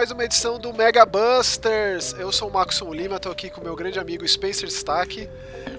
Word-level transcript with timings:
Mais 0.00 0.10
uma 0.10 0.24
edição 0.24 0.58
do 0.58 0.72
Mega 0.72 1.04
Busters. 1.04 2.14
Eu 2.14 2.32
sou 2.32 2.48
o 2.48 2.50
Maxon 2.50 2.90
Lima, 2.90 3.20
tô 3.20 3.30
aqui 3.30 3.50
com 3.50 3.60
meu 3.60 3.76
grande 3.76 3.98
amigo 3.98 4.26
Spencer 4.26 4.66
Stack. 4.70 5.28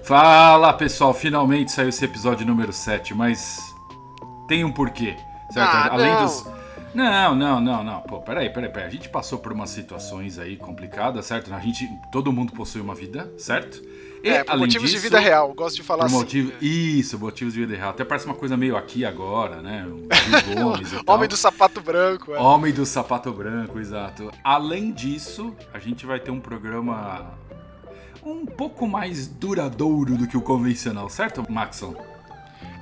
Fala 0.04 0.72
pessoal, 0.74 1.12
finalmente 1.12 1.72
saiu 1.72 1.88
esse 1.88 2.04
episódio 2.04 2.46
número 2.46 2.72
7, 2.72 3.14
mas 3.14 3.74
tem 4.46 4.64
um 4.64 4.70
porquê, 4.70 5.16
certo? 5.50 5.74
Ah, 5.74 5.88
Além 5.90 6.12
não. 6.12 6.24
dos. 6.24 6.46
Não, 6.94 7.34
não, 7.34 7.60
não, 7.60 7.82
não. 7.82 8.00
Pô, 8.02 8.20
peraí, 8.20 8.48
peraí, 8.48 8.70
peraí. 8.70 8.86
A 8.86 8.92
gente 8.92 9.08
passou 9.08 9.40
por 9.40 9.52
umas 9.52 9.70
situações 9.70 10.38
aí 10.38 10.56
complicadas, 10.56 11.26
certo? 11.26 11.52
A 11.52 11.58
gente. 11.58 11.90
Todo 12.12 12.32
mundo 12.32 12.52
possui 12.52 12.80
uma 12.80 12.94
vida, 12.94 13.28
certo? 13.36 13.82
E, 14.22 14.28
É, 14.28 14.44
por 14.44 14.56
motivos 14.58 14.88
de 14.88 14.96
disso, 14.96 15.08
vida 15.08 15.18
real, 15.18 15.52
gosto 15.52 15.76
de 15.76 15.82
falar 15.82 16.04
assim. 16.06 16.14
motivo, 16.14 16.52
Isso, 16.60 17.18
motivos 17.18 17.54
de 17.54 17.60
vida 17.60 17.76
real. 17.76 17.90
Até 17.90 18.04
parece 18.04 18.26
uma 18.26 18.34
coisa 18.34 18.56
meio 18.56 18.76
aqui 18.76 19.04
agora, 19.04 19.60
né? 19.60 19.86
Homem 21.06 21.28
do 21.28 21.36
sapato 21.36 21.80
branco, 21.80 22.34
é. 22.34 22.38
Homem 22.38 22.72
do 22.72 22.86
sapato 22.86 23.32
branco, 23.32 23.78
exato. 23.80 24.30
Além 24.44 24.92
disso, 24.92 25.54
a 25.72 25.78
gente 25.78 26.06
vai 26.06 26.20
ter 26.20 26.30
um 26.30 26.40
programa 26.40 27.32
um 28.24 28.46
pouco 28.46 28.86
mais 28.86 29.26
duradouro 29.26 30.16
do 30.16 30.26
que 30.28 30.36
o 30.36 30.42
convencional, 30.42 31.08
certo, 31.08 31.44
Maxon? 31.50 31.94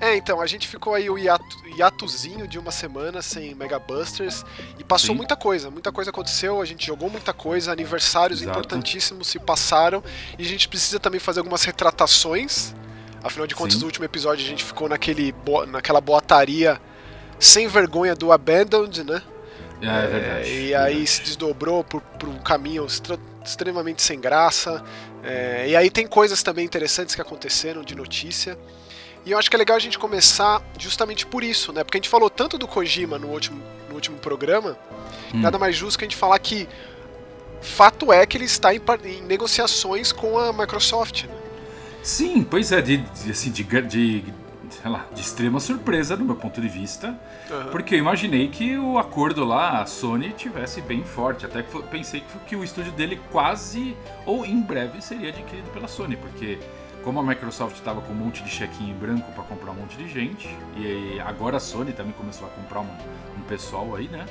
É, 0.00 0.16
então, 0.16 0.40
a 0.40 0.46
gente 0.46 0.66
ficou 0.66 0.94
aí 0.94 1.10
o 1.10 1.18
hiato, 1.18 1.44
hiatozinho 1.76 2.48
de 2.48 2.58
uma 2.58 2.70
semana 2.70 3.20
sem 3.20 3.54
Mega 3.54 3.78
Busters 3.78 4.44
e 4.78 4.82
passou 4.84 5.08
Sim. 5.12 5.16
muita 5.18 5.36
coisa, 5.36 5.70
muita 5.70 5.92
coisa 5.92 6.08
aconteceu, 6.10 6.60
a 6.60 6.64
gente 6.64 6.86
jogou 6.86 7.10
muita 7.10 7.34
coisa, 7.34 7.70
aniversários 7.70 8.40
Exato. 8.40 8.58
importantíssimos 8.58 9.28
se 9.28 9.38
passaram 9.38 10.02
e 10.38 10.42
a 10.42 10.46
gente 10.46 10.68
precisa 10.68 10.98
também 10.98 11.20
fazer 11.20 11.40
algumas 11.40 11.62
retratações. 11.64 12.74
Afinal 13.22 13.46
de 13.46 13.54
contas, 13.54 13.74
Sim. 13.74 13.80
no 13.80 13.86
último 13.86 14.06
episódio 14.06 14.42
a 14.42 14.48
gente 14.48 14.64
ficou 14.64 14.88
naquele 14.88 15.32
bo- 15.32 15.66
naquela 15.66 16.00
boataria 16.00 16.80
sem 17.38 17.68
vergonha 17.68 18.14
do 18.14 18.32
Abandoned, 18.32 19.04
né? 19.04 19.22
É, 19.82 19.86
é 19.86 20.06
verdade. 20.06 20.50
e 20.50 20.74
aí 20.74 21.06
se 21.06 21.22
desdobrou 21.22 21.84
por, 21.84 22.00
por 22.00 22.28
um 22.28 22.38
caminho 22.38 22.86
extremamente 23.44 24.00
sem 24.02 24.18
graça. 24.18 24.82
É, 25.22 25.66
e 25.68 25.76
aí 25.76 25.90
tem 25.90 26.06
coisas 26.06 26.42
também 26.42 26.64
interessantes 26.64 27.14
que 27.14 27.20
aconteceram 27.20 27.82
de 27.82 27.94
notícia. 27.94 28.58
E 29.24 29.32
eu 29.32 29.38
acho 29.38 29.50
que 29.50 29.56
é 29.56 29.58
legal 29.58 29.76
a 29.76 29.80
gente 29.80 29.98
começar 29.98 30.62
justamente 30.78 31.26
por 31.26 31.44
isso, 31.44 31.72
né? 31.72 31.84
Porque 31.84 31.98
a 31.98 32.00
gente 32.00 32.08
falou 32.08 32.30
tanto 32.30 32.56
do 32.56 32.66
Kojima 32.66 33.18
no 33.18 33.28
último, 33.28 33.62
no 33.88 33.94
último 33.94 34.18
programa, 34.18 34.78
Hum. 35.34 35.40
nada 35.40 35.58
mais 35.58 35.76
justo 35.76 35.98
que 35.98 36.04
a 36.04 36.08
gente 36.08 36.16
falar 36.16 36.38
que 36.38 36.68
fato 37.60 38.12
é 38.12 38.24
que 38.26 38.36
ele 38.36 38.44
está 38.44 38.74
em, 38.74 38.80
em 39.04 39.22
negociações 39.22 40.12
com 40.12 40.38
a 40.38 40.52
Microsoft. 40.52 41.24
Né? 41.24 41.34
Sim, 42.02 42.42
pois 42.42 42.72
é, 42.72 42.80
de, 42.80 42.96
de, 42.96 43.30
assim, 43.30 43.50
de, 43.50 43.62
de, 43.62 44.24
sei 44.70 44.90
lá, 44.90 45.06
de 45.12 45.20
extrema 45.20 45.60
surpresa 45.60 46.16
do 46.16 46.24
meu 46.24 46.34
ponto 46.34 46.60
de 46.60 46.68
vista. 46.68 47.18
Porque 47.70 47.96
eu 47.96 47.98
imaginei 47.98 48.48
que 48.48 48.76
o 48.78 48.98
acordo 48.98 49.44
lá, 49.44 49.82
a 49.82 49.86
Sony, 49.86 50.30
tivesse 50.30 50.80
bem 50.80 51.04
forte. 51.04 51.44
Até 51.44 51.62
que 51.62 51.82
pensei 51.84 52.20
que, 52.20 52.38
que 52.48 52.56
o 52.56 52.64
estúdio 52.64 52.92
dele 52.92 53.20
quase 53.30 53.96
ou 54.24 54.46
em 54.46 54.60
breve 54.60 55.02
seria 55.02 55.28
adquirido 55.28 55.68
pela 55.72 55.88
Sony. 55.88 56.16
Porque 56.16 56.58
como 57.04 57.18
a 57.20 57.22
Microsoft 57.22 57.76
estava 57.76 58.00
com 58.00 58.12
um 58.12 58.16
monte 58.16 58.42
de 58.42 58.50
chequinho 58.50 58.94
em 58.94 58.98
branco 58.98 59.30
para 59.32 59.42
comprar 59.44 59.70
um 59.72 59.74
monte 59.74 59.96
de 59.96 60.08
gente, 60.08 60.48
e 60.76 61.18
agora 61.20 61.56
a 61.56 61.60
Sony 61.60 61.92
também 61.92 62.12
começou 62.12 62.46
a 62.46 62.50
comprar 62.50 62.80
um, 62.80 62.88
um 63.38 63.42
pessoal 63.48 63.94
aí, 63.96 64.08
né? 64.08 64.26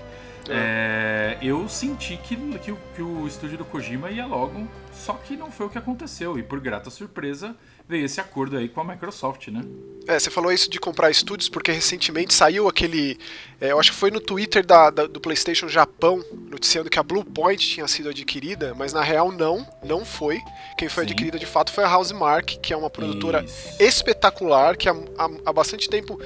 É, 0.52 1.38
eu 1.42 1.68
senti 1.70 2.18
que, 2.18 2.36
que, 2.60 2.72
o- 2.72 2.78
que 2.96 3.02
o 3.02 3.28
estúdio 3.28 3.58
do 3.58 3.66
Kojima 3.66 4.10
ia 4.10 4.26
logo, 4.26 4.68
só 4.92 5.14
que 5.14 5.36
não 5.38 5.52
foi 5.52 5.68
o 5.68 5.70
que 5.70 5.78
aconteceu. 5.78 6.40
E 6.40 6.44
por 6.44 6.60
grata 6.60 6.90
surpresa, 6.90 7.56
veio 7.90 8.06
esse 8.06 8.22
acordo 8.22 8.56
aí 8.56 8.70
com 8.70 8.82
a 8.82 8.84
Microsoft, 8.84 9.48
né? 9.48 9.64
É, 10.08 10.18
você 10.20 10.30
falou 10.30 10.52
isso 10.52 10.70
de 10.70 10.80
comprar 10.80 11.10
estúdios 11.12 11.50
porque 11.50 11.72
recentemente 11.72 12.34
saiu 12.34 12.68
aquele. 12.68 13.18
é, 13.60 13.72
eu 13.72 13.80
acho 13.80 13.92
que 13.92 13.98
foi 13.98 14.10
no 14.12 14.20
Twitter 14.20 14.66
da, 14.66 14.90
da- 14.92 15.08
do 15.08 15.20
PlayStation 15.20 15.68
Japão, 15.68 16.24
noticiando 16.50 16.90
que 16.90 16.98
a 17.00 17.04
Bluepoint 17.04 17.68
tinha 17.68 17.88
sido 17.88 18.10
adquirida, 18.10 18.74
mas 18.76 18.94
na 18.94 19.02
real 19.04 19.32
não, 19.32 19.68
não 19.84 20.06
foi. 20.06 20.40
Quem 20.78 20.88
foi 20.88 21.04
Sim. 21.04 21.10
adquirida 21.12 21.38
de 21.40 21.46
fato 21.48 21.72
foi 21.72 21.84
a 21.84 21.96
Housemark, 21.96 22.58
que 22.60 22.72
é 22.74 22.78
uma 22.78 22.90
produtora 22.90 23.44
Isso. 23.44 23.82
espetacular, 23.82 24.78
que 24.78 24.88
há, 24.88 24.94
há- 25.18 25.30
há 25.48 25.54
bastante 25.54 25.90
tempo 25.90 26.20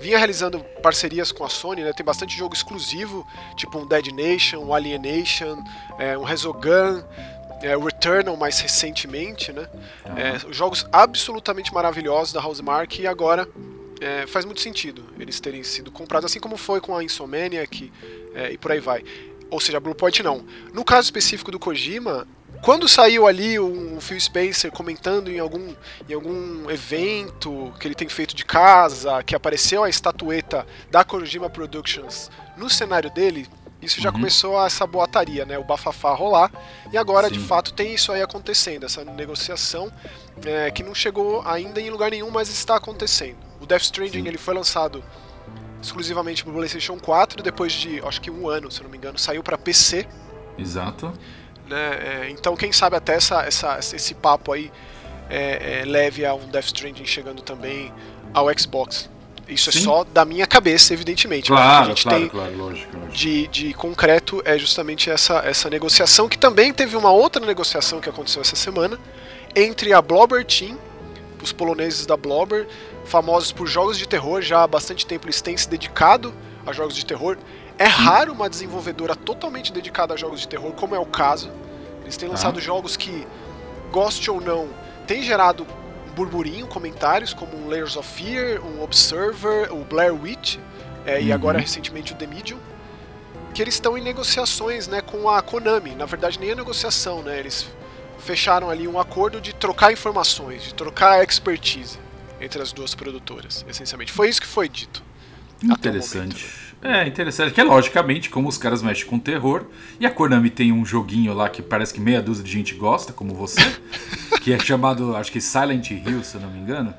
vinha 0.00 0.16
realizando 0.16 0.60
parcerias 0.82 1.30
com 1.30 1.44
a 1.44 1.48
Sony, 1.50 1.82
né? 1.82 1.92
Tem 1.92 2.04
bastante 2.04 2.34
jogo 2.36 2.54
exclusivo, 2.54 3.26
tipo 3.56 3.78
um 3.78 3.86
Dead 3.86 4.06
Nation, 4.08 4.58
um 4.64 4.72
Alienation, 4.74 5.62
é, 5.98 6.16
um 6.16 6.24
Resogun, 6.24 7.02
é, 7.62 7.76
Returnal 7.76 8.36
mais 8.36 8.58
recentemente, 8.60 9.52
né? 9.52 9.68
É, 10.16 10.52
jogos 10.52 10.86
absolutamente 10.92 11.72
maravilhosos 11.72 12.32
da 12.32 12.40
Housemark 12.40 12.98
e 12.98 13.06
agora 13.06 13.48
é, 14.00 14.26
faz 14.26 14.44
muito 14.44 14.60
sentido 14.60 15.04
eles 15.18 15.38
terem 15.40 15.62
sido 15.62 15.90
comprados, 15.90 16.30
assim 16.30 16.40
como 16.40 16.56
foi 16.56 16.80
com 16.80 16.96
a 16.96 17.04
Insomniac 17.04 17.92
é, 18.34 18.52
e 18.52 18.58
por 18.58 18.72
aí 18.72 18.80
vai. 18.80 19.04
Ou 19.50 19.60
seja, 19.60 19.78
a 19.78 19.80
Bluepoint 19.80 20.22
não. 20.22 20.44
No 20.72 20.84
caso 20.84 21.06
específico 21.06 21.50
do 21.50 21.58
Kojima, 21.58 22.26
quando 22.62 22.86
saiu 22.88 23.26
ali 23.26 23.58
o 23.58 24.00
Phil 24.00 24.20
Spencer 24.20 24.70
comentando 24.70 25.30
em 25.30 25.38
algum, 25.38 25.74
em 26.08 26.12
algum 26.14 26.70
evento 26.70 27.72
que 27.80 27.88
ele 27.88 27.94
tem 27.94 28.08
feito 28.08 28.36
de 28.36 28.44
casa, 28.44 29.22
que 29.22 29.34
apareceu 29.34 29.82
a 29.82 29.88
estatueta 29.88 30.66
da 30.90 31.02
Kojima 31.02 31.48
Productions 31.48 32.30
no 32.56 32.68
cenário 32.68 33.10
dele, 33.10 33.48
isso 33.82 34.00
já 34.00 34.08
Uhum. 34.10 34.14
começou 34.16 34.64
essa 34.66 34.86
boataria, 34.86 35.44
né? 35.44 35.58
O 35.58 35.64
bafafá 35.64 36.12
rolar. 36.14 36.50
E 36.92 36.98
agora, 36.98 37.30
de 37.30 37.38
Sim. 37.40 37.46
fato, 37.46 37.72
tem 37.72 37.94
isso 37.94 38.12
aí 38.12 38.22
acontecendo, 38.22 38.84
essa 38.84 39.04
negociação 39.04 39.90
é, 40.44 40.70
que 40.70 40.82
não 40.82 40.94
chegou 40.94 41.42
ainda 41.46 41.80
em 41.80 41.90
lugar 41.90 42.10
nenhum, 42.10 42.30
mas 42.30 42.48
está 42.48 42.76
acontecendo. 42.76 43.36
O 43.60 43.66
Death 43.66 43.82
Stranding 43.82 44.22
Sim. 44.22 44.28
ele 44.28 44.38
foi 44.38 44.54
lançado 44.54 45.02
exclusivamente 45.82 46.44
para 46.44 46.52
PlayStation 46.52 46.98
4, 46.98 47.42
depois 47.42 47.72
de 47.72 48.00
acho 48.06 48.20
que 48.20 48.30
um 48.30 48.48
ano, 48.48 48.70
se 48.70 48.82
não 48.82 48.90
me 48.90 48.96
engano, 48.98 49.18
saiu 49.18 49.42
para 49.42 49.56
PC. 49.56 50.06
Exato. 50.58 51.12
Né? 51.68 52.24
É, 52.26 52.30
então, 52.30 52.56
quem 52.56 52.72
sabe 52.72 52.96
até 52.96 53.14
essa, 53.14 53.42
essa- 53.42 53.78
esse 53.78 54.14
papo 54.14 54.52
aí 54.52 54.70
é, 55.28 55.80
é, 55.80 55.84
leve 55.84 56.26
a 56.26 56.34
um 56.34 56.48
Death 56.48 56.66
Stranding 56.66 57.04
chegando 57.04 57.40
também 57.40 57.92
ao 58.34 58.46
Xbox. 58.58 59.08
Isso 59.50 59.70
Sim. 59.72 59.78
é 59.78 59.82
só 59.82 60.04
da 60.04 60.24
minha 60.24 60.46
cabeça, 60.46 60.92
evidentemente. 60.94 61.50
mas 61.50 61.60
o 61.60 61.62
que 61.62 61.68
a 61.68 61.72
Claro, 61.74 61.88
gente 61.88 62.02
claro, 62.04 62.18
tem 62.20 62.28
claro, 62.28 62.56
lógico, 62.56 62.96
lógico. 62.96 63.12
de, 63.12 63.46
de 63.48 63.74
concreto 63.74 64.40
é 64.44 64.56
justamente 64.58 65.10
essa, 65.10 65.38
essa 65.44 65.68
negociação, 65.68 66.28
que 66.28 66.38
também 66.38 66.72
teve 66.72 66.96
uma 66.96 67.10
outra 67.10 67.44
negociação 67.44 68.00
que 68.00 68.08
aconteceu 68.08 68.40
essa 68.42 68.56
semana 68.56 68.98
entre 69.56 69.92
a 69.92 70.00
Blobber 70.00 70.44
Team, 70.44 70.78
os 71.42 71.52
poloneses 71.52 72.06
da 72.06 72.16
Blobber, 72.16 72.68
famosos 73.04 73.50
por 73.50 73.66
jogos 73.66 73.98
de 73.98 74.06
terror, 74.06 74.40
já 74.42 74.62
há 74.62 74.66
bastante 74.66 75.04
tempo 75.06 75.26
eles 75.26 75.40
têm 75.40 75.56
se 75.56 75.68
dedicado 75.68 76.32
a 76.66 76.72
jogos 76.72 76.94
de 76.94 77.04
terror. 77.04 77.36
É 77.78 77.86
raro 77.86 78.32
uma 78.32 78.48
desenvolvedora 78.48 79.16
totalmente 79.16 79.72
dedicada 79.72 80.14
a 80.14 80.16
jogos 80.16 80.40
de 80.40 80.46
terror, 80.48 80.70
como 80.72 80.94
é 80.94 80.98
o 80.98 81.06
caso. 81.06 81.50
Eles 82.02 82.16
têm 82.16 82.28
lançado 82.28 82.60
jogos 82.60 82.96
que, 82.96 83.26
goste 83.90 84.30
ou 84.30 84.40
não, 84.40 84.68
têm 85.06 85.22
gerado 85.22 85.66
burburinho, 86.20 86.66
comentários, 86.66 87.32
como 87.32 87.56
um 87.56 87.68
Layers 87.68 87.96
of 87.96 88.06
Fear, 88.06 88.60
um 88.64 88.82
Observer, 88.82 89.72
o 89.72 89.84
Blair 89.84 90.14
Witch, 90.14 90.58
é, 91.06 91.20
e 91.20 91.28
Uhum. 91.28 91.34
agora 91.34 91.58
recentemente 91.58 92.12
o 92.12 92.16
The 92.16 92.26
Medium 92.26 92.58
que 93.54 93.60
eles 93.60 93.74
estão 93.74 93.98
em 93.98 94.00
negociações 94.00 94.86
né, 94.86 95.00
com 95.00 95.28
a 95.28 95.42
Konami. 95.42 95.94
Na 95.96 96.06
verdade, 96.06 96.38
nem 96.38 96.50
é 96.50 96.54
negociação, 96.54 97.20
né? 97.20 97.38
Eles 97.38 97.66
fecharam 98.18 98.70
ali 98.70 98.86
um 98.86 98.98
acordo 98.98 99.40
de 99.40 99.52
trocar 99.52 99.92
informações, 99.92 100.62
de 100.62 100.72
trocar 100.74 101.22
expertise 101.24 101.98
entre 102.40 102.62
as 102.62 102.72
duas 102.72 102.94
produtoras, 102.94 103.64
essencialmente. 103.68 104.12
Foi 104.12 104.28
isso 104.28 104.40
que 104.40 104.46
foi 104.46 104.68
dito. 104.68 105.02
Interessante. 105.62 106.46
É, 106.80 107.06
interessante. 107.06 107.52
Que 107.52 107.60
é 107.60 107.64
logicamente, 107.64 108.30
como 108.30 108.48
os 108.48 108.56
caras 108.56 108.82
mexem 108.82 109.06
com 109.06 109.18
terror, 109.18 109.66
e 109.98 110.06
a 110.06 110.10
Konami 110.10 110.48
tem 110.48 110.72
um 110.72 110.86
joguinho 110.86 111.34
lá 111.34 111.48
que 111.48 111.60
parece 111.60 111.92
que 111.92 112.00
meia 112.00 112.22
dúzia 112.22 112.44
de 112.44 112.50
gente 112.52 112.74
gosta, 112.74 113.12
como 113.12 113.34
você, 113.34 113.60
que 114.40 114.52
é 114.52 114.58
chamado, 114.58 115.14
acho 115.16 115.30
que 115.30 115.40
Silent 115.40 115.90
Hill, 115.90 116.22
se 116.24 116.36
eu 116.36 116.40
não 116.40 116.50
me 116.50 116.58
engano. 116.58 116.94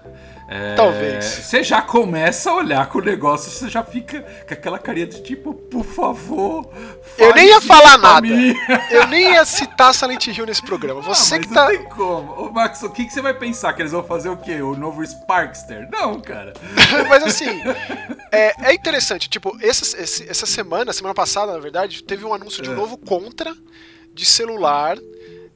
É, 0.54 0.76
Talvez. 0.76 1.24
Você 1.24 1.64
já 1.64 1.82
começa 1.82 2.50
a 2.52 2.56
olhar 2.56 2.86
com 2.90 2.98
o 2.98 3.02
negócio, 3.02 3.50
você 3.50 3.70
já 3.70 3.82
fica 3.86 4.20
com 4.46 4.54
aquela 4.54 4.78
carinha 4.78 5.08
de 5.08 5.24
tipo, 5.24 5.54
por 5.54 5.86
favor. 5.86 6.70
Eu 7.18 7.34
nem 7.34 7.48
ia 7.48 7.62
falar 7.62 7.98
nada. 7.98 8.28
mim. 8.28 8.54
Eu 8.90 9.08
nem 9.08 9.32
ia 9.32 9.46
citar 9.46 9.94
Silent 9.94 10.28
Hill 10.28 10.46
nesse 10.46 10.62
programa. 10.62 11.00
Você 11.02 11.36
Ah, 11.36 11.40
que 11.40 11.48
tá. 11.48 11.64
não 11.64 11.70
tem 11.70 11.84
como. 11.90 12.34
Ô, 12.34 12.52
Max, 12.52 12.84
o 12.84 12.90
que, 12.90 13.06
que 13.06 13.14
você 13.14 13.22
vai 13.22 13.34
pensar? 13.34 13.72
Que 13.72 13.82
eles 13.82 13.94
vão 13.94 14.04
fazer 14.04 14.28
o 14.28 14.36
quê? 14.36 14.62
O 14.62 14.76
novo 14.76 15.02
Sparkster? 15.08 15.88
Não, 15.90 16.20
cara. 16.20 16.52
Mas 17.08 17.24
assim, 17.24 17.62
é, 18.30 18.72
é 18.72 18.74
interessante. 18.74 19.30
Tipo, 19.30 19.58
essa, 19.62 19.98
essa 20.02 20.46
semana, 20.46 20.92
semana 20.92 21.16
passada, 21.16 21.54
na 21.54 21.60
verdade, 21.60 22.04
teve 22.04 22.26
um 22.26 22.34
anúncio 22.34 22.62
de 22.62 22.70
um 22.70 22.74
É. 22.74 22.76
novo 22.76 22.98
Contra 22.98 23.56
de 24.14 24.26
celular 24.26 24.98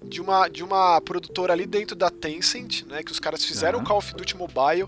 de 0.07 0.21
uma, 0.21 0.47
de 0.47 0.63
uma 0.63 0.99
produtora 1.01 1.53
ali 1.53 1.65
dentro 1.65 1.95
da 1.95 2.09
Tencent, 2.09 2.83
né? 2.83 3.03
Que 3.03 3.11
os 3.11 3.19
caras 3.19 3.43
fizeram 3.43 3.79
o 3.79 3.81
Aham. 3.81 3.87
Call 3.87 3.97
of 3.97 4.13
Duty 4.15 4.37
Mobile. 4.37 4.87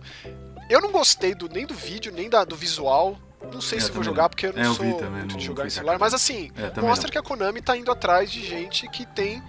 Eu 0.70 0.82
não 0.82 0.92
gostei 0.92 1.34
do, 1.34 1.48
nem 1.50 1.66
do 1.66 1.74
vídeo, 1.74 2.12
nem 2.12 2.30
da, 2.30 2.44
do 2.44 2.56
visual. 2.56 3.18
Não 3.54 3.62
sei 3.62 3.78
É, 3.78 3.82
se 3.82 3.92
vou 3.92 4.04
jogar, 4.04 4.24
não. 4.24 4.30
porque 4.30 4.48
eu 4.48 4.54
não 4.54 4.62
É, 4.62 4.66
eu 4.66 4.74
sou 4.74 4.94
também, 4.96 5.12
muito 5.12 5.28
de 5.30 5.34
não 5.36 5.40
jogar 5.42 5.62
fui 5.64 5.68
em 5.68 5.72
celular. 5.72 6.00
Mas 6.00 6.14
assim, 6.14 6.52
É, 6.58 6.82
mostra 6.82 7.08
não. 7.08 7.12
que 7.12 7.18
a 7.18 7.22
Konami 7.24 7.62
tá 7.62 7.78
indo 7.78 7.92
atrás 7.92 8.32
de 8.32 8.44
gente 8.46 8.88
que 8.90 9.06
tem 9.06 9.42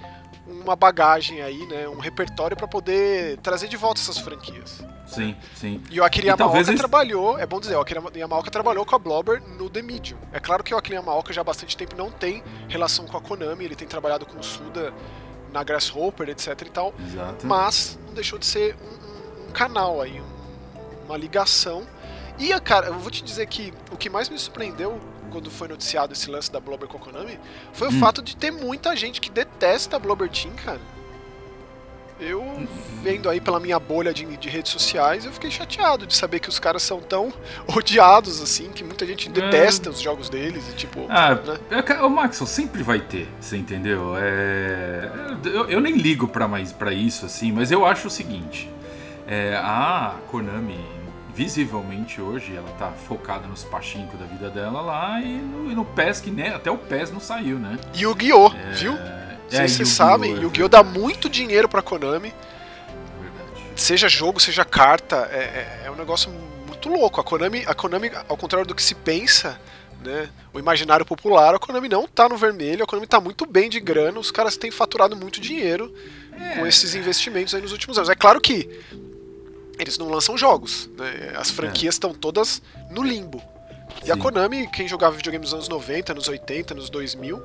uma 0.46 0.74
bagagem 0.76 1.42
aí, 1.42 1.66
né, 1.66 1.88
um 1.88 1.98
repertório 1.98 2.56
para 2.56 2.66
poder 2.66 3.36
trazer 3.38 3.68
de 3.68 3.76
volta 3.76 4.00
essas 4.00 4.16
franquias. 4.18 4.82
Sim, 5.06 5.36
sim. 5.54 5.82
E 5.90 6.00
o 6.00 6.04
Akira 6.04 6.28
Yamaoka 6.28 6.74
trabalhou, 6.74 7.38
é 7.38 7.46
bom 7.46 7.58
dizer, 7.60 7.76
o 7.76 7.80
Akira 7.80 8.02
Yamaoka 8.14 8.50
trabalhou 8.50 8.84
com 8.86 8.94
a 8.94 8.98
Blobber 8.98 9.42
no 9.58 9.68
The 9.68 9.82
Medium. 9.82 10.18
É 10.32 10.38
claro 10.40 10.62
que 10.62 10.72
o 10.74 10.78
Akira 10.78 10.96
Yamaoka 10.96 11.32
já 11.32 11.40
há 11.40 11.44
bastante 11.44 11.76
tempo 11.76 11.94
não 11.96 12.10
tem 12.10 12.42
relação 12.68 13.06
com 13.06 13.16
a 13.16 13.20
Konami, 13.20 13.64
ele 13.64 13.74
tem 13.76 13.88
trabalhado 13.88 14.24
com 14.24 14.38
o 14.38 14.42
Suda 14.42 14.92
na 15.52 15.62
Grasshopper, 15.62 16.28
etc 16.28 16.60
e 16.62 16.70
tal. 16.70 16.94
Exato. 16.98 17.46
Mas 17.46 17.98
não 18.06 18.14
deixou 18.14 18.38
de 18.38 18.46
ser 18.46 18.76
um, 18.76 19.48
um 19.48 19.52
canal 19.52 20.00
aí, 20.00 20.20
um, 20.20 21.04
uma 21.06 21.16
ligação. 21.16 21.86
E, 22.38 22.58
cara, 22.60 22.88
eu 22.88 22.98
vou 22.98 23.10
te 23.10 23.22
dizer 23.22 23.46
que 23.46 23.72
o 23.90 23.96
que 23.96 24.08
mais 24.08 24.28
me 24.28 24.38
surpreendeu 24.38 25.00
quando 25.30 25.50
foi 25.50 25.68
noticiado 25.68 26.12
esse 26.12 26.30
lance 26.30 26.50
da 26.50 26.60
Blobber 26.60 26.88
com 26.88 26.98
Konami 26.98 27.38
foi 27.72 27.88
hum. 27.88 27.96
o 27.96 28.00
fato 28.00 28.22
de 28.22 28.36
ter 28.36 28.50
muita 28.50 28.94
gente 28.96 29.20
que 29.20 29.30
detesta 29.30 29.96
a 29.96 29.98
Blobber 29.98 30.28
Team, 30.30 30.54
cara. 30.54 30.80
Eu, 32.20 32.66
vendo 33.00 33.28
aí 33.28 33.40
pela 33.40 33.60
minha 33.60 33.78
bolha 33.78 34.12
de, 34.12 34.24
de, 34.36 34.48
redes 34.48 34.72
sociais, 34.72 35.24
eu 35.24 35.32
fiquei 35.32 35.50
chateado 35.50 36.04
de 36.04 36.16
saber 36.16 36.40
que 36.40 36.48
os 36.48 36.58
caras 36.58 36.82
são 36.82 37.00
tão 37.00 37.32
odiados, 37.76 38.42
assim, 38.42 38.70
que 38.70 38.82
muita 38.82 39.06
gente 39.06 39.28
detesta 39.28 39.88
é. 39.88 39.92
os 39.92 40.00
jogos 40.00 40.28
deles 40.28 40.68
e 40.68 40.74
tipo. 40.74 41.06
Ah, 41.08 41.34
né? 41.34 41.58
É 41.70 42.02
o 42.02 42.10
Maxwell 42.10 42.48
sempre 42.48 42.82
vai 42.82 43.00
ter, 43.00 43.28
você 43.40 43.56
entendeu? 43.56 44.16
É, 44.16 45.10
eu, 45.44 45.68
eu 45.68 45.80
nem 45.80 45.96
ligo 45.96 46.26
pra, 46.26 46.48
mais, 46.48 46.72
pra 46.72 46.92
isso, 46.92 47.24
assim, 47.24 47.52
mas 47.52 47.70
eu 47.70 47.86
acho 47.86 48.08
o 48.08 48.10
seguinte: 48.10 48.68
é, 49.26 49.54
a 49.54 50.16
Konami, 50.28 50.84
visivelmente 51.32 52.20
hoje, 52.20 52.56
ela 52.56 52.70
tá 52.80 52.90
focada 52.90 53.46
nos 53.46 53.62
pachinko 53.62 54.16
da 54.16 54.26
vida 54.26 54.50
dela 54.50 54.80
lá 54.80 55.20
e 55.20 55.38
no, 55.38 55.70
e 55.70 55.74
no 55.74 55.84
PES, 55.84 56.20
que 56.20 56.32
né, 56.32 56.52
até 56.52 56.68
o 56.68 56.76
PES 56.76 57.12
não 57.12 57.20
saiu, 57.20 57.60
né? 57.60 57.78
E 57.94 58.04
o 58.04 58.14
Guiô, 58.14 58.48
é... 58.48 58.72
viu? 58.72 58.98
É, 59.50 59.66
vocês 59.66 59.88
sabem, 59.88 60.36
é 60.36 60.40
Yu-Gi-Oh! 60.40 60.68
dá 60.68 60.82
muito 60.82 61.28
dinheiro 61.28 61.68
pra 61.68 61.82
Konami. 61.82 62.34
Verdade. 63.20 63.80
Seja 63.80 64.08
jogo, 64.08 64.40
seja 64.40 64.64
carta, 64.64 65.28
é, 65.32 65.36
é, 65.36 65.82
é, 65.86 65.90
um 65.90 65.96
negócio 65.96 66.30
muito 66.66 66.88
louco. 66.88 67.20
A 67.20 67.24
Konami, 67.24 67.64
a 67.66 67.74
Konami, 67.74 68.10
ao 68.28 68.36
contrário 68.36 68.66
do 68.66 68.74
que 68.74 68.82
se 68.82 68.94
pensa, 68.94 69.58
né, 70.02 70.28
o 70.52 70.58
imaginário 70.58 71.04
popular, 71.04 71.54
a 71.54 71.58
Konami 71.58 71.88
não 71.88 72.06
tá 72.06 72.28
no 72.28 72.36
vermelho, 72.36 72.84
a 72.84 72.86
Konami 72.86 73.06
tá 73.06 73.20
muito 73.20 73.46
bem 73.46 73.68
de 73.68 73.80
grana, 73.80 74.18
os 74.18 74.30
caras 74.30 74.56
têm 74.56 74.70
faturado 74.70 75.16
muito 75.16 75.40
dinheiro 75.40 75.92
é. 76.32 76.56
com 76.56 76.66
esses 76.66 76.94
investimentos 76.94 77.54
aí 77.54 77.62
nos 77.62 77.72
últimos 77.72 77.98
anos. 77.98 78.08
É 78.08 78.14
claro 78.14 78.40
que 78.40 78.68
eles 79.78 79.96
não 79.98 80.08
lançam 80.08 80.36
jogos, 80.36 80.88
né, 80.96 81.32
as 81.36 81.50
franquias 81.50 81.94
estão 81.94 82.12
todas 82.12 82.62
no 82.90 83.02
limbo. 83.02 83.42
E 84.02 84.06
Sim. 84.06 84.12
a 84.12 84.16
Konami, 84.16 84.68
quem 84.68 84.86
jogava 84.86 85.16
videogame 85.16 85.42
nos 85.42 85.54
anos 85.54 85.68
90, 85.68 86.14
nos 86.14 86.28
80, 86.28 86.74
nos 86.74 86.90
2000, 86.90 87.42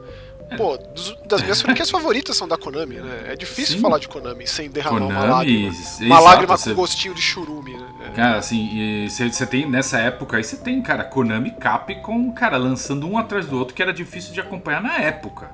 Pô, 0.57 0.77
dos, 0.77 1.15
das 1.25 1.41
minhas 1.41 1.61
franquias 1.61 1.89
favoritas 1.89 2.37
são 2.37 2.47
da 2.47 2.57
Konami, 2.57 2.95
né? 2.95 3.25
É 3.27 3.35
difícil 3.35 3.75
Sim. 3.75 3.81
falar 3.81 3.97
de 3.97 4.07
Konami 4.07 4.47
sem 4.47 4.69
derramar 4.69 4.99
Konami, 4.99 5.13
uma 5.13 5.25
lágrima. 5.25 5.69
Uma 5.69 5.75
exato, 6.05 6.23
lágrima 6.23 6.57
com 6.57 6.73
gostinho 6.73 7.15
de 7.15 7.21
churume, 7.21 7.73
né? 7.77 7.87
É. 8.07 8.09
Cara, 8.11 8.37
assim, 8.37 9.07
você 9.09 9.45
tem 9.45 9.69
nessa 9.69 9.99
época 9.99 10.37
aí, 10.37 10.43
você 10.43 10.57
tem, 10.57 10.81
cara, 10.81 11.03
Konami 11.03 11.51
Capcom, 11.51 12.31
cara, 12.31 12.57
lançando 12.57 13.07
um 13.07 13.17
atrás 13.17 13.45
do 13.47 13.57
outro 13.57 13.73
que 13.73 13.81
era 13.81 13.93
difícil 13.93 14.33
de 14.33 14.39
acompanhar 14.39 14.81
na 14.81 14.97
época. 14.97 15.49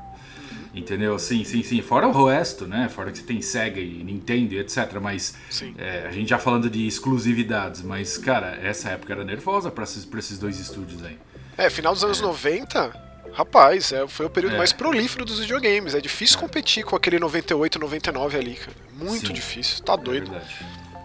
Entendeu? 0.73 1.17
Sim, 1.17 1.43
sim, 1.43 1.63
sim. 1.63 1.81
Fora 1.81 2.07
o 2.07 2.27
resto, 2.27 2.67
né? 2.67 2.87
Fora 2.89 3.11
que 3.11 3.17
você 3.17 3.23
tem 3.23 3.41
Sega 3.41 3.79
e 3.79 4.03
Nintendo 4.03 4.53
e 4.53 4.59
etc. 4.59 4.99
Mas 5.01 5.35
é, 5.77 6.05
a 6.07 6.11
gente 6.11 6.29
já 6.29 6.37
falando 6.37 6.69
de 6.69 6.85
exclusividades. 6.85 7.81
Mas, 7.81 8.17
cara, 8.17 8.57
essa 8.61 8.89
época 8.89 9.13
era 9.13 9.23
nervosa 9.23 9.71
pra 9.71 9.83
esses, 9.83 10.05
pra 10.05 10.19
esses 10.19 10.37
dois 10.37 10.59
estúdios 10.59 11.03
aí. 11.03 11.17
É, 11.57 11.69
final 11.69 11.91
dos 11.93 12.03
anos 12.03 12.19
é. 12.19 12.23
90, 12.23 13.08
Rapaz, 13.33 13.91
é, 13.91 14.07
foi 14.07 14.25
o 14.25 14.29
período 14.29 14.55
é. 14.55 14.57
mais 14.57 14.73
prolífero 14.73 15.25
dos 15.25 15.39
videogames. 15.39 15.95
É 15.95 16.01
difícil 16.01 16.37
é. 16.37 16.41
competir 16.41 16.83
com 16.83 16.95
aquele 16.95 17.19
98, 17.19 17.79
99 17.79 18.37
ali, 18.37 18.55
cara. 18.55 18.77
Muito 18.93 19.27
Sim. 19.27 19.33
difícil. 19.33 19.83
Tá 19.83 19.95
doido. 19.95 20.29
verdade. 20.31 20.55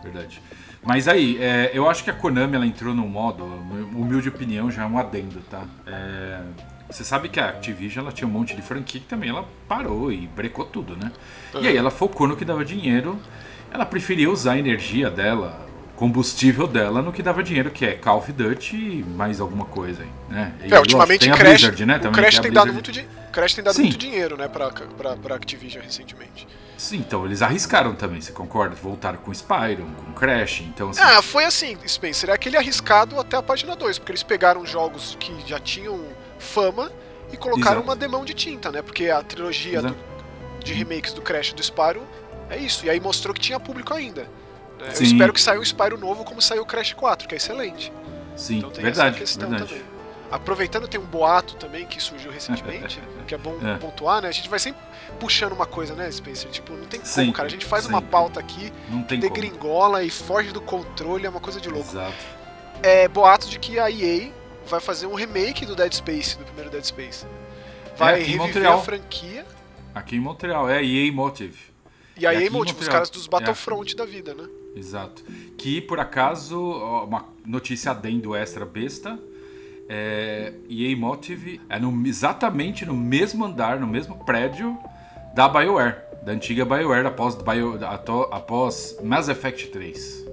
Verdade. 0.02 0.42
Mas 0.82 1.08
aí, 1.08 1.38
é, 1.42 1.70
eu 1.72 1.88
acho 1.88 2.04
que 2.04 2.10
a 2.10 2.12
Konami 2.12 2.56
ela 2.56 2.66
entrou 2.66 2.94
num 2.94 3.08
modo, 3.08 3.42
humilde 3.44 4.28
opinião, 4.28 4.70
já 4.70 4.82
é 4.82 4.86
um 4.86 4.98
adendo, 4.98 5.40
tá? 5.50 5.64
É, 5.86 6.40
você 6.90 7.02
sabe 7.02 7.30
que 7.30 7.40
a 7.40 7.48
Activision 7.48 8.04
ela 8.04 8.12
tinha 8.12 8.28
um 8.28 8.30
monte 8.30 8.54
de 8.54 8.60
franquia 8.60 9.00
que 9.00 9.06
também 9.06 9.30
ela 9.30 9.48
parou 9.66 10.12
e 10.12 10.26
brecou 10.26 10.64
tudo, 10.66 10.94
né? 10.94 11.10
E 11.54 11.66
aí 11.66 11.76
ela 11.76 11.90
focou 11.90 12.28
no 12.28 12.36
que 12.36 12.44
dava 12.44 12.64
dinheiro, 12.64 13.18
ela 13.72 13.86
preferia 13.86 14.30
usar 14.30 14.52
a 14.52 14.58
energia 14.58 15.10
dela 15.10 15.63
combustível 15.96 16.66
dela 16.66 17.00
no 17.00 17.12
que 17.12 17.22
dava 17.22 17.42
dinheiro, 17.42 17.70
que 17.70 17.86
é 17.86 17.92
Call 17.92 18.18
of 18.18 18.32
Duty 18.32 18.76
e 18.76 19.04
mais 19.04 19.40
alguma 19.40 19.64
coisa 19.64 20.02
aí, 20.02 20.08
né? 20.28 20.52
E, 20.64 20.74
é, 20.74 20.78
ultimamente 20.78 21.28
lógico, 21.28 21.44
Crash, 21.44 21.62
Blizzard, 21.62 21.86
né? 21.86 22.00
o 22.04 22.12
Crash 22.12 22.38
tem, 22.40 22.52
dado 22.52 22.72
muito 22.72 22.90
Crash 23.30 23.54
tem 23.54 23.64
dado 23.64 23.78
muito 23.80 23.96
dinheiro, 23.96 24.36
né, 24.36 24.48
pra, 24.48 24.70
pra, 24.70 25.16
pra 25.16 25.36
Activision 25.36 25.82
recentemente. 25.82 26.46
Sim, 26.76 26.98
então 26.98 27.24
eles 27.24 27.42
arriscaram 27.42 27.94
também, 27.94 28.20
você 28.20 28.32
concorda? 28.32 28.74
Voltaram 28.74 29.18
com 29.18 29.32
Spyro, 29.32 29.86
com 30.04 30.12
Crash, 30.12 30.62
então 30.62 30.90
assim... 30.90 31.00
Ah, 31.00 31.22
foi 31.22 31.44
assim, 31.44 31.78
Spencer, 31.86 32.30
é 32.30 32.32
aquele 32.32 32.56
arriscado 32.56 33.18
até 33.18 33.36
a 33.36 33.42
página 33.42 33.76
2, 33.76 33.98
porque 33.98 34.12
eles 34.12 34.22
pegaram 34.22 34.66
jogos 34.66 35.16
que 35.20 35.32
já 35.46 35.60
tinham 35.60 36.00
fama 36.38 36.90
e 37.32 37.36
colocaram 37.36 37.76
Exato. 37.76 37.88
uma 37.88 37.96
demão 37.96 38.24
de 38.24 38.34
tinta, 38.34 38.70
né? 38.70 38.82
Porque 38.82 39.08
a 39.08 39.22
trilogia 39.22 39.80
do, 39.80 39.96
de 40.62 40.72
remakes 40.72 41.12
do 41.12 41.22
Crash 41.22 41.50
e 41.50 41.54
do 41.54 41.62
Spyro 41.62 42.02
é 42.50 42.58
isso, 42.58 42.84
e 42.84 42.90
aí 42.90 43.00
mostrou 43.00 43.32
que 43.32 43.40
tinha 43.40 43.58
público 43.60 43.94
ainda. 43.94 44.28
Né? 44.84 44.92
Eu 44.94 45.02
espero 45.02 45.32
que 45.32 45.40
saia 45.40 45.58
um 45.58 45.62
Spyro 45.62 45.98
novo 45.98 46.24
como 46.24 46.42
saiu 46.42 46.62
o 46.62 46.66
Crash 46.66 46.92
4, 46.92 47.26
que 47.26 47.34
é 47.34 47.38
excelente. 47.38 47.92
Sim, 48.36 48.58
então 48.58 48.70
tem 48.70 48.84
verdade, 48.84 49.10
essa 49.10 49.18
questão 49.18 49.48
verdade. 49.48 49.70
também. 49.70 49.94
Aproveitando, 50.30 50.88
tem 50.88 51.00
um 51.00 51.04
boato 51.04 51.54
também 51.56 51.86
que 51.86 52.02
surgiu 52.02 52.30
recentemente, 52.30 53.00
que 53.26 53.34
é 53.34 53.38
bom 53.38 53.56
é. 53.64 53.76
pontuar, 53.78 54.20
né? 54.20 54.28
A 54.28 54.32
gente 54.32 54.48
vai 54.48 54.58
sempre 54.58 54.80
puxando 55.20 55.52
uma 55.52 55.66
coisa, 55.66 55.94
né, 55.94 56.10
Spencer? 56.10 56.50
Tipo, 56.50 56.72
não 56.72 56.86
tem 56.86 57.00
como, 57.00 57.12
sempre, 57.12 57.32
cara. 57.32 57.46
A 57.46 57.50
gente 57.50 57.64
faz 57.64 57.84
sempre. 57.84 57.96
uma 57.96 58.02
pauta 58.02 58.40
aqui, 58.40 58.72
não 58.88 59.02
tem 59.02 59.20
degringola 59.20 59.98
como. 59.98 60.08
e 60.08 60.10
foge 60.10 60.50
do 60.50 60.60
controle, 60.60 61.26
é 61.26 61.30
uma 61.30 61.40
coisa 61.40 61.60
de 61.60 61.68
louco. 61.68 61.88
Exato. 61.88 62.14
É 62.82 63.06
boato 63.06 63.48
de 63.48 63.58
que 63.58 63.78
a 63.78 63.90
EA 63.90 64.30
vai 64.66 64.80
fazer 64.80 65.06
um 65.06 65.14
remake 65.14 65.64
do 65.64 65.76
Dead 65.76 65.92
Space, 65.92 66.36
do 66.36 66.44
primeiro 66.44 66.70
Dead 66.70 66.84
Space. 66.84 67.24
Vai 67.96 68.20
é, 68.20 68.24
reviver 68.24 68.66
a 68.66 68.78
franquia. 68.78 69.46
Aqui 69.94 70.16
em 70.16 70.20
Montreal, 70.20 70.68
é 70.68 70.84
EA 70.84 71.12
Motive. 71.12 71.58
E 72.16 72.26
a 72.26 72.34
EA 72.34 72.50
Motive, 72.50 72.80
os 72.80 72.88
caras 72.88 73.08
dos 73.08 73.26
Battlefront 73.26 73.92
é. 73.92 73.96
da 73.96 74.04
vida, 74.04 74.34
né? 74.34 74.48
Exato. 74.74 75.24
Que 75.56 75.80
por 75.80 76.00
acaso, 76.00 76.60
uma 77.04 77.26
notícia 77.44 77.90
adendo 77.92 78.34
extra 78.34 78.64
besta. 78.64 79.18
É, 79.88 80.54
EA 80.68 80.96
Motive 80.96 81.60
é 81.68 81.78
no, 81.78 82.06
exatamente 82.06 82.86
no 82.86 82.94
mesmo 82.94 83.44
andar, 83.44 83.78
no 83.78 83.86
mesmo 83.86 84.24
prédio 84.24 84.78
da 85.34 85.46
BioWare, 85.46 85.96
da 86.24 86.32
antiga 86.32 86.64
BioWare 86.64 87.06
após, 87.06 87.34
Bio, 87.34 87.78
após 88.30 88.98
Mass 89.02 89.28
Effect 89.28 89.68
3. 89.68 90.24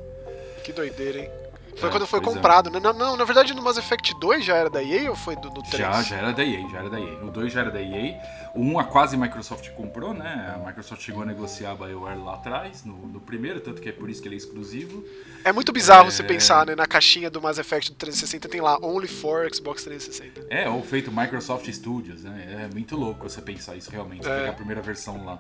Que 0.64 0.72
doideira, 0.72 1.20
hein? 1.20 1.41
Foi 1.82 1.90
é, 1.90 1.92
quando 1.92 2.08
foi 2.08 2.22
comprado, 2.22 2.70
é. 2.70 2.74
né? 2.74 2.80
Não, 2.80 2.94
não, 2.94 3.18
na 3.18 3.26
verdade 3.26 3.54
no 3.54 3.62
Mass 3.62 3.78
Effect 3.78 4.14
2 4.20 4.46
já 4.46 4.56
era 4.56 4.70
da 4.70 4.84
EA 4.84 5.10
ou 5.10 5.16
foi 5.16 5.36
do, 5.36 5.50
do 5.50 5.62
3? 5.64 5.78
Já, 5.78 6.02
já 6.04 6.16
era 6.18 6.32
da 6.32 6.44
EA, 6.44 6.70
já 6.70 6.78
era 6.78 6.90
da 6.90 7.00
EA. 7.00 7.24
O 7.24 7.32
2 7.32 7.52
já 7.52 7.62
era 7.62 7.72
da 7.72 7.82
EA. 7.82 8.22
O 8.54 8.62
1 8.62 8.80
a 8.80 8.84
quase 8.84 9.18
Microsoft 9.18 9.70
comprou, 9.72 10.14
né? 10.14 10.54
A 10.56 10.66
Microsoft 10.66 11.02
chegou 11.02 11.24
a 11.24 11.26
negociar 11.26 11.72
a 11.72 11.76
BioWare 11.76 12.24
lá 12.24 12.36
atrás, 12.36 12.86
no, 12.86 12.96
no 13.08 13.20
primeiro, 13.20 13.60
tanto 13.60 13.82
que 13.82 13.90
é 13.90 13.92
por 13.92 14.10
isso 14.10 14.22
que 14.22 14.28
ele 14.28 14.36
é 14.36 14.38
exclusivo. 14.38 15.04
É 15.44 15.52
muito 15.52 15.72
bizarro 15.72 16.08
é... 16.08 16.12
você 16.12 16.24
pensar, 16.24 16.66
né? 16.66 16.76
Na 16.76 16.86
caixinha 16.86 17.30
do 17.30 17.42
Mass 17.42 17.58
Effect 17.58 17.92
do 17.92 17.96
360 17.96 18.48
tem 18.48 18.62
lá 18.62 18.78
Only 18.82 19.08
for 19.08 19.52
Xbox 19.54 19.84
360. 19.84 20.48
É, 20.50 20.70
ou 20.70 20.84
feito 20.84 21.12
Microsoft 21.12 21.68
Studios, 21.72 22.24
né? 22.24 22.68
É 22.70 22.74
muito 22.74 22.96
louco 22.96 23.28
você 23.28 23.42
pensar 23.42 23.76
isso 23.76 23.90
realmente, 23.90 24.28
é. 24.28 24.38
pegar 24.40 24.50
a 24.52 24.54
primeira 24.54 24.82
versão 24.82 25.26
lá. 25.26 25.40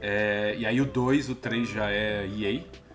É, 0.00 0.54
e 0.58 0.66
aí 0.66 0.80
o 0.80 0.84
2, 0.84 1.30
o 1.30 1.34
3 1.34 1.68
já 1.68 1.90
é 1.90 2.26
EA. 2.26 2.87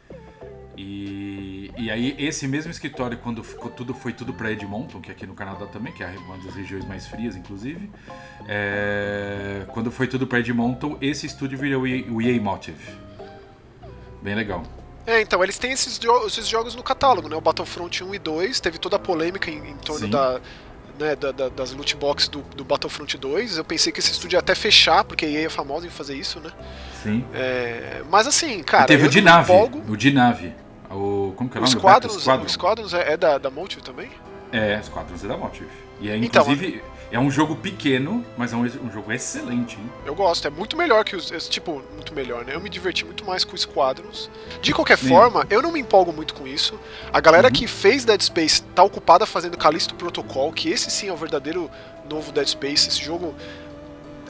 E, 0.76 1.72
e 1.78 1.92
aí 1.92 2.16
esse 2.18 2.48
mesmo 2.48 2.72
escritório, 2.72 3.18
quando 3.18 3.44
ficou 3.44 3.70
tudo, 3.70 3.94
foi 3.94 4.14
tudo 4.14 4.34
para 4.34 4.52
Edmonton, 4.52 5.00
que 5.00 5.10
é 5.10 5.14
aqui 5.14 5.26
no 5.28 5.34
Canadá 5.36 5.66
também, 5.68 5.94
que 5.94 6.04
é 6.04 6.08
uma 6.26 6.38
das 6.38 6.56
regiões 6.56 6.86
mais 6.86 7.08
frias, 7.08 7.36
inclusive. 7.36 7.90
É, 8.48 9.66
quando 9.70 9.92
foi 9.92 10.08
tudo 10.08 10.26
para 10.26 10.40
Edmonton, 10.40 10.98
esse 11.00 11.26
estúdio 11.26 11.58
virou 11.58 11.84
o 11.84 12.22
EA 12.22 12.42
Motive. 12.42 12.84
Bem 14.22 14.36
legal. 14.36 14.64
É, 15.06 15.22
então, 15.22 15.44
eles 15.44 15.58
têm 15.58 15.72
esses, 15.72 16.00
esses 16.28 16.48
jogos 16.48 16.76
no 16.76 16.84
catálogo, 16.84 17.28
né? 17.28 17.36
O 17.36 17.42
Battlefront 17.42 18.04
1 18.04 18.16
e 18.16 18.20
2, 18.20 18.60
teve 18.62 18.78
toda 18.78 18.96
a 18.96 19.00
polêmica 19.00 19.52
em, 19.52 19.58
em 19.58 19.76
torno 19.76 20.08
da, 20.08 20.40
né, 20.98 21.16
da, 21.16 21.32
da, 21.32 21.50
das 21.50 21.74
loot 21.74 21.96
boxes 21.98 22.30
do, 22.30 22.42
do, 22.56 22.64
Battlefront 22.64 23.18
2. 23.18 23.58
Eu 23.58 23.66
pensei 23.66 23.92
que 23.92 24.00
esse 24.00 24.12
estúdio 24.12 24.38
ia 24.38 24.40
até 24.40 24.56
fechar, 24.56 25.04
porque 25.04 25.26
a 25.26 25.30
EA 25.30 25.48
é 25.48 25.50
famosa 25.50 25.86
em 25.86 25.90
fazer 25.90 26.16
isso, 26.16 26.40
né? 26.40 26.52
Sim. 27.04 27.26
É, 27.34 28.02
mas 28.10 28.28
assim, 28.28 28.64
cara. 28.64 28.86
E 28.86 28.88
teve 28.88 29.08
o 29.08 29.10
de 29.10 29.22
nave. 29.22 29.52
O 29.88 29.98
de 29.98 30.12
nave. 30.12 30.54
O, 30.94 31.34
como 31.36 31.50
que 31.50 31.58
é 31.58 31.60
o 31.60 31.64
nome? 31.64 31.76
Squadrons. 31.76 32.16
O 32.16 32.50
Squadrons 32.50 32.94
é, 32.94 33.14
é 33.14 33.18
da, 33.18 33.38
da 33.38 33.50
Motive 33.50 33.82
também? 33.82 34.10
É, 34.52 34.82
Squadrons 34.82 35.24
é 35.24 35.28
da 35.28 35.38
Motive. 35.38 35.70
E 36.00 36.10
é, 36.10 36.18
então, 36.18 36.44
inclusive, 36.44 36.76
então, 36.78 36.94
é 37.12 37.20
um 37.20 37.30
jogo 37.30 37.56
pequeno, 37.56 38.26
mas 38.38 38.54
é 38.54 38.56
um, 38.56 38.62
um 38.62 38.92
jogo 38.92 39.12
excelente. 39.12 39.78
Hein? 39.78 39.90
Eu 40.06 40.16
gosto, 40.16 40.48
é 40.48 40.50
muito 40.50 40.76
melhor 40.76 41.04
que 41.04 41.16
os. 41.16 41.32
Tipo, 41.48 41.82
muito 41.94 42.14
melhor, 42.14 42.46
né? 42.46 42.56
Eu 42.56 42.62
me 42.62 42.70
diverti 42.70 43.06
muito 43.06 43.26
mais 43.26 43.44
com 43.44 43.56
Squadrons. 43.56 44.30
De 44.62 44.74
qualquer 44.74 44.98
Sim. 44.98 45.10
forma, 45.10 45.46
eu 45.50 45.62
não 45.62 45.72
me 45.72 45.80
empolgo 45.80 46.12
muito 46.12 46.34
com 46.34 46.48
isso. 46.48 46.80
A 47.12 47.20
galera 47.20 47.48
uhum. 47.48 47.54
que 47.54 47.68
fez 47.68 48.06
Dead 48.06 48.22
Space 48.22 48.62
tá 48.76 48.84
ocupada 48.84 49.26
fazendo 49.26 49.58
Callisto 49.58 49.96
Protocol, 49.96 50.52
que 50.52 50.70
esse 50.70 50.90
sim 50.92 51.08
é 51.08 51.14
o 51.14 51.18
verdadeiro 51.18 51.70
novo 52.10 52.32
Dead 52.32 52.48
Space. 52.48 52.90
Esse 52.90 53.02
jogo 53.02 53.36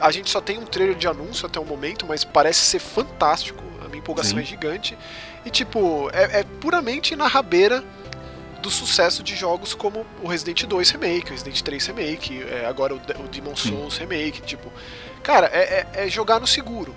a 0.00 0.10
gente 0.10 0.30
só 0.30 0.40
tem 0.40 0.58
um 0.58 0.64
trailer 0.64 0.96
de 0.96 1.06
anúncio 1.06 1.46
até 1.46 1.58
o 1.58 1.64
momento, 1.64 2.06
mas 2.06 2.24
parece 2.24 2.60
ser 2.60 2.78
fantástico. 2.78 3.62
A 3.84 3.88
minha 3.88 3.98
empolgação 3.98 4.36
Sim. 4.36 4.42
é 4.42 4.44
gigante. 4.44 4.98
E, 5.44 5.50
tipo, 5.50 6.10
é, 6.12 6.40
é 6.40 6.44
puramente 6.60 7.14
na 7.14 7.26
rabeira 7.26 7.84
do 8.64 8.70
sucesso 8.70 9.22
de 9.22 9.36
jogos 9.36 9.74
como 9.74 10.06
o 10.22 10.26
Resident 10.26 10.64
2 10.64 10.90
Remake, 10.90 11.28
o 11.28 11.30
Resident 11.32 11.60
3 11.60 11.86
Remake, 11.88 12.42
é, 12.42 12.64
agora 12.64 12.94
o, 12.94 12.96
o 12.96 13.28
Demon 13.28 13.54
Souls. 13.54 13.98
Remake. 13.98 14.40
Tipo, 14.40 14.72
cara, 15.22 15.50
é, 15.52 15.58
é, 15.58 16.06
é, 16.06 16.08
jogar 16.08 16.40
no 16.40 16.46
seguro. 16.46 16.94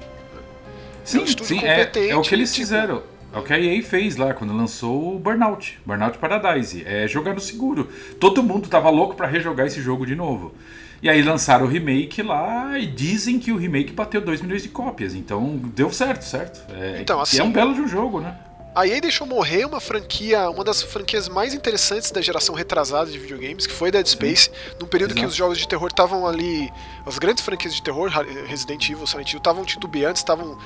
Sim, 1.04 1.20
é 1.20 1.22
um 1.22 1.28
sim 1.28 1.60
é, 1.60 2.10
é, 2.10 2.16
o 2.16 2.22
que 2.22 2.34
eles 2.34 2.54
tipo, 2.54 2.66
fizeram. 2.66 3.04
É 3.34 3.40
o 3.40 3.44
que 3.44 3.52
a 3.52 3.60
EA 3.60 3.84
fez 3.84 4.16
lá 4.16 4.34
quando 4.34 4.56
lançou 4.56 5.16
o 5.16 5.20
Burnout, 5.20 5.78
Burnout 5.86 6.18
Paradise. 6.18 6.84
É 6.86 7.06
jogar 7.08 7.34
no 7.34 7.42
seguro. 7.42 7.90
Todo 8.20 8.42
mundo 8.42 8.70
tava 8.70 8.90
louco 8.90 9.16
para 9.16 9.28
rejogar 9.28 9.68
esse 9.68 9.82
jogo 9.82 10.06
de 10.06 10.16
novo. 10.16 10.56
E 11.02 11.10
aí 11.10 11.22
lançaram 11.22 11.66
o 11.66 11.70
remake 11.70 12.22
lá 12.22 12.78
e 12.78 12.88
dizem 12.88 13.40
que 13.40 13.52
o 13.52 13.58
remake 13.58 13.94
bateu 13.94 14.20
2 14.20 14.42
milhões 14.42 14.64
de 14.64 14.70
cópias. 14.70 15.14
Então 15.14 15.58
deu 15.76 15.92
certo, 15.92 16.24
certo? 16.24 16.62
É, 16.74 17.00
então, 17.02 17.22
assim, 17.22 17.40
é 17.40 17.44
um 17.44 17.52
belo 17.52 17.74
de 17.74 17.82
um 17.82 17.88
jogo, 17.88 18.20
né? 18.20 18.36
A 18.78 18.86
EA 18.86 19.02
deixou 19.02 19.26
morrer 19.26 19.66
uma 19.66 19.80
franquia, 19.80 20.52
uma 20.52 20.64
das 20.64 20.84
franquias 20.84 21.28
mais 21.28 21.52
interessantes 21.52 22.12
da 22.12 22.22
geração 22.22 22.54
retrasada 22.54 23.10
de 23.10 23.18
videogames, 23.18 23.66
que 23.66 23.74
foi 23.74 23.90
Dead 23.90 24.06
Space, 24.06 24.52
num 24.80 24.86
período 24.86 25.14
Exato. 25.14 25.22
que 25.22 25.26
os 25.26 25.36
jogos 25.36 25.58
de 25.58 25.68
terror 25.68 25.88
estavam 25.88 26.28
ali, 26.28 26.72
as 27.04 27.18
grandes 27.18 27.44
franquias 27.44 27.74
de 27.74 27.82
terror, 27.82 28.08
Resident 28.46 28.88
Evil, 28.88 29.08
Silent 29.08 29.32
Hill, 29.32 29.40
estavam 29.40 29.66
titubeantes, 29.66 30.22
estavam 30.22 30.60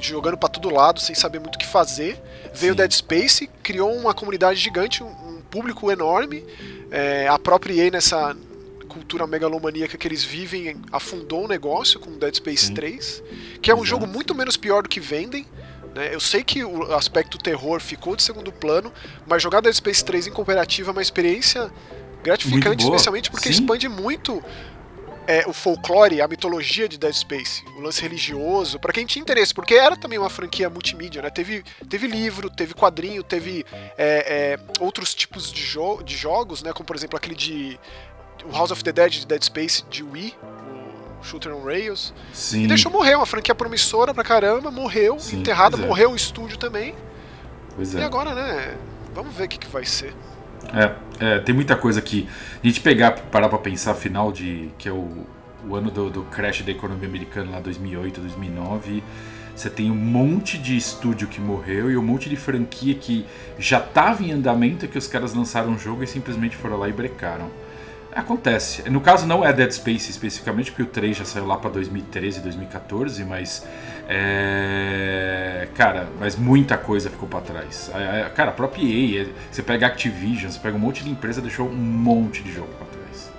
jogando 0.00 0.36
para 0.36 0.48
todo 0.48 0.74
lado, 0.74 0.98
sem 0.98 1.14
saber 1.14 1.38
muito 1.38 1.54
o 1.54 1.58
que 1.58 1.66
fazer. 1.66 2.20
Veio 2.52 2.74
Dead 2.74 2.90
Space, 2.90 3.48
criou 3.62 3.94
uma 3.94 4.12
comunidade 4.12 4.58
gigante, 4.58 5.04
um 5.04 5.40
público 5.48 5.88
enorme. 5.88 6.44
É, 6.90 7.28
a 7.28 7.38
própria 7.38 7.74
EA 7.74 7.92
nessa 7.92 8.36
cultura 8.92 9.26
megalomaníaca 9.26 9.96
que 9.96 10.06
eles 10.06 10.22
vivem 10.22 10.76
afundou 10.92 11.44
o 11.44 11.48
negócio 11.48 11.98
com 11.98 12.18
Dead 12.18 12.34
Space 12.34 12.66
Sim. 12.66 12.74
3, 12.74 13.22
que 13.60 13.70
é 13.70 13.74
um 13.74 13.78
Exato. 13.78 13.88
jogo 13.88 14.06
muito 14.06 14.34
menos 14.34 14.56
pior 14.56 14.82
do 14.82 14.88
que 14.88 15.00
vendem. 15.00 15.46
Né? 15.94 16.14
Eu 16.14 16.20
sei 16.20 16.44
que 16.44 16.64
o 16.64 16.94
aspecto 16.94 17.38
terror 17.38 17.80
ficou 17.80 18.14
de 18.14 18.22
segundo 18.22 18.52
plano, 18.52 18.92
mas 19.26 19.42
jogar 19.42 19.60
Dead 19.60 19.74
Space 19.74 20.04
3 20.04 20.26
em 20.28 20.32
cooperativa 20.32 20.90
é 20.90 20.92
uma 20.92 21.02
experiência 21.02 21.72
gratificante, 22.22 22.84
especialmente 22.84 23.30
porque 23.30 23.48
Sim. 23.48 23.60
expande 23.60 23.88
muito 23.88 24.42
é, 25.26 25.44
o 25.46 25.52
folclore, 25.52 26.20
a 26.20 26.28
mitologia 26.28 26.88
de 26.88 26.98
Dead 26.98 27.12
Space, 27.12 27.64
o 27.76 27.80
lance 27.80 28.00
religioso, 28.02 28.78
para 28.78 28.92
quem 28.92 29.06
tinha 29.06 29.20
interesse, 29.20 29.54
porque 29.54 29.74
era 29.74 29.96
também 29.96 30.18
uma 30.18 30.30
franquia 30.30 30.68
multimídia, 30.68 31.22
né? 31.22 31.30
Teve, 31.30 31.62
teve 31.88 32.06
livro, 32.06 32.50
teve 32.50 32.74
quadrinho, 32.74 33.22
teve 33.22 33.64
é, 33.96 34.58
é, 34.58 34.58
outros 34.80 35.14
tipos 35.14 35.52
de, 35.52 35.62
jo 35.62 36.02
de 36.02 36.16
jogos, 36.16 36.62
né? 36.62 36.72
Como 36.72 36.84
por 36.84 36.96
exemplo 36.96 37.16
aquele 37.16 37.34
de 37.34 37.78
o 38.44 38.52
House 38.52 38.70
of 38.70 38.82
the 38.82 38.92
Dead 38.92 39.10
de 39.10 39.26
Dead 39.26 39.42
Space 39.42 39.84
de 39.90 40.02
Wii, 40.02 40.34
Shooter 41.22 41.54
on 41.54 41.64
Rails. 41.64 42.12
Sim. 42.32 42.64
E 42.64 42.66
deixou 42.66 42.90
morrer, 42.90 43.16
uma 43.16 43.26
franquia 43.26 43.54
promissora 43.54 44.12
pra 44.12 44.24
caramba, 44.24 44.70
morreu, 44.70 45.18
Sim, 45.18 45.40
enterrada, 45.40 45.76
é. 45.76 45.86
morreu 45.86 46.10
o 46.12 46.16
estúdio 46.16 46.56
também. 46.56 46.94
Pois 47.74 47.94
é. 47.94 48.00
E 48.00 48.04
agora, 48.04 48.34
né? 48.34 48.76
Vamos 49.14 49.34
ver 49.34 49.44
o 49.44 49.48
que, 49.48 49.58
que 49.58 49.68
vai 49.68 49.84
ser. 49.84 50.14
É, 50.72 51.34
é, 51.34 51.38
tem 51.38 51.54
muita 51.54 51.76
coisa 51.76 51.98
aqui. 51.98 52.28
A 52.62 52.66
gente 52.66 52.80
pegar, 52.80 53.12
parar 53.12 53.48
pra 53.48 53.58
pensar, 53.58 53.94
final 53.94 54.32
de. 54.32 54.70
que 54.78 54.88
é 54.88 54.92
o, 54.92 55.26
o 55.68 55.74
ano 55.74 55.90
do, 55.90 56.10
do 56.10 56.22
crash 56.24 56.62
da 56.62 56.70
economia 56.70 57.08
americana 57.08 57.52
lá 57.52 57.60
2008, 57.60 58.20
2009. 58.20 59.02
Você 59.54 59.68
tem 59.68 59.90
um 59.90 59.94
monte 59.94 60.56
de 60.56 60.76
estúdio 60.76 61.28
que 61.28 61.40
morreu 61.40 61.90
e 61.90 61.96
um 61.96 62.02
monte 62.02 62.28
de 62.28 62.36
franquia 62.36 62.94
que 62.94 63.26
já 63.58 63.78
estava 63.78 64.22
em 64.22 64.32
andamento 64.32 64.88
que 64.88 64.96
os 64.96 65.06
caras 65.06 65.34
lançaram 65.34 65.72
um 65.72 65.78
jogo 65.78 66.02
e 66.02 66.06
simplesmente 66.06 66.56
foram 66.56 66.78
lá 66.78 66.88
e 66.88 66.92
brecaram. 66.92 67.50
Acontece. 68.14 68.88
No 68.90 69.00
caso 69.00 69.26
não 69.26 69.44
é 69.44 69.52
Dead 69.52 69.70
Space 69.70 70.10
especificamente, 70.10 70.70
porque 70.70 70.82
o 70.82 70.86
3 70.86 71.16
já 71.16 71.24
saiu 71.24 71.46
lá 71.46 71.56
para 71.56 71.70
2013, 71.70 72.40
2014, 72.40 73.24
mas 73.24 73.66
é... 74.08 75.68
cara, 75.74 76.08
mas 76.20 76.36
muita 76.36 76.76
coisa 76.76 77.08
ficou 77.08 77.28
para 77.28 77.40
trás. 77.40 77.90
Cara, 78.34 78.50
a 78.50 78.54
própria 78.54 78.82
EA, 78.82 79.22
é, 79.22 79.28
você 79.50 79.62
pega 79.62 79.86
Activision, 79.86 80.50
você 80.50 80.58
pega 80.58 80.76
um 80.76 80.80
monte 80.80 81.02
de 81.02 81.10
empresa, 81.10 81.40
deixou 81.40 81.66
um 81.68 81.74
monte 81.74 82.42
de 82.42 82.52
jogo 82.52 82.68
para 82.74 82.86
trás. 82.86 83.32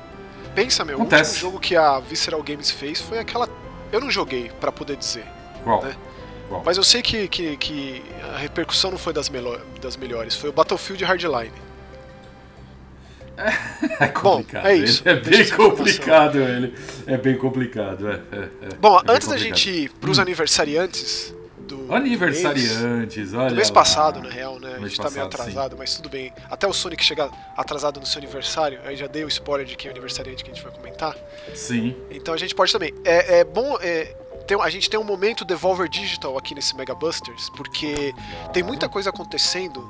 Pensa, 0.55 0.83
meu, 0.83 0.95
Acontece. 0.95 1.21
o 1.21 1.33
último 1.33 1.51
jogo 1.51 1.59
que 1.59 1.75
a 1.75 1.99
Visceral 1.99 2.41
Games 2.41 2.71
fez 2.71 2.99
foi 2.99 3.19
aquela 3.19 3.47
eu 3.93 4.01
não 4.01 4.09
joguei 4.09 4.51
para 4.59 4.71
poder 4.71 4.97
dizer. 4.97 5.23
Qual? 5.63 5.83
Né? 5.83 5.95
Qual? 6.49 6.63
Mas 6.65 6.77
eu 6.77 6.83
sei 6.83 7.03
que, 7.03 7.27
que, 7.27 7.55
que, 7.57 8.03
a 8.33 8.37
repercussão 8.39 8.89
não 8.89 8.97
foi 8.97 9.13
das, 9.13 9.31
das 9.79 9.95
melhores, 9.95 10.35
foi 10.35 10.49
o 10.49 10.53
Battlefield 10.53 11.05
Hardline. 11.05 11.53
É 13.99 14.07
complicado. 14.07 14.63
Bom, 14.63 14.69
é 14.69 14.75
isso. 14.75 15.07
É 15.07 15.15
bem 15.15 15.49
complicado 15.49 16.39
ele. 16.39 16.73
É 17.07 17.17
bem 17.17 17.37
complicado. 17.37 18.09
É, 18.09 18.21
é, 18.31 18.37
é. 18.39 18.75
Bom, 18.79 18.97
é 18.97 19.11
antes 19.11 19.27
da 19.27 19.37
gente 19.37 19.69
ir 19.69 19.89
pros 19.89 20.17
hum. 20.17 20.21
aniversariantes 20.21 21.33
do. 21.67 21.93
Aniversariantes, 21.93 23.17
mês, 23.17 23.33
olha. 23.33 23.49
Do 23.49 23.55
mês 23.55 23.69
passado, 23.69 24.21
na 24.21 24.29
real, 24.29 24.59
né? 24.59 24.75
A 24.75 24.87
gente 24.87 24.99
tá 24.99 25.09
meio 25.09 25.25
atrasado, 25.25 25.71
sim. 25.71 25.77
mas 25.77 25.95
tudo 25.95 26.09
bem. 26.09 26.31
Até 26.49 26.67
o 26.67 26.73
Sonic 26.73 27.03
chegar 27.03 27.29
atrasado 27.57 27.99
no 27.99 28.05
seu 28.05 28.19
aniversário, 28.19 28.79
aí 28.85 28.95
já 28.95 29.07
dei 29.07 29.23
o 29.23 29.27
spoiler 29.27 29.65
de 29.65 29.75
quem 29.75 29.89
é 29.89 29.91
o 29.91 29.93
aniversariante 29.93 30.43
que 30.43 30.51
a 30.51 30.53
gente 30.53 30.63
vai 30.63 30.73
comentar. 30.73 31.15
Sim. 31.55 31.95
Então 32.11 32.33
a 32.33 32.37
gente 32.37 32.53
pode 32.53 32.71
também. 32.71 32.93
É, 33.03 33.39
é 33.39 33.43
bom. 33.43 33.77
Tem, 34.47 34.59
a 34.59 34.69
gente 34.69 34.89
tem 34.89 34.99
um 34.99 35.03
momento 35.03 35.45
Devolver 35.45 35.87
Digital 35.87 36.37
aqui 36.37 36.53
nesse 36.53 36.75
Mega 36.75 36.93
Busters, 36.93 37.49
porque 37.51 38.13
tem 38.51 38.61
muita 38.61 38.89
coisa 38.89 39.09
acontecendo 39.09 39.87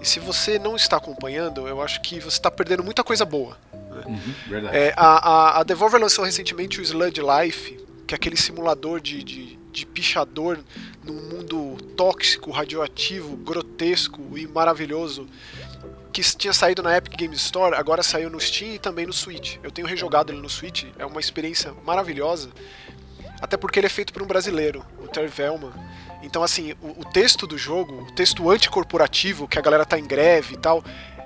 e 0.00 0.04
se 0.06 0.18
você 0.18 0.58
não 0.58 0.74
está 0.74 0.96
acompanhando, 0.96 1.68
eu 1.68 1.80
acho 1.80 2.00
que 2.02 2.18
você 2.18 2.36
está 2.36 2.50
perdendo 2.50 2.82
muita 2.82 3.04
coisa 3.04 3.24
boa. 3.24 3.56
Né? 3.72 4.02
Uhum, 4.06 4.34
verdade. 4.48 4.76
É, 4.76 4.94
a, 4.96 5.06
a, 5.06 5.60
a, 5.60 5.62
Devolver 5.62 6.00
lançou 6.00 6.24
recentemente 6.24 6.80
o 6.80 6.82
Sludge 6.82 7.20
Life, 7.20 7.78
que 8.06 8.14
é 8.14 8.16
aquele 8.16 8.36
simulador 8.36 9.00
de, 9.00 9.22
de, 9.22 9.58
de 9.70 9.86
pichador 9.86 10.58
num 11.04 11.14
mundo 11.14 11.76
tóxico, 11.96 12.50
radioativo, 12.50 13.36
grotesco 13.36 14.20
e 14.36 14.46
maravilhoso 14.46 15.28
que 16.12 16.20
tinha 16.36 16.52
saído 16.52 16.82
na 16.82 16.94
Epic 16.94 17.18
Games 17.18 17.40
Store, 17.40 17.74
agora 17.74 18.02
saiu 18.02 18.28
no 18.28 18.38
Steam 18.38 18.74
e 18.74 18.78
também 18.78 19.06
no 19.06 19.14
Switch. 19.14 19.56
Eu 19.62 19.70
tenho 19.70 19.88
rejogado 19.88 20.30
ele 20.30 20.42
no 20.42 20.48
Switch, 20.48 20.84
é 20.98 21.06
uma 21.06 21.18
experiência 21.18 21.72
maravilhosa, 21.84 22.50
até 23.42 23.56
porque 23.56 23.80
ele 23.80 23.86
é 23.86 23.90
feito 23.90 24.12
por 24.12 24.22
um 24.22 24.26
brasileiro, 24.26 24.84
o 25.02 25.08
Terry 25.08 25.26
Velman. 25.26 25.72
Então, 26.22 26.44
assim, 26.44 26.74
o, 26.80 27.00
o 27.00 27.04
texto 27.04 27.44
do 27.44 27.58
jogo, 27.58 28.06
o 28.08 28.12
texto 28.12 28.48
anticorporativo, 28.48 29.48
que 29.48 29.58
a 29.58 29.62
galera 29.62 29.84
tá 29.84 29.98
em 29.98 30.06
greve 30.06 30.54
e 30.54 30.56
tal, 30.56 30.84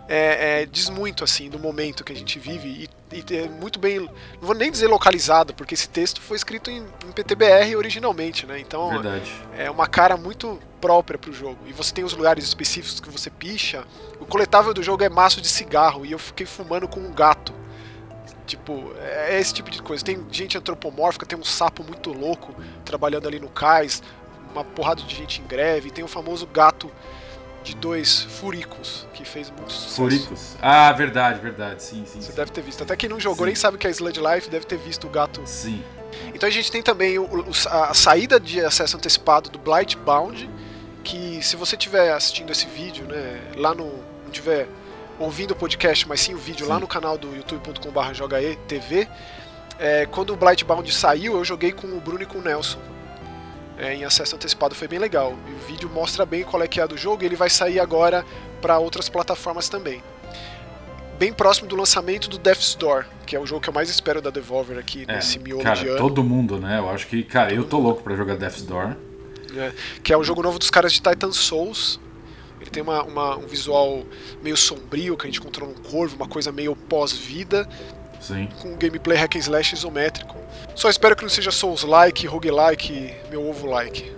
é, 0.09 0.63
é, 0.63 0.67
diz 0.67 0.89
muito 0.89 1.25
assim 1.25 1.51
do 1.51 1.59
momento 1.59 2.05
que 2.05 2.13
a 2.13 2.17
gente 2.17 2.39
vive 2.39 2.89
e, 3.13 3.17
e, 3.17 3.37
é 3.37 3.49
muito 3.49 3.79
bem, 3.79 4.01
não 4.01 4.11
vou 4.41 4.55
nem 4.55 4.71
dizer 4.71 4.87
localizado, 4.87 5.53
porque 5.53 5.75
esse 5.75 5.89
texto 5.89 6.21
foi 6.21 6.37
escrito 6.37 6.71
em, 6.71 6.79
em 7.07 7.13
PTBR 7.13 7.77
originalmente, 7.77 8.47
né? 8.47 8.59
Então 8.59 8.89
Verdade. 8.91 9.33
é 9.57 9.71
uma 9.71 9.87
cara 9.87 10.17
muito 10.17 10.59
própria 10.81 11.19
para 11.19 11.31
o 11.31 11.35
jogo. 11.35 11.59
E 11.67 11.73
você 11.73 11.93
tem 11.93 12.05
os 12.05 12.13
lugares 12.13 12.45
específicos 12.45 13.01
que 13.01 13.11
você 13.11 13.29
picha. 13.29 13.85
O 14.21 14.25
coletável 14.25 14.73
do 14.73 14.83
jogo 14.83 15.03
é 15.03 15.09
maço 15.09 15.41
de 15.41 15.49
cigarro 15.49 16.07
e 16.07 16.13
eu 16.13 16.19
fiquei 16.19 16.47
fumando 16.47 16.87
com 16.87 17.01
um 17.01 17.13
gato. 17.13 17.53
Tipo, 18.47 18.93
é, 18.99 19.35
é 19.35 19.41
esse 19.41 19.53
tipo 19.53 19.71
de 19.71 19.83
coisa. 19.83 20.05
Tem 20.05 20.25
gente 20.31 20.57
antropomórfica, 20.57 21.27
tem 21.27 21.39
um 21.39 21.45
sapo 21.45 21.83
muito 21.83 22.13
louco 22.13 22.55
trabalhando 22.85 23.27
ali 23.27 23.41
no 23.41 23.49
cais 23.49 24.03
uma 24.53 24.65
porrada 24.65 25.03
de 25.03 25.15
gente 25.15 25.41
em 25.41 25.47
greve. 25.47 25.91
Tem 25.91 26.05
o 26.05 26.09
famoso 26.09 26.47
gato 26.47 26.91
de 27.63 27.75
dois 27.75 28.23
furicos, 28.23 29.07
que 29.13 29.25
fez 29.25 29.51
muito 29.51 29.73
sucesso. 29.73 29.97
Furicos? 29.97 30.57
Ah, 30.63 30.93
verdade, 30.93 31.41
verdade, 31.41 31.83
sim, 31.83 32.05
sim. 32.07 32.21
Você 32.21 32.31
sim. 32.31 32.37
deve 32.37 32.51
ter 32.53 32.63
visto. 32.63 32.83
Até 32.83 32.97
quem 32.97 33.09
não 33.09 33.19
jogou 33.19 33.39
sim. 33.39 33.47
nem 33.47 33.55
sabe 33.55 33.77
que 33.77 33.87
é 33.87 33.91
Sludge 33.91 34.21
Life, 34.21 34.49
deve 34.49 34.65
ter 34.65 34.79
visto 34.79 35.07
o 35.07 35.11
gato. 35.11 35.43
Sim. 35.45 35.83
Então 36.33 36.49
a 36.49 36.53
gente 36.53 36.71
tem 36.71 36.83
também 36.83 37.19
o, 37.19 37.25
o, 37.25 37.51
a 37.69 37.93
saída 37.93 38.39
de 38.39 38.61
acesso 38.61 38.97
antecipado 38.97 39.51
do 39.51 39.59
Blightbound, 39.59 40.49
que 41.03 41.43
se 41.43 41.57
você 41.57 41.75
estiver 41.77 42.13
assistindo 42.13 42.51
esse 42.53 42.67
vídeo, 42.67 43.05
né, 43.07 43.41
lá 43.57 43.75
no. 43.75 43.87
não 44.25 44.31
tiver 44.31 44.69
ouvindo 45.19 45.53
o 45.53 45.57
podcast, 45.57 46.07
mas 46.09 46.21
sim 46.21 46.35
o 46.35 46.39
vídeo 46.39 46.67
sim. 46.67 46.73
lá 46.73 46.79
no 46.79 46.87
canal 46.87 47.17
do 47.17 47.35
youtube.com.br 47.35 48.15
jogaetv, 48.15 49.09
é, 49.79 50.07
quando 50.07 50.33
o 50.33 50.37
Blightbound 50.37 50.93
saiu, 50.93 51.37
eu 51.37 51.45
joguei 51.45 51.73
com 51.73 51.87
o 51.87 52.01
Bruno 52.01 52.23
e 52.23 52.27
com 52.27 52.39
o 52.39 52.43
Nelson 52.43 52.79
é, 53.79 53.95
em 53.95 54.05
acesso 54.05 54.35
antecipado 54.35 54.75
foi 54.75 54.89
bem 54.89 54.99
legal. 54.99 55.37
E 55.47 55.53
o 55.53 55.67
vídeo 55.67 55.89
mostra 55.89 56.25
bem 56.25 56.43
qual 56.43 56.63
é 56.63 56.69
que 56.69 56.81
é 56.81 56.87
do 56.87 56.97
jogo 56.97 57.23
e 57.23 57.27
ele 57.27 57.37
vai 57.37 57.51
sair 57.51 57.79
agora 57.79 58.25
para 58.61 58.79
outras 58.79 59.09
plataformas 59.09 59.69
também. 59.69 60.03
Bem 61.19 61.33
próximo 61.33 61.69
do 61.69 61.77
lançamento 61.77 62.29
do 62.29 62.39
Death's 62.39 62.75
Door, 62.75 63.07
que 63.25 63.35
é 63.35 63.41
o 63.41 63.47
jogo 63.47 63.61
que 63.61 63.69
eu 63.69 63.75
mais 63.75 63.89
espero 63.89 64.21
da 64.21 64.31
Devolver 64.31 64.79
aqui 64.79 65.05
é, 65.09 65.15
nesse 65.15 65.39
miolo 65.39 65.63
cara, 65.63 65.77
de 65.77 65.89
ano. 65.89 65.99
todo 65.99 66.23
mundo, 66.23 66.59
né? 66.59 66.79
Eu 66.79 66.91
acho 66.91 67.07
que, 67.07 67.23
cara, 67.23 67.51
todo 67.51 67.59
eu 67.59 67.65
tô 67.65 67.77
mundo. 67.77 67.87
louco 67.87 68.03
para 68.03 68.17
jogar 68.17 68.37
Death's 68.37 68.63
Door. 68.63 68.97
É, 69.57 69.73
que 70.03 70.13
é 70.13 70.19
um 70.19 70.25
jogo 70.25 70.43
novo 70.43 70.59
dos 70.59 70.69
caras 70.69 70.93
de 70.93 71.01
Titan 71.01 71.33
Souls. 71.33 71.99
Ele 72.61 72.71
tem 72.71 72.83
uma, 72.83 73.03
uma, 73.03 73.37
um 73.37 73.47
visual 73.47 74.03
meio 74.43 74.57
sombrio, 74.57 75.17
que 75.17 75.25
a 75.25 75.27
gente 75.27 75.41
controla 75.41 75.73
um 75.73 75.91
corvo, 75.91 76.17
uma 76.17 76.29
coisa 76.29 76.51
meio 76.51 76.75
pós-vida. 76.75 77.69
Sim. 78.21 78.49
Com 78.61 78.73
um 78.73 78.77
gameplay 78.77 79.17
hack 79.17 79.37
and 79.37 79.41
slash 79.41 79.75
isométrico. 79.75 80.37
Só 80.75 80.89
espero 80.89 81.15
que 81.15 81.23
não 81.23 81.29
seja 81.29 81.51
Souls-like, 81.51 82.27
roguelike, 82.27 83.15
meu 83.31 83.47
ovo-like. 83.49 84.13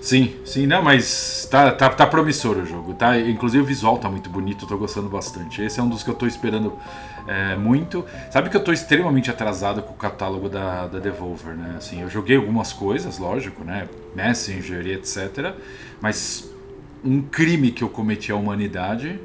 Sim, 0.00 0.36
sim, 0.44 0.64
não, 0.64 0.80
mas 0.80 1.48
tá, 1.50 1.72
tá, 1.72 1.88
tá 1.88 2.06
promissor 2.06 2.56
o 2.58 2.64
jogo, 2.64 2.94
tá? 2.94 3.18
Inclusive 3.18 3.64
o 3.64 3.66
visual 3.66 3.98
tá 3.98 4.08
muito 4.08 4.30
bonito, 4.30 4.64
eu 4.64 4.68
tô 4.68 4.78
gostando 4.78 5.08
bastante. 5.08 5.60
Esse 5.60 5.80
é 5.80 5.82
um 5.82 5.88
dos 5.88 6.04
que 6.04 6.10
eu 6.10 6.14
tô 6.14 6.26
esperando 6.26 6.78
É, 7.26 7.56
muito. 7.56 8.06
Sabe 8.30 8.48
que 8.48 8.56
eu 8.56 8.64
tô 8.64 8.72
extremamente 8.72 9.30
atrasado 9.30 9.82
com 9.82 9.92
o 9.92 9.96
catálogo 9.96 10.48
da, 10.48 10.86
da 10.86 10.98
Devolver, 10.98 11.54
né? 11.54 11.74
Assim, 11.76 12.00
eu 12.00 12.08
joguei 12.08 12.36
algumas 12.36 12.72
coisas, 12.72 13.18
lógico, 13.18 13.64
né? 13.64 13.86
Messenger 14.14 14.86
e 14.86 14.92
etc. 14.94 15.54
Mas 16.00 16.47
um 17.04 17.22
crime 17.22 17.70
que 17.70 17.82
eu 17.82 17.88
cometi 17.88 18.32
à 18.32 18.36
humanidade 18.36 19.20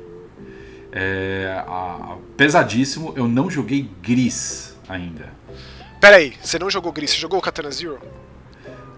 é, 0.92 1.63
a, 1.68 2.18
pesadíssimo. 2.38 3.13
Eu 3.15 3.27
não 3.27 3.50
joguei 3.50 3.89
Gris 4.01 4.77
ainda. 4.88 5.32
Pera 6.00 6.18
aí, 6.18 6.34
você 6.42 6.60
não 6.60 6.70
jogou 6.70 6.92
Gris, 6.92 7.12
você 7.12 7.18
jogou 7.18 7.42
Katana 7.42 7.72
Zero? 7.72 8.00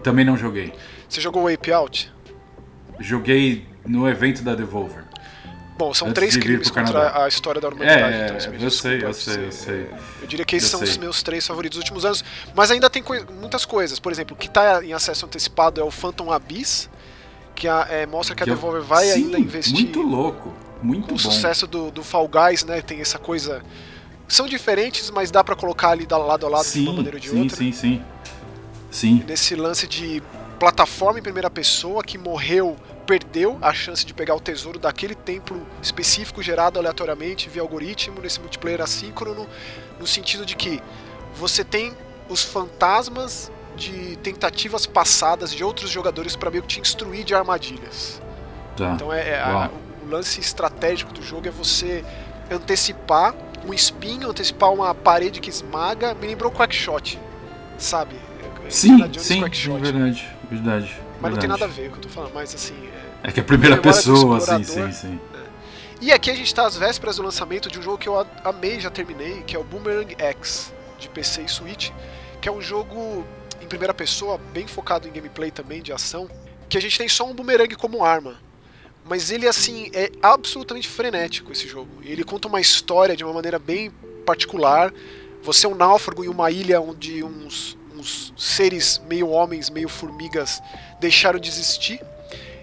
Também 0.02 0.24
não 0.24 0.36
joguei. 0.36 0.72
Você 1.08 1.20
jogou 1.20 1.48
Wape 1.48 1.72
Out? 1.72 2.12
Joguei 3.00 3.66
no 3.84 4.08
evento 4.08 4.42
da 4.42 4.54
Devolver. 4.54 5.04
Bom, 5.76 5.92
são 5.92 6.08
Antes 6.08 6.20
três 6.20 6.36
crimes 6.36 6.70
contra 6.70 7.24
a 7.24 7.28
história 7.28 7.60
da 7.60 7.68
humanidade. 7.68 8.14
É, 8.14 8.24
então, 8.26 8.54
eu, 8.54 8.70
sei, 8.70 9.04
eu 9.04 9.12
sei, 9.12 9.44
eu 9.44 9.52
sei. 9.52 9.86
Eu 10.22 10.26
diria 10.26 10.44
que 10.44 10.56
esses 10.56 10.70
são 10.70 10.80
sei. 10.80 10.88
os 10.88 10.96
meus 10.96 11.22
três 11.22 11.46
favoritos 11.46 11.76
dos 11.76 11.84
últimos 11.84 12.04
anos. 12.04 12.24
Mas 12.54 12.70
ainda 12.70 12.88
tem 12.88 13.02
coi 13.02 13.22
muitas 13.24 13.66
coisas. 13.66 14.00
Por 14.00 14.10
exemplo, 14.10 14.34
o 14.34 14.38
que 14.38 14.46
está 14.46 14.82
em 14.82 14.94
acesso 14.94 15.26
antecipado 15.26 15.78
é 15.78 15.84
o 15.84 15.90
Phantom 15.90 16.32
Abyss, 16.32 16.88
que 17.56 17.66
a, 17.66 17.86
é, 17.90 18.06
mostra 18.06 18.36
que, 18.36 18.44
que 18.44 18.50
a 18.50 18.54
Devolver 18.54 18.82
vai 18.82 19.06
sim, 19.06 19.24
ainda 19.24 19.38
investir. 19.38 19.74
Muito 19.74 20.02
louco, 20.02 20.52
muito 20.82 21.02
com 21.02 21.08
bom. 21.08 21.14
O 21.14 21.18
sucesso 21.18 21.66
do, 21.66 21.90
do 21.90 22.04
Fall 22.04 22.28
Guys, 22.28 22.62
né? 22.64 22.80
Tem 22.82 23.00
essa 23.00 23.18
coisa. 23.18 23.64
São 24.28 24.46
diferentes, 24.46 25.10
mas 25.10 25.30
dá 25.30 25.42
para 25.42 25.56
colocar 25.56 25.90
ali 25.90 26.06
lado 26.08 26.46
a 26.46 26.48
lado 26.48 26.64
sim, 26.64 26.82
de 26.82 26.88
uma 26.88 26.96
maneira 26.96 27.16
ou 27.16 27.20
de 27.20 27.28
sim, 27.30 27.42
outra. 27.42 27.56
Sim, 27.56 27.72
sim, 27.72 28.02
sim. 28.90 29.24
Nesse 29.26 29.56
lance 29.56 29.88
de 29.88 30.22
plataforma 30.60 31.18
em 31.18 31.22
primeira 31.22 31.50
pessoa 31.50 32.02
que 32.02 32.18
morreu 32.18 32.76
perdeu 33.06 33.56
a 33.62 33.72
chance 33.72 34.04
de 34.04 34.12
pegar 34.12 34.34
o 34.34 34.40
tesouro 34.40 34.78
daquele 34.78 35.14
templo 35.14 35.64
específico 35.80 36.42
gerado 36.42 36.78
aleatoriamente 36.78 37.48
via 37.48 37.62
algoritmo 37.62 38.20
nesse 38.20 38.40
multiplayer 38.40 38.80
assíncrono, 38.80 39.46
no 39.98 40.06
sentido 40.06 40.44
de 40.44 40.56
que 40.56 40.82
você 41.36 41.62
tem 41.62 41.92
os 42.28 42.42
fantasmas 42.42 43.50
de 43.76 44.16
tentativas 44.16 44.86
passadas 44.86 45.52
de 45.52 45.62
outros 45.62 45.90
jogadores 45.90 46.34
para 46.34 46.50
meio 46.50 46.62
que 46.62 46.68
te 46.68 46.80
instruir 46.80 47.24
de 47.24 47.34
armadilhas. 47.34 48.20
Tá. 48.76 48.92
Então 48.94 49.12
é, 49.12 49.30
é 49.30 49.40
a, 49.40 49.70
o 50.04 50.08
lance 50.08 50.40
estratégico 50.40 51.12
do 51.12 51.22
jogo 51.22 51.46
é 51.46 51.50
você 51.50 52.04
antecipar 52.50 53.34
um 53.66 53.74
espinho, 53.74 54.30
antecipar 54.30 54.72
uma 54.72 54.94
parede 54.94 55.40
que 55.40 55.50
esmaga. 55.50 56.14
Me 56.14 56.26
lembrou 56.26 56.50
Quackshot, 56.50 57.18
sabe? 57.78 58.16
Sim, 58.68 58.98
sim, 59.18 59.40
verdade, 59.80 60.28
verdade. 60.50 61.00
Mas 61.20 61.32
não 61.32 61.38
tem 61.38 61.48
nada 61.48 61.64
a 61.64 61.68
ver 61.68 61.90
com 61.90 61.96
o 61.96 62.00
que 62.00 62.06
eu 62.06 62.08
tô 62.08 62.08
falando, 62.08 62.32
mas 62.34 62.54
assim. 62.54 62.74
É, 63.22 63.28
é 63.28 63.32
que 63.32 63.40
é 63.40 63.42
a 63.42 63.46
primeira 63.46 63.76
pessoa, 63.78 64.38
assim, 64.38 64.64
sim, 64.64 64.92
sim. 64.92 65.20
É. 65.34 65.46
E 66.00 66.12
aqui 66.12 66.30
a 66.30 66.34
gente 66.34 66.52
tá 66.54 66.66
às 66.66 66.76
vésperas 66.76 67.16
do 67.16 67.22
lançamento 67.22 67.70
de 67.70 67.78
um 67.78 67.82
jogo 67.82 67.96
que 67.96 68.08
eu 68.08 68.26
amei, 68.44 68.80
já 68.80 68.90
terminei, 68.90 69.42
que 69.42 69.56
é 69.56 69.58
o 69.58 69.64
Boomerang 69.64 70.14
X, 70.18 70.72
de 70.98 71.08
PC 71.08 71.42
e 71.42 71.48
Switch, 71.48 71.90
que 72.40 72.48
é 72.48 72.52
um 72.52 72.60
jogo 72.60 73.24
em 73.66 73.68
primeira 73.68 73.92
pessoa, 73.92 74.38
bem 74.52 74.66
focado 74.66 75.06
em 75.06 75.12
gameplay 75.12 75.50
também, 75.50 75.82
de 75.82 75.92
ação, 75.92 76.30
que 76.68 76.78
a 76.78 76.80
gente 76.80 76.96
tem 76.96 77.08
só 77.08 77.28
um 77.28 77.34
boomerang 77.34 77.74
como 77.74 78.04
arma. 78.04 78.40
Mas 79.04 79.30
ele, 79.30 79.46
assim, 79.46 79.90
é 79.92 80.10
absolutamente 80.22 80.88
frenético 80.88 81.52
esse 81.52 81.68
jogo. 81.68 81.90
Ele 82.02 82.24
conta 82.24 82.48
uma 82.48 82.60
história 82.60 83.16
de 83.16 83.24
uma 83.24 83.32
maneira 83.32 83.58
bem 83.58 83.90
particular. 84.24 84.92
Você 85.42 85.66
é 85.66 85.68
um 85.68 85.74
náufrago 85.74 86.24
em 86.24 86.28
uma 86.28 86.50
ilha 86.50 86.80
onde 86.80 87.22
uns 87.22 87.76
uns 87.96 88.32
seres 88.36 89.00
meio 89.08 89.28
homens, 89.28 89.70
meio 89.70 89.88
formigas 89.88 90.62
deixaram 91.00 91.38
de 91.38 91.48
existir. 91.48 92.00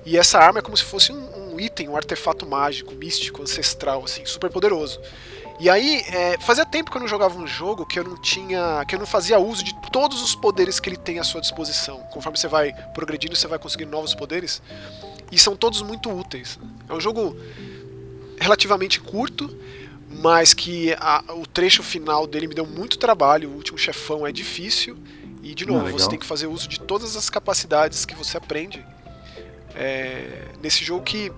E 0.05 0.17
essa 0.17 0.37
arma 0.37 0.59
é 0.59 0.61
como 0.61 0.77
se 0.77 0.83
fosse 0.83 1.11
um, 1.11 1.53
um 1.53 1.59
item, 1.59 1.89
um 1.89 1.95
artefato 1.95 2.45
mágico, 2.45 2.93
místico, 2.93 3.41
ancestral, 3.41 4.03
assim, 4.03 4.25
super 4.25 4.49
poderoso. 4.49 4.99
E 5.59 5.69
aí, 5.69 6.03
é, 6.07 6.37
fazia 6.39 6.65
tempo 6.65 6.89
que 6.89 6.97
eu 6.97 7.01
não 7.01 7.07
jogava 7.07 7.37
um 7.37 7.45
jogo 7.45 7.85
que 7.85 7.99
eu 7.99 8.03
não 8.03 8.17
tinha. 8.17 8.83
que 8.87 8.95
eu 8.95 8.99
não 8.99 9.05
fazia 9.05 9.39
uso 9.39 9.63
de 9.63 9.73
todos 9.91 10.21
os 10.21 10.35
poderes 10.35 10.79
que 10.79 10.89
ele 10.89 10.97
tem 10.97 11.19
à 11.19 11.23
sua 11.23 11.41
disposição. 11.41 11.99
Conforme 12.11 12.37
você 12.37 12.47
vai 12.47 12.73
progredindo, 12.93 13.35
você 13.35 13.47
vai 13.47 13.59
conseguindo 13.59 13.91
novos 13.91 14.15
poderes. 14.15 14.61
E 15.31 15.37
são 15.37 15.55
todos 15.55 15.81
muito 15.81 16.11
úteis. 16.11 16.59
É 16.89 16.93
um 16.93 16.99
jogo 16.99 17.35
relativamente 18.39 18.99
curto, 18.99 19.55
mas 20.09 20.53
que 20.53 20.93
a, 20.99 21.23
o 21.35 21.45
trecho 21.45 21.83
final 21.83 22.27
dele 22.27 22.47
me 22.47 22.55
deu 22.55 22.65
muito 22.65 22.97
trabalho. 22.97 23.49
O 23.49 23.55
último 23.55 23.77
chefão 23.77 24.25
é 24.25 24.31
difícil. 24.31 24.97
E 25.41 25.53
de 25.53 25.65
novo, 25.65 25.87
ah, 25.87 25.91
você 25.91 26.09
tem 26.09 26.19
que 26.19 26.25
fazer 26.25 26.47
uso 26.47 26.67
de 26.67 26.79
todas 26.79 27.15
as 27.15 27.29
capacidades 27.29 28.05
que 28.05 28.15
você 28.15 28.37
aprende 28.37 28.83
é, 29.75 30.47
nesse 30.61 30.83
jogo 30.83 31.03
que 31.03 31.31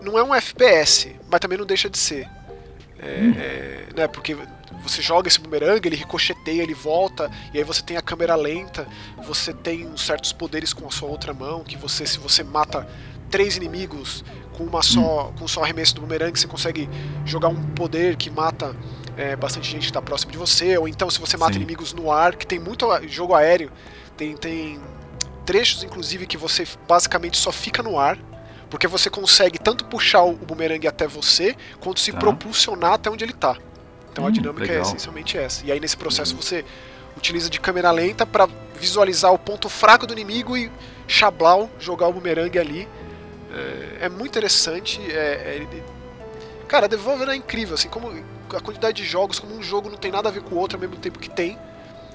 não 0.00 0.18
é 0.18 0.22
um 0.22 0.34
FPS, 0.34 1.14
mas 1.30 1.40
também 1.40 1.58
não 1.58 1.66
deixa 1.66 1.88
de 1.88 1.98
ser. 1.98 2.28
É, 3.02 3.20
hum. 3.20 3.34
é, 3.36 3.86
né, 3.96 4.06
porque 4.06 4.36
você 4.82 5.02
joga 5.02 5.26
esse 5.28 5.40
bumerangue, 5.40 5.88
ele 5.88 5.96
ricocheteia, 5.96 6.62
ele 6.62 6.74
volta, 6.74 7.30
e 7.52 7.58
aí 7.58 7.64
você 7.64 7.82
tem 7.82 7.96
a 7.96 8.02
câmera 8.02 8.34
lenta, 8.36 8.86
você 9.24 9.52
tem 9.52 9.96
certos 9.96 10.32
poderes 10.32 10.72
com 10.72 10.86
a 10.86 10.90
sua 10.90 11.08
outra 11.08 11.34
mão, 11.34 11.64
que 11.64 11.76
você, 11.76 12.06
se 12.06 12.18
você 12.18 12.44
mata 12.44 12.86
três 13.28 13.56
inimigos 13.56 14.24
com 14.52 14.64
uma 14.64 14.82
só, 14.82 15.28
hum. 15.28 15.32
com 15.38 15.48
só 15.48 15.62
arremesso 15.64 15.96
do 15.96 16.00
bumerangue, 16.02 16.38
você 16.38 16.46
consegue 16.46 16.88
jogar 17.24 17.48
um 17.48 17.60
poder 17.70 18.16
que 18.16 18.30
mata 18.30 18.74
é, 19.16 19.34
bastante 19.34 19.68
gente 19.68 19.82
que 19.82 19.86
está 19.86 20.00
próximo 20.00 20.30
de 20.30 20.38
você, 20.38 20.78
ou 20.78 20.86
então 20.86 21.10
se 21.10 21.20
você 21.20 21.36
mata 21.36 21.54
Sim. 21.54 21.58
inimigos 21.58 21.92
no 21.92 22.10
ar, 22.10 22.36
que 22.36 22.46
tem 22.46 22.58
muito 22.58 22.86
jogo 23.08 23.34
aéreo, 23.34 23.70
tem, 24.16 24.36
tem 24.36 24.80
trechos 25.44 25.82
inclusive 25.82 26.26
que 26.26 26.36
você 26.36 26.66
basicamente 26.86 27.36
só 27.36 27.50
fica 27.50 27.82
no 27.82 27.98
ar, 27.98 28.18
porque 28.72 28.88
você 28.88 29.10
consegue 29.10 29.58
tanto 29.58 29.84
puxar 29.84 30.22
o 30.22 30.32
bumerangue 30.32 30.88
até 30.88 31.06
você, 31.06 31.54
quanto 31.78 32.00
se 32.00 32.10
tá. 32.10 32.18
propulsionar 32.18 32.94
até 32.94 33.10
onde 33.10 33.22
ele 33.22 33.32
está. 33.32 33.54
Então 34.10 34.24
hum, 34.24 34.28
a 34.28 34.30
dinâmica 34.30 34.64
é 34.64 34.68
legal. 34.68 34.84
é 34.84 34.88
essencialmente 34.88 35.36
essa. 35.36 35.66
E 35.66 35.70
aí 35.70 35.78
nesse 35.78 35.94
processo 35.94 36.34
você 36.34 36.64
utiliza 37.14 37.50
de 37.50 37.60
câmera 37.60 37.90
lenta 37.90 38.24
para 38.24 38.48
visualizar 38.74 39.30
o 39.30 39.38
ponto 39.38 39.68
fraco 39.68 40.06
do 40.06 40.14
inimigo 40.14 40.56
e 40.56 40.72
chablau, 41.06 41.68
jogar 41.78 42.08
o 42.08 42.14
bumerangue 42.14 42.58
ali. 42.58 42.88
É, 43.52 44.06
é 44.06 44.08
muito 44.08 44.30
interessante. 44.30 45.02
É, 45.02 45.60
é, 45.60 45.66
cara, 46.66 46.86
a 46.86 46.88
Devolver 46.88 47.28
é 47.28 47.36
incrível, 47.36 47.74
assim, 47.74 47.90
como 47.90 48.10
a 48.56 48.60
quantidade 48.62 48.96
de 48.96 49.04
jogos, 49.04 49.38
como 49.38 49.54
um 49.54 49.62
jogo 49.62 49.90
não 49.90 49.98
tem 49.98 50.10
nada 50.10 50.30
a 50.30 50.32
ver 50.32 50.40
com 50.40 50.54
o 50.54 50.58
outro 50.58 50.78
ao 50.78 50.80
mesmo 50.80 50.96
tempo 50.96 51.18
que 51.18 51.28
tem. 51.28 51.58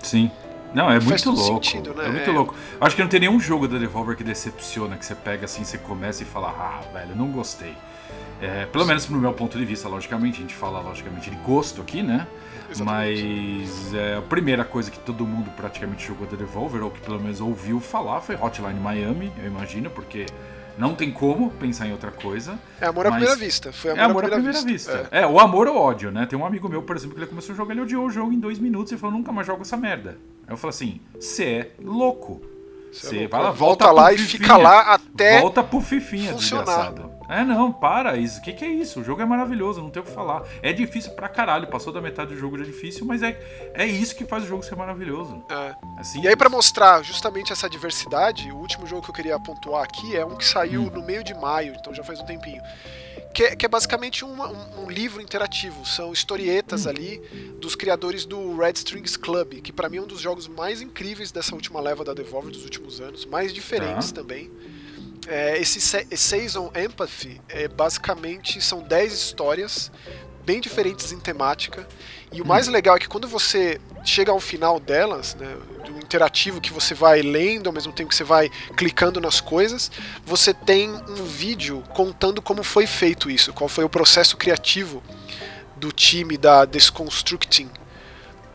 Sim. 0.02 0.32
Não, 0.74 0.92
é 0.92 1.00
muito 1.00 1.32
louco. 1.32 1.66
Sentido, 1.66 1.94
né? 1.94 2.06
É 2.06 2.10
muito 2.10 2.30
é... 2.30 2.34
louco. 2.34 2.56
Acho 2.80 2.96
que 2.96 3.02
não 3.02 3.10
tem 3.10 3.22
nenhum 3.22 3.40
jogo 3.40 3.68
da 3.68 3.78
Devolver 3.78 4.16
que 4.16 4.24
decepciona, 4.24 4.98
que 4.98 5.06
você 5.06 5.16
pega 5.16 5.46
assim, 5.46 5.64
você 5.64 5.78
começa 5.78 6.24
e 6.24 6.26
fala, 6.26 6.50
ah, 6.50 6.82
velho, 6.94 7.16
não 7.16 7.28
gostei. 7.28 7.74
É, 8.42 8.66
pelo 8.68 8.84
Sim. 8.84 8.90
menos 8.90 9.10
no 9.10 9.18
meu 9.18 9.34
ponto 9.34 9.58
de 9.58 9.66
vista, 9.66 9.88
logicamente, 9.88 10.38
a 10.38 10.42
gente 10.42 10.54
fala 10.54 10.80
logicamente 10.80 11.30
de 11.30 11.36
gosto 11.38 11.82
aqui, 11.82 12.04
né? 12.04 12.28
Exatamente. 12.70 13.24
Mas 13.24 13.94
é, 13.94 14.18
a 14.18 14.22
primeira 14.22 14.64
coisa 14.64 14.92
que 14.92 15.00
todo 15.00 15.26
mundo 15.26 15.50
praticamente 15.56 16.06
jogou 16.06 16.28
da 16.28 16.36
Devolver, 16.36 16.84
ou 16.84 16.92
que 16.92 17.00
pelo 17.00 17.20
menos 17.20 17.42
ouviu 17.42 17.80
falar, 17.80 18.22
foi 18.22 18.36
Hotline 18.36 18.80
Miami, 18.80 19.32
eu 19.40 19.48
imagino, 19.48 19.90
porque 19.90 20.26
não 20.78 20.94
tem 20.94 21.12
como 21.12 21.50
pensar 21.52 21.88
em 21.88 21.92
outra 21.92 22.12
coisa. 22.12 22.58
É 22.80 22.86
amor 22.86 23.08
à 23.08 23.12
primeira 23.12 23.36
vista. 23.36 23.72
Foi 23.72 23.92
amor, 23.92 24.00
é 24.00 24.04
amor 24.04 24.26
à 24.26 24.28
primeira, 24.28 24.52
primeira 24.52 24.74
vista. 24.74 24.98
vista. 24.98 25.16
É. 25.16 25.22
é. 25.22 25.28
o 25.28 25.40
amor 25.40 25.68
ou 25.68 25.78
ódio, 25.78 26.12
né? 26.12 26.26
Tem 26.26 26.38
um 26.38 26.46
amigo 26.46 26.70
meu, 26.70 26.84
por 26.84 26.96
exemplo, 26.96 27.16
que 27.16 27.22
ele 27.22 27.28
começou 27.28 27.54
a 27.54 27.58
jogar, 27.58 27.74
ele 27.74 27.82
odiou 27.82 28.06
o 28.06 28.10
jogo 28.10 28.32
em 28.32 28.40
dois 28.40 28.60
minutos 28.60 28.92
e 28.92 28.98
falou: 28.98 29.18
nunca 29.18 29.32
mais 29.32 29.48
jogo 29.48 29.62
essa 29.62 29.76
merda. 29.76 30.18
Aí 30.48 30.54
eu 30.54 30.58
falei 30.58 30.70
assim: 30.70 31.02
você 31.20 31.44
é 31.44 31.72
louco. 31.82 32.42
Você 32.92 33.24
é 33.24 33.28
volta, 33.28 33.52
volta 33.52 33.92
lá 33.92 34.14
e 34.14 34.18
fica 34.18 34.56
lá 34.56 34.94
até. 34.94 35.42
Volta 35.42 35.64
pro 35.64 35.82
Fifinha, 35.82 36.32
funcionar. 36.32 36.64
desgraçado. 36.64 37.17
É, 37.30 37.44
não, 37.44 37.72
para. 37.72 38.18
Isso. 38.18 38.40
O 38.40 38.42
que, 38.42 38.54
que 38.54 38.64
é 38.64 38.70
isso? 38.70 39.02
O 39.02 39.04
jogo 39.04 39.22
é 39.22 39.26
maravilhoso, 39.26 39.82
não 39.82 39.90
tem 39.90 40.02
o 40.02 40.06
que 40.06 40.12
falar. 40.12 40.44
É 40.62 40.72
difícil 40.72 41.12
pra 41.12 41.28
caralho. 41.28 41.68
Passou 41.68 41.92
da 41.92 42.02
metade 42.02 42.34
do 42.34 42.40
jogo 42.40 42.58
já 42.58 42.64
é 42.64 42.68
difícil, 42.68 43.06
mas 43.06 43.22
é, 43.22 43.72
é 43.74 43.86
isso 43.86 44.16
que 44.16 44.26
faz 44.26 44.44
o 44.44 44.48
jogo 44.48 44.64
ser 44.64 44.76
maravilhoso. 44.76 45.44
É. 45.50 45.76
Assim, 45.98 46.22
e 46.22 46.28
aí, 46.28 46.36
para 46.36 46.50
mostrar 46.50 47.04
justamente 47.04 47.52
essa 47.52 47.70
diversidade, 47.70 48.52
o 48.52 48.58
último 48.58 48.88
jogo 48.88 49.04
que 49.04 49.10
eu 49.10 49.14
queria 49.16 49.40
pontuar 49.40 49.84
aqui 49.84 50.16
é 50.16 50.26
um 50.26 50.36
que 50.36 50.46
saiu 50.46 50.84
hum. 50.84 50.92
no 50.94 51.04
meio 51.04 51.24
de 51.24 51.34
maio, 51.34 51.76
então 51.78 51.94
já 51.94 52.04
faz 52.04 52.20
um 52.20 52.26
tempinho. 52.26 52.62
Que 53.34 53.44
é, 53.44 53.56
que 53.56 53.66
é 53.66 53.70
basicamente 53.70 54.26
um, 54.26 54.42
um, 54.42 54.84
um, 54.86 54.90
livro 54.90 55.22
interativo. 55.22 55.86
São 55.86 56.12
historietas 56.14 56.86
hum. 56.86 56.90
ali 56.90 57.22
dos 57.60 57.76
criadores 57.76 58.26
do 58.26 58.56
Red 58.56 58.74
Strings 58.74 59.18
Club, 59.18 59.62
que 59.62 59.72
para 59.72 59.90
mim 59.90 59.98
é 59.98 60.02
um 60.02 60.08
dos 60.08 60.22
jogos 60.22 60.48
mais 60.48 60.82
incríveis 60.82 61.32
dessa 61.32 61.54
última 61.54 61.82
leva 61.82 62.04
da 62.04 62.14
Devolver 62.14 62.52
dos 62.52 62.64
últimos 62.64 63.02
anos, 63.02 63.26
mais 63.26 63.54
diferentes 63.54 64.12
tá. 64.12 64.22
também. 64.22 64.50
É, 65.28 65.60
esse 65.60 65.82
Season 65.82 66.72
Empathy 66.74 67.42
é, 67.50 67.68
basicamente 67.68 68.62
são 68.62 68.82
10 68.82 69.14
histórias 69.14 69.92
bem 70.46 70.62
diferentes 70.62 71.12
em 71.12 71.20
temática. 71.20 71.86
E 72.32 72.40
o 72.40 72.46
hum. 72.46 72.48
mais 72.48 72.70
legal 72.70 72.96
é 72.96 73.00
que 73.00 73.10
quando 73.10 73.28
você 73.28 73.82
chega 74.06 74.32
ao 74.32 74.40
final 74.40 74.80
delas, 74.80 75.36
né, 75.36 75.58
do 75.84 75.98
interativo 75.98 76.62
que 76.62 76.72
você 76.72 76.94
vai 76.94 77.22
lendo 77.22 77.68
ao 77.68 77.74
mesmo 77.74 77.92
tempo 77.92 78.10
que 78.10 78.16
você 78.16 78.24
vai 78.24 78.50
clicando 78.78 79.20
nas 79.20 79.42
coisas, 79.42 79.92
você 80.26 80.54
tem 80.54 80.90
um 80.90 81.26
vídeo 81.26 81.84
contando 81.94 82.42
como 82.42 82.64
foi 82.64 82.88
feito 82.88 83.30
isso, 83.30 83.52
qual 83.52 83.68
foi 83.68 83.84
o 83.84 83.90
processo 83.90 84.38
criativo 84.38 85.04
do 85.76 85.92
time 85.92 86.38
da 86.38 86.64
Desconstructing 86.64 87.70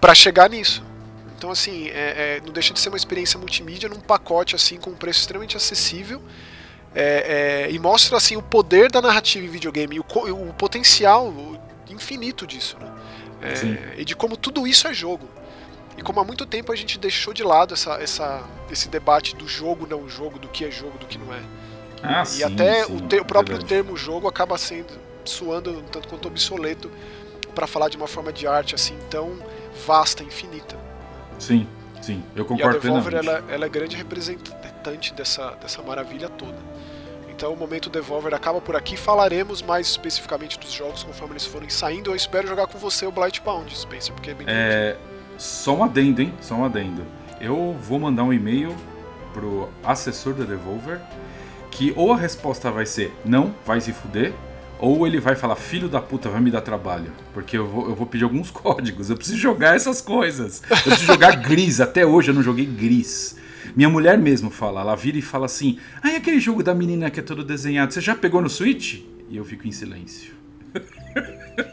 para 0.01 0.15
chegar 0.15 0.49
nisso. 0.49 0.83
Então, 1.37 1.51
assim, 1.51 1.89
é, 1.89 2.39
é, 2.39 2.43
não 2.45 2.53
deixa 2.53 2.73
de 2.73 2.81
ser 2.81 2.89
uma 2.89 2.97
experiência 2.97 3.39
multimídia 3.39 3.89
num 3.89 4.01
pacote 4.01 4.57
assim 4.57 4.79
com 4.79 4.91
um 4.91 4.97
preço 4.97 5.21
extremamente 5.21 5.57
acessível 5.57 6.23
é, 6.95 7.67
é, 7.67 7.73
e 7.73 7.79
mostra 7.79 8.17
assim 8.17 8.37
o 8.37 8.43
poder 8.43 8.91
da 8.91 9.01
narrativa 9.01 9.45
em 9.45 9.49
videogame, 9.49 9.99
o, 9.99 10.05
o 10.05 10.53
potencial 10.55 11.33
infinito 11.89 12.47
disso. 12.47 12.77
Né? 12.81 12.93
É, 13.43 14.01
e 14.01 14.05
de 14.05 14.15
como 14.15 14.37
tudo 14.37 14.67
isso 14.67 14.87
é 14.87 14.95
jogo. 14.95 15.29
E 15.97 16.03
como 16.03 16.21
há 16.21 16.25
muito 16.25 16.47
tempo 16.47 16.73
a 16.73 16.77
gente 16.77 16.99
deixou 16.99 17.35
de 17.35 17.43
lado 17.43 17.75
essa, 17.75 17.95
essa, 17.95 18.43
esse 18.71 18.89
debate 18.89 19.37
do 19.37 19.47
jogo, 19.47 19.87
não 19.87 20.09
jogo, 20.09 20.39
do 20.39 20.49
que 20.49 20.65
é 20.65 20.71
jogo, 20.71 20.97
do 20.99 21.07
que 21.07 21.19
não 21.19 21.33
é. 21.35 21.43
Ah, 22.03 22.23
e 22.23 22.27
sim, 22.27 22.43
até 22.43 22.85
sim, 22.85 22.97
o, 22.97 23.01
te, 23.01 23.17
o 23.21 23.25
próprio 23.25 23.57
verdade. 23.59 23.69
termo 23.69 23.97
jogo 23.97 24.27
acaba 24.27 24.57
sendo 24.59 24.93
suando 25.25 25.71
um 25.79 25.83
tanto 25.83 26.09
quanto 26.09 26.27
obsoleto 26.27 26.91
para 27.55 27.67
falar 27.67 27.89
de 27.89 27.97
uma 27.97 28.09
forma 28.09 28.33
de 28.33 28.47
arte 28.47 28.75
assim 28.75 28.97
tão 29.09 29.39
vasta, 29.87 30.25
infinita. 30.25 30.77
Sim, 31.39 31.67
sim, 32.03 32.23
eu 32.37 32.43
E 32.43 32.45
a 32.45 32.49
concordo 32.49 32.81
Devolver 32.81 33.15
ela, 33.15 33.45
ela 33.49 33.65
é 33.65 33.69
grande 33.69 33.97
representante 33.97 35.15
dessa, 35.15 35.53
dessa 35.53 35.81
maravilha 35.83 36.29
toda. 36.29 36.59
Então 37.31 37.53
o 37.53 37.57
momento 37.57 37.89
Devolver 37.89 38.35
acaba 38.35 38.61
por 38.61 38.77
aqui. 38.77 38.97
Falaremos 38.97 39.63
mais 39.63 39.89
especificamente 39.89 40.59
dos 40.59 40.71
jogos 40.71 41.03
conforme 41.03 41.33
eles 41.33 41.47
forem 41.47 41.71
saindo. 41.71 42.11
Eu 42.11 42.15
espero 42.15 42.47
jogar 42.47 42.67
com 42.67 42.79
você 42.79 43.07
o 43.07 43.11
Blightbound, 43.11 43.75
Spencer, 43.75 44.15
porque 44.15 44.31
é 44.31 44.35
bem 44.35 44.47
É, 44.49 44.97
só 45.39 45.75
um 45.75 45.85
adendo, 45.85 46.21
hein? 46.21 46.35
Só 46.41 46.55
um 46.55 46.65
adendo. 46.65 47.05
Eu 47.41 47.77
vou 47.81 47.99
mandar 47.99 48.25
um 48.25 48.33
e-mail 48.33 48.77
pro 49.33 49.69
assessor 49.83 50.35
da 50.35 50.45
Devolver 50.45 51.01
que 51.71 51.93
ou 51.97 52.13
a 52.13 52.17
resposta 52.17 52.71
vai 52.71 52.87
ser 52.87 53.13
não, 53.25 53.55
vai 53.65 53.81
se 53.81 53.93
fuder, 53.93 54.33
ou 54.83 55.07
ele 55.07 55.21
vai 55.21 55.37
falar 55.37 55.55
filho 55.55 55.89
da 55.89 56.01
puta, 56.01 56.29
vai 56.29 56.41
me 56.41 56.51
dar 56.51 56.61
trabalho. 56.61 57.13
Porque 57.33 57.57
eu 57.57 57.69
vou, 57.69 57.89
eu 57.89 57.95
vou 57.95 58.05
pedir 58.05 58.25
alguns 58.25 58.51
códigos, 58.53 59.09
eu 59.09 59.17
preciso 59.17 59.39
jogar 59.39 59.77
essas 59.77 60.01
coisas. 60.01 60.61
Eu 60.69 60.77
preciso 60.77 61.07
jogar 61.07 61.37
gris, 61.37 61.81
até 61.81 62.05
hoje 62.05 62.33
eu 62.33 62.35
não 62.35 62.43
joguei 62.43 62.67
gris. 62.67 63.37
Minha 63.77 63.89
mulher 63.89 64.19
mesmo 64.19 64.51
fala, 64.51 64.81
ela 64.81 64.97
vira 64.97 65.17
e 65.17 65.23
fala 65.23 65.47
assim: 65.47 65.79
Ah, 66.03 66.11
e 66.11 66.17
aquele 66.17 66.41
jogo 66.41 66.65
da 66.65 66.75
menina 66.75 67.11
que 67.13 67.21
é 67.21 67.23
todo 67.23 67.45
desenhado, 67.45 67.95
você 67.95 68.01
já 68.01 68.15
pegou 68.17 68.43
no 68.43 68.51
Switch? 68.51 69.03
E 69.31 69.37
eu 69.37 69.45
fico 69.45 69.69
em 69.69 69.73
silêncio. 69.73 70.35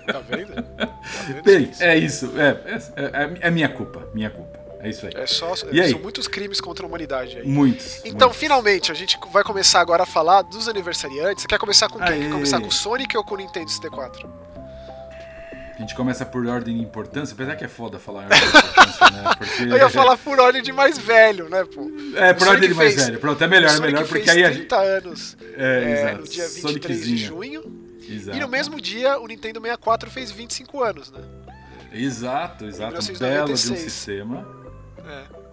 Tá 0.06 0.19
vendo? 0.30 0.54
Tá 0.54 0.98
vendo, 1.28 1.43
Bem, 1.43 1.65
Spencer? 1.65 1.88
é 1.88 1.98
isso. 1.98 2.32
É, 2.38 2.50
é, 2.95 3.04
é, 3.04 3.38
é 3.41 3.52
minha 3.52 3.69
culpa. 3.69 4.08
Minha 4.13 4.30
culpa. 4.30 4.59
É 4.81 4.89
isso 4.89 5.05
aí. 5.05 5.11
É 5.15 5.25
só, 5.27 5.53
E 5.71 5.81
aí? 5.81 5.91
são 5.91 5.99
muitos 5.99 6.27
crimes 6.27 6.61
contra 6.61 6.85
a 6.85 6.87
humanidade 6.87 7.37
aí. 7.37 7.45
Muitos. 7.47 7.97
Então, 8.05 8.27
muitos. 8.29 8.37
finalmente, 8.37 8.91
a 8.91 8.95
gente 8.95 9.17
vai 9.31 9.43
começar 9.43 9.81
agora 9.81 10.03
a 10.03 10.05
falar 10.05 10.41
dos 10.43 10.69
aniversariantes. 10.69 11.41
Você 11.43 11.47
quer 11.47 11.59
começar 11.59 11.89
com 11.89 11.99
quem? 11.99 12.07
Aê. 12.13 12.19
Quer 12.21 12.31
começar 12.31 12.61
com 12.61 12.67
o 12.67 12.71
Sonic 12.71 13.17
ou 13.17 13.23
com 13.23 13.35
o 13.35 13.37
Nintendo 13.37 13.69
64? 13.69 14.29
A 15.75 15.81
gente 15.81 15.95
começa 15.95 16.25
por 16.25 16.45
ordem 16.45 16.75
de 16.77 16.81
importância, 16.83 17.33
apesar 17.33 17.55
que 17.55 17.63
é 17.63 17.67
foda 17.69 17.97
falar 17.99 18.23
em 18.23 18.25
ordem 18.25 18.39
de 18.39 18.47
importância, 18.57 19.11
né? 19.11 19.23
Porque... 19.37 19.63
Eu 19.63 19.77
ia 19.77 19.89
falar 19.89 20.17
por 20.17 20.39
ordem 20.39 20.61
de 20.61 20.71
mais 20.73 20.97
velho, 20.97 21.47
né, 21.49 21.63
pô? 21.73 21.89
É, 22.17 22.33
por 22.33 22.47
ordem 22.49 22.69
de 22.69 22.75
mais 22.75 22.93
fez- 22.95 23.05
velho. 23.07 23.19
Pronto, 23.19 23.41
é 23.43 23.47
melhor, 23.47 23.75
é 23.75 23.79
melhor, 23.79 24.05
porque 24.07 24.29
aí 24.29 24.43
a 24.43 24.51
30 24.51 24.75
anos 24.77 25.37
É, 25.57 25.83
é, 25.83 25.91
exato. 25.93 26.17
no 26.21 26.27
dia 26.27 26.47
23 26.49 26.61
de 26.61 26.61
Soniczinho. 26.61 27.17
junho. 27.27 27.89
Exato. 28.09 28.37
E 28.37 28.41
no 28.41 28.47
mesmo 28.49 28.81
dia, 28.81 29.19
o 29.19 29.27
Nintendo 29.27 29.61
64 29.61 30.09
fez 30.11 30.31
25 30.31 30.83
anos, 30.83 31.11
né? 31.11 31.19
Exato, 31.93 32.65
exato. 32.65 32.95
Um 32.95 32.99
1996. 32.99 33.19
belo 33.19 33.45
de 33.45 33.71
um 33.71 33.75
sistema. 33.77 34.47
É. 35.07 35.49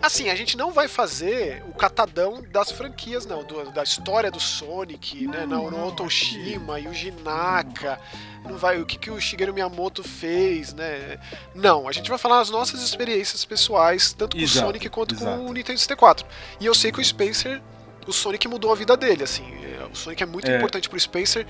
Assim, 0.00 0.28
a 0.28 0.34
gente 0.36 0.56
não 0.56 0.70
vai 0.72 0.86
fazer 0.86 1.64
o 1.68 1.72
catadão 1.74 2.42
das 2.52 2.70
franquias, 2.70 3.26
não, 3.26 3.42
do- 3.42 3.70
da 3.72 3.82
história 3.82 4.30
do 4.30 4.38
Sonic, 4.38 5.26
né? 5.26 5.44
Não, 5.46 5.70
no 5.70 5.86
Otoshima, 5.88 6.78
Yuji 6.78 7.10
Naka, 7.24 7.98
não 8.44 8.56
vai, 8.56 8.80
o 8.80 8.86
que, 8.86 8.96
que 8.96 9.10
o 9.10 9.20
Shigeru 9.20 9.52
Miyamoto 9.52 10.04
fez, 10.04 10.72
né? 10.72 11.18
Não, 11.54 11.88
a 11.88 11.92
gente 11.92 12.08
vai 12.08 12.18
falar 12.18 12.40
as 12.40 12.48
nossas 12.50 12.80
experiências 12.82 13.44
pessoais, 13.44 14.12
tanto 14.12 14.36
com 14.36 14.42
Exato, 14.42 14.58
o 14.58 14.68
Sonic 14.68 14.88
quanto 14.88 15.14
exato. 15.16 15.38
com 15.38 15.46
o 15.46 15.52
Nintendo 15.52 15.78
64. 15.78 16.24
E 16.60 16.66
eu 16.66 16.74
sei 16.74 16.92
que 16.92 17.00
o 17.00 17.04
Spencer, 17.04 17.60
o 18.06 18.12
Sonic 18.12 18.46
mudou 18.46 18.70
a 18.70 18.76
vida 18.76 18.96
dele, 18.96 19.24
assim. 19.24 19.44
é, 19.64 19.84
O 19.92 19.96
Sonic 19.96 20.22
é 20.22 20.26
muito 20.26 20.48
É. 20.48 20.56
importante 20.56 20.88
pro 20.88 20.98
Spencer 21.00 21.44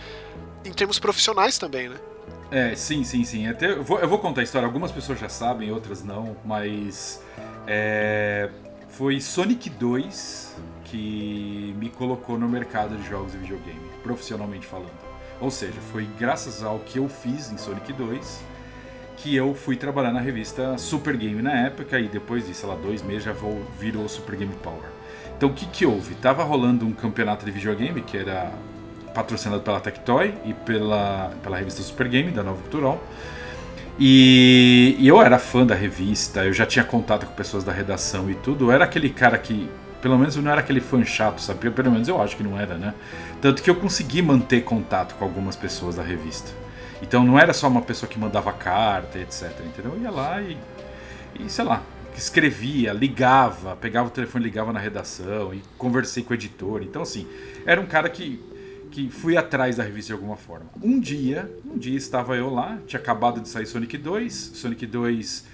em 0.65 0.73
termos 0.73 0.99
profissionais 0.99 1.59
também, 1.59 1.89
né? 1.91 1.97
É, 2.51 2.75
sim, 2.75 3.05
sim, 3.05 3.25
sim. 3.25 3.47
Até, 3.47 3.73
eu, 3.73 3.83
vou, 3.83 3.99
eu 3.99 4.09
vou 4.09 4.19
contar 4.19 4.41
a 4.41 4.45
história. 4.45 4.67
Algumas 4.67 4.91
pessoas 4.91 5.19
já 5.19 5.29
sabem, 5.29 5.71
outras 5.71 6.03
não, 6.03 6.37
mas 6.45 7.23
é, 7.67 8.49
foi 8.89 9.21
Sonic 9.21 9.69
2 9.71 10.57
que 10.85 11.75
me 11.79 11.91
colocou 11.91 12.39
no 12.39 12.49
mercado 12.49 12.97
de 12.97 13.07
jogos 13.07 13.33
de 13.33 13.39
videogame, 13.39 13.81
profissionalmente 14.03 14.67
falando. 14.67 14.89
Ou 15.41 15.51
seja, 15.51 15.79
foi 15.93 16.09
graças 16.19 16.63
ao 16.63 16.79
que 16.81 16.99
eu 16.99 17.09
fiz 17.09 17.53
em 17.53 17.59
Sonic 17.59 17.93
2 17.93 18.41
que 19.19 19.35
eu 19.37 19.53
fui 19.55 19.77
trabalhar 19.77 20.13
na 20.13 20.21
revista 20.21 20.79
Super 20.79 21.17
Game 21.17 21.43
na 21.43 21.53
época 21.67 21.99
e 21.99 22.09
depois 22.09 22.47
de, 22.47 22.55
sei 22.55 22.69
lá, 22.69 22.77
dois 22.77 23.03
meses 23.03 23.25
já 23.25 23.33
vou- 23.33 23.63
virou 23.79 24.09
Super 24.09 24.37
Game 24.37 24.55
Power. 24.63 24.89
Então 25.37 25.49
o 25.51 25.53
que 25.53 25.67
que 25.67 25.85
houve? 25.85 26.15
Tava 26.15 26.43
rolando 26.45 26.87
um 26.87 26.93
campeonato 26.93 27.45
de 27.45 27.51
videogame 27.51 28.01
que 28.01 28.17
era 28.17 28.53
patrocinado 29.15 29.63
pela 29.63 29.81
Tectoy 29.81 30.35
e 30.45 30.53
pela, 30.53 31.31
pela 31.43 31.57
revista 31.57 31.83
Super 31.83 32.09
Game, 32.09 32.31
da 32.31 32.43
Nova 32.43 32.61
Cultural. 32.63 33.03
E, 33.99 34.97
e 34.99 35.09
eu 35.09 35.21
era 35.21 35.39
fã 35.39 35.67
da 35.67 35.75
revista, 35.75 36.45
eu 36.45 36.53
já 36.53 36.65
tinha 36.65 36.85
contato 36.85 37.27
com 37.27 37.33
pessoas 37.33 37.65
da 37.65 37.73
redação 37.73 38.31
e 38.31 38.35
tudo. 38.35 38.67
Eu 38.67 38.73
era 38.73 38.85
aquele 38.85 39.11
cara 39.11 39.37
que, 39.37 39.69
pelo 40.01 40.17
menos 40.17 40.37
não 40.37 40.51
era 40.51 40.61
aquele 40.61 40.81
fã 40.81 41.05
chato, 41.05 41.41
sabe? 41.41 41.69
Pelo 41.71 41.91
menos 41.91 42.07
eu 42.07 42.23
acho 42.23 42.37
que 42.37 42.43
não 42.43 42.59
era, 42.59 42.79
né? 42.79 42.95
Tanto 43.41 43.63
que 43.63 43.69
eu 43.69 43.75
consegui 43.75 44.23
manter 44.23 44.63
contato 44.63 45.17
com 45.17 45.25
algumas 45.25 45.57
pessoas 45.57 45.97
da 45.97 46.03
revista. 46.03 46.51
Então 47.03 47.25
não 47.25 47.39
era 47.39 47.53
só 47.53 47.67
uma 47.67 47.83
pessoa 47.83 48.09
que 48.09 48.19
mandava 48.19 48.53
carta, 48.53 49.19
etc. 49.19 49.51
Entendeu? 49.65 49.95
Eu 49.97 50.03
ia 50.03 50.11
lá 50.11 50.41
e, 50.41 50.57
e 51.41 51.49
sei 51.49 51.65
lá, 51.65 51.83
escrevia, 52.17 52.93
ligava, 52.93 53.77
pegava 53.77 54.09
o 54.09 54.11
telefone, 54.11 54.45
ligava 54.45 54.73
na 54.73 54.81
redação 54.81 55.55
e 55.55 55.63
conversei 55.77 56.23
com 56.23 56.33
o 56.33 56.35
editor. 56.35 56.83
Então, 56.83 57.03
assim, 57.03 57.27
era 57.65 57.81
um 57.81 57.87
cara 57.87 58.09
que, 58.09 58.41
que 58.99 59.11
fui 59.11 59.37
atrás 59.37 59.77
da 59.77 59.85
revista 59.85 60.09
de 60.09 60.13
alguma 60.15 60.37
forma. 60.37 60.67
Um 60.83 60.99
dia, 60.99 61.49
um 61.65 61.79
dia 61.79 61.97
estava 61.97 62.37
eu 62.37 62.53
lá, 62.53 62.79
tinha 62.85 62.99
acabado 62.99 63.41
de 63.41 63.49
sair 63.49 63.65
Sonic 63.65 63.97
2, 63.97 64.35
Sonic 64.35 64.85
2 64.87 65.47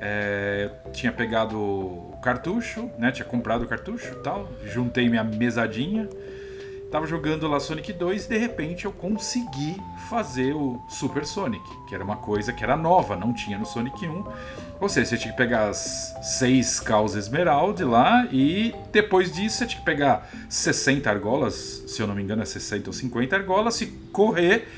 é, 0.00 0.70
tinha 0.92 1.10
pegado 1.10 1.58
o 1.58 2.16
cartucho, 2.22 2.88
né? 2.98 3.10
Tinha 3.10 3.24
comprado 3.26 3.62
o 3.62 3.66
cartucho 3.66 4.12
e 4.12 4.22
tal, 4.22 4.48
juntei 4.72 5.08
minha 5.08 5.24
mesadinha. 5.24 6.08
Tava 6.92 7.06
jogando 7.06 7.48
lá 7.48 7.58
Sonic 7.58 7.90
2 7.90 8.26
e 8.26 8.28
de 8.28 8.36
repente 8.36 8.84
eu 8.84 8.92
consegui 8.92 9.80
fazer 10.10 10.52
o 10.52 10.78
Super 10.86 11.24
Sonic, 11.24 11.64
que 11.88 11.94
era 11.94 12.04
uma 12.04 12.16
coisa 12.16 12.52
que 12.52 12.62
era 12.62 12.76
nova, 12.76 13.16
não 13.16 13.32
tinha 13.32 13.58
no 13.58 13.64
Sonic 13.64 14.06
1. 14.06 14.24
Ou 14.78 14.88
seja, 14.90 15.06
você 15.06 15.16
tinha 15.16 15.32
que 15.32 15.38
pegar 15.38 15.70
as 15.70 16.14
6 16.38 16.80
causas 16.80 17.24
Esmeralda 17.24 17.88
lá 17.88 18.28
e 18.30 18.74
depois 18.92 19.32
disso 19.32 19.56
você 19.56 19.66
tinha 19.66 19.80
que 19.80 19.86
pegar 19.86 20.30
60 20.50 21.08
argolas, 21.08 21.82
se 21.86 22.02
eu 22.02 22.06
não 22.06 22.14
me 22.14 22.22
engano 22.22 22.42
é 22.42 22.44
60 22.44 22.90
ou 22.90 22.92
50 22.92 23.36
argolas, 23.36 23.80
e 23.80 23.86
correr, 24.12 24.68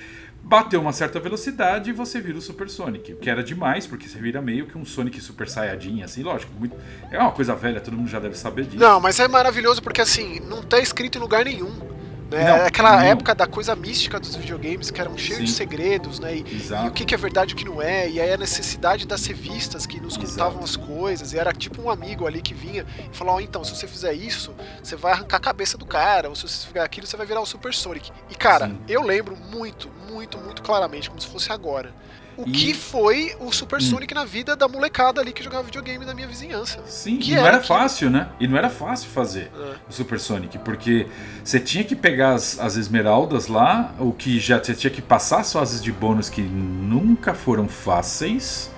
bater 0.40 0.76
uma 0.76 0.92
certa 0.92 1.18
velocidade 1.18 1.90
e 1.90 1.92
você 1.92 2.20
vira 2.20 2.38
o 2.38 2.40
Super 2.40 2.70
Sonic. 2.70 3.16
Que 3.16 3.28
era 3.28 3.42
demais, 3.42 3.88
porque 3.88 4.06
você 4.06 4.20
vira 4.20 4.40
meio 4.40 4.66
que 4.66 4.78
um 4.78 4.84
Sonic 4.84 5.20
Super 5.20 5.48
Saiyajin, 5.48 6.04
assim, 6.04 6.22
lógico. 6.22 6.52
Muito... 6.56 6.76
É 7.10 7.18
uma 7.18 7.32
coisa 7.32 7.56
velha, 7.56 7.80
todo 7.80 7.96
mundo 7.96 8.08
já 8.08 8.20
deve 8.20 8.38
saber 8.38 8.66
disso. 8.66 8.78
Não, 8.78 9.00
mas 9.00 9.18
é 9.18 9.26
maravilhoso 9.26 9.82
porque 9.82 10.00
assim, 10.00 10.38
não 10.38 10.62
tá 10.62 10.78
escrito 10.78 11.18
em 11.18 11.20
lugar 11.20 11.44
nenhum. 11.44 12.03
Né? 12.34 12.44
Não, 12.44 12.56
é 12.56 12.66
aquela 12.66 12.96
não. 12.96 13.04
época 13.04 13.34
da 13.34 13.46
coisa 13.46 13.74
mística 13.76 14.18
dos 14.18 14.34
videogames 14.34 14.90
que 14.90 15.00
eram 15.00 15.16
cheios 15.16 15.44
de 15.44 15.50
segredos, 15.50 16.18
né? 16.18 16.36
E, 16.36 16.56
Exato. 16.56 16.86
e 16.86 16.88
o 16.88 16.92
que, 16.92 17.14
é 17.14 17.18
verdade 17.18 17.52
e 17.52 17.54
o 17.54 17.56
que 17.56 17.64
não 17.64 17.80
é, 17.80 18.08
e 18.08 18.20
aí 18.20 18.32
a 18.32 18.36
necessidade 18.36 19.06
das 19.06 19.24
revistas 19.24 19.86
que 19.86 20.00
nos 20.00 20.16
Exato. 20.16 20.30
contavam 20.30 20.64
as 20.64 20.76
coisas, 20.76 21.32
e 21.32 21.38
era 21.38 21.52
tipo 21.52 21.80
um 21.82 21.90
amigo 21.90 22.26
ali 22.26 22.42
que 22.42 22.54
vinha 22.54 22.84
e 23.12 23.16
falava, 23.16 23.38
ó, 23.38 23.40
então, 23.40 23.62
se 23.62 23.74
você 23.74 23.86
fizer 23.86 24.12
isso, 24.12 24.54
você 24.82 24.96
vai 24.96 25.12
arrancar 25.12 25.36
a 25.36 25.40
cabeça 25.40 25.78
do 25.78 25.86
cara, 25.86 26.28
ou 26.28 26.34
se 26.34 26.48
você 26.48 26.66
fizer 26.66 26.80
aquilo, 26.80 27.06
você 27.06 27.16
vai 27.16 27.26
virar 27.26 27.40
o 27.40 27.46
Super 27.46 27.72
Sonic. 27.72 28.10
E 28.30 28.34
cara, 28.34 28.66
Sim. 28.68 28.78
eu 28.88 29.02
lembro 29.02 29.36
muito, 29.36 29.88
muito, 30.10 30.38
muito 30.38 30.62
claramente, 30.62 31.08
como 31.08 31.20
se 31.20 31.26
fosse 31.26 31.52
agora. 31.52 31.92
O 32.36 32.42
E- 32.48 32.50
que 32.50 32.74
foi 32.74 33.34
o 33.38 33.52
Super 33.52 33.78
Hum. 33.78 33.82
Sonic 33.82 34.12
na 34.14 34.24
vida 34.24 34.56
da 34.56 34.66
molecada 34.66 35.20
ali 35.20 35.32
que 35.32 35.42
jogava 35.42 35.62
videogame 35.62 36.04
da 36.04 36.12
minha 36.14 36.26
vizinhança. 36.26 36.80
Sim, 36.86 37.18
Que 37.18 37.30
e 37.30 37.34
não 37.34 37.40
era 37.40 37.48
era 37.48 37.58
que- 37.60 37.68
fácil, 37.68 38.10
né? 38.10 38.28
E 38.40 38.48
não 38.48 38.56
era 38.58 38.68
fácil 38.68 39.08
fazer 39.10 39.50
É. 39.56 39.74
o 39.88 39.92
Super 39.92 40.18
Sonic, 40.18 40.58
porque 40.58 41.06
você 41.44 41.60
tinha 41.60 41.84
que 41.84 41.94
pegar 41.94 42.34
as, 42.34 42.58
as 42.58 42.76
esmeraldas 42.76 43.46
lá, 43.46 43.94
o 44.00 44.12
que 44.12 44.40
já 44.40 44.58
você 44.62 44.74
tinha 44.74 44.90
que 44.90 45.00
passar 45.00 45.40
as 45.40 45.52
fases 45.52 45.80
de 45.82 45.92
bônus 45.92 46.28
que 46.28 46.42
nunca 46.42 47.34
foram 47.34 47.68
fáceis. 47.68 48.70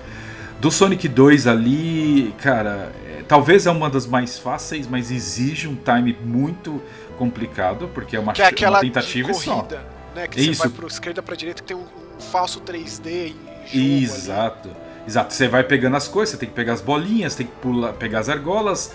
Do 0.59 0.71
Sonic 0.71 1.07
2 1.07 1.45
ali, 1.47 2.33
cara, 2.39 2.91
é, 3.07 3.23
talvez 3.27 3.65
é 3.67 3.71
uma 3.71 3.89
das 3.89 4.07
mais 4.07 4.39
fáceis, 4.39 4.87
mas 4.87 5.11
exige 5.11 5.67
um 5.67 5.75
time 5.75 6.17
muito 6.23 6.81
complicado, 7.17 7.89
porque 7.93 8.15
é 8.15 8.19
uma, 8.19 8.33
Que 8.33 8.41
é 8.41 8.47
aquela 8.47 8.77
uma 8.77 8.81
tentativa 8.81 9.31
e 9.31 9.33
só. 9.35 9.55
corrida, 9.61 9.85
né? 10.15 10.27
Que 10.27 10.39
Isso. 10.41 10.61
você 10.61 10.67
vai 10.67 10.77
pra 10.77 10.87
esquerda 10.87 11.21
pra 11.21 11.35
direita 11.35 11.61
que 11.61 11.67
tem 11.67 11.77
um, 11.77 11.81
um 11.81 12.19
falso 12.19 12.59
3D 12.61 13.27
em 13.29 13.35
jogo 13.67 14.03
Exato. 14.03 14.69
Exato. 15.07 15.33
Você 15.33 15.47
vai 15.47 15.63
pegando 15.63 15.95
as 15.97 16.07
coisas, 16.07 16.31
você 16.33 16.37
tem 16.37 16.49
que 16.49 16.55
pegar 16.55 16.73
as 16.73 16.81
bolinhas, 16.81 17.35
tem 17.35 17.45
que 17.47 17.53
pular, 17.55 17.93
pegar 17.93 18.19
as 18.19 18.27
argolas 18.29 18.93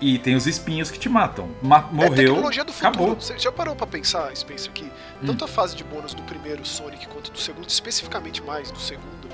e 0.00 0.18
tem 0.18 0.36
os 0.36 0.46
espinhos 0.46 0.90
que 0.90 0.98
te 0.98 1.08
matam. 1.08 1.48
Ma- 1.60 1.78
ali. 1.78 1.88
É 1.88 1.92
morreu, 1.92 2.34
tecnologia 2.34 2.64
do 2.64 2.72
futuro. 2.72 2.88
acabou. 2.90 3.12
Hum. 3.12 3.20
Você 3.20 3.38
já 3.38 3.50
parou 3.50 3.74
pra 3.74 3.86
pensar, 3.86 4.34
Spencer, 4.36 4.70
que 4.72 4.88
tanto 5.26 5.44
a 5.44 5.48
fase 5.48 5.74
de 5.74 5.82
bônus 5.82 6.14
do 6.14 6.22
primeiro 6.22 6.64
Sonic 6.64 7.08
quanto 7.08 7.32
do 7.32 7.38
segundo, 7.38 7.68
especificamente 7.68 8.40
mais 8.42 8.70
do 8.70 8.78
segundo, 8.78 9.28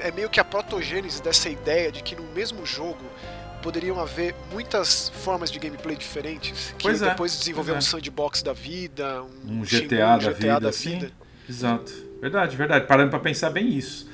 é 0.00 0.10
meio 0.10 0.30
que 0.30 0.40
a 0.40 0.44
protogênese 0.44 1.22
dessa 1.22 1.50
ideia 1.50 1.92
de 1.92 2.02
que 2.02 2.16
no 2.16 2.22
mesmo 2.34 2.64
jogo 2.64 3.04
poderiam 3.60 4.00
haver 4.00 4.34
muitas 4.52 5.08
formas 5.10 5.50
de 5.50 5.58
gameplay 5.58 5.96
diferentes, 5.96 6.72
que 6.78 6.84
Pois 6.84 7.02
é, 7.02 7.10
depois 7.10 7.36
desenvolver 7.38 7.72
pois 7.72 7.84
um 7.84 7.88
é. 7.88 7.90
sandbox 7.90 8.40
da 8.42 8.52
vida, 8.54 9.22
um, 9.44 9.58
Um 9.58 9.62
GTA, 9.62 10.14
um 10.14 10.18
da 10.18 10.30
vida, 10.30 10.68
assim. 10.68 11.10
Exato. 11.48 11.92
Verdade, 12.20 12.56
verdade. 12.56 12.86
Parando 12.86 13.10
pra 13.10 13.18
pensar 13.18 13.50
bem 13.50 13.68
isso. 13.68 14.08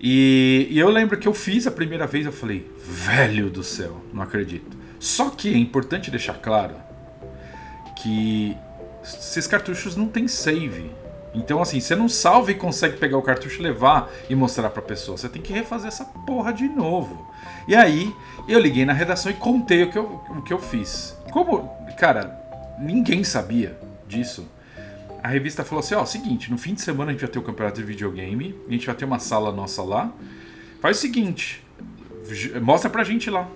E, 0.00 0.68
e 0.70 0.78
eu 0.78 0.88
lembro 0.88 1.18
que 1.18 1.26
eu 1.26 1.34
fiz 1.34 1.66
a 1.66 1.70
primeira 1.70 2.06
vez, 2.06 2.24
eu 2.24 2.32
falei, 2.32 2.70
velho 2.78 3.50
do 3.50 3.62
céu, 3.62 4.00
não 4.12 4.22
acredito. 4.22 4.76
Só 5.00 5.30
que 5.30 5.52
é 5.52 5.56
importante 5.56 6.10
deixar 6.10 6.34
claro 6.34 6.74
que 7.96 8.56
esses 9.02 9.46
cartuchos 9.46 9.96
não 9.96 10.06
tem 10.06 10.28
save. 10.28 10.90
Então, 11.34 11.60
assim, 11.60 11.78
você 11.78 11.94
não 11.94 12.08
salva 12.08 12.50
e 12.50 12.54
consegue 12.54 12.96
pegar 12.96 13.18
o 13.18 13.22
cartucho, 13.22 13.62
levar 13.62 14.10
e 14.28 14.34
mostrar 14.34 14.70
pra 14.70 14.80
pessoa. 14.80 15.16
Você 15.16 15.28
tem 15.28 15.42
que 15.42 15.52
refazer 15.52 15.88
essa 15.88 16.04
porra 16.04 16.52
de 16.52 16.68
novo. 16.68 17.28
E 17.66 17.74
aí, 17.74 18.12
eu 18.48 18.58
liguei 18.58 18.84
na 18.84 18.92
redação 18.92 19.30
e 19.30 19.34
contei 19.34 19.82
o 19.82 19.90
que 19.90 19.98
eu, 19.98 20.20
o 20.30 20.42
que 20.42 20.52
eu 20.52 20.58
fiz. 20.58 21.16
Como, 21.30 21.68
cara, 21.98 22.38
ninguém 22.78 23.22
sabia 23.22 23.78
disso. 24.06 24.48
A 25.22 25.28
revista 25.28 25.64
falou 25.64 25.80
assim: 25.80 25.94
ó, 25.94 26.04
seguinte, 26.04 26.50
no 26.50 26.58
fim 26.58 26.74
de 26.74 26.82
semana 26.82 27.10
a 27.10 27.12
gente 27.12 27.20
vai 27.20 27.30
ter 27.30 27.38
o 27.38 27.42
campeonato 27.42 27.80
de 27.80 27.86
videogame, 27.86 28.54
a 28.68 28.72
gente 28.72 28.86
vai 28.86 28.94
ter 28.94 29.04
uma 29.04 29.18
sala 29.18 29.52
nossa 29.52 29.82
lá. 29.82 30.12
Faz 30.80 30.98
o 30.98 31.00
seguinte, 31.00 31.64
mostra 32.62 32.88
pra 32.88 33.02
gente 33.04 33.28
lá. 33.30 33.48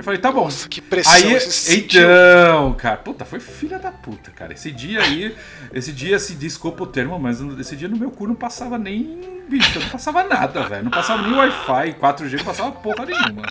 Eu 0.00 0.04
falei, 0.04 0.18
tá 0.18 0.32
bom. 0.32 0.44
Nossa, 0.44 0.66
que 0.66 0.80
pressão 0.80 1.12
aí, 1.12 1.36
Então, 1.76 2.72
cara, 2.72 2.96
puta, 2.96 3.22
foi 3.26 3.38
filha 3.38 3.78
da 3.78 3.92
puta, 3.92 4.30
cara. 4.30 4.54
Esse 4.54 4.70
dia 4.70 5.02
aí, 5.02 5.36
esse 5.74 5.92
dia, 5.92 6.18
se 6.18 6.34
desculpa 6.34 6.84
o 6.84 6.86
termo, 6.86 7.18
mas 7.18 7.38
esse 7.58 7.76
dia 7.76 7.86
no 7.86 7.98
meu 7.98 8.10
cu 8.10 8.26
não 8.26 8.34
passava 8.34 8.78
nem. 8.78 9.42
Bicho, 9.46 9.78
não 9.78 9.88
passava 9.90 10.24
nada, 10.24 10.62
velho. 10.62 10.84
Não 10.84 10.90
passava 10.90 11.20
nem 11.20 11.34
Wi-Fi, 11.34 11.96
4G, 12.00 12.38
não 12.38 12.44
passava 12.46 12.72
porra 12.72 13.04
nenhuma. 13.04 13.42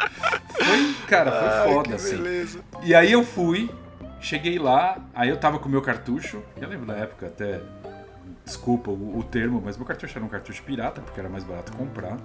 Foi, 0.49 0.95
cara, 1.07 1.31
foi 1.31 1.49
Ai, 1.49 1.73
foda, 1.73 1.95
assim. 1.95 2.17
Beleza. 2.17 2.59
E 2.81 2.95
aí 2.95 3.11
eu 3.11 3.23
fui, 3.23 3.69
cheguei 4.19 4.59
lá, 4.59 4.97
aí 5.13 5.29
eu 5.29 5.37
tava 5.37 5.59
com 5.59 5.67
o 5.67 5.71
meu 5.71 5.81
cartucho, 5.81 6.41
eu 6.57 6.67
lembro 6.67 6.85
da 6.85 6.95
época 6.95 7.27
até. 7.27 7.61
Desculpa 8.45 8.89
o, 8.89 9.19
o 9.19 9.23
termo, 9.23 9.61
mas 9.63 9.77
meu 9.77 9.85
cartucho 9.85 10.17
era 10.17 10.25
um 10.25 10.29
cartucho 10.29 10.63
pirata, 10.63 11.01
porque 11.01 11.19
era 11.19 11.29
mais 11.29 11.43
barato 11.43 11.71
comprar. 11.73 12.17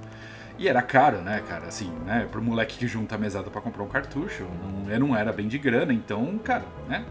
E 0.58 0.68
era 0.68 0.80
caro, 0.80 1.18
né, 1.18 1.42
cara? 1.46 1.66
Assim, 1.66 1.90
né? 2.06 2.26
Pro 2.30 2.40
moleque 2.40 2.78
que 2.78 2.86
junta 2.86 3.16
a 3.16 3.18
mesada 3.18 3.50
para 3.50 3.60
comprar 3.60 3.82
um 3.82 3.88
cartucho, 3.88 4.46
não, 4.62 4.90
eu 4.90 5.00
não 5.00 5.16
era 5.16 5.32
bem 5.32 5.48
de 5.48 5.58
grana, 5.58 5.92
então, 5.92 6.38
cara, 6.38 6.64
né? 6.88 7.04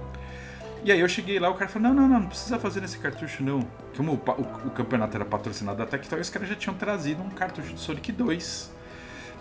E 0.83 0.91
aí 0.91 0.99
eu 0.99 1.07
cheguei 1.07 1.39
lá, 1.39 1.49
o 1.49 1.53
cara 1.53 1.69
falou, 1.69 1.89
não, 1.89 1.95
não, 1.95 2.07
não, 2.07 2.19
não 2.21 2.27
precisa 2.27 2.59
fazer 2.59 2.81
nesse 2.81 2.97
cartucho, 2.97 3.43
não. 3.43 3.65
Como 3.95 4.13
o, 4.13 4.15
o, 4.15 4.67
o 4.67 4.71
campeonato 4.71 5.15
era 5.15 5.25
patrocinado 5.25 5.77
da 5.77 5.85
Tectoy, 5.85 6.19
os 6.19 6.29
caras 6.29 6.49
já 6.49 6.55
tinham 6.55 6.75
trazido 6.75 7.21
um 7.21 7.29
cartucho 7.29 7.73
de 7.73 7.79
Sonic 7.79 8.11
2 8.11 8.71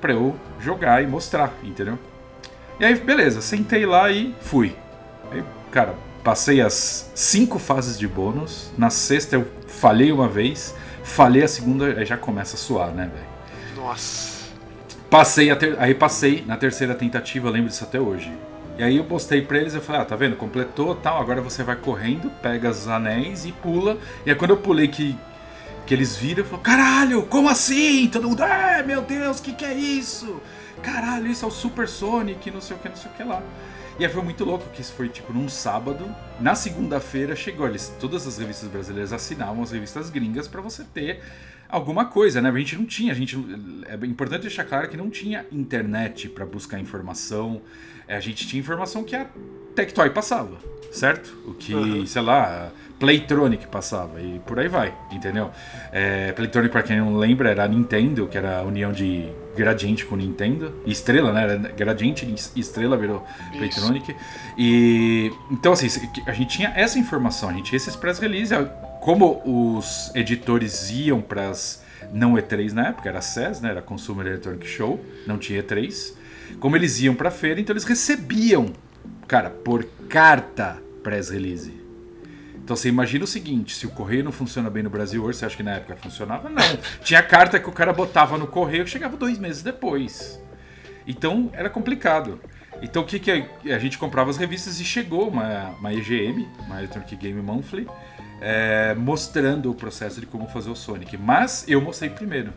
pra 0.00 0.12
eu 0.12 0.36
jogar 0.60 1.02
e 1.02 1.06
mostrar, 1.06 1.52
entendeu? 1.62 1.98
E 2.78 2.84
aí, 2.84 2.94
beleza, 2.94 3.40
sentei 3.40 3.86
lá 3.86 4.10
e 4.10 4.34
fui. 4.40 4.76
Cara, 5.70 5.94
passei 6.22 6.60
as 6.60 7.10
cinco 7.14 7.58
fases 7.58 7.98
de 7.98 8.06
bônus. 8.06 8.70
Na 8.76 8.90
sexta 8.90 9.36
eu 9.36 9.46
falhei 9.66 10.12
uma 10.12 10.28
vez, 10.28 10.74
falhei 11.02 11.42
a 11.42 11.48
segunda, 11.48 11.86
aí 11.86 12.04
já 12.04 12.16
começa 12.16 12.56
a 12.56 12.58
suar, 12.58 12.92
né, 12.92 13.10
velho? 13.12 13.32
Nossa. 13.76 14.32
Passei, 15.10 15.54
ter... 15.56 15.76
aí 15.78 15.94
passei 15.94 16.44
na 16.46 16.56
terceira 16.56 16.94
tentativa, 16.94 17.50
lembro 17.50 17.68
disso 17.68 17.84
até 17.84 18.00
hoje. 18.00 18.32
E 18.78 18.82
aí 18.82 18.96
eu 18.96 19.04
postei 19.04 19.42
pra 19.42 19.58
eles, 19.58 19.74
eu 19.74 19.82
falei, 19.82 20.00
ah, 20.00 20.04
tá 20.04 20.16
vendo? 20.16 20.36
Completou 20.36 20.94
tal, 20.94 21.20
agora 21.20 21.42
você 21.42 21.62
vai 21.62 21.76
correndo, 21.76 22.30
pega 22.40 22.70
os 22.70 22.88
anéis 22.88 23.44
e 23.44 23.52
pula. 23.52 23.98
E 24.24 24.30
aí 24.30 24.36
quando 24.36 24.52
eu 24.52 24.56
pulei 24.56 24.88
que, 24.88 25.16
que 25.86 25.92
eles 25.92 26.16
viram, 26.16 26.40
eu 26.40 26.46
falei, 26.46 26.62
caralho, 26.62 27.22
como 27.26 27.48
assim? 27.48 28.08
Todo 28.08 28.28
mundo, 28.28 28.42
ah, 28.42 28.82
meu 28.86 29.02
Deus, 29.02 29.40
que 29.40 29.52
que 29.52 29.64
é 29.64 29.74
isso? 29.74 30.40
Caralho, 30.82 31.26
isso 31.26 31.44
é 31.44 31.48
o 31.48 31.50
Super 31.50 31.86
Sonic, 31.86 32.50
não 32.50 32.60
sei 32.60 32.76
o 32.76 32.80
que, 32.80 32.88
não 32.88 32.96
sei 32.96 33.10
o 33.10 33.14
que 33.14 33.22
lá. 33.22 33.42
E 33.98 34.04
aí 34.04 34.10
foi 34.10 34.22
muito 34.22 34.44
louco 34.44 34.68
que 34.70 34.80
isso 34.80 34.92
foi 34.94 35.08
tipo 35.08 35.32
num 35.32 35.48
sábado. 35.48 36.04
Na 36.40 36.54
segunda-feira 36.54 37.36
chegou, 37.36 37.66
eles, 37.68 37.94
todas 38.00 38.26
as 38.26 38.38
revistas 38.38 38.68
brasileiras 38.68 39.12
assinavam 39.12 39.62
as 39.62 39.70
revistas 39.70 40.10
gringas 40.10 40.48
para 40.48 40.60
você 40.60 40.82
ter 40.82 41.20
alguma 41.68 42.04
coisa, 42.04 42.40
né? 42.40 42.50
A 42.50 42.58
gente 42.58 42.76
não 42.76 42.84
tinha, 42.84 43.12
a 43.12 43.14
gente 43.14 43.36
é 43.86 44.06
importante 44.06 44.42
deixar 44.42 44.64
claro 44.64 44.88
que 44.88 44.96
não 44.96 45.08
tinha 45.08 45.46
internet 45.50 46.28
para 46.28 46.44
buscar 46.44 46.78
informação. 46.78 47.62
É, 48.06 48.16
a 48.16 48.20
gente 48.20 48.46
tinha 48.46 48.60
informação 48.60 49.02
que 49.04 49.16
a 49.16 49.26
Tectoy 49.74 50.10
passava, 50.10 50.58
certo? 50.90 51.34
O 51.46 51.54
que, 51.54 51.74
uhum. 51.74 52.06
sei 52.06 52.22
lá, 52.22 52.70
Playtronic 52.98 53.66
passava 53.68 54.20
e 54.20 54.38
por 54.40 54.58
aí 54.58 54.68
vai, 54.68 54.94
entendeu? 55.10 55.50
É, 55.90 56.32
Playtronic, 56.32 56.70
para 56.70 56.82
quem 56.82 56.98
não 56.98 57.16
lembra, 57.16 57.50
era 57.50 57.64
a 57.64 57.68
Nintendo, 57.68 58.26
que 58.26 58.36
era 58.36 58.58
a 58.58 58.62
união 58.62 58.92
de 58.92 59.30
Gradiente 59.56 60.04
com 60.04 60.16
Nintendo, 60.16 60.74
Estrela, 60.86 61.32
né? 61.32 61.42
Era 61.42 61.56
Gradiente 61.56 62.26
e 62.56 62.60
Estrela 62.60 62.96
virou 62.96 63.24
Isso. 63.50 63.58
Playtronic. 63.58 64.16
E 64.56 65.32
então 65.50 65.72
assim, 65.72 65.88
a 66.26 66.32
gente 66.32 66.56
tinha 66.56 66.72
essa 66.74 66.98
informação, 66.98 67.48
a 67.48 67.52
gente 67.52 67.66
tinha 67.66 67.76
esses 67.76 67.96
press 67.96 68.18
release 68.18 68.54
como 69.00 69.42
os 69.44 70.10
editores 70.14 70.90
iam 70.90 71.20
para 71.20 71.50
as 71.50 71.82
não 72.12 72.34
E3 72.34 72.72
na 72.72 72.88
época, 72.88 73.08
era 73.08 73.20
CES, 73.20 73.60
né? 73.60 73.70
Era 73.70 73.82
Consumer 73.82 74.26
Electronic 74.26 74.66
Show, 74.66 75.04
não 75.26 75.38
tinha 75.38 75.62
E3. 75.62 76.14
Como 76.60 76.76
eles 76.76 77.00
iam 77.00 77.14
para 77.14 77.28
a 77.28 77.32
feira, 77.32 77.60
então 77.60 77.72
eles 77.72 77.84
recebiam, 77.84 78.72
cara, 79.26 79.50
por 79.50 79.84
carta 80.08 80.82
press 81.02 81.30
release. 81.30 81.81
Então 82.62 82.76
você 82.76 82.88
imagina 82.88 83.24
o 83.24 83.26
seguinte: 83.26 83.74
se 83.74 83.86
o 83.86 83.90
correio 83.90 84.24
não 84.24 84.32
funciona 84.32 84.70
bem 84.70 84.82
no 84.82 84.90
Brasil 84.90 85.22
hoje, 85.24 85.38
você 85.38 85.46
acha 85.46 85.56
que 85.56 85.62
na 85.62 85.72
época 85.72 85.96
funcionava? 85.96 86.48
Não. 86.48 86.62
Tinha 87.02 87.22
carta 87.22 87.58
que 87.58 87.68
o 87.68 87.72
cara 87.72 87.92
botava 87.92 88.38
no 88.38 88.46
correio 88.46 88.84
que 88.84 88.90
chegava 88.90 89.16
dois 89.16 89.38
meses 89.38 89.62
depois. 89.62 90.40
Então 91.06 91.50
era 91.52 91.68
complicado. 91.68 92.40
Então 92.80 93.02
o 93.02 93.04
que, 93.04 93.18
que 93.18 93.30
a, 93.30 93.74
a 93.74 93.78
gente 93.78 93.98
comprava 93.98 94.30
as 94.30 94.36
revistas 94.36 94.80
e 94.80 94.84
chegou 94.84 95.28
uma, 95.28 95.70
uma 95.78 95.92
EGM, 95.92 96.48
uma 96.60 96.78
Electronic 96.78 97.16
Game 97.16 97.40
Monthly, 97.42 97.88
é, 98.40 98.94
mostrando 98.94 99.70
o 99.70 99.74
processo 99.74 100.20
de 100.20 100.26
como 100.26 100.46
fazer 100.48 100.70
o 100.70 100.76
Sonic. 100.76 101.16
Mas 101.16 101.64
eu 101.68 101.80
mostrei 101.80 102.10
primeiro. 102.10 102.52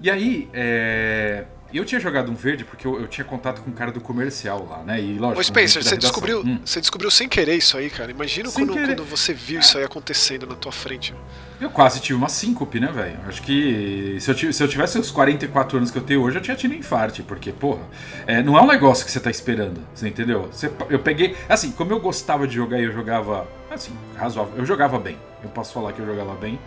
E 0.00 0.10
aí, 0.10 0.48
é, 0.52 1.44
eu 1.72 1.84
tinha 1.84 2.00
jogado 2.00 2.30
um 2.30 2.34
verde 2.34 2.64
porque 2.64 2.86
eu, 2.86 3.00
eu, 3.00 3.08
tinha 3.08 3.24
contato 3.24 3.60
com 3.60 3.70
o 3.70 3.72
cara 3.72 3.90
do 3.90 4.00
comercial 4.00 4.66
lá, 4.68 4.82
né? 4.82 5.00
E 5.00 5.18
lógico. 5.18 5.40
Ô 5.40 5.44
Spencer, 5.44 5.82
você 5.82 5.96
descobriu, 5.96 6.40
hum. 6.40 6.60
você 6.64 6.80
descobriu 6.80 7.10
sem 7.10 7.28
querer 7.28 7.56
isso 7.56 7.76
aí, 7.76 7.90
cara. 7.90 8.10
Imagina 8.10 8.50
quando, 8.50 8.72
quando, 8.72 9.04
você 9.04 9.34
viu 9.34 9.60
isso 9.60 9.76
aí 9.76 9.84
acontecendo 9.84 10.46
na 10.46 10.54
tua 10.54 10.72
frente. 10.72 11.12
Eu 11.60 11.70
quase 11.70 12.00
tive 12.00 12.14
uma 12.14 12.28
síncope, 12.28 12.78
né, 12.78 12.92
velho? 12.92 13.18
Acho 13.26 13.42
que 13.42 14.16
se 14.20 14.30
eu, 14.30 14.52
se 14.52 14.62
eu 14.62 14.68
tivesse 14.68 14.98
os 14.98 15.10
44 15.10 15.78
anos 15.78 15.90
que 15.90 15.98
eu 15.98 16.02
tenho 16.02 16.22
hoje, 16.22 16.38
eu 16.38 16.42
tinha 16.42 16.56
tido 16.56 16.74
infarte, 16.74 17.22
porque, 17.22 17.50
porra, 17.50 17.82
é, 18.26 18.42
não 18.42 18.56
é 18.56 18.60
um 18.60 18.66
negócio 18.66 19.04
que 19.04 19.10
você 19.10 19.18
tá 19.18 19.30
esperando, 19.30 19.80
você 19.94 20.08
entendeu? 20.08 20.48
Você, 20.52 20.70
eu 20.88 20.98
peguei. 20.98 21.34
Assim, 21.48 21.72
como 21.72 21.92
eu 21.92 22.00
gostava 22.00 22.46
de 22.46 22.54
jogar 22.54 22.78
e 22.78 22.84
eu 22.84 22.92
jogava, 22.92 23.48
assim, 23.70 23.92
razoável. 24.16 24.54
Eu 24.56 24.66
jogava 24.66 24.98
bem, 24.98 25.18
eu 25.42 25.48
posso 25.48 25.72
falar 25.72 25.92
que 25.92 26.00
eu 26.00 26.06
jogava 26.06 26.34
bem. 26.34 26.58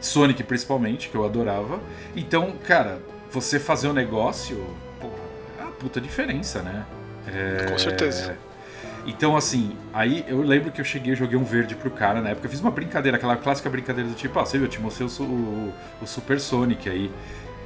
Sonic, 0.00 0.42
principalmente, 0.42 1.10
que 1.10 1.14
eu 1.14 1.24
adorava. 1.24 1.78
Então, 2.16 2.54
cara, 2.66 3.00
você 3.30 3.58
fazer 3.58 3.88
um 3.88 3.92
negócio, 3.92 4.64
porra, 5.00 5.14
é 5.58 5.62
uma 5.62 5.72
puta 5.72 6.00
diferença, 6.00 6.62
né? 6.62 6.84
É... 7.26 7.66
Com 7.70 7.78
certeza. 7.78 8.36
Então, 9.06 9.36
assim, 9.36 9.76
aí 9.92 10.24
eu 10.28 10.42
lembro 10.42 10.70
que 10.70 10.80
eu 10.80 10.84
cheguei 10.84 11.12
e 11.14 11.16
joguei 11.16 11.38
um 11.38 11.44
verde 11.44 11.74
pro 11.74 11.90
cara 11.90 12.20
na 12.20 12.30
época. 12.30 12.46
Eu 12.46 12.50
fiz 12.50 12.60
uma 12.60 12.70
brincadeira, 12.70 13.16
aquela 13.16 13.36
clássica 13.36 13.70
brincadeira 13.70 14.08
do 14.08 14.14
tipo, 14.14 14.38
ah, 14.38 14.44
você 14.44 14.58
viu, 14.58 14.66
eu 14.66 14.70
te 14.70 14.80
mostrei 14.80 15.06
o, 15.08 15.22
o, 15.22 15.72
o 16.02 16.06
Super 16.06 16.38
Sonic 16.38 16.88
aí. 16.88 17.10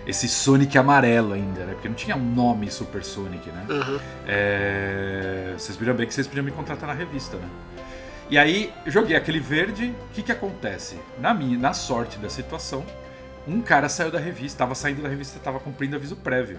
Esse 0.07 0.29
Sonic 0.29 0.77
amarelo 0.77 1.33
ainda, 1.33 1.65
né? 1.65 1.73
Porque 1.73 1.89
não 1.89 1.95
tinha 1.95 2.15
um 2.15 2.35
nome 2.35 2.71
Super 2.71 3.03
Sonic, 3.03 3.49
né? 3.51 3.67
Uhum. 3.69 3.99
É... 4.27 5.55
Vocês 5.57 5.77
viram 5.77 5.95
bem 5.95 6.07
que 6.07 6.15
vocês 6.15 6.27
podiam 6.27 6.45
me 6.45 6.51
contratar 6.51 6.87
na 6.87 6.95
revista, 6.95 7.37
né? 7.37 7.49
E 8.31 8.39
aí, 8.39 8.73
eu 8.87 8.93
joguei 8.93 9.17
aquele 9.17 9.41
verde, 9.41 9.95
o 10.11 10.15
que 10.15 10.23
que 10.23 10.33
acontece? 10.33 10.97
Na 11.19 11.35
minha, 11.35 11.59
na 11.59 11.73
sorte 11.73 12.19
da 12.19 12.29
situação, 12.29 12.85
um 13.47 13.61
cara 13.61 13.89
saiu 13.89 14.11
da 14.11 14.19
revista, 14.19 14.59
tava 14.59 14.75
saindo 14.75 15.03
da 15.03 15.09
revista, 15.09 15.39
tava 15.39 15.61
cumprindo 15.61 15.97
aviso 15.97 16.17
prévio. 16.17 16.59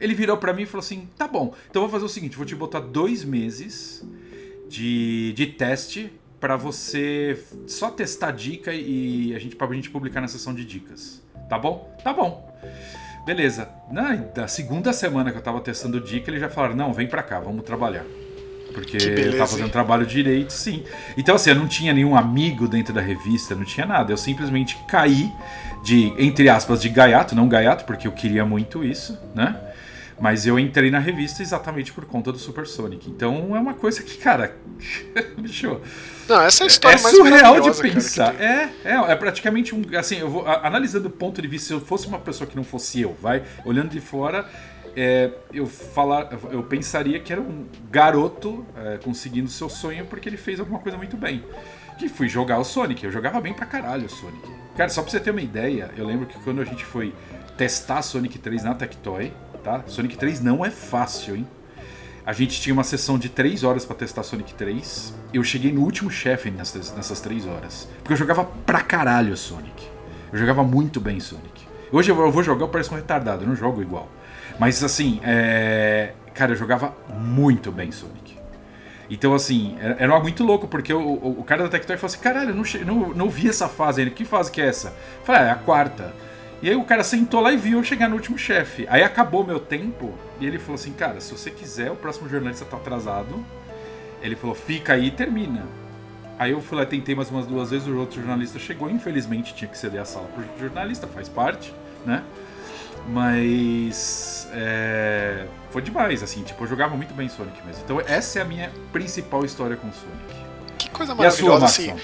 Ele 0.00 0.14
virou 0.14 0.36
para 0.36 0.52
mim 0.52 0.62
e 0.62 0.66
falou 0.66 0.80
assim: 0.80 1.08
tá 1.16 1.26
bom, 1.26 1.54
então 1.68 1.82
vou 1.82 1.90
fazer 1.90 2.04
o 2.04 2.08
seguinte, 2.08 2.36
vou 2.36 2.46
te 2.46 2.54
botar 2.54 2.80
dois 2.80 3.24
meses 3.24 4.04
de, 4.68 5.32
de 5.32 5.46
teste 5.46 6.12
para 6.40 6.56
você 6.56 7.42
só 7.66 7.90
testar 7.90 8.30
dica 8.30 8.72
e 8.72 9.34
a 9.34 9.38
gente 9.38 9.56
pra 9.56 9.66
gente 9.72 9.90
publicar 9.90 10.20
na 10.20 10.28
sessão 10.28 10.54
de 10.54 10.64
dicas. 10.64 11.22
Tá 11.48 11.58
bom? 11.58 11.96
Tá 12.04 12.12
bom. 12.12 12.46
Beleza. 13.24 13.68
Na 13.90 14.14
da 14.14 14.46
segunda 14.46 14.92
semana 14.92 15.32
que 15.32 15.38
eu 15.38 15.42
tava 15.42 15.60
testando 15.60 16.00
dica, 16.00 16.30
eles 16.30 16.40
já 16.40 16.48
falaram: 16.48 16.76
"Não, 16.76 16.92
vem 16.92 17.08
para 17.08 17.22
cá, 17.22 17.40
vamos 17.40 17.64
trabalhar". 17.64 18.04
Porque 18.72 18.98
beleza, 18.98 19.28
eu 19.28 19.32
tava 19.32 19.46
fazendo 19.46 19.66
hein? 19.66 19.72
trabalho 19.72 20.06
direito, 20.06 20.52
sim. 20.52 20.84
Então, 21.16 21.34
assim, 21.34 21.50
eu 21.50 21.56
não 21.56 21.66
tinha 21.66 21.92
nenhum 21.92 22.14
amigo 22.14 22.68
dentro 22.68 22.94
da 22.94 23.00
revista, 23.00 23.54
não 23.54 23.64
tinha 23.64 23.86
nada. 23.86 24.12
Eu 24.12 24.16
simplesmente 24.16 24.78
caí 24.86 25.32
de, 25.82 26.12
entre 26.18 26.48
aspas, 26.48 26.80
de 26.80 26.88
gaiato, 26.88 27.34
não 27.34 27.48
gaiato, 27.48 27.84
porque 27.84 28.06
eu 28.06 28.12
queria 28.12 28.44
muito 28.44 28.84
isso, 28.84 29.18
né? 29.34 29.56
Mas 30.20 30.46
eu 30.46 30.58
entrei 30.58 30.90
na 30.90 30.98
revista 30.98 31.42
exatamente 31.42 31.92
por 31.92 32.04
conta 32.04 32.32
do 32.32 32.38
Super 32.38 32.66
Sonic. 32.66 33.08
Então 33.08 33.54
é 33.56 33.60
uma 33.60 33.74
coisa 33.74 34.02
que, 34.02 34.18
cara. 34.18 34.56
bicho. 35.38 35.80
Não, 36.28 36.42
essa 36.42 36.64
é 36.64 36.64
a 36.64 36.66
história 36.66 36.98
é 36.98 37.02
mais 37.02 37.16
surreal 37.16 37.60
de 37.60 37.80
pensar. 37.80 38.32
Cara, 38.32 38.44
é, 38.44 38.70
é, 38.84 39.12
é 39.12 39.16
praticamente 39.16 39.74
um. 39.74 39.82
Assim, 39.96 40.16
eu 40.16 40.28
vou. 40.28 40.46
Analisando 40.46 41.06
o 41.06 41.10
ponto 41.10 41.40
de 41.40 41.46
vista, 41.46 41.68
se 41.68 41.72
eu 41.72 41.80
fosse 41.80 42.08
uma 42.08 42.18
pessoa 42.18 42.48
que 42.50 42.56
não 42.56 42.64
fosse 42.64 43.00
eu, 43.00 43.16
vai, 43.22 43.44
olhando 43.64 43.90
de 43.90 44.00
fora, 44.00 44.48
é, 44.96 45.30
eu 45.52 45.66
falar, 45.66 46.28
eu 46.50 46.64
pensaria 46.64 47.20
que 47.20 47.32
era 47.32 47.40
um 47.40 47.66
garoto 47.88 48.66
é, 48.76 48.98
conseguindo 48.98 49.48
seu 49.48 49.68
sonho 49.68 50.04
porque 50.06 50.28
ele 50.28 50.36
fez 50.36 50.58
alguma 50.58 50.80
coisa 50.80 50.98
muito 50.98 51.16
bem. 51.16 51.44
Que 51.98 52.08
fui 52.08 52.28
jogar 52.28 52.58
o 52.58 52.64
Sonic. 52.64 53.04
Eu 53.04 53.10
jogava 53.10 53.40
bem 53.40 53.52
pra 53.52 53.66
caralho 53.66 54.06
o 54.06 54.08
Sonic. 54.08 54.48
Cara, 54.76 54.88
só 54.88 55.02
pra 55.02 55.10
você 55.10 55.20
ter 55.20 55.32
uma 55.32 55.42
ideia, 55.42 55.90
eu 55.96 56.06
lembro 56.06 56.26
que 56.26 56.38
quando 56.38 56.60
a 56.60 56.64
gente 56.64 56.84
foi 56.84 57.12
testar 57.56 58.00
Sonic 58.00 58.38
3 58.38 58.62
na 58.62 58.74
Tectoy, 58.74 59.32
tá? 59.64 59.82
Sonic 59.86 60.16
3 60.16 60.40
não 60.40 60.64
é 60.64 60.70
fácil, 60.70 61.34
hein? 61.36 61.46
A 62.24 62.32
gente 62.32 62.60
tinha 62.60 62.74
uma 62.74 62.84
sessão 62.84 63.18
de 63.18 63.28
3 63.28 63.64
horas 63.64 63.84
para 63.84 63.96
testar 63.96 64.22
Sonic 64.22 64.54
3. 64.54 65.14
Eu 65.32 65.42
cheguei 65.42 65.72
no 65.72 65.80
último 65.80 66.10
chefe 66.10 66.50
nessas, 66.50 66.94
nessas 66.94 67.20
3 67.20 67.46
horas. 67.46 67.88
Porque 67.98 68.12
eu 68.12 68.16
jogava 68.16 68.44
pra 68.44 68.82
caralho 68.82 69.36
Sonic. 69.36 69.88
Eu 70.32 70.38
jogava 70.38 70.62
muito 70.62 71.00
bem 71.00 71.18
Sonic. 71.20 71.66
Hoje 71.90 72.10
eu 72.10 72.30
vou 72.30 72.42
jogar, 72.42 72.64
eu 72.64 72.68
pareço 72.68 72.92
um 72.92 72.96
retardado, 72.96 73.44
eu 73.44 73.48
não 73.48 73.56
jogo 73.56 73.80
igual. 73.80 74.08
Mas 74.58 74.84
assim, 74.84 75.20
é... 75.24 76.12
cara, 76.34 76.52
eu 76.52 76.56
jogava 76.56 76.94
muito 77.18 77.72
bem 77.72 77.90
Sonic. 77.90 78.27
Então, 79.10 79.34
assim, 79.34 79.76
era 79.80 80.12
algo 80.12 80.24
muito 80.24 80.44
louco, 80.44 80.68
porque 80.68 80.92
o, 80.92 81.00
o, 81.00 81.40
o 81.40 81.44
cara 81.44 81.62
da 81.62 81.68
Tectoy 81.68 81.96
falou 81.96 82.12
assim: 82.12 82.22
caralho, 82.22 82.50
eu 82.50 82.54
não, 82.54 82.64
não, 82.84 83.14
não 83.14 83.30
vi 83.30 83.48
essa 83.48 83.68
fase 83.68 84.02
ainda. 84.02 84.12
Que 84.12 84.24
fase 84.24 84.50
que 84.50 84.60
é 84.60 84.66
essa? 84.66 84.88
Eu 84.88 85.24
falei, 85.24 85.42
ah, 85.42 85.44
é 85.46 85.50
a 85.50 85.54
quarta. 85.54 86.14
E 86.60 86.68
aí 86.68 86.76
o 86.76 86.84
cara 86.84 87.04
sentou 87.04 87.40
lá 87.40 87.52
e 87.52 87.56
viu 87.56 87.78
eu 87.78 87.84
chegar 87.84 88.08
no 88.08 88.16
último 88.16 88.36
chefe. 88.36 88.86
Aí 88.90 89.02
acabou 89.02 89.46
meu 89.46 89.60
tempo 89.60 90.12
e 90.40 90.46
ele 90.46 90.58
falou 90.58 90.74
assim: 90.74 90.92
cara, 90.92 91.20
se 91.20 91.32
você 91.32 91.50
quiser, 91.50 91.90
o 91.90 91.96
próximo 91.96 92.28
jornalista 92.28 92.64
tá 92.64 92.76
atrasado. 92.76 93.44
Ele 94.20 94.36
falou: 94.36 94.54
fica 94.54 94.92
aí 94.92 95.06
e 95.06 95.10
termina. 95.10 95.64
Aí 96.38 96.52
eu 96.52 96.60
fui 96.60 96.78
lá, 96.78 96.86
tentei 96.86 97.14
mais 97.14 97.30
umas 97.30 97.46
duas 97.46 97.70
vezes, 97.70 97.88
o 97.88 97.96
outro 97.96 98.20
jornalista 98.20 98.60
chegou, 98.60 98.88
infelizmente 98.88 99.54
tinha 99.54 99.68
que 99.68 99.76
ceder 99.76 100.00
a 100.00 100.04
sala 100.04 100.28
pro 100.28 100.44
jornalista, 100.60 101.08
faz 101.08 101.28
parte, 101.28 101.74
né? 102.06 102.22
Mas 103.06 104.48
é, 104.52 105.46
foi 105.70 105.82
demais, 105.82 106.22
assim, 106.22 106.42
tipo, 106.42 106.64
eu 106.64 106.68
jogava 106.68 106.96
muito 106.96 107.14
bem 107.14 107.28
Sonic 107.28 107.64
mesmo. 107.66 107.82
Então 107.84 108.00
essa 108.00 108.38
é 108.38 108.42
a 108.42 108.44
minha 108.44 108.70
principal 108.92 109.44
história 109.44 109.76
com 109.76 109.90
Sonic. 109.92 110.48
Que 110.78 110.90
coisa 110.90 111.14
maravilhosa, 111.14 111.66
assim. 111.66 111.94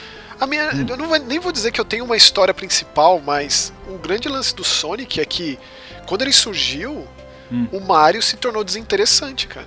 A 0.40 0.46
minha, 0.46 0.68
hum. 0.74 0.86
Eu 0.88 0.96
não 0.96 1.08
vou, 1.08 1.18
nem 1.18 1.38
vou 1.38 1.52
dizer 1.52 1.70
que 1.70 1.80
eu 1.80 1.84
tenho 1.84 2.04
uma 2.04 2.16
história 2.16 2.52
principal, 2.52 3.20
mas 3.20 3.72
o 3.88 3.98
grande 3.98 4.28
lance 4.28 4.54
do 4.54 4.64
Sonic 4.64 5.20
é 5.20 5.24
que 5.24 5.58
quando 6.06 6.22
ele 6.22 6.32
surgiu, 6.32 7.06
hum. 7.50 7.68
o 7.72 7.80
Mario 7.80 8.22
se 8.22 8.36
tornou 8.36 8.64
desinteressante, 8.64 9.46
cara. 9.46 9.66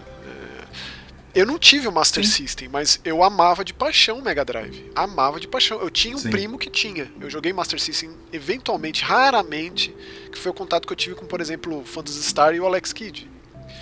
Eu 1.35 1.45
não 1.45 1.59
tive 1.59 1.87
o 1.87 1.91
Master 1.91 2.25
Sim. 2.25 2.31
System, 2.31 2.67
mas 2.67 2.99
eu 3.05 3.23
amava 3.23 3.63
de 3.63 3.73
paixão 3.73 4.19
o 4.19 4.23
Mega 4.23 4.43
Drive. 4.43 4.89
Amava 4.95 5.39
de 5.39 5.47
paixão. 5.47 5.79
Eu 5.79 5.89
tinha 5.89 6.15
um 6.15 6.19
Sim. 6.19 6.29
primo 6.29 6.57
que 6.57 6.69
tinha. 6.69 7.11
Eu 7.19 7.29
joguei 7.29 7.53
Master 7.53 7.79
System 7.79 8.11
eventualmente, 8.33 9.03
raramente, 9.03 9.95
que 10.31 10.37
foi 10.37 10.51
o 10.51 10.53
contato 10.53 10.87
que 10.87 10.93
eu 10.93 10.97
tive 10.97 11.15
com, 11.15 11.25
por 11.25 11.39
exemplo, 11.39 11.79
o 11.79 11.85
Phantasy 11.85 12.23
Star 12.23 12.55
e 12.55 12.59
o 12.59 12.65
Alex 12.65 12.91
Kidd. 12.91 13.29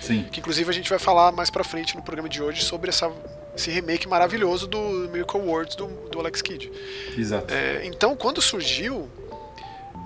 Sim. 0.00 0.24
Que 0.30 0.40
inclusive 0.40 0.68
a 0.68 0.72
gente 0.72 0.90
vai 0.90 0.98
falar 0.98 1.32
mais 1.32 1.50
pra 1.50 1.64
frente 1.64 1.96
no 1.96 2.02
programa 2.02 2.28
de 2.28 2.42
hoje 2.42 2.62
sobre 2.62 2.90
essa, 2.90 3.10
esse 3.56 3.70
remake 3.70 4.06
maravilhoso 4.06 4.66
do 4.66 4.78
Miracle 5.10 5.40
Worlds 5.40 5.76
do, 5.76 5.86
do 6.10 6.20
Alex 6.20 6.42
Kidd. 6.42 6.70
Exato. 7.16 7.52
É, 7.52 7.86
então, 7.86 8.14
quando 8.14 8.42
surgiu, 8.42 9.08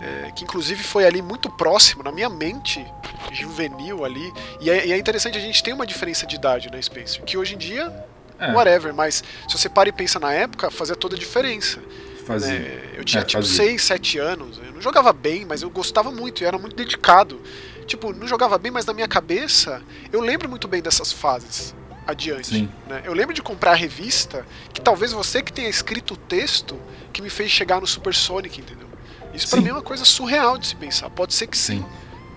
é, 0.00 0.30
que 0.30 0.44
inclusive 0.44 0.82
foi 0.82 1.04
ali 1.04 1.20
muito 1.20 1.50
próximo, 1.50 2.02
na 2.02 2.10
minha 2.10 2.28
mente 2.28 2.84
juvenil 3.32 4.04
ali. 4.04 4.32
E 4.60 4.70
é, 4.70 4.86
e 4.86 4.92
é, 4.92 4.98
interessante, 4.98 5.36
a 5.36 5.40
gente 5.40 5.62
tem 5.62 5.74
uma 5.74 5.86
diferença 5.86 6.26
de 6.26 6.36
idade, 6.36 6.70
né, 6.70 6.80
Spencer? 6.80 7.22
Que 7.22 7.36
hoje 7.36 7.54
em 7.54 7.58
dia, 7.58 7.92
é. 8.38 8.52
whatever, 8.52 8.94
mas 8.94 9.22
se 9.48 9.58
você 9.58 9.68
para 9.68 9.88
e 9.88 9.92
pensa 9.92 10.18
na 10.18 10.32
época, 10.32 10.70
fazia 10.70 10.96
toda 10.96 11.16
a 11.16 11.18
diferença. 11.18 11.80
Fazia. 12.24 12.58
Né? 12.58 12.80
Eu 12.96 13.04
tinha 13.04 13.22
é, 13.22 13.24
tipo 13.24 13.42
6, 13.42 13.82
7 13.82 14.18
anos, 14.18 14.58
eu 14.58 14.72
não 14.72 14.80
jogava 14.80 15.12
bem, 15.12 15.44
mas 15.44 15.62
eu 15.62 15.70
gostava 15.70 16.10
muito, 16.10 16.42
eu 16.42 16.48
era 16.48 16.58
muito 16.58 16.74
dedicado. 16.74 17.40
Tipo, 17.86 18.12
não 18.12 18.26
jogava 18.26 18.56
bem, 18.56 18.70
mas 18.70 18.86
na 18.86 18.92
minha 18.92 19.08
cabeça, 19.08 19.82
eu 20.12 20.20
lembro 20.20 20.48
muito 20.48 20.68
bem 20.68 20.80
dessas 20.80 21.12
fases 21.12 21.74
adiante. 22.06 22.68
Né? 22.88 23.02
Eu 23.04 23.12
lembro 23.12 23.34
de 23.34 23.42
comprar 23.42 23.72
a 23.72 23.74
revista, 23.74 24.46
que 24.72 24.80
talvez 24.80 25.12
você 25.12 25.42
que 25.42 25.52
tenha 25.52 25.68
escrito 25.68 26.14
o 26.14 26.16
texto 26.16 26.78
que 27.12 27.20
me 27.20 27.28
fez 27.28 27.50
chegar 27.50 27.80
no 27.80 27.86
Super 27.86 28.14
Sonic, 28.14 28.60
entendeu? 28.60 28.89
Isso 29.40 29.50
para 29.50 29.60
mim 29.60 29.68
é 29.68 29.72
uma 29.72 29.82
coisa 29.82 30.04
surreal 30.04 30.58
de 30.58 30.68
se 30.68 30.76
pensar. 30.76 31.10
Pode 31.10 31.34
ser 31.34 31.46
que 31.46 31.56
sim. 31.56 31.84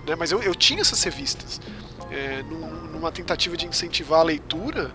Né? 0.08 0.16
Mas 0.16 0.32
eu, 0.32 0.42
eu 0.42 0.56
tinha 0.56 0.82
essas 0.82 1.02
revistas. 1.04 1.60
É, 2.12 2.44
numa 2.92 3.12
tentativa 3.12 3.58
de 3.58 3.66
incentivar 3.66 4.20
a 4.20 4.24
leitura, 4.24 4.94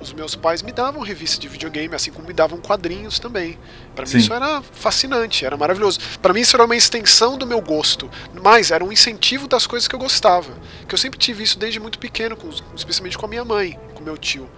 os 0.00 0.12
meus 0.12 0.34
pais 0.34 0.62
me 0.62 0.72
davam 0.72 1.02
revista 1.02 1.40
de 1.40 1.48
videogame, 1.48 1.94
assim 1.94 2.10
como 2.10 2.26
me 2.26 2.34
davam 2.34 2.60
quadrinhos 2.60 3.18
também. 3.18 3.58
Para 3.94 4.06
mim 4.06 4.16
isso 4.16 4.32
era 4.32 4.62
fascinante, 4.62 5.44
era 5.44 5.56
maravilhoso. 5.56 6.00
Para 6.20 6.32
mim 6.32 6.40
isso 6.40 6.56
era 6.56 6.64
uma 6.64 6.76
extensão 6.76 7.38
do 7.38 7.46
meu 7.46 7.60
gosto, 7.60 8.10
mas 8.42 8.70
era 8.70 8.84
um 8.84 8.92
incentivo 8.92 9.46
das 9.46 9.66
coisas 9.66 9.86
que 9.86 9.94
eu 9.94 9.98
gostava. 9.98 10.52
Que 10.88 10.94
eu 10.94 10.98
sempre 10.98 11.18
tive 11.18 11.42
isso 11.42 11.58
desde 11.58 11.78
muito 11.78 11.98
pequeno, 11.98 12.36
com, 12.36 12.48
especialmente 12.74 13.16
com 13.16 13.26
a 13.26 13.28
minha 13.28 13.44
mãe, 13.44 13.78
com 13.94 14.02
meu 14.02 14.18
tio. 14.18 14.48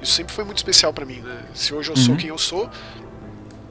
Isso 0.00 0.12
sempre 0.12 0.34
foi 0.34 0.44
muito 0.44 0.58
especial 0.58 0.92
para 0.92 1.04
mim. 1.04 1.20
Né? 1.20 1.44
Se 1.54 1.74
hoje 1.74 1.90
eu 1.90 1.96
uhum. 1.96 2.02
sou 2.02 2.16
quem 2.16 2.28
eu 2.28 2.38
sou, 2.38 2.70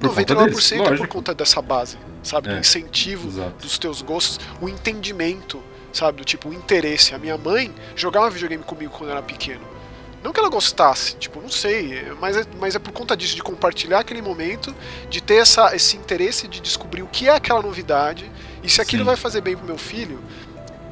por 0.10 0.16
99% 0.16 0.94
é 0.94 0.98
por 0.98 1.08
conta 1.08 1.34
dessa 1.34 1.62
base, 1.62 1.98
sabe? 2.24 2.50
É, 2.50 2.54
do 2.54 2.60
incentivo 2.60 3.28
exato. 3.28 3.56
dos 3.62 3.78
teus 3.78 4.02
gostos, 4.02 4.40
o 4.62 4.70
entendimento, 4.70 5.62
sabe? 5.92 6.18
Do 6.20 6.26
tipo, 6.26 6.50
o 6.50 6.54
interesse. 6.54 7.14
A 7.14 7.18
minha 7.18 7.38
mãe 7.38 7.74
jogava 7.96 8.30
videogame 8.30 8.64
comigo 8.64 8.92
quando 8.92 9.10
eu 9.10 9.18
era 9.18 9.24
pequeno. 9.24 9.76
Não 10.24 10.34
que 10.34 10.40
ela 10.40 10.50
gostasse, 10.50 11.16
tipo, 11.18 11.40
não 11.40 11.50
sei, 11.50 12.04
mas 12.20 12.36
é, 12.36 12.44
mas 12.60 12.74
é 12.74 12.80
por 12.80 12.92
conta 12.92 13.16
disso, 13.16 13.36
de 13.36 13.44
compartilhar 13.44 14.00
aquele 14.00 14.24
momento, 14.24 14.74
de 15.08 15.22
ter 15.22 15.36
essa, 15.36 15.76
esse 15.76 15.96
interesse 15.96 16.48
de 16.48 16.60
descobrir 16.62 17.04
o 17.04 17.08
que 17.08 17.30
é 17.30 17.36
aquela 17.36 17.62
novidade 17.62 18.30
e 18.64 18.68
se 18.68 18.82
aquilo 18.82 19.04
Sim. 19.04 19.06
vai 19.06 19.16
fazer 19.16 19.42
bem 19.42 19.56
pro 19.56 19.68
meu 19.68 19.78
filho, 19.78 20.20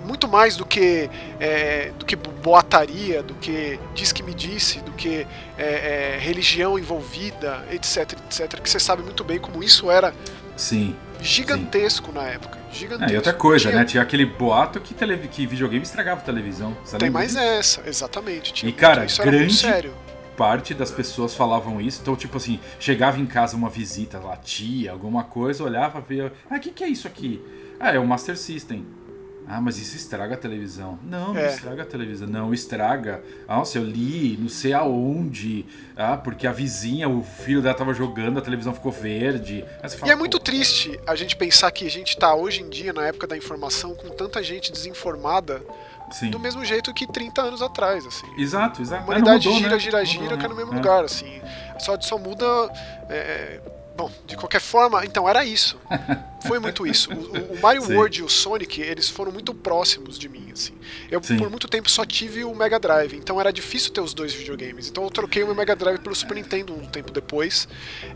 muito 0.04 0.28
mais 0.28 0.56
do 0.56 0.66
que 0.66 1.10
é, 1.40 1.92
do 1.98 2.06
que 2.06 2.16
boataria, 2.16 3.24
do 3.24 3.34
que 3.36 3.80
diz 3.94 4.12
que 4.12 4.22
me 4.22 4.34
disse, 4.34 4.80
do 4.82 4.92
que 4.92 5.26
é, 5.58 6.16
é, 6.16 6.18
religião 6.20 6.78
envolvida, 6.78 7.66
etc, 7.72 8.14
etc. 8.26 8.60
Que 8.60 8.70
você 8.70 8.80
sabe 8.80 9.02
muito 9.02 9.24
bem 9.24 9.40
como 9.40 9.64
isso 9.64 9.90
era 9.90 10.14
sim, 10.56 10.96
gigantesco 11.22 12.08
sim. 12.08 12.14
na 12.14 12.24
época. 12.24 12.60
Gigantesco. 12.72 13.12
É, 13.12 13.14
e 13.14 13.18
outra 13.18 13.34
coisa, 13.34 13.70
tinha... 13.70 13.80
né? 13.80 13.86
Tinha 13.86 14.04
aquele 14.04 14.26
boato 14.26 14.80
que, 14.80 14.94
tele... 14.94 15.18
que 15.28 15.46
videogame 15.46 15.84
estragava 15.84 16.22
a 16.22 16.24
televisão. 16.24 16.76
Tem 16.98 17.10
mais 17.10 17.32
disso? 17.32 17.40
essa, 17.40 17.84
exatamente. 17.88 18.54
Tinha 18.54 18.70
e 18.70 18.74
cara, 18.74 19.06
isso 19.06 19.22
grande 19.22 19.54
sério. 19.54 19.94
parte 20.36 20.74
das 20.74 20.92
pessoas 20.92 21.36
falavam 21.36 21.80
isso. 21.80 22.00
Então, 22.02 22.16
tipo 22.16 22.38
assim, 22.38 22.60
chegava 22.80 23.20
em 23.20 23.26
casa 23.26 23.56
uma 23.56 23.70
visita 23.70 24.20
lá, 24.20 24.36
tia, 24.38 24.92
alguma 24.92 25.24
coisa, 25.24 25.64
olhava, 25.64 26.02
via. 26.02 26.34
Ah, 26.50 26.58
o 26.58 26.60
que, 26.60 26.72
que 26.72 26.84
é 26.84 26.88
isso 26.88 27.08
aqui? 27.08 27.42
Ah, 27.80 27.92
é 27.92 28.00
o 28.00 28.08
Master 28.08 28.38
System. 28.38 28.86
Ah, 29.48 29.60
mas 29.60 29.78
isso 29.78 29.96
estraga 29.96 30.36
a 30.36 30.38
televisão. 30.38 30.98
Não, 31.04 31.34
não 31.34 31.40
é. 31.40 31.48
estraga 31.48 31.84
a 31.84 31.86
televisão. 31.86 32.28
Não, 32.28 32.54
estraga. 32.54 33.24
Nossa, 33.48 33.78
eu 33.78 33.84
li, 33.84 34.38
não 34.38 34.50
sei 34.50 34.74
aonde. 34.74 35.66
Ah, 35.96 36.18
porque 36.18 36.48
a 36.48 36.52
vizinha, 36.52 37.10
o 37.10 37.24
filho 37.24 37.62
dela 37.62 37.76
tava 37.76 37.94
jogando, 37.94 38.40
a 38.40 38.42
televisão 38.42 38.74
ficou 38.74 38.92
verde. 38.92 39.66
Fala, 39.82 40.08
e 40.08 40.12
é 40.12 40.16
muito 40.16 40.40
triste 40.40 41.00
a 41.06 41.16
gente 41.16 41.36
pensar 41.36 41.72
que 41.72 41.86
a 41.86 41.90
gente 41.90 42.18
tá 42.18 42.34
hoje 42.34 42.62
em 42.62 42.70
dia, 42.70 42.94
na 42.94 43.06
época 43.06 43.28
da 43.28 43.38
informação, 43.38 43.94
com 43.94 44.10
tanta 44.10 44.42
gente 44.42 44.72
desinformada. 44.72 45.62
Sim. 46.12 46.30
Do 46.30 46.40
mesmo 46.40 46.64
jeito 46.64 46.94
que 46.94 47.08
30 47.08 47.42
anos 47.42 47.62
atrás, 47.62 48.06
assim. 48.06 48.28
Exato, 48.38 48.82
exato. 48.82 49.02
A 49.02 49.06
humanidade 49.06 49.48
mudou, 49.48 49.62
gira, 49.62 49.76
né? 49.76 49.80
gira, 49.80 50.06
gira, 50.06 50.36
gira, 50.36 50.48
no 50.48 50.56
mesmo 50.56 50.74
é. 50.74 50.76
lugar, 50.76 51.04
assim. 51.04 51.42
Só, 51.80 52.00
só 52.00 52.18
muda. 52.20 52.46
É, 53.10 53.60
Bom, 53.96 54.12
de 54.26 54.36
qualquer 54.36 54.60
forma, 54.60 55.06
então 55.06 55.30
era 55.30 55.46
isso. 55.46 55.80
Foi 56.48 56.60
muito 56.60 56.86
isso. 56.86 57.12
O, 57.14 57.54
o 57.56 57.62
Mario 57.62 57.84
Sim. 57.84 57.96
World 57.96 58.20
e 58.20 58.24
o 58.24 58.30
Sonic, 58.30 58.82
eles 58.82 59.08
foram 59.08 59.32
muito 59.32 59.54
próximos 59.54 60.18
de 60.18 60.28
mim, 60.28 60.50
assim. 60.52 60.74
Eu 61.10 61.22
Sim. 61.24 61.38
por 61.38 61.50
muito 61.50 61.68
tempo 61.68 61.90
só 61.90 62.04
tive 62.04 62.44
o 62.44 62.54
Mega 62.54 62.80
Drive, 62.80 63.16
então 63.16 63.40
era 63.40 63.54
difícil 63.54 63.92
ter 63.92 64.02
os 64.02 64.14
dois 64.14 64.34
videogames. 64.34 64.90
Então 64.90 65.04
eu 65.04 65.10
troquei 65.10 65.44
o 65.44 65.46
meu 65.46 65.56
Mega 65.56 65.76
Drive 65.76 66.00
pelo 66.00 66.16
Super 66.16 66.36
Nintendo 66.36 66.74
um 66.74 66.86
tempo 66.86 67.12
depois, 67.12 67.68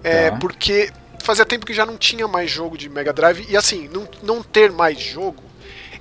é, 0.03 0.31
tá. 0.31 0.37
porque 0.37 0.91
fazia 1.23 1.45
tempo 1.45 1.65
que 1.65 1.73
já 1.73 1.85
não 1.85 1.97
tinha 1.97 2.27
mais 2.27 2.49
jogo 2.49 2.77
de 2.77 2.89
Mega 2.89 3.13
Drive 3.13 3.45
e 3.49 3.55
assim, 3.55 3.87
não, 3.87 4.07
não 4.23 4.43
ter 4.43 4.71
mais 4.71 4.99
jogo 4.99 5.43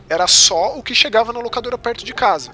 era 0.08 0.26
só 0.26 0.76
o 0.78 0.82
que 0.82 0.94
chegava 0.94 1.32
na 1.32 1.40
locadora 1.40 1.76
perto 1.76 2.04
de 2.04 2.14
casa. 2.14 2.52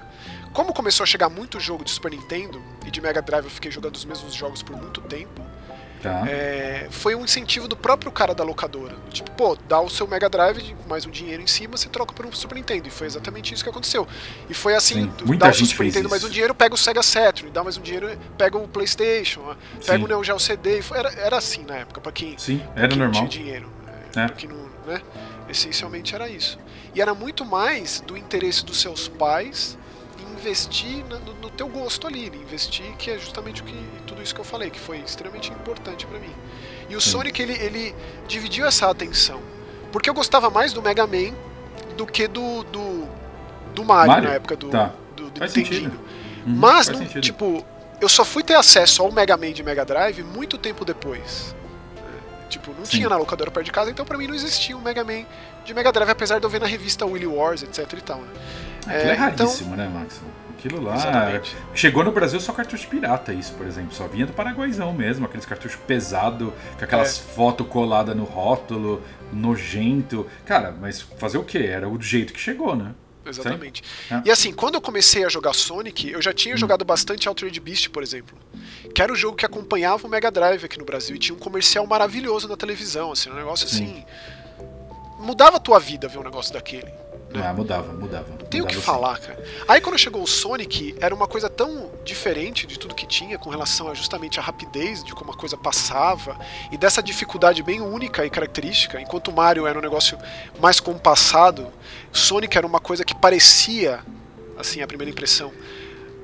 Como 0.53 0.73
começou 0.73 1.03
a 1.03 1.07
chegar 1.07 1.29
muito 1.29 1.59
jogo 1.59 1.83
de 1.83 1.91
Super 1.91 2.11
Nintendo 2.11 2.61
e 2.85 2.91
de 2.91 3.01
Mega 3.01 3.21
Drive 3.21 3.45
eu 3.45 3.51
fiquei 3.51 3.71
jogando 3.71 3.95
os 3.95 4.05
mesmos 4.05 4.33
jogos 4.33 4.61
por 4.61 4.75
muito 4.75 5.01
tempo, 5.01 5.41
Tá. 6.03 6.25
É, 6.27 6.87
foi 6.91 7.15
um 7.15 7.23
incentivo 7.23 7.65
do 7.65 7.77
próprio 7.77 8.11
cara 8.11 8.35
da 8.35 8.43
locadora. 8.43 8.93
Tipo, 9.09 9.31
pô, 9.31 9.57
dá 9.69 9.79
o 9.79 9.89
seu 9.89 10.05
Mega 10.05 10.27
Drive, 10.27 10.75
mais 10.85 11.05
um 11.05 11.09
dinheiro 11.09 11.41
em 11.41 11.47
cima, 11.47 11.77
você 11.77 11.87
troca 11.87 12.11
por 12.13 12.25
um 12.25 12.31
Super 12.33 12.55
Nintendo. 12.55 12.89
E 12.89 12.91
foi 12.91 13.07
exatamente 13.07 13.53
isso 13.53 13.63
que 13.63 13.69
aconteceu. 13.69 14.05
E 14.49 14.53
foi 14.53 14.75
assim: 14.75 15.09
dá 15.37 15.49
o 15.49 15.53
Super 15.53 15.85
Nintendo 15.85 16.09
mais 16.09 16.25
um 16.25 16.29
dinheiro, 16.29 16.53
pega 16.53 16.75
o 16.75 16.77
Sega 16.77 17.01
Saturn, 17.01 17.49
dá 17.51 17.63
mais 17.63 17.77
um 17.77 17.81
dinheiro, 17.81 18.09
pega 18.37 18.57
o 18.57 18.67
PlayStation, 18.67 19.55
pega 19.85 19.97
Sim. 19.97 20.03
o 20.03 20.07
Neo 20.09 20.23
Geo 20.25 20.39
CD. 20.39 20.83
Era, 20.93 21.09
era 21.13 21.37
assim 21.37 21.63
na 21.63 21.77
época, 21.77 22.01
pra 22.01 22.11
quem, 22.11 22.37
Sim, 22.37 22.61
era 22.75 22.89
quem 22.89 22.97
normal. 22.97 23.25
tinha 23.25 23.29
dinheiro. 23.29 23.71
É. 24.13 24.25
Pra 24.25 24.35
quem 24.35 24.49
não, 24.49 24.69
né? 24.85 25.01
Essencialmente 25.47 26.13
era 26.13 26.27
isso. 26.27 26.59
E 26.93 27.01
era 27.01 27.13
muito 27.13 27.45
mais 27.45 28.01
do 28.01 28.17
interesse 28.17 28.65
dos 28.65 28.81
seus 28.81 29.07
pais 29.07 29.77
investir 30.43 31.03
no, 31.05 31.19
no 31.35 31.49
teu 31.49 31.67
gosto 31.67 32.05
ali, 32.05 32.29
né? 32.29 32.37
investir 32.37 32.85
que 32.97 33.09
é 33.09 33.17
justamente 33.17 33.61
o 33.61 33.65
que 33.65 33.75
tudo 34.05 34.21
isso 34.21 34.35
que 34.35 34.41
eu 34.41 34.45
falei, 34.45 34.69
que 34.69 34.79
foi 34.79 34.97
extremamente 34.97 35.51
importante 35.51 36.05
para 36.05 36.19
mim. 36.19 36.33
E 36.89 36.95
o 36.95 37.01
Sim. 37.01 37.11
Sonic 37.11 37.41
ele, 37.41 37.53
ele 37.53 37.95
dividiu 38.27 38.65
essa 38.65 38.89
atenção, 38.89 39.41
porque 39.91 40.09
eu 40.09 40.13
gostava 40.13 40.49
mais 40.49 40.73
do 40.73 40.81
Mega 40.81 41.07
Man 41.07 41.33
do 41.95 42.05
que 42.05 42.27
do 42.27 42.63
do, 42.63 43.07
do 43.73 43.85
Mario, 43.85 44.11
Mario? 44.11 44.29
na 44.29 44.35
época 44.35 44.55
do, 44.55 44.69
tá. 44.69 44.91
do, 45.15 45.29
do 45.29 45.41
Nintendo. 45.41 45.99
Uhum, 46.45 46.55
Mas 46.55 46.89
tipo, 47.21 47.65
eu 48.01 48.09
só 48.09 48.25
fui 48.25 48.43
ter 48.43 48.55
acesso 48.55 49.01
ao 49.01 49.11
Mega 49.11 49.37
Man 49.37 49.53
de 49.53 49.63
Mega 49.63 49.85
Drive 49.85 50.21
muito 50.23 50.57
tempo 50.57 50.83
depois. 50.83 51.55
Tipo, 52.49 52.71
não 52.77 52.85
Sim. 52.85 52.97
tinha 52.97 53.09
na 53.09 53.17
locadora 53.17 53.49
perto 53.49 53.65
de 53.65 53.71
casa, 53.71 53.89
então 53.89 54.05
pra 54.05 54.17
mim 54.17 54.27
não 54.27 54.35
existia 54.35 54.77
um 54.77 54.81
Mega 54.81 55.03
Man 55.03 55.25
de 55.65 55.73
Mega 55.73 55.91
Drive, 55.91 56.09
apesar 56.09 56.37
de 56.37 56.45
eu 56.45 56.49
ver 56.49 56.59
na 56.59 56.67
revista 56.67 57.05
Willy 57.05 57.25
Wars, 57.25 57.63
etc 57.63 57.91
e 57.93 58.01
tal, 58.01 58.19
né? 58.19 58.27
é, 58.89 59.09
é 59.09 59.13
raríssimo, 59.13 59.73
então... 59.73 59.85
né, 59.85 59.87
Max? 59.87 60.21
Aquilo 60.63 60.81
lá. 60.81 60.95
Exatamente. 60.95 61.55
Chegou 61.75 62.05
no 62.05 62.11
Brasil 62.13 62.39
só 62.39 62.53
cartucho 62.53 62.87
pirata, 62.87 63.33
isso, 63.33 63.53
por 63.53 63.67
exemplo. 63.67 63.93
Só 63.93 64.07
vinha 64.07 64.25
do 64.25 64.31
Paraguaizão 64.31 64.93
mesmo, 64.93 65.25
aqueles 65.25 65.45
cartuchos 65.45 65.77
pesado, 65.85 66.53
com 66.77 66.85
aquelas 66.85 67.19
é. 67.19 67.33
fotos 67.33 67.67
coladas 67.67 68.15
no 68.15 68.23
rótulo, 68.23 69.03
nojento. 69.33 70.25
Cara, 70.45 70.73
mas 70.79 71.01
fazer 71.01 71.37
o 71.37 71.43
quê? 71.43 71.59
Era 71.69 71.89
o 71.89 72.01
jeito 72.01 72.31
que 72.31 72.39
chegou, 72.39 72.77
né? 72.77 72.95
Exatamente. 73.25 73.83
É. 74.09 74.21
E 74.25 74.31
assim, 74.31 74.53
quando 74.53 74.75
eu 74.75 74.81
comecei 74.81 75.25
a 75.25 75.29
jogar 75.29 75.53
Sonic, 75.53 76.09
eu 76.09 76.21
já 76.21 76.31
tinha 76.31 76.55
hum. 76.55 76.57
jogado 76.57 76.85
bastante 76.85 77.27
Altered 77.27 77.59
Beast, 77.59 77.89
por 77.89 78.01
exemplo. 78.01 78.37
Que 78.95 79.01
era 79.01 79.11
o 79.11 79.15
jogo 79.17 79.35
que 79.35 79.45
acompanhava 79.45 80.07
o 80.07 80.09
Mega 80.09 80.31
Drive 80.31 80.63
aqui 80.63 80.79
no 80.79 80.85
Brasil. 80.85 81.15
E 81.17 81.19
tinha 81.19 81.35
um 81.35 81.39
comercial 81.39 81.85
maravilhoso 81.85 82.47
na 82.47 82.55
televisão, 82.55 83.11
assim, 83.11 83.29
um 83.29 83.35
negócio 83.35 83.67
Sim. 83.67 83.83
assim. 83.83 84.05
Mudava 85.19 85.57
a 85.57 85.59
tua 85.59 85.79
vida 85.79 86.07
ver 86.07 86.19
um 86.19 86.23
negócio 86.23 86.53
daquele. 86.53 86.91
Né? 87.39 87.47
Ah, 87.47 87.53
mudava, 87.53 87.93
mudava. 87.93 88.29
Não 88.29 88.45
tem 88.45 88.61
o 88.61 88.65
que 88.67 88.75
falar, 88.75 89.19
cara. 89.19 89.43
Aí 89.67 89.81
quando 89.81 89.97
chegou 89.97 90.21
o 90.21 90.27
Sonic, 90.27 90.95
era 90.99 91.13
uma 91.13 91.27
coisa 91.27 91.49
tão 91.49 91.91
diferente 92.03 92.67
de 92.67 92.77
tudo 92.77 92.93
que 92.93 93.07
tinha 93.07 93.37
com 93.37 93.49
relação 93.49 93.89
a 93.89 93.93
justamente 93.93 94.39
a 94.39 94.43
rapidez 94.43 95.03
de 95.03 95.13
como 95.13 95.31
a 95.31 95.35
coisa 95.35 95.57
passava 95.57 96.37
e 96.71 96.77
dessa 96.77 97.01
dificuldade 97.01 97.63
bem 97.63 97.81
única 97.81 98.25
e 98.25 98.29
característica. 98.29 99.01
Enquanto 99.01 99.29
o 99.29 99.33
Mario 99.33 99.65
era 99.65 99.77
um 99.77 99.81
negócio 99.81 100.17
mais 100.59 100.79
compassado, 100.79 101.71
Sonic 102.11 102.57
era 102.57 102.67
uma 102.67 102.79
coisa 102.79 103.03
que 103.03 103.15
parecia, 103.15 103.99
assim, 104.57 104.81
a 104.81 104.87
primeira 104.87 105.09
impressão, 105.11 105.51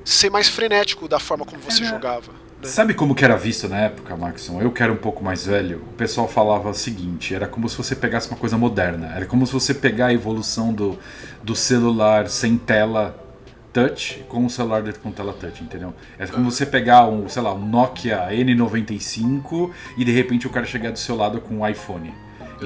ser 0.04 0.30
mais 0.30 0.48
frenético 0.48 1.08
da 1.08 1.18
forma 1.18 1.44
como 1.44 1.60
você 1.60 1.82
era... 1.82 1.90
jogava. 1.90 2.39
Sabe 2.62 2.92
como 2.92 3.14
que 3.14 3.24
era 3.24 3.36
visto 3.36 3.68
na 3.68 3.78
época, 3.78 4.14
Maxon? 4.14 4.60
Eu 4.60 4.70
que 4.70 4.82
era 4.82 4.92
um 4.92 4.96
pouco 4.96 5.24
mais 5.24 5.46
velho, 5.46 5.78
o 5.78 5.94
pessoal 5.94 6.28
falava 6.28 6.68
o 6.68 6.74
seguinte, 6.74 7.34
era 7.34 7.48
como 7.48 7.66
se 7.68 7.76
você 7.76 7.96
pegasse 7.96 8.28
uma 8.28 8.36
coisa 8.36 8.58
moderna, 8.58 9.14
era 9.16 9.24
como 9.24 9.46
se 9.46 9.52
você 9.52 9.72
pegar 9.72 10.06
a 10.06 10.12
evolução 10.12 10.70
do, 10.70 10.98
do 11.42 11.56
celular 11.56 12.28
sem 12.28 12.58
tela 12.58 13.18
touch 13.72 14.24
com 14.28 14.44
um 14.44 14.48
celular 14.48 14.82
com 14.94 15.10
tela 15.10 15.32
touch, 15.32 15.62
entendeu? 15.62 15.94
É 16.18 16.26
como 16.26 16.50
você 16.50 16.66
pegar 16.66 17.06
um, 17.06 17.28
sei 17.30 17.40
lá, 17.40 17.54
um 17.54 17.66
Nokia 17.66 18.28
N95 18.30 19.70
e 19.96 20.04
de 20.04 20.12
repente 20.12 20.46
o 20.46 20.50
cara 20.50 20.66
chegar 20.66 20.92
do 20.92 20.98
seu 20.98 21.16
lado 21.16 21.40
com 21.40 21.60
um 21.60 21.66
iPhone. 21.66 22.12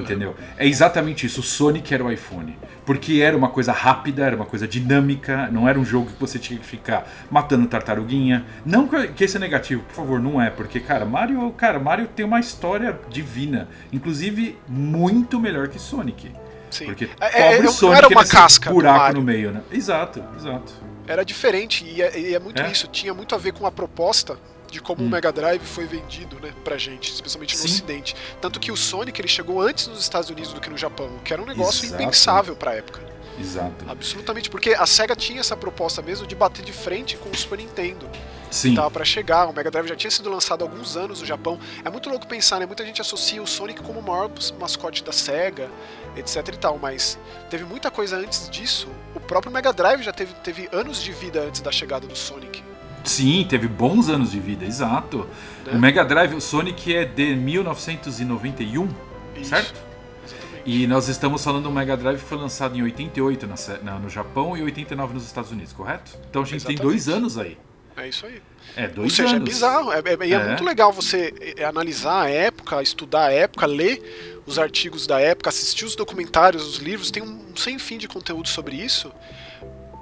Entendeu? 0.01 0.35
É 0.57 0.67
exatamente 0.67 1.25
isso. 1.25 1.39
O 1.39 1.43
Sonic 1.43 1.93
era 1.93 2.03
o 2.03 2.11
iPhone. 2.11 2.57
Porque 2.85 3.21
era 3.21 3.35
uma 3.35 3.49
coisa 3.49 3.71
rápida, 3.71 4.25
era 4.25 4.35
uma 4.35 4.45
coisa 4.45 4.67
dinâmica, 4.67 5.49
não 5.51 5.67
era 5.67 5.79
um 5.79 5.85
jogo 5.85 6.11
que 6.11 6.19
você 6.19 6.37
tinha 6.37 6.59
que 6.59 6.65
ficar 6.65 7.09
matando 7.31 7.67
tartaruguinha. 7.67 8.45
Não 8.65 8.87
que 8.87 9.23
esse 9.23 9.37
é 9.37 9.39
negativo, 9.39 9.81
por 9.83 9.95
favor, 9.95 10.19
não 10.19 10.41
é. 10.41 10.49
Porque, 10.49 10.79
cara, 10.79 11.05
Mario, 11.05 11.51
cara, 11.51 11.79
Mario 11.79 12.07
tem 12.07 12.25
uma 12.25 12.39
história 12.39 12.99
divina. 13.09 13.67
Inclusive, 13.91 14.57
muito 14.67 15.39
melhor 15.39 15.67
que 15.67 15.79
Sonic. 15.79 16.31
Sim. 16.69 16.85
Porque 16.85 17.09
é, 17.19 17.53
pobre 17.53 17.67
é, 17.67 17.71
Sonic 17.71 17.97
era 17.97 18.07
uma 18.07 18.25
casca 18.25 18.69
buraco 18.69 19.15
no 19.15 19.21
meio, 19.21 19.51
né? 19.51 19.61
Exato, 19.71 20.23
exato. 20.37 20.73
Era 21.07 21.23
diferente, 21.23 21.85
e 21.85 22.01
é, 22.01 22.19
e 22.19 22.35
é 22.35 22.39
muito 22.39 22.61
é. 22.61 22.71
isso. 22.71 22.87
Tinha 22.87 23.13
muito 23.13 23.33
a 23.35 23.37
ver 23.37 23.53
com 23.53 23.65
a 23.65 23.71
proposta 23.71 24.37
de 24.75 24.81
como 24.81 25.01
hum. 25.01 25.07
o 25.07 25.09
Mega 25.09 25.31
Drive 25.31 25.63
foi 25.63 25.85
vendido, 25.85 26.37
né, 26.39 26.53
pra 26.63 26.77
gente, 26.77 27.11
especialmente 27.11 27.55
no 27.55 27.61
Sim. 27.61 27.67
Ocidente. 27.67 28.15
Tanto 28.41 28.59
que 28.59 28.71
o 28.71 28.77
Sonic 28.77 29.19
ele 29.19 29.27
chegou 29.27 29.61
antes 29.61 29.87
nos 29.87 30.01
Estados 30.01 30.29
Unidos 30.29 30.51
do 30.51 30.59
que 30.59 30.69
no 30.69 30.77
Japão, 30.77 31.17
que 31.23 31.31
era 31.31 31.41
um 31.41 31.45
negócio 31.45 31.85
Exato. 31.85 32.03
impensável 32.03 32.55
pra 32.55 32.73
época. 32.73 33.01
Exato. 33.39 33.85
Absolutamente, 33.87 34.49
porque 34.49 34.73
a 34.73 34.85
SEGA 34.85 35.15
tinha 35.15 35.39
essa 35.39 35.55
proposta 35.55 36.01
mesmo 36.01 36.27
de 36.27 36.35
bater 36.35 36.63
de 36.63 36.73
frente 36.73 37.17
com 37.17 37.29
o 37.29 37.35
Super 37.35 37.57
Nintendo. 37.57 38.09
Sim. 38.51 38.75
Tava 38.75 38.91
para 38.91 39.03
chegar, 39.03 39.47
o 39.47 39.53
Mega 39.53 39.71
Drive 39.71 39.87
já 39.87 39.95
tinha 39.95 40.11
sido 40.11 40.29
lançado 40.29 40.63
há 40.63 40.67
alguns 40.67 40.95
anos 40.95 41.19
no 41.19 41.25
Japão. 41.25 41.59
É 41.83 41.89
muito 41.89 42.09
louco 42.09 42.27
pensar, 42.27 42.59
né? 42.59 42.65
Muita 42.65 42.85
gente 42.85 43.01
associa 43.01 43.41
o 43.41 43.47
Sonic 43.47 43.81
como 43.81 43.99
o 43.99 44.03
maior 44.03 44.29
mascote 44.59 45.03
da 45.03 45.11
SEGA, 45.11 45.69
etc 46.15 46.47
e 46.53 46.57
tal, 46.57 46.77
mas 46.77 47.17
teve 47.49 47.65
muita 47.65 47.89
coisa 47.91 48.17
antes 48.17 48.49
disso. 48.49 48.87
O 49.13 49.19
próprio 49.19 49.51
Mega 49.51 49.73
Drive 49.73 50.03
já 50.03 50.13
teve, 50.13 50.33
teve 50.35 50.69
anos 50.71 51.01
de 51.01 51.11
vida 51.11 51.41
antes 51.41 51.61
da 51.61 51.71
chegada 51.71 52.07
do 52.07 52.15
Sonic. 52.15 52.63
Sim, 53.05 53.45
teve 53.47 53.67
bons 53.67 54.09
anos 54.09 54.31
de 54.31 54.39
vida, 54.39 54.65
exato. 54.65 55.27
É. 55.65 55.71
O 55.71 55.79
Mega 55.79 56.03
Drive, 56.03 56.33
o 56.33 56.41
Sonic 56.41 56.93
é 56.93 57.05
de 57.05 57.35
1991, 57.35 58.87
Isso. 59.35 59.49
certo? 59.49 59.81
Exatamente. 60.25 60.63
E 60.65 60.87
nós 60.87 61.07
estamos 61.07 61.43
falando 61.43 61.63
do 61.63 61.71
Mega 61.71 61.95
Drive 61.95 62.19
que 62.19 62.25
foi 62.25 62.37
lançado 62.37 62.77
em 62.77 62.83
88 62.83 63.47
na, 63.83 63.99
no 63.99 64.09
Japão 64.09 64.57
e 64.57 64.63
89 64.63 65.13
nos 65.13 65.25
Estados 65.25 65.51
Unidos, 65.51 65.73
correto? 65.73 66.17
Então 66.29 66.41
a 66.41 66.45
gente 66.45 66.57
Exatamente. 66.57 66.79
tem 66.79 66.87
dois 66.87 67.07
anos 67.07 67.37
aí. 67.37 67.57
É 67.97 68.09
isso 68.09 68.25
aí. 68.25 68.41
É, 68.75 68.87
dois 68.87 69.11
Ou 69.11 69.15
seja, 69.15 69.35
é 69.35 69.35
anos. 69.37 69.49
é 69.49 69.53
bizarro. 69.53 69.91
É, 69.93 69.99
é, 69.99 70.29
é, 70.29 70.31
é, 70.33 70.47
muito 70.47 70.63
legal 70.63 70.91
você 70.91 71.33
é, 71.57 71.63
analisar 71.63 72.23
a 72.23 72.29
época, 72.29 72.81
estudar 72.81 73.27
a 73.27 73.31
época, 73.31 73.65
ler 73.65 74.43
os 74.45 74.59
artigos 74.59 75.07
da 75.07 75.19
época, 75.19 75.49
assistir 75.49 75.85
os 75.85 75.95
documentários, 75.95 76.67
os 76.67 76.77
livros. 76.77 77.09
Tem 77.09 77.23
um 77.23 77.55
sem 77.55 77.79
fim 77.79 77.97
de 77.97 78.07
conteúdo 78.07 78.49
sobre 78.49 78.75
isso. 78.75 79.11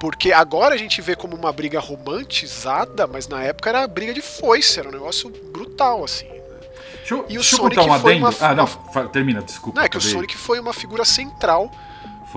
Porque 0.04 0.34
agora 0.34 0.76
a 0.76 0.78
gente 0.78 1.02
vê 1.02 1.16
como 1.16 1.34
uma 1.34 1.54
briga 1.54 1.80
romantizada, 1.80 3.08
mas 3.08 3.26
na 3.26 3.42
época 3.42 3.70
era 3.70 3.88
briga 3.88 4.14
de 4.14 4.22
foice, 4.22 4.78
era 4.78 4.90
um 4.90 4.92
negócio 4.92 5.30
brutal, 5.54 6.04
assim. 6.04 6.26
Né? 6.26 6.42
Deixa 6.98 7.14
eu, 7.14 7.20
e 7.20 7.22
o 7.22 7.40
deixa 7.40 7.56
Sonic 7.56 7.78
eu 7.78 7.86
um 7.86 8.00
foi 8.00 8.18
uma, 8.18 8.34
Ah, 8.42 8.54
não, 8.54 9.08
termina, 9.08 9.42
desculpa. 9.42 9.80
Não, 9.80 9.86
é 9.86 9.88
que 9.88 9.96
acabei. 9.96 10.12
o 10.12 10.12
Sonic 10.12 10.36
foi 10.36 10.60
uma 10.60 10.74
figura 10.74 11.06
central 11.06 11.72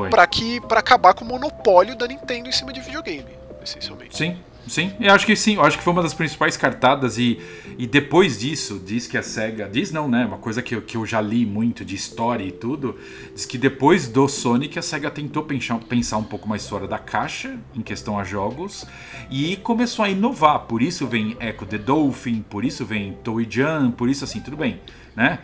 para 0.08 0.24
que 0.28 0.60
para 0.60 0.78
acabar 0.78 1.12
com 1.12 1.24
o 1.24 1.26
monopólio 1.26 1.96
da 1.96 2.06
Nintendo 2.06 2.48
em 2.48 2.52
cima 2.52 2.72
de 2.72 2.80
videogame, 2.80 3.36
essencialmente. 3.60 4.16
Sim, 4.16 4.38
Sim, 4.66 4.92
eu 4.98 5.12
acho 5.14 5.24
que 5.24 5.36
sim, 5.36 5.54
eu 5.54 5.62
acho 5.62 5.78
que 5.78 5.84
foi 5.84 5.92
uma 5.92 6.02
das 6.02 6.12
principais 6.12 6.56
cartadas 6.56 7.18
e, 7.18 7.38
e 7.78 7.86
depois 7.86 8.40
disso, 8.40 8.82
diz 8.84 9.06
que 9.06 9.16
a 9.16 9.22
SEGA, 9.22 9.68
diz 9.68 9.92
não, 9.92 10.08
né, 10.08 10.26
uma 10.26 10.38
coisa 10.38 10.60
que 10.60 10.74
eu, 10.74 10.82
que 10.82 10.96
eu 10.96 11.06
já 11.06 11.20
li 11.20 11.46
muito 11.46 11.84
de 11.84 11.94
história 11.94 12.42
e 12.42 12.50
tudo, 12.50 12.96
diz 13.32 13.46
que 13.46 13.56
depois 13.58 14.08
do 14.08 14.26
Sonic 14.26 14.76
a 14.76 14.82
SEGA 14.82 15.08
tentou 15.08 15.44
pensar, 15.44 15.78
pensar 15.78 16.16
um 16.16 16.24
pouco 16.24 16.48
mais 16.48 16.68
fora 16.68 16.88
da 16.88 16.98
caixa 16.98 17.56
em 17.76 17.80
questão 17.80 18.18
a 18.18 18.24
jogos 18.24 18.84
e 19.30 19.56
começou 19.56 20.04
a 20.04 20.08
inovar, 20.08 20.60
por 20.60 20.82
isso 20.82 21.06
vem 21.06 21.36
Echo 21.38 21.64
the 21.64 21.78
Dolphin, 21.78 22.44
por 22.48 22.64
isso 22.64 22.84
vem 22.84 23.12
Toy 23.22 23.46
Jam, 23.48 23.92
por 23.92 24.08
isso 24.08 24.24
assim, 24.24 24.40
tudo 24.40 24.56
bem, 24.56 24.80
né? 25.16 25.38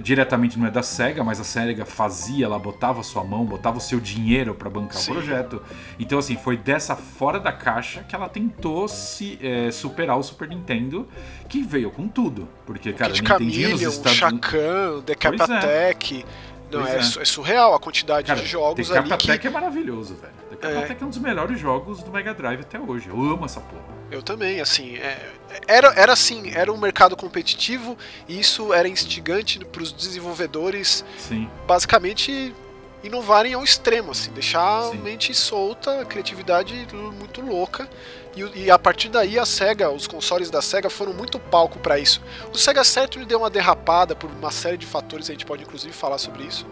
Diretamente 0.00 0.58
não 0.58 0.66
é 0.66 0.70
da 0.70 0.82
SEGA, 0.82 1.22
mas 1.22 1.38
a 1.38 1.44
SEGA 1.44 1.84
fazia, 1.84 2.46
ela 2.46 2.58
botava 2.58 3.02
sua 3.02 3.22
mão, 3.22 3.44
botava 3.44 3.76
o 3.76 3.80
seu 3.80 4.00
dinheiro 4.00 4.54
para 4.54 4.70
bancar 4.70 4.96
Sim. 4.96 5.10
o 5.10 5.14
projeto. 5.14 5.62
Então, 5.98 6.18
assim, 6.18 6.36
foi 6.36 6.56
dessa 6.56 6.96
fora 6.96 7.38
da 7.38 7.52
caixa 7.52 8.02
que 8.02 8.14
ela 8.14 8.28
tentou 8.28 8.88
se 8.88 9.38
é, 9.42 9.70
superar 9.70 10.18
o 10.18 10.22
Super 10.22 10.48
Nintendo, 10.48 11.06
que 11.46 11.62
veio 11.62 11.90
com 11.90 12.08
tudo. 12.08 12.48
Porque, 12.64 12.92
cara, 12.94 13.12
o 13.12 13.14
Nintendinho 13.14 13.70
nos 13.72 13.82
Estados 13.82 14.22
Unidos. 14.22 15.04
Decap 15.04 15.42
Attack. 15.42 16.24
Não, 16.70 16.86
é, 16.86 16.96
é. 16.96 16.98
é, 16.98 17.24
surreal 17.24 17.74
a 17.74 17.78
quantidade 17.78 18.26
Cara, 18.26 18.40
de 18.40 18.46
jogos 18.46 18.90
ali. 18.90 19.08
Decap 19.08 19.38
que... 19.38 19.46
é 19.46 19.50
maravilhoso, 19.50 20.16
velho. 20.16 20.32
Decap 20.50 20.92
é. 20.92 20.96
é 21.00 21.04
um 21.04 21.08
dos 21.08 21.18
melhores 21.18 21.58
jogos 21.58 22.02
do 22.02 22.10
Mega 22.10 22.32
Drive 22.32 22.60
até 22.60 22.78
hoje. 22.78 23.08
Eu 23.08 23.20
amo 23.20 23.44
essa 23.44 23.60
porra. 23.60 23.97
Eu 24.10 24.22
também, 24.22 24.60
assim. 24.60 24.96
É... 24.96 25.32
Era, 25.66 25.88
era 25.96 26.12
assim, 26.12 26.50
era 26.54 26.72
um 26.72 26.76
mercado 26.76 27.16
competitivo 27.16 27.96
e 28.28 28.38
isso 28.38 28.72
era 28.72 28.86
instigante 28.86 29.58
para 29.64 29.82
os 29.82 29.92
desenvolvedores 29.92 31.04
Sim. 31.16 31.48
basicamente 31.66 32.54
inovarem 33.02 33.54
ao 33.54 33.62
extremo, 33.62 34.10
assim, 34.10 34.30
deixar 34.32 34.84
Sim. 34.84 34.98
a 34.98 35.00
mente 35.00 35.34
solta, 35.34 36.02
a 36.02 36.04
criatividade 36.04 36.86
muito 37.18 37.40
louca. 37.40 37.88
E, 38.36 38.64
e, 38.64 38.70
a 38.70 38.78
partir 38.78 39.08
daí 39.08 39.38
a 39.38 39.44
SEGA, 39.44 39.90
os 39.90 40.06
consoles 40.06 40.50
da 40.50 40.60
SEGA 40.60 40.90
foram 40.90 41.12
muito 41.12 41.38
palco 41.38 41.78
para 41.78 41.98
isso. 41.98 42.20
O 42.52 42.58
SEGA 42.58 42.84
Saturn 42.84 43.26
deu 43.26 43.38
uma 43.38 43.50
derrapada 43.50 44.14
por 44.14 44.30
uma 44.30 44.50
série 44.50 44.76
de 44.76 44.86
fatores, 44.86 45.28
a 45.28 45.32
gente 45.32 45.46
pode 45.46 45.62
inclusive 45.62 45.92
falar 45.92 46.18
sobre 46.18 46.44
isso 46.44 46.66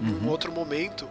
uhum. 0.00 0.08
em 0.08 0.26
um 0.26 0.28
outro 0.28 0.52
momento. 0.52 1.08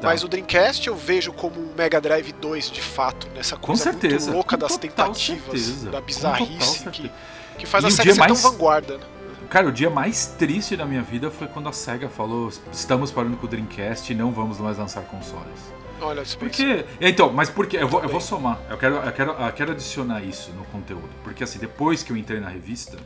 Tá. 0.00 0.08
Mas 0.08 0.22
o 0.22 0.28
Dreamcast 0.28 0.86
eu 0.86 0.94
vejo 0.94 1.32
como 1.32 1.60
um 1.60 1.74
Mega 1.76 2.00
Drive 2.00 2.32
2 2.32 2.70
de 2.70 2.80
fato, 2.80 3.28
nessa 3.34 3.56
coisa 3.56 3.92
muito 3.92 4.30
louca 4.30 4.56
das 4.56 4.76
tentativas, 4.76 5.60
certeza. 5.60 5.90
da 5.90 6.00
bizarrice 6.00 6.88
que, 6.90 7.10
que 7.58 7.66
faz 7.66 7.82
e 7.82 7.86
a 7.88 7.90
SEGA 7.90 8.14
ser 8.14 8.18
mais... 8.20 8.40
tão 8.40 8.52
vanguarda. 8.52 8.98
Né? 8.98 9.04
Cara, 9.50 9.66
o 9.66 9.72
dia 9.72 9.90
mais 9.90 10.26
triste 10.26 10.76
da 10.76 10.84
minha 10.84 11.02
vida 11.02 11.30
foi 11.30 11.48
quando 11.48 11.68
a 11.68 11.72
SEGA 11.72 12.08
falou: 12.08 12.48
estamos 12.70 13.10
parando 13.10 13.36
com 13.36 13.46
o 13.46 13.48
Dreamcast 13.48 14.12
e 14.12 14.14
não 14.14 14.30
vamos 14.30 14.58
mais 14.58 14.78
lançar 14.78 15.02
consoles. 15.02 15.72
Olha, 16.00 16.22
porque 16.38 16.84
Então, 17.00 17.32
mas 17.32 17.50
porque 17.50 17.76
eu 17.76 17.88
vou, 17.88 18.00
eu 18.02 18.08
vou 18.08 18.20
somar, 18.20 18.60
eu 18.70 18.78
quero, 18.78 18.96
eu, 18.96 19.12
quero, 19.12 19.30
eu 19.32 19.52
quero 19.52 19.72
adicionar 19.72 20.22
isso 20.22 20.52
no 20.52 20.64
conteúdo. 20.66 21.10
Porque 21.24 21.42
assim, 21.42 21.58
depois 21.58 22.04
que 22.04 22.12
eu 22.12 22.16
entrei 22.16 22.38
na 22.38 22.48
revista, 22.48 22.96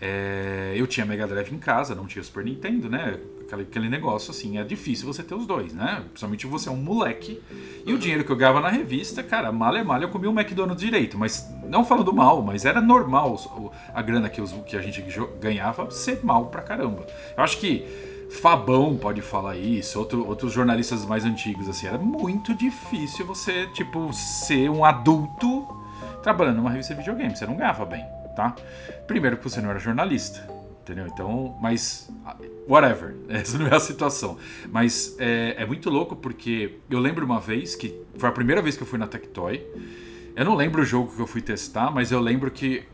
é, 0.00 0.72
eu 0.74 0.86
tinha 0.86 1.04
Mega 1.04 1.26
Drive 1.26 1.52
em 1.52 1.58
casa, 1.58 1.94
não 1.94 2.06
tinha 2.06 2.22
Super 2.22 2.44
Nintendo, 2.44 2.88
né? 2.88 3.18
Aquele, 3.46 3.62
aquele 3.62 3.88
negócio 3.88 4.30
assim, 4.30 4.58
é 4.58 4.64
difícil 4.64 5.06
você 5.06 5.22
ter 5.22 5.34
os 5.34 5.46
dois, 5.46 5.72
né? 5.72 6.02
Principalmente 6.08 6.46
você 6.46 6.68
é 6.68 6.72
um 6.72 6.76
moleque. 6.76 7.40
E 7.86 7.92
o 7.92 7.98
dinheiro 7.98 8.24
que 8.24 8.32
eu 8.32 8.36
ganhava 8.36 8.60
na 8.60 8.68
revista, 8.68 9.22
cara, 9.22 9.52
mal 9.52 9.74
é 9.76 9.82
mal, 9.82 10.00
eu 10.00 10.08
comia 10.08 10.30
um 10.30 10.38
McDonald's 10.38 10.82
direito. 10.82 11.18
Mas 11.18 11.52
não 11.68 11.84
falando 11.84 12.12
mal, 12.12 12.42
mas 12.42 12.64
era 12.64 12.80
normal 12.80 13.72
a 13.94 14.02
grana 14.02 14.28
que, 14.28 14.40
os, 14.40 14.52
que 14.66 14.76
a 14.76 14.82
gente 14.82 15.04
ganhava 15.40 15.90
ser 15.90 16.24
mal 16.24 16.46
pra 16.46 16.62
caramba. 16.62 17.06
Eu 17.36 17.42
acho 17.42 17.58
que 17.58 17.86
Fabão 18.30 18.96
pode 18.96 19.22
falar 19.22 19.56
isso, 19.56 19.98
outro, 19.98 20.26
outros 20.26 20.52
jornalistas 20.52 21.04
mais 21.04 21.24
antigos, 21.24 21.68
assim, 21.68 21.86
era 21.86 21.98
muito 21.98 22.54
difícil 22.54 23.24
você, 23.26 23.66
tipo, 23.68 24.12
ser 24.12 24.68
um 24.68 24.84
adulto 24.84 25.66
trabalhando 26.22 26.56
numa 26.56 26.70
revista 26.70 26.94
de 26.94 27.00
videogame. 27.00 27.36
Você 27.36 27.46
não 27.46 27.56
ganhava 27.56 27.84
bem, 27.84 28.04
tá? 28.34 28.54
Primeiro 29.06 29.36
que 29.36 29.44
você 29.44 29.60
não 29.60 29.70
era 29.70 29.78
jornalista. 29.78 30.53
Entendeu? 30.84 31.06
Então, 31.06 31.56
mas. 31.62 32.12
Whatever. 32.68 33.16
Essa 33.28 33.56
não 33.56 33.66
é 33.66 33.74
a 33.74 33.80
situação. 33.80 34.36
Mas 34.70 35.16
é, 35.18 35.54
é, 35.56 35.66
muito 35.66 35.88
louco 35.88 36.14
porque 36.14 36.76
eu 36.90 37.00
lembro 37.00 37.24
uma 37.24 37.40
vez 37.40 37.74
que. 37.74 37.98
Foi 38.18 38.28
a 38.28 38.32
primeira 38.32 38.60
vez 38.60 38.76
que 38.76 38.82
eu 38.82 38.86
fui 38.86 38.98
na 38.98 39.06
Tectoy. 39.06 39.64
Eu 40.36 40.44
não 40.44 40.54
lembro 40.54 40.82
o 40.82 40.84
jogo 40.84 41.14
que 41.14 41.20
eu 41.20 41.26
fui 41.26 41.40
testar, 41.40 41.90
mas 41.90 42.12
eu 42.12 42.20
lembro 42.20 42.50
que. 42.50 42.84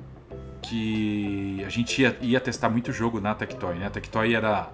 Que 0.63 1.65
a 1.67 1.69
gente 1.69 2.01
ia, 2.01 2.17
ia 2.21 2.39
testar 2.39 2.69
muito 2.69 2.93
jogo 2.93 3.21
na 3.21 3.35
Tectoy, 3.35 3.75
né? 3.75 3.87
A 3.87 3.91
Tectoy 3.91 4.35
era 4.35 4.71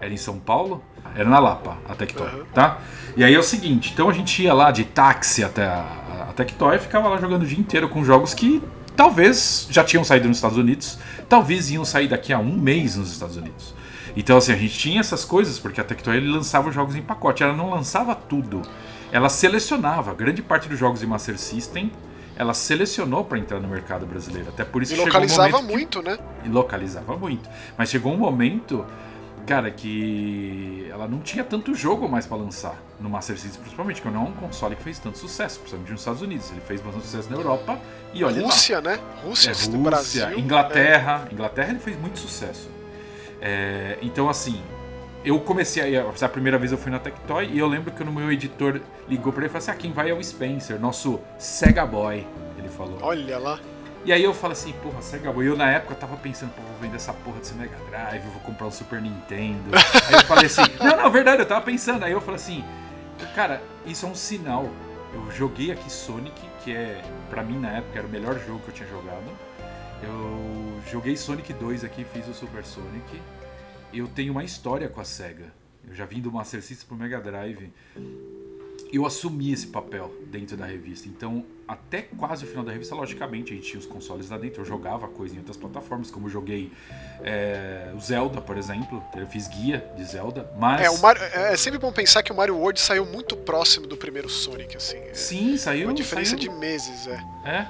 era 0.00 0.12
em 0.12 0.16
São 0.16 0.38
Paulo, 0.38 0.82
era 1.14 1.28
na 1.28 1.38
Lapa, 1.38 1.76
a 1.86 1.94
Tectoy, 1.94 2.26
uhum. 2.26 2.44
tá? 2.54 2.78
E 3.14 3.22
aí 3.22 3.34
é 3.34 3.38
o 3.38 3.42
seguinte, 3.42 3.90
então 3.92 4.08
a 4.08 4.14
gente 4.14 4.42
ia 4.42 4.54
lá 4.54 4.70
de 4.70 4.82
táxi 4.84 5.44
até 5.44 5.66
a, 5.66 6.26
a 6.30 6.32
Tectoy 6.32 6.76
e 6.76 6.78
ficava 6.78 7.06
lá 7.06 7.18
jogando 7.18 7.42
o 7.42 7.46
dia 7.46 7.58
inteiro 7.58 7.86
com 7.86 8.02
jogos 8.02 8.32
que 8.32 8.62
talvez 8.96 9.66
já 9.70 9.84
tinham 9.84 10.04
saído 10.04 10.28
nos 10.28 10.38
Estados 10.38 10.58
Unidos, 10.58 10.98
talvez 11.28 11.70
iam 11.70 11.84
sair 11.84 12.08
daqui 12.08 12.32
a 12.32 12.38
um 12.38 12.56
mês 12.56 12.96
nos 12.96 13.10
Estados 13.10 13.36
Unidos. 13.36 13.74
Então, 14.16 14.36
assim, 14.36 14.52
a 14.52 14.56
gente 14.56 14.76
tinha 14.78 15.00
essas 15.00 15.24
coisas, 15.24 15.58
porque 15.58 15.80
a 15.80 15.84
Tectoy 15.84 16.16
ele 16.16 16.28
lançava 16.28 16.70
jogos 16.70 16.96
em 16.96 17.02
pacote, 17.02 17.42
ela 17.42 17.56
não 17.56 17.70
lançava 17.70 18.14
tudo. 18.14 18.62
Ela 19.12 19.28
selecionava, 19.28 20.14
grande 20.14 20.42
parte 20.42 20.68
dos 20.68 20.78
jogos 20.78 21.00
de 21.00 21.06
Master 21.06 21.38
System, 21.38 21.90
ela 22.36 22.54
selecionou 22.54 23.24
para 23.24 23.38
entrar 23.38 23.60
no 23.60 23.68
mercado 23.68 24.06
brasileiro. 24.06 24.48
Até 24.48 24.64
por 24.64 24.82
isso 24.82 24.94
e 24.94 24.96
localizava 24.96 25.58
um 25.58 25.62
muito, 25.62 26.00
que... 26.00 26.08
né? 26.08 26.18
E 26.44 26.48
localizava 26.48 27.16
muito. 27.16 27.48
Mas 27.76 27.90
chegou 27.90 28.12
um 28.12 28.16
momento 28.16 28.84
cara, 29.50 29.68
que 29.68 30.86
ela 30.88 31.08
não 31.08 31.18
tinha 31.18 31.42
tanto 31.42 31.74
jogo 31.74 32.08
mais 32.08 32.24
para 32.24 32.36
lançar 32.36 32.80
no 33.00 33.10
Master 33.10 33.36
System, 33.36 33.60
principalmente, 33.62 34.00
que 34.00 34.08
não 34.08 34.26
é 34.26 34.28
um 34.28 34.32
console 34.32 34.76
que 34.76 34.82
fez 34.84 35.00
tanto 35.00 35.18
sucesso, 35.18 35.58
principalmente 35.58 35.90
nos 35.90 36.00
Estados 36.02 36.22
Unidos. 36.22 36.52
Ele 36.52 36.60
fez 36.60 36.80
bastante 36.80 37.06
sucesso 37.06 37.28
na 37.28 37.36
Europa 37.36 37.76
e 38.14 38.22
olha 38.22 38.42
Rússia, 38.42 38.76
lá. 38.76 38.92
né? 38.92 39.00
Rússia, 39.24 39.48
é, 39.48 39.52
Rússia 39.52 39.78
Brasil. 39.78 40.38
Inglaterra. 40.38 41.26
É. 41.28 41.34
Inglaterra 41.34 41.70
ele 41.70 41.80
fez 41.80 41.98
muito 41.98 42.20
sucesso. 42.20 42.70
É, 43.42 43.98
então, 44.02 44.30
assim, 44.30 44.62
eu 45.24 45.40
comecei 45.40 45.96
a. 45.98 46.04
A 46.08 46.28
primeira 46.28 46.56
vez 46.56 46.70
eu 46.70 46.78
fui 46.78 46.92
na 46.92 47.00
Tectoy 47.00 47.50
e 47.52 47.58
eu 47.58 47.66
lembro 47.66 47.90
que 47.90 48.04
o 48.04 48.12
meu 48.12 48.30
editor 48.30 48.80
ligou 49.08 49.32
para 49.32 49.42
ele 49.42 49.50
e 49.50 49.52
falou 49.52 49.64
assim: 49.64 49.72
ah, 49.72 49.74
quem 49.74 49.90
vai 49.90 50.10
é 50.10 50.14
o 50.14 50.22
Spencer, 50.22 50.78
nosso 50.78 51.18
Sega 51.40 51.84
Boy. 51.84 52.24
Ele 52.56 52.68
falou. 52.68 52.98
Olha 53.02 53.36
lá. 53.36 53.58
E 54.04 54.12
aí 54.12 54.24
eu 54.24 54.32
falo 54.32 54.54
assim, 54.54 54.72
porra, 54.82 55.02
Sega 55.02 55.30
Boy. 55.32 55.46
Eu 55.46 55.56
na 55.56 55.70
época 55.70 55.94
tava 55.94 56.16
pensando, 56.16 56.52
pô, 56.54 56.62
vou 56.62 56.78
vender 56.80 56.96
essa 56.96 57.12
porra 57.12 57.38
desse 57.38 57.54
Mega 57.54 57.76
Drive, 57.90 58.22
vou 58.28 58.40
comprar 58.40 58.66
um 58.66 58.70
Super 58.70 59.00
Nintendo. 59.00 59.70
aí 60.08 60.14
eu 60.14 60.24
falei 60.24 60.46
assim, 60.46 60.62
não, 60.78 60.96
não, 60.96 61.10
verdade, 61.10 61.42
eu 61.42 61.46
tava 61.46 61.60
pensando. 61.60 62.04
Aí 62.04 62.12
eu 62.12 62.20
falei 62.20 62.36
assim, 62.36 62.64
cara, 63.34 63.62
isso 63.84 64.06
é 64.06 64.08
um 64.08 64.14
sinal. 64.14 64.70
Eu 65.12 65.30
joguei 65.32 65.70
aqui 65.70 65.92
Sonic, 65.92 66.40
que 66.64 66.72
é, 66.72 67.02
pra 67.28 67.42
mim 67.42 67.58
na 67.58 67.72
época, 67.72 67.98
era 67.98 68.06
o 68.06 68.10
melhor 68.10 68.38
jogo 68.38 68.60
que 68.60 68.68
eu 68.68 68.74
tinha 68.74 68.88
jogado. 68.88 69.24
Eu 70.02 70.80
joguei 70.90 71.16
Sonic 71.16 71.52
2 71.52 71.84
aqui, 71.84 72.04
fiz 72.04 72.26
o 72.26 72.32
Super 72.32 72.64
Sonic. 72.64 73.20
Eu 73.92 74.06
tenho 74.06 74.32
uma 74.32 74.44
história 74.44 74.88
com 74.88 75.00
a 75.00 75.04
SEGA. 75.04 75.52
Eu 75.86 75.94
já 75.94 76.06
vim 76.06 76.20
do 76.20 76.32
Master 76.32 76.62
System 76.62 76.86
pro 76.86 76.96
Mega 76.96 77.20
Drive 77.20 77.70
eu 78.92 79.06
assumi 79.06 79.52
esse 79.52 79.68
papel 79.68 80.12
dentro 80.26 80.56
da 80.56 80.66
revista. 80.66 81.08
Então, 81.08 81.44
até 81.70 82.02
quase 82.02 82.44
o 82.44 82.48
final 82.48 82.64
da 82.64 82.72
revista, 82.72 82.96
logicamente, 82.96 83.52
a 83.52 83.56
gente 83.56 83.68
tinha 83.68 83.78
os 83.78 83.86
consoles 83.86 84.28
lá 84.28 84.36
dentro. 84.36 84.62
Eu 84.62 84.64
jogava 84.64 85.06
coisa 85.06 85.36
em 85.36 85.38
outras 85.38 85.56
plataformas, 85.56 86.10
como 86.10 86.26
eu 86.26 86.30
joguei 86.30 86.72
é, 87.22 87.92
o 87.94 88.00
Zelda, 88.00 88.40
por 88.40 88.58
exemplo. 88.58 89.00
Eu 89.16 89.26
fiz 89.28 89.46
guia 89.46 89.88
de 89.96 90.04
Zelda, 90.04 90.50
mas... 90.58 90.80
É, 90.80 90.90
o 90.90 90.98
Mario, 90.98 91.22
é, 91.22 91.52
é 91.52 91.56
sempre 91.56 91.78
bom 91.78 91.92
pensar 91.92 92.24
que 92.24 92.32
o 92.32 92.34
Mario 92.34 92.56
World 92.56 92.80
saiu 92.80 93.06
muito 93.06 93.36
próximo 93.36 93.86
do 93.86 93.96
primeiro 93.96 94.28
Sonic, 94.28 94.76
assim. 94.76 94.96
É 94.96 95.14
Sim, 95.14 95.56
saiu... 95.56 95.86
Uma 95.86 95.94
diferença 95.94 96.36
saiu... 96.36 96.40
de 96.40 96.50
meses, 96.50 97.06
é. 97.06 97.24
É. 97.44 97.66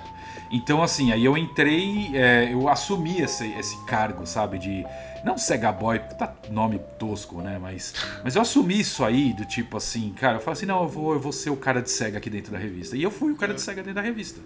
Então, 0.51 0.83
assim, 0.83 1.13
aí 1.13 1.25
eu 1.25 1.37
entrei, 1.37 2.11
é, 2.15 2.53
eu 2.53 2.69
assumi 2.71 3.21
esse, 3.21 3.53
esse 3.53 3.77
cargo, 3.85 4.27
sabe, 4.27 4.59
de 4.59 4.85
não 5.25 5.37
Sega 5.37 5.71
Boy, 5.73 5.99
tá 5.99 6.35
nome 6.51 6.81
tosco, 6.99 7.41
né? 7.41 7.59
Mas, 7.61 7.95
mas 8.25 8.37
eu 8.37 8.43
assumi 8.43 8.81
isso 8.81 9.05
aí, 9.05 9.33
do 9.33 9.45
tipo 9.45 9.77
assim, 9.77 10.13
cara, 10.13 10.37
eu 10.37 10.41
falei 10.41 10.53
assim, 10.53 10.67
não, 10.67 10.83
eu 10.83 10.89
vou, 10.89 11.13
eu 11.15 11.21
vou 11.21 11.33
ser 11.33 11.51
o 11.51 11.57
cara 11.57 11.83
de 11.83 11.91
Sega 11.91 12.19
aqui 12.19 12.31
dentro 12.31 12.53
da 12.53 12.59
revista. 12.59 12.97
E 12.97 13.03
eu 13.03 13.11
fui 13.11 13.33
o 13.33 13.37
cara 13.37 13.55
de 13.55 13.61
Sega 13.61 13.83
dentro 13.83 13.95
da 13.95 14.03
revista. 14.03 14.41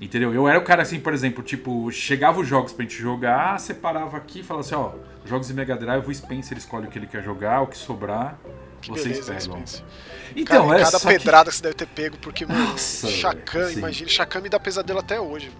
Entendeu? 0.00 0.32
Eu 0.34 0.48
era 0.48 0.58
o 0.58 0.62
cara 0.62 0.82
assim, 0.82 1.00
por 1.00 1.12
exemplo, 1.12 1.42
tipo, 1.42 1.90
chegava 1.90 2.40
os 2.40 2.46
jogos 2.46 2.72
pra 2.72 2.82
gente 2.84 2.96
jogar, 2.96 3.58
separava 3.58 4.16
aqui 4.16 4.40
e 4.40 4.42
falava 4.42 4.66
assim, 4.66 4.74
ó, 4.74 4.92
jogos 5.24 5.48
de 5.48 5.54
Mega 5.54 5.76
Drive, 5.76 6.06
o 6.06 6.14
Spencer 6.14 6.56
escolhe 6.56 6.86
o 6.86 6.90
que 6.90 6.98
ele 6.98 7.06
quer 7.06 7.22
jogar, 7.22 7.62
o 7.62 7.66
que 7.66 7.76
sobrar, 7.76 8.38
que 8.80 8.90
vocês 8.90 9.20
beleza, 9.20 9.50
pegam. 9.50 9.64
Então, 10.36 10.68
cara, 10.68 10.80
é 10.80 10.84
cada 10.84 11.00
pedrada 11.00 11.44
que... 11.44 11.50
que 11.50 11.56
você 11.56 11.62
deve 11.62 11.74
ter 11.74 11.86
pego, 11.86 12.16
porque, 12.18 12.46
mano, 12.46 12.78
Chacan, 12.78 13.72
imagina, 13.72 14.08
Chacan 14.08 14.40
me 14.40 14.48
dá 14.48 14.58
pesadelo 14.58 14.98
até 14.98 15.20
hoje. 15.20 15.50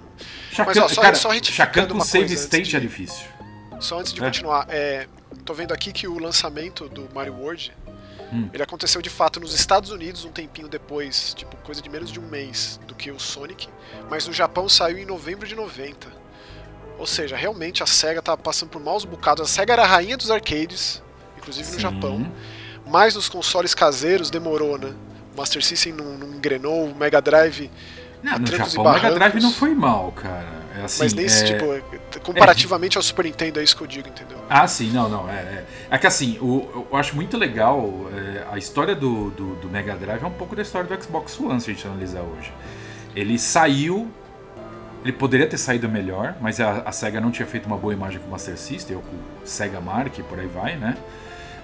Chacan, 0.53 0.73
Mas 0.75 0.77
ó, 0.79 0.89
só, 0.89 1.03
cara, 1.03 1.15
só 1.15 1.31
com 1.89 2.01
save 2.01 2.33
state 2.35 2.71
de... 2.71 2.77
é 2.77 2.81
difícil. 2.81 3.27
Só 3.81 3.99
antes 3.99 4.13
de 4.13 4.21
é. 4.21 4.25
continuar, 4.25 4.67
é, 4.69 5.09
tô 5.45 5.55
vendo 5.55 5.73
aqui 5.73 5.93
que 5.93 6.07
o 6.07 6.19
lançamento 6.19 6.89
do 6.89 7.09
Mario 7.15 7.35
World 7.35 7.73
hum. 8.33 8.49
ele 8.53 8.63
aconteceu 8.63 9.01
de 9.01 9.11
fato 9.11 9.41
nos 9.41 9.55
Estados 9.55 9.91
Unidos 9.91 10.25
um 10.25 10.31
tempinho 10.31 10.69
depois, 10.69 11.35
tipo 11.35 11.57
coisa 11.59 11.81
de 11.81 11.89
menos 11.89 12.13
de 12.13 12.21
um 12.21 12.29
mês 12.29 12.79
do 12.87 12.95
que 12.95 13.11
o 13.11 13.19
Sonic, 13.19 13.69
mas 14.09 14.27
no 14.27 14.33
Japão 14.33 14.69
saiu 14.69 14.99
em 14.99 15.07
novembro 15.07 15.47
de 15.49 15.55
90. 15.55 16.09
Ou 16.99 17.07
seja, 17.07 17.35
realmente 17.35 17.83
a 17.83 17.87
SEGA 17.87 18.21
tava 18.21 18.37
passando 18.37 18.69
por 18.69 18.83
maus 18.83 19.07
bocados. 19.07 19.43
A 19.43 19.47
SEGA 19.47 19.73
era 19.73 19.83
a 19.83 19.87
rainha 19.87 20.19
dos 20.19 20.31
arcades, 20.31 21.03
inclusive 21.39 21.67
Sim. 21.67 21.75
no 21.75 21.81
Japão, 21.81 22.33
mas 22.87 23.15
nos 23.15 23.29
consoles 23.29 23.73
caseiros 23.73 24.29
demorou, 24.29 24.77
né? 24.77 24.95
O 25.35 25.39
Master 25.39 25.65
System 25.65 25.95
não, 25.95 26.19
não 26.19 26.35
engrenou, 26.35 26.85
o 26.91 26.95
Mega 26.95 27.23
Drive 27.23 27.71
não, 28.23 28.39
no 28.39 28.47
Japão 28.47 28.85
o 28.85 28.93
Mega 28.93 29.13
Drive 29.13 29.41
não 29.41 29.53
foi 29.53 29.75
mal, 29.75 30.13
cara. 30.13 30.60
É 30.77 30.83
assim, 30.85 31.03
Mas 31.03 31.15
nesse, 31.15 31.45
é... 31.45 31.47
tipo, 31.47 32.21
comparativamente 32.21 32.97
é... 32.97 32.99
ao 32.99 33.03
Super 33.03 33.25
Nintendo, 33.25 33.59
é 33.59 33.65
isso 33.65 33.77
que 33.77 33.83
eu 33.83 33.87
digo, 33.87 34.09
entendeu? 34.09 34.39
Ah, 34.49 34.67
sim, 34.69 34.91
não, 34.91 35.09
não. 35.09 35.29
É, 35.29 35.33
é, 35.33 35.65
é 35.91 35.99
que 35.99 36.07
assim, 36.07 36.39
o, 36.41 36.87
eu 36.91 36.97
acho 36.97 37.17
muito 37.17 37.37
legal 37.37 37.91
é, 38.15 38.45
a 38.51 38.57
história 38.57 38.95
do, 38.95 39.31
do, 39.31 39.57
do, 39.57 39.69
Mega 39.69 39.97
Drive 39.97 40.23
é 40.23 40.27
um 40.27 40.33
pouco 40.33 40.55
da 40.55 40.63
história 40.63 40.89
do 40.89 41.03
Xbox 41.03 41.39
One, 41.41 41.61
se 41.61 41.71
a 41.71 41.75
gente 41.75 41.87
analisar 41.87 42.23
hoje. 42.23 42.53
Ele 43.15 43.39
saiu. 43.39 44.11
Ele 45.03 45.13
poderia 45.15 45.47
ter 45.47 45.57
saído 45.57 45.89
melhor, 45.89 46.37
mas 46.43 46.61
a, 46.61 46.83
a 46.83 46.93
SEGA 46.93 47.21
não 47.23 47.31
tinha 47.31 47.47
feito 47.47 47.65
uma 47.65 47.77
boa 47.79 47.95
imagem 47.95 48.21
com 48.21 48.29
o 48.29 48.31
Master 48.31 48.57
System, 48.59 48.97
ou 48.97 49.03
com 49.03 49.17
o 49.17 49.47
SEGA 49.47 49.81
Mark, 49.81 50.15
por 50.29 50.39
aí 50.39 50.47
vai, 50.47 50.77
né? 50.77 50.95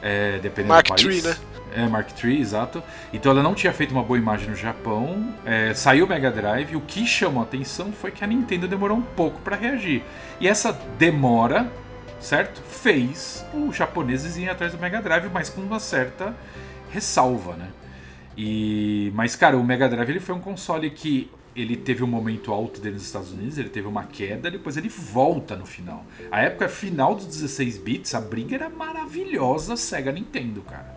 É, 0.00 0.38
dependendo 0.38 0.68
Mark 0.68 0.86
do 0.86 0.94
país. 0.94 1.24
III, 1.24 1.30
né? 1.30 1.36
É, 1.72 1.86
Mark 1.86 2.08
III, 2.22 2.40
exato. 2.40 2.82
Então 3.12 3.32
ela 3.32 3.42
não 3.42 3.54
tinha 3.54 3.72
feito 3.72 3.92
uma 3.92 4.02
boa 4.02 4.18
imagem 4.18 4.48
no 4.50 4.56
Japão. 4.56 5.34
É, 5.44 5.74
saiu 5.74 6.06
o 6.06 6.08
Mega 6.08 6.30
Drive. 6.30 6.74
O 6.76 6.80
que 6.80 7.06
chamou 7.06 7.42
a 7.42 7.44
atenção 7.44 7.92
foi 7.92 8.10
que 8.10 8.24
a 8.24 8.26
Nintendo 8.26 8.66
demorou 8.66 8.96
um 8.96 9.02
pouco 9.02 9.40
para 9.40 9.56
reagir. 9.56 10.02
E 10.40 10.48
essa 10.48 10.72
demora, 10.98 11.70
certo? 12.20 12.62
Fez 12.62 13.44
os 13.52 13.76
japoneses 13.76 14.36
irem 14.36 14.48
atrás 14.48 14.72
do 14.72 14.78
Mega 14.78 15.02
Drive, 15.02 15.28
mas 15.32 15.50
com 15.50 15.60
uma 15.60 15.80
certa 15.80 16.34
ressalva, 16.90 17.54
né? 17.54 17.68
E, 18.36 19.10
mas, 19.14 19.34
cara, 19.34 19.56
o 19.56 19.64
Mega 19.64 19.88
Drive 19.88 20.10
ele 20.10 20.20
foi 20.20 20.34
um 20.34 20.40
console 20.40 20.90
que 20.90 21.30
ele 21.56 21.74
teve 21.74 22.04
um 22.04 22.06
momento 22.06 22.52
alto 22.52 22.80
dele 22.80 22.96
nos 22.96 23.04
Estados 23.04 23.32
Unidos, 23.32 23.56
ele 23.56 23.70
teve 23.70 23.88
uma 23.88 24.04
queda, 24.04 24.50
depois 24.50 24.76
ele 24.76 24.90
volta 24.90 25.56
no 25.56 25.64
final. 25.64 26.04
A 26.30 26.42
época 26.42 26.68
final 26.68 27.14
dos 27.14 27.26
16 27.26 27.78
bits, 27.78 28.14
a 28.14 28.20
briga 28.20 28.54
era 28.54 28.68
maravilhosa 28.68 29.74
Sega 29.74 30.12
Nintendo, 30.12 30.60
cara. 30.60 30.94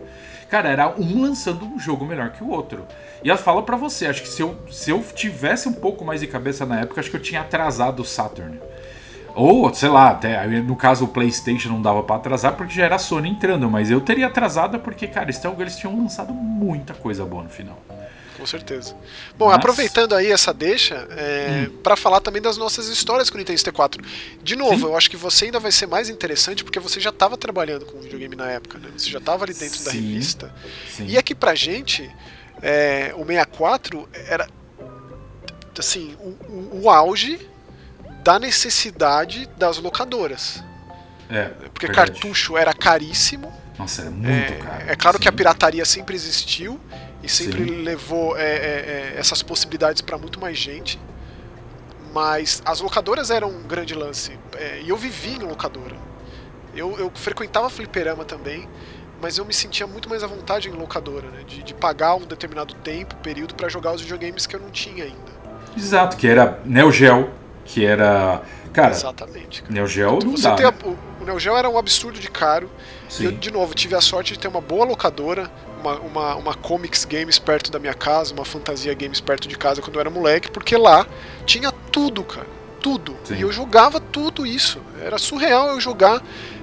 Cara, 0.50 0.68
era 0.68 0.88
um 1.00 1.22
lançando 1.22 1.64
um 1.64 1.78
jogo 1.78 2.04
melhor 2.04 2.30
que 2.30 2.42
o 2.42 2.50
outro. 2.50 2.84
E 3.22 3.28
eu 3.28 3.36
falo 3.38 3.62
para 3.62 3.76
você, 3.76 4.06
acho 4.06 4.22
que 4.22 4.28
se 4.28 4.42
eu, 4.42 4.58
se 4.68 4.90
eu 4.90 5.00
tivesse 5.14 5.68
um 5.68 5.72
pouco 5.72 6.04
mais 6.04 6.20
de 6.20 6.26
cabeça 6.26 6.66
na 6.66 6.80
época, 6.80 7.00
acho 7.00 7.08
que 7.08 7.16
eu 7.16 7.22
tinha 7.22 7.40
atrasado 7.40 8.00
o 8.00 8.04
Saturn. 8.04 8.58
Ou, 9.32 9.72
sei 9.72 9.88
lá, 9.88 10.10
até 10.10 10.44
no 10.46 10.74
caso 10.74 11.04
o 11.04 11.08
PlayStation 11.08 11.68
não 11.68 11.80
dava 11.80 12.02
para 12.02 12.16
atrasar 12.16 12.56
porque 12.56 12.74
já 12.74 12.84
era 12.84 12.96
a 12.96 12.98
Sony 12.98 13.30
entrando, 13.30 13.70
mas 13.70 13.92
eu 13.92 14.00
teria 14.00 14.26
atrasado 14.26 14.80
porque, 14.80 15.06
cara, 15.06 15.30
eles 15.30 15.76
tinham 15.76 15.96
lançado 15.96 16.32
muita 16.32 16.94
coisa 16.94 17.24
boa 17.24 17.44
no 17.44 17.48
final 17.48 17.78
com 18.40 18.46
certeza. 18.46 18.96
Bom, 19.36 19.44
Nossa. 19.44 19.56
aproveitando 19.58 20.14
aí 20.14 20.32
essa 20.32 20.52
deixa, 20.52 21.06
é, 21.10 21.68
hum. 21.68 21.78
para 21.82 21.94
falar 21.94 22.20
também 22.20 22.40
das 22.40 22.56
nossas 22.56 22.88
histórias 22.88 23.28
com 23.28 23.36
o 23.36 23.38
Nintendo 23.38 23.58
64. 23.58 24.02
De 24.42 24.56
novo, 24.56 24.78
Sim. 24.78 24.84
eu 24.84 24.96
acho 24.96 25.10
que 25.10 25.16
você 25.16 25.44
ainda 25.44 25.60
vai 25.60 25.70
ser 25.70 25.86
mais 25.86 26.08
interessante 26.08 26.64
porque 26.64 26.80
você 26.80 26.98
já 26.98 27.10
estava 27.10 27.36
trabalhando 27.36 27.84
com 27.84 28.00
videogame 28.00 28.34
na 28.34 28.50
época, 28.50 28.78
né? 28.78 28.88
Você 28.96 29.10
já 29.10 29.18
estava 29.18 29.44
ali 29.44 29.52
dentro 29.52 29.78
Sim. 29.78 29.84
da 29.84 29.90
revista. 29.90 30.54
Sim. 30.96 31.06
E 31.06 31.18
aqui 31.18 31.34
pra 31.34 31.54
gente, 31.54 32.10
é, 32.62 33.12
o 33.14 33.24
64 33.26 34.08
era 34.26 34.48
assim, 35.78 36.14
o, 36.20 36.28
o, 36.28 36.80
o 36.82 36.90
auge 36.90 37.48
da 38.22 38.38
necessidade 38.38 39.48
das 39.56 39.78
locadoras. 39.78 40.62
É, 41.28 41.44
porque 41.72 41.86
verdade. 41.86 42.12
cartucho 42.12 42.56
era 42.56 42.72
caríssimo. 42.74 43.52
Nossa, 43.78 44.02
era 44.02 44.10
muito 44.10 44.30
é, 44.30 44.56
caro. 44.56 44.84
É 44.88 44.96
claro 44.96 45.16
Sim. 45.16 45.22
que 45.22 45.28
a 45.28 45.32
pirataria 45.32 45.84
sempre 45.84 46.14
existiu 46.14 46.80
e 47.22 47.28
sempre 47.28 47.64
Sim. 47.64 47.82
levou 47.82 48.36
é, 48.36 48.42
é, 48.42 49.12
é 49.14 49.14
essas 49.16 49.42
possibilidades 49.42 50.00
para 50.00 50.16
muito 50.16 50.40
mais 50.40 50.56
gente. 50.56 50.98
Mas 52.12 52.60
as 52.64 52.80
locadoras 52.80 53.30
eram 53.30 53.50
um 53.50 53.62
grande 53.62 53.94
lance. 53.94 54.36
É, 54.56 54.80
e 54.82 54.88
eu 54.88 54.96
vivi 54.96 55.36
em 55.36 55.38
locadora. 55.38 55.96
Eu, 56.74 56.98
eu 56.98 57.10
frequentava 57.14 57.68
fliperama 57.70 58.24
também, 58.24 58.68
mas 59.20 59.38
eu 59.38 59.44
me 59.44 59.52
sentia 59.52 59.86
muito 59.86 60.08
mais 60.08 60.22
à 60.22 60.26
vontade 60.26 60.68
em 60.68 60.72
locadora, 60.72 61.28
né? 61.28 61.44
De, 61.46 61.62
de 61.62 61.74
pagar 61.74 62.14
um 62.14 62.24
determinado 62.24 62.74
tempo, 62.74 63.14
período, 63.16 63.54
para 63.54 63.68
jogar 63.68 63.92
os 63.92 64.00
videogames 64.00 64.46
que 64.46 64.56
eu 64.56 64.60
não 64.60 64.70
tinha 64.70 65.04
ainda. 65.04 65.40
Exato, 65.76 66.16
que 66.16 66.26
era 66.26 66.60
Neo 66.64 66.90
Geo, 66.90 67.30
que 67.64 67.84
era. 67.84 68.42
Cara, 68.72 68.90
Exatamente. 68.90 69.62
Cara. 69.62 69.74
Neo 69.74 69.86
Geo 69.86 70.16
então, 70.16 70.30
não 70.30 70.36
você 70.36 70.48
dá, 70.48 70.54
tem 70.54 70.66
né? 70.66 70.72
a, 70.84 70.88
o 70.88 71.09
Neo 71.30 71.38
Geo 71.38 71.56
era 71.56 71.70
um 71.70 71.78
absurdo 71.78 72.18
de 72.18 72.28
caro. 72.28 72.68
Sim. 73.08 73.22
E 73.22 73.26
eu, 73.26 73.32
de 73.32 73.50
novo, 73.50 73.74
tive 73.74 73.94
a 73.94 74.00
sorte 74.00 74.32
de 74.32 74.38
ter 74.38 74.48
uma 74.48 74.60
boa 74.60 74.84
locadora, 74.84 75.50
uma, 75.80 75.94
uma, 76.00 76.34
uma 76.34 76.54
Comics 76.54 77.04
Games 77.04 77.38
perto 77.38 77.70
da 77.70 77.78
minha 77.78 77.94
casa, 77.94 78.34
uma 78.34 78.44
Fantasia 78.44 78.92
Games 78.94 79.20
perto 79.20 79.48
de 79.48 79.56
casa 79.56 79.80
quando 79.80 79.94
eu 79.94 80.00
era 80.00 80.10
moleque, 80.10 80.50
porque 80.50 80.76
lá 80.76 81.06
tinha 81.46 81.70
tudo, 81.70 82.24
cara. 82.24 82.46
Tudo. 82.80 83.16
Sim. 83.24 83.34
E 83.36 83.42
eu 83.42 83.52
jogava 83.52 84.00
tudo 84.00 84.46
isso. 84.46 84.80
Era 85.00 85.18
surreal 85.18 85.68
eu 85.68 85.80
jogar. 85.80 86.22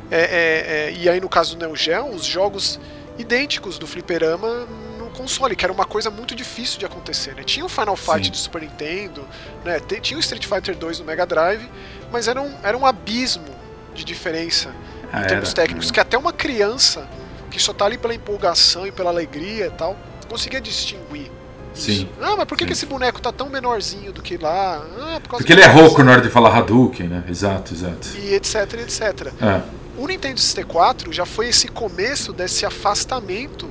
É, 0.10 0.20
é, 0.20 0.90
é, 0.90 0.94
e 0.94 1.08
aí, 1.08 1.22
no 1.22 1.30
caso 1.30 1.56
do 1.56 1.66
Neo 1.66 1.76
Geo, 1.76 2.08
os 2.08 2.26
jogos 2.26 2.80
idênticos 3.18 3.78
do 3.78 3.86
Fliperama 3.86 4.66
no 4.98 5.10
console, 5.12 5.56
que 5.56 5.64
era 5.64 5.72
uma 5.72 5.86
coisa 5.86 6.10
muito 6.10 6.36
difícil 6.36 6.80
de 6.80 6.86
acontecer. 6.86 7.36
Né? 7.36 7.44
Tinha 7.44 7.66
o 7.66 7.70
Final 7.70 7.96
Fight 7.96 8.26
Sim. 8.26 8.32
do 8.32 8.38
Super 8.38 8.62
Nintendo, 8.64 9.28
né? 9.64 9.80
tinha 10.02 10.18
o 10.18 10.20
Street 10.20 10.46
Fighter 10.46 10.76
2 10.76 11.00
no 11.00 11.06
Mega 11.06 11.26
Drive, 11.26 11.68
mas 12.12 12.28
era 12.28 12.42
um, 12.42 12.54
era 12.64 12.78
um 12.78 12.86
abismo 12.86 13.57
de 13.98 14.06
diferença 14.06 14.74
ah, 15.12 15.24
em 15.24 15.28
termos 15.28 15.50
era, 15.50 15.56
técnicos, 15.56 15.92
que 15.92 16.00
até 16.00 16.18
uma 16.18 16.32
criança 16.32 17.08
que 17.50 17.60
só 17.60 17.74
tá 17.74 17.86
ali 17.86 17.98
pela 17.98 18.14
empolgação 18.14 18.86
e 18.86 18.92
pela 18.92 19.10
alegria 19.10 19.68
e 19.68 19.72
tal, 19.72 19.98
conseguia 20.30 20.62
distinguir. 20.62 21.32
Sim. 21.74 22.10
Ah, 22.22 22.36
mas 22.38 22.46
por 22.46 22.58
que, 22.58 22.66
que, 22.66 22.74
esse 22.74 22.86
boneco 22.86 23.22
tá 23.22 23.32
tão 23.32 23.50
menorzinho 23.50 24.12
do 24.12 24.22
que 24.22 24.38
lá? 24.38 24.84
Ah, 25.00 25.20
por 25.22 25.38
Porque 25.38 25.54
ele 25.54 25.62
é 25.62 25.68
rouco 25.68 26.04
na 26.04 26.12
hora 26.12 26.22
de 26.22 26.30
falar 26.30 26.56
Hadouken, 26.56 27.08
né? 27.08 27.24
Exato, 27.28 27.74
exato. 27.74 28.10
E 28.18 28.34
etc, 28.34 28.74
etc. 28.74 29.34
É. 29.42 29.62
O 29.98 30.08
Nintendo 30.08 30.40
64 30.40 31.12
já 31.12 31.26
foi 31.26 31.50
esse 31.50 31.68
começo 31.68 32.34
desse 32.34 32.66
afastamento 32.66 33.70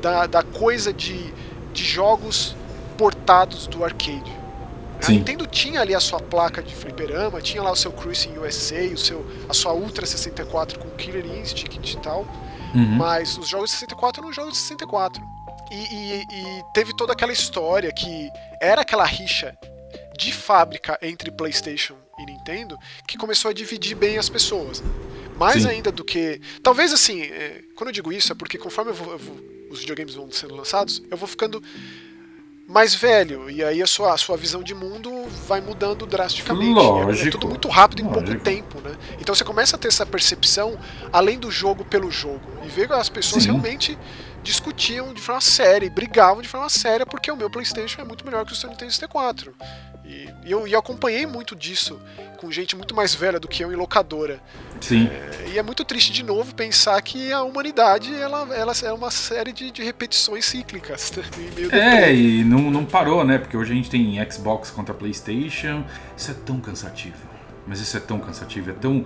da, 0.00 0.26
da 0.26 0.42
coisa 0.42 0.92
de, 0.92 1.32
de 1.72 1.84
jogos 1.84 2.56
portados 2.96 3.66
do 3.66 3.84
arcade. 3.84 4.37
A 5.06 5.10
Nintendo 5.10 5.46
tinha 5.46 5.80
ali 5.80 5.94
a 5.94 6.00
sua 6.00 6.20
placa 6.20 6.62
de 6.62 6.74
fliperama, 6.74 7.40
tinha 7.40 7.62
lá 7.62 7.70
o 7.70 7.76
seu 7.76 7.92
Cruising 7.92 8.36
USA, 8.38 8.82
o 8.92 8.98
seu, 8.98 9.24
a 9.48 9.54
sua 9.54 9.72
Ultra 9.72 10.04
64 10.04 10.78
com 10.78 10.90
Killer 10.90 11.24
Instinct 11.24 11.96
e 11.96 12.00
tal, 12.00 12.26
uhum. 12.74 12.96
mas 12.96 13.38
os 13.38 13.48
jogos 13.48 13.70
de 13.70 13.76
64 13.76 14.22
eram 14.22 14.32
jogos 14.32 14.52
de 14.54 14.58
64. 14.58 15.22
E, 15.70 15.74
e, 15.74 16.20
e 16.22 16.64
teve 16.72 16.96
toda 16.96 17.12
aquela 17.12 17.32
história 17.32 17.92
que 17.92 18.30
era 18.60 18.82
aquela 18.82 19.04
rixa 19.04 19.56
de 20.18 20.32
fábrica 20.32 20.98
entre 21.00 21.30
PlayStation 21.30 21.94
e 22.18 22.26
Nintendo 22.26 22.76
que 23.06 23.16
começou 23.16 23.50
a 23.50 23.54
dividir 23.54 23.94
bem 23.94 24.18
as 24.18 24.28
pessoas. 24.28 24.82
Mais 25.36 25.62
Sim. 25.62 25.68
ainda 25.68 25.92
do 25.92 26.04
que. 26.04 26.40
Talvez 26.62 26.92
assim, 26.92 27.22
é, 27.22 27.62
quando 27.76 27.88
eu 27.88 27.92
digo 27.92 28.12
isso 28.12 28.32
é 28.32 28.34
porque 28.34 28.58
conforme 28.58 28.90
eu 28.90 28.94
vou, 28.94 29.12
eu 29.12 29.18
vou, 29.18 29.36
os 29.70 29.80
videogames 29.80 30.14
vão 30.14 30.30
sendo 30.32 30.56
lançados, 30.56 31.00
eu 31.08 31.16
vou 31.16 31.28
ficando 31.28 31.62
mais 32.68 32.94
velho. 32.94 33.48
E 33.48 33.64
aí 33.64 33.82
a 33.82 33.86
sua, 33.86 34.12
a 34.12 34.16
sua 34.18 34.36
visão 34.36 34.62
de 34.62 34.74
mundo 34.74 35.10
vai 35.46 35.60
mudando 35.60 36.04
drasticamente. 36.04 36.74
Lógico. 36.74 37.28
É, 37.28 37.30
tudo 37.30 37.48
muito 37.48 37.68
rápido 37.68 38.02
em 38.02 38.04
Lógico. 38.04 38.26
pouco 38.26 38.40
tempo, 38.44 38.80
né? 38.82 38.94
Então 39.18 39.34
você 39.34 39.42
começa 39.42 39.74
a 39.74 39.78
ter 39.78 39.88
essa 39.88 40.04
percepção 40.04 40.78
além 41.10 41.38
do 41.38 41.50
jogo 41.50 41.82
pelo 41.84 42.10
jogo. 42.10 42.42
E 42.62 42.68
ver 42.68 42.92
as 42.92 43.08
pessoas 43.08 43.44
Sim. 43.44 43.50
realmente 43.50 43.98
discutiam 44.42 45.12
de 45.12 45.20
forma 45.20 45.40
séria, 45.40 45.90
brigavam 45.90 46.42
de 46.42 46.48
forma 46.48 46.68
séria 46.68 47.04
porque 47.04 47.30
o 47.30 47.36
meu 47.36 47.50
PlayStation 47.50 48.00
é 48.00 48.04
muito 48.04 48.24
melhor 48.24 48.44
que 48.44 48.52
o 48.52 48.56
seu 48.56 48.68
Nintendo 48.70 48.92
64. 48.92 49.54
E, 50.04 50.28
e 50.44 50.50
eu, 50.50 50.66
e 50.66 50.74
acompanhei 50.74 51.26
muito 51.26 51.54
disso 51.54 52.00
com 52.38 52.50
gente 52.50 52.74
muito 52.74 52.94
mais 52.94 53.14
velha 53.14 53.38
do 53.38 53.46
que 53.46 53.62
eu 53.62 53.70
em 53.70 53.76
locadora. 53.76 54.40
Sim. 54.80 55.06
É, 55.08 55.50
e 55.50 55.58
é 55.58 55.62
muito 55.62 55.84
triste 55.84 56.12
de 56.12 56.22
novo 56.22 56.54
pensar 56.54 57.00
que 57.02 57.30
a 57.32 57.42
humanidade 57.42 58.14
ela, 58.14 58.54
ela 58.54 58.72
é 58.82 58.92
uma 58.92 59.10
série 59.10 59.52
de, 59.52 59.70
de 59.70 59.82
repetições 59.82 60.46
cíclicas. 60.46 61.12
Né? 61.68 62.04
é, 62.04 62.14
e 62.14 62.44
não, 62.44 62.70
não 62.70 62.84
parou, 62.84 63.24
né? 63.24 63.38
Porque 63.38 63.56
hoje 63.56 63.72
a 63.72 63.74
gente 63.74 63.90
tem 63.90 64.18
Xbox 64.30 64.70
contra 64.70 64.94
PlayStation. 64.94 65.84
Isso 66.16 66.30
é 66.30 66.34
tão 66.34 66.60
cansativo. 66.60 67.16
Mas 67.66 67.80
isso 67.80 67.96
é 67.96 68.00
tão 68.00 68.18
cansativo, 68.18 68.70
é 68.70 68.74
tão. 68.74 69.04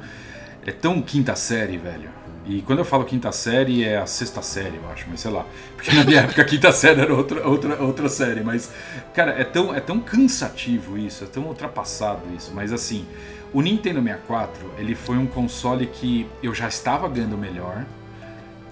É 0.64 0.70
tão 0.70 1.02
quinta 1.02 1.34
série, 1.34 1.76
velho. 1.76 2.10
E 2.44 2.60
quando 2.62 2.80
eu 2.80 2.84
falo 2.84 3.04
quinta 3.04 3.30
série, 3.30 3.84
é 3.84 3.98
a 3.98 4.06
sexta 4.06 4.42
série, 4.42 4.76
eu 4.76 4.90
acho, 4.90 5.06
mas 5.08 5.20
sei 5.20 5.30
lá. 5.30 5.46
Porque 5.76 5.94
na 5.94 6.04
minha 6.04 6.20
época 6.22 6.42
a 6.42 6.44
quinta 6.44 6.72
série 6.72 7.00
era 7.00 7.14
outra, 7.14 7.46
outra, 7.46 7.80
outra 7.82 8.08
série. 8.08 8.42
Mas, 8.42 8.72
cara, 9.14 9.32
é 9.32 9.44
tão, 9.44 9.72
é 9.74 9.80
tão 9.80 10.00
cansativo 10.00 10.98
isso, 10.98 11.22
é 11.22 11.26
tão 11.28 11.44
ultrapassado 11.44 12.22
isso. 12.36 12.52
Mas 12.52 12.72
assim, 12.72 13.06
o 13.52 13.60
Nintendo 13.60 14.02
64, 14.02 14.72
ele 14.76 14.94
foi 14.94 15.18
um 15.18 15.26
console 15.26 15.86
que 15.86 16.26
eu 16.42 16.52
já 16.52 16.66
estava 16.66 17.08
ganhando 17.08 17.38
melhor. 17.38 17.84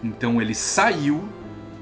Então 0.03 0.43
ele 0.43 0.55
saiu 0.55 1.29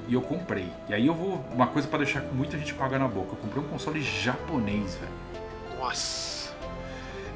e 0.07 0.15
eu 0.15 0.21
comprei. 0.21 0.69
E 0.89 0.95
aí 0.95 1.07
eu 1.07 1.15
vou. 1.15 1.45
Uma 1.55 1.69
coisa 1.69 1.89
para 1.89 1.99
deixar 1.99 2.23
muita 2.33 2.59
gente 2.59 2.75
pagar 2.75 2.99
na 2.99 3.09
boca. 3.09 3.33
Eu 3.33 3.37
comprei 3.37 3.63
um 3.63 3.69
console 3.69 4.03
japonês, 4.03 4.97
velho. 4.97 5.13
Nossa. 5.79 6.29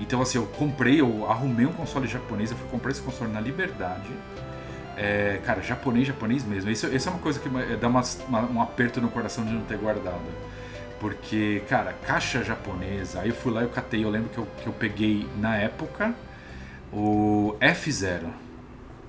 Então, 0.00 0.20
assim, 0.20 0.38
eu 0.38 0.46
comprei, 0.46 1.00
eu 1.00 1.30
arrumei 1.30 1.64
um 1.64 1.72
console 1.72 2.08
japonês, 2.08 2.50
eu 2.50 2.56
fui 2.56 2.68
comprar 2.68 2.90
esse 2.90 3.00
console 3.00 3.30
na 3.30 3.40
Liberdade. 3.40 4.10
É, 4.96 5.40
cara, 5.44 5.62
japonês, 5.62 6.06
japonês 6.06 6.44
mesmo. 6.44 6.70
Isso, 6.70 6.86
isso 6.94 7.08
é 7.08 7.12
uma 7.12 7.20
coisa 7.20 7.38
que 7.40 7.48
dá 7.76 7.88
uma, 7.88 8.02
uma, 8.28 8.40
um 8.42 8.62
aperto 8.62 9.00
no 9.00 9.08
coração 9.08 9.44
de 9.44 9.52
não 9.52 9.62
ter 9.62 9.78
guardado. 9.78 10.20
Porque, 11.00 11.62
cara, 11.68 11.94
caixa 12.06 12.44
japonesa. 12.44 13.20
Aí 13.20 13.30
eu 13.30 13.34
fui 13.34 13.52
lá 13.52 13.62
e 13.62 13.64
eu 13.64 13.70
catei. 13.70 14.04
Eu 14.04 14.10
lembro 14.10 14.28
que 14.30 14.38
eu, 14.38 14.46
que 14.62 14.66
eu 14.66 14.72
peguei 14.72 15.26
na 15.38 15.56
época 15.56 16.14
o 16.92 17.56
F0. 17.60 18.20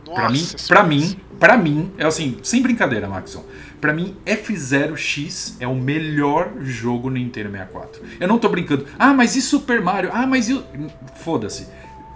Pra 0.06 0.30
mim, 0.30 0.46
pra 0.68 0.84
mim, 0.84 1.18
pra 1.40 1.58
mim, 1.58 1.94
é 1.98 2.06
assim, 2.06 2.38
sem 2.44 2.62
brincadeira, 2.62 3.08
Maxon. 3.08 3.46
Pra 3.80 3.94
mim, 3.94 4.18
F0X 4.26 5.56
é 5.60 5.68
o 5.68 5.76
melhor 5.76 6.52
jogo 6.62 7.10
no 7.10 7.16
Nintendo 7.16 7.52
64. 7.52 8.02
Eu 8.20 8.28
não 8.28 8.38
tô 8.38 8.50
brincando. 8.50 8.86
Ah, 9.00 9.14
mas 9.14 9.36
e 9.36 9.42
Super 9.42 9.82
Mario? 9.82 10.10
Ah, 10.14 10.28
mas 10.28 10.50
e. 10.50 10.62
Foda-se. 11.16 11.68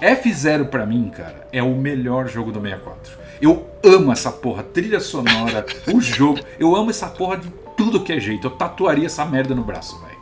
F0 0.01 0.70
pra 0.70 0.86
mim, 0.86 1.09
cara, 1.09 1.47
é 1.51 1.63
o 1.63 1.76
melhor 1.76 2.28
jogo 2.28 2.51
do 2.51 2.59
64. 2.59 3.26
Eu 3.41 3.67
amo 3.83 4.11
essa 4.11 4.31
porra, 4.31 4.63
trilha 4.63 4.99
sonora, 4.99 5.65
o 5.93 6.01
jogo. 6.01 6.39
Eu 6.59 6.75
amo 6.75 6.89
essa 6.89 7.07
porra 7.07 7.38
de 7.38 7.49
tudo 7.75 8.03
que 8.03 8.13
é 8.13 8.19
jeito. 8.19 8.47
Eu 8.47 8.51
tatuaria 8.51 9.05
essa 9.05 9.25
merda 9.25 9.53
no 9.53 9.63
braço, 9.63 9.99
velho. 9.99 10.17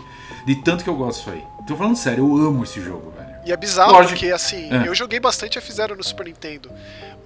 De 0.45 0.55
tanto 0.55 0.83
que 0.83 0.89
eu 0.89 0.95
gosto 0.95 1.19
disso 1.19 1.29
aí. 1.31 1.43
Tô 1.65 1.75
falando 1.75 1.95
sério, 1.95 2.23
eu 2.23 2.47
amo 2.47 2.63
esse 2.63 2.79
jogo, 2.81 3.11
velho. 3.17 3.35
E 3.45 3.51
é 3.51 3.57
bizarro 3.57 3.91
Lógico. 3.91 4.13
porque, 4.13 4.31
assim, 4.31 4.69
é. 4.71 4.87
eu 4.87 4.95
joguei 4.95 5.19
bastante 5.19 5.59
F0 5.59 5.95
no 5.95 6.03
Super 6.03 6.25
Nintendo 6.25 6.69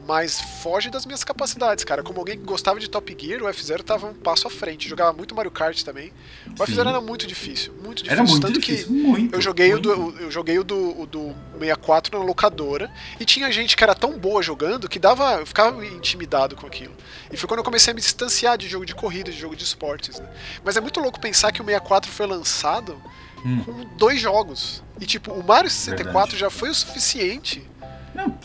mas 0.09 0.41
foge 0.41 0.89
das 0.89 1.05
minhas 1.05 1.23
capacidades, 1.23 1.83
cara. 1.83 2.01
Como 2.01 2.17
alguém 2.17 2.35
que 2.35 2.43
gostava 2.43 2.79
de 2.79 2.89
Top 2.89 3.15
Gear, 3.15 3.43
o 3.43 3.45
F0 3.45 3.83
tava 3.83 4.07
um 4.07 4.13
passo 4.15 4.47
à 4.47 4.49
frente. 4.49 4.89
Jogava 4.89 5.13
muito 5.13 5.35
Mario 5.35 5.51
Kart 5.51 5.83
também. 5.83 6.11
O 6.47 6.63
F0 6.63 6.79
era 6.79 6.99
muito 6.99 7.27
difícil, 7.27 7.71
muito 7.73 8.01
difícil. 8.01 8.13
Era 8.13 8.23
muito 8.23 8.41
Tanto 8.41 8.59
difícil, 8.59 8.87
que 8.87 8.91
muito, 8.91 9.35
eu 9.35 9.39
joguei 9.39 9.69
muito. 9.69 9.87
o 9.91 10.11
do, 10.11 10.19
eu 10.21 10.31
joguei 10.31 10.57
o 10.57 10.63
do, 10.63 10.99
o 10.99 11.05
do 11.05 11.35
64 11.59 12.17
na 12.17 12.25
locadora 12.25 12.91
e 13.19 13.23
tinha 13.23 13.51
gente 13.51 13.77
que 13.77 13.83
era 13.83 13.93
tão 13.93 14.17
boa 14.17 14.41
jogando 14.41 14.89
que 14.89 14.97
dava, 14.97 15.35
eu 15.35 15.45
ficava 15.45 15.85
intimidado 15.85 16.55
com 16.55 16.65
aquilo. 16.65 16.95
E 17.31 17.37
foi 17.37 17.47
quando 17.47 17.59
eu 17.59 17.63
comecei 17.63 17.91
a 17.91 17.93
me 17.93 18.01
distanciar 18.01 18.57
de 18.57 18.67
jogo 18.67 18.87
de 18.87 18.95
corrida, 18.95 19.29
de 19.29 19.37
jogo 19.37 19.55
de 19.55 19.63
esportes, 19.63 20.19
né? 20.19 20.27
Mas 20.63 20.75
é 20.75 20.81
muito 20.81 20.99
louco 20.99 21.19
pensar 21.19 21.51
que 21.51 21.61
o 21.61 21.65
64 21.65 22.11
foi 22.11 22.25
lançado 22.25 22.99
hum. 23.45 23.63
com 23.63 23.95
dois 23.95 24.19
jogos. 24.19 24.81
E 24.99 25.05
tipo, 25.05 25.31
o 25.31 25.43
Mario 25.45 25.69
64 25.69 26.31
Verdade. 26.31 26.35
já 26.35 26.49
foi 26.49 26.71
o 26.71 26.73
suficiente 26.73 27.69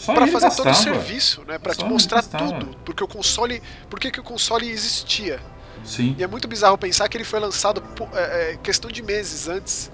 para 0.06 0.26
fazer 0.26 0.46
bastava. 0.46 0.54
todo 0.56 0.70
o 0.70 0.74
serviço, 0.74 1.42
né? 1.46 1.58
Para 1.58 1.74
te 1.74 1.84
mostrar 1.84 2.22
tudo, 2.22 2.76
porque 2.84 3.02
o 3.02 3.08
console, 3.08 3.62
por 3.88 3.98
que 3.98 4.20
o 4.20 4.22
console 4.22 4.68
existia? 4.68 5.40
Sim. 5.84 6.16
E 6.18 6.22
é 6.22 6.26
muito 6.26 6.48
bizarro 6.48 6.78
pensar 6.78 7.08
que 7.08 7.16
ele 7.16 7.24
foi 7.24 7.38
lançado 7.38 7.82
é, 8.14 8.52
é, 8.52 8.56
questão 8.62 8.90
de 8.90 9.02
meses 9.02 9.48
antes 9.48 9.90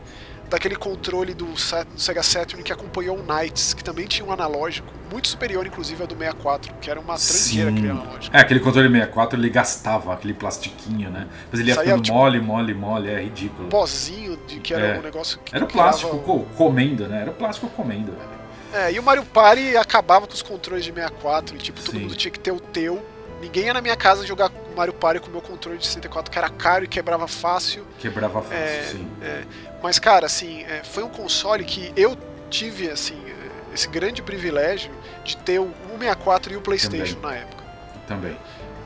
daquele 0.48 0.74
controle 0.74 1.32
do, 1.32 1.46
do, 1.46 2.00
Sega 2.00 2.22
Saturn 2.22 2.62
que 2.62 2.72
acompanhou 2.72 3.16
o 3.16 3.22
Knights, 3.22 3.72
que 3.72 3.84
também 3.84 4.06
tinha 4.06 4.26
um 4.26 4.32
analógico, 4.32 4.88
muito 5.10 5.28
superior 5.28 5.64
inclusive 5.64 6.02
ao 6.02 6.08
do 6.08 6.16
64, 6.16 6.74
que 6.80 6.90
era 6.90 6.98
uma 6.98 7.16
tranqueira 7.16 7.70
aquele 7.70 7.90
analógico. 7.90 8.36
É, 8.36 8.40
aquele 8.40 8.60
controle 8.60 8.88
64 8.88 9.38
ele 9.38 9.48
gastava 9.48 10.12
aquele 10.12 10.34
plastiquinho, 10.34 11.08
né? 11.08 11.28
Mas 11.50 11.60
ele 11.60 11.70
ia 11.70 11.76
Saía, 11.76 11.86
ficando 11.86 12.02
tipo, 12.02 12.16
mole, 12.16 12.40
mole, 12.40 12.74
mole, 12.74 13.08
é 13.08 13.22
ridículo. 13.22 13.68
Pozinho, 13.68 14.36
de 14.46 14.58
que 14.58 14.74
era 14.74 14.86
é. 14.86 14.98
um 14.98 15.02
negócio 15.02 15.38
que. 15.44 15.54
Era 15.54 15.64
o 15.64 15.68
plástico 15.68 16.18
comendo, 16.56 17.06
né? 17.06 17.22
Era 17.22 17.30
o 17.30 17.34
plástico 17.34 17.68
comendo, 17.68 18.10
velho. 18.12 18.39
É, 18.72 18.92
e 18.92 18.98
o 18.98 19.02
Mario 19.02 19.24
Party 19.24 19.76
acabava 19.76 20.26
com 20.26 20.34
os 20.34 20.42
controles 20.42 20.84
de 20.84 20.92
64, 20.92 21.56
e 21.56 21.58
tipo, 21.58 21.80
todo 21.80 21.92
Sim. 21.92 22.02
mundo 22.02 22.14
tinha 22.14 22.30
que 22.30 22.38
ter 22.38 22.52
o 22.52 22.60
teu. 22.60 23.04
Ninguém 23.40 23.64
ia 23.64 23.74
na 23.74 23.80
minha 23.80 23.96
casa 23.96 24.26
jogar 24.26 24.50
Mario 24.76 24.92
Party 24.92 25.20
com 25.20 25.28
o 25.28 25.30
meu 25.30 25.40
controle 25.40 25.78
de 25.78 25.86
64, 25.86 26.30
que 26.30 26.38
era 26.38 26.48
caro 26.48 26.84
e 26.84 26.88
quebrava 26.88 27.26
fácil. 27.26 27.86
Quebrava 27.98 28.42
fácil, 28.42 28.56
é, 28.56 28.82
sim. 28.84 29.10
É. 29.22 29.44
Mas, 29.82 29.98
cara, 29.98 30.26
assim, 30.26 30.62
é, 30.64 30.82
foi 30.84 31.02
um 31.02 31.08
console 31.08 31.64
que 31.64 31.92
eu 31.96 32.16
tive, 32.50 32.90
assim, 32.90 33.18
é, 33.26 33.74
esse 33.74 33.88
grande 33.88 34.22
privilégio 34.22 34.90
de 35.24 35.36
ter 35.38 35.58
o 35.58 35.72
64 35.98 36.52
e 36.52 36.56
o 36.56 36.60
PlayStation 36.60 37.14
Também. 37.14 37.30
na 37.30 37.36
época. 37.36 37.64
Também. 38.06 38.36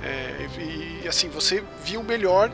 É, 0.03 0.47
e, 0.61 1.09
assim, 1.09 1.29
você 1.29 1.65
via 1.83 1.99
o 1.99 2.05
melhor 2.05 2.51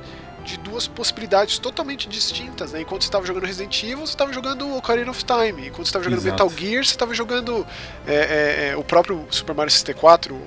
de 0.51 0.59
duas 0.59 0.87
possibilidades 0.87 1.59
totalmente 1.59 2.09
distintas, 2.09 2.73
né? 2.73 2.81
Enquanto 2.81 3.03
você 3.03 3.09
estava 3.09 3.25
jogando 3.27 3.45
Resident 3.47 3.83
Evil, 3.83 3.99
você 3.99 4.13
estava 4.13 4.33
jogando 4.33 4.77
Ocarina 4.77 5.11
of 5.11 5.25
Time. 5.25 5.69
Enquanto 5.69 5.87
você 5.87 5.91
estava 5.91 6.05
jogando 6.05 6.19
Exato. 6.21 6.45
Metal 6.45 6.51
Gear, 6.59 6.85
você 6.85 6.91
estava 6.91 7.15
jogando 7.15 7.67
é, 8.07 8.15
é, 8.15 8.69
é, 8.69 8.77
o 8.77 8.83
próprio 8.83 9.27
Super 9.31 9.55
Mario 9.55 9.71
64. 9.71 10.41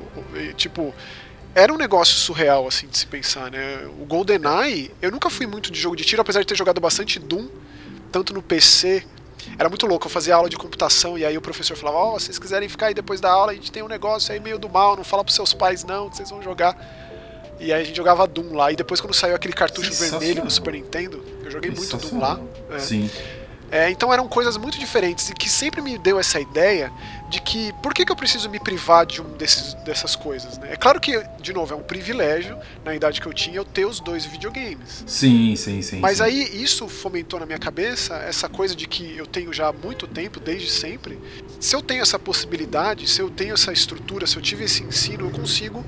Tipo, 0.55 0.93
era 1.55 1.73
um 1.73 1.77
negócio 1.77 2.15
surreal, 2.15 2.67
assim, 2.67 2.87
de 2.87 2.97
se 2.97 3.07
pensar, 3.07 3.49
né? 3.51 3.87
O 3.99 4.05
GoldenEye, 4.05 4.91
eu 5.01 5.11
nunca 5.11 5.29
fui 5.29 5.47
muito 5.47 5.71
de 5.71 5.79
jogo 5.79 5.95
de 5.95 6.03
tiro, 6.03 6.21
apesar 6.21 6.41
de 6.41 6.47
ter 6.47 6.55
jogado 6.55 6.81
bastante 6.81 7.19
Doom, 7.19 7.47
tanto 8.11 8.33
no 8.33 8.41
PC 8.41 9.05
era 9.57 9.69
muito 9.69 9.85
louco. 9.85 10.07
Eu 10.07 10.11
fazia 10.11 10.35
aula 10.35 10.49
de 10.49 10.57
computação 10.57 11.17
e 11.17 11.25
aí 11.25 11.37
o 11.37 11.41
professor 11.41 11.75
falava: 11.75 11.97
Ó, 11.97 12.15
oh, 12.15 12.19
se 12.19 12.27
vocês 12.27 12.39
quiserem 12.39 12.69
ficar 12.69 12.87
aí 12.87 12.93
depois 12.93 13.19
da 13.19 13.31
aula, 13.31 13.51
a 13.51 13.55
gente 13.55 13.71
tem 13.71 13.83
um 13.83 13.87
negócio 13.87 14.33
aí 14.33 14.39
meio 14.39 14.57
do 14.57 14.69
mal, 14.69 14.95
não 14.95 15.03
fala 15.03 15.23
pros 15.23 15.35
seus 15.35 15.53
pais 15.53 15.83
não, 15.83 16.09
que 16.09 16.17
vocês 16.17 16.29
vão 16.29 16.41
jogar. 16.41 16.75
E 17.59 17.71
aí 17.71 17.81
a 17.81 17.83
gente 17.83 17.95
jogava 17.95 18.27
Doom 18.27 18.53
lá. 18.53 18.71
E 18.71 18.75
depois, 18.75 18.99
quando 18.99 19.13
saiu 19.13 19.35
aquele 19.35 19.53
cartucho 19.53 19.93
vermelho 19.93 20.43
no 20.43 20.51
Super 20.51 20.73
Nintendo, 20.73 21.23
eu 21.43 21.51
joguei 21.51 21.71
muito 21.71 21.97
Doom 21.97 22.19
lá. 22.19 22.39
É. 22.71 22.79
Sim. 22.79 23.09
É, 23.73 23.89
então 23.89 24.13
eram 24.13 24.27
coisas 24.27 24.55
muito 24.55 24.77
diferentes 24.77 25.31
e 25.31 25.33
que 25.33 25.49
sempre 25.49 25.81
me 25.81 25.97
deu 25.97 26.19
essa 26.19 26.39
ideia 26.39 26.93
de 27.27 27.41
que 27.41 27.73
por 27.81 27.91
que, 27.91 28.05
que 28.05 28.11
eu 28.11 28.15
preciso 28.15 28.47
me 28.47 28.59
privar 28.59 29.03
de 29.03 29.19
um 29.19 29.31
desses, 29.31 29.73
dessas 29.83 30.15
coisas, 30.15 30.59
né? 30.59 30.73
É 30.73 30.75
claro 30.75 30.99
que, 30.99 31.19
de 31.41 31.51
novo, 31.51 31.73
é 31.73 31.75
um 31.75 31.81
privilégio, 31.81 32.55
na 32.85 32.93
idade 32.93 33.19
que 33.19 33.25
eu 33.25 33.33
tinha, 33.33 33.55
eu 33.55 33.65
ter 33.65 33.85
os 33.85 33.99
dois 33.99 34.27
videogames. 34.27 35.03
Sim, 35.07 35.55
sim, 35.55 35.81
sim. 35.81 35.99
Mas 35.99 36.17
sim. 36.17 36.23
aí 36.23 36.63
isso 36.63 36.87
fomentou 36.87 37.39
na 37.39 37.47
minha 37.47 37.57
cabeça 37.57 38.13
essa 38.17 38.47
coisa 38.47 38.75
de 38.75 38.87
que 38.87 39.17
eu 39.17 39.25
tenho 39.25 39.51
já 39.51 39.69
há 39.69 39.73
muito 39.73 40.05
tempo, 40.05 40.39
desde 40.39 40.69
sempre. 40.69 41.17
Se 41.59 41.75
eu 41.75 41.81
tenho 41.81 42.03
essa 42.03 42.19
possibilidade, 42.19 43.09
se 43.09 43.21
eu 43.21 43.29
tenho 43.31 43.55
essa 43.55 43.73
estrutura, 43.73 44.27
se 44.27 44.37
eu 44.37 44.41
tive 44.43 44.65
esse 44.65 44.83
ensino, 44.83 45.25
eu 45.25 45.31
consigo 45.31 45.83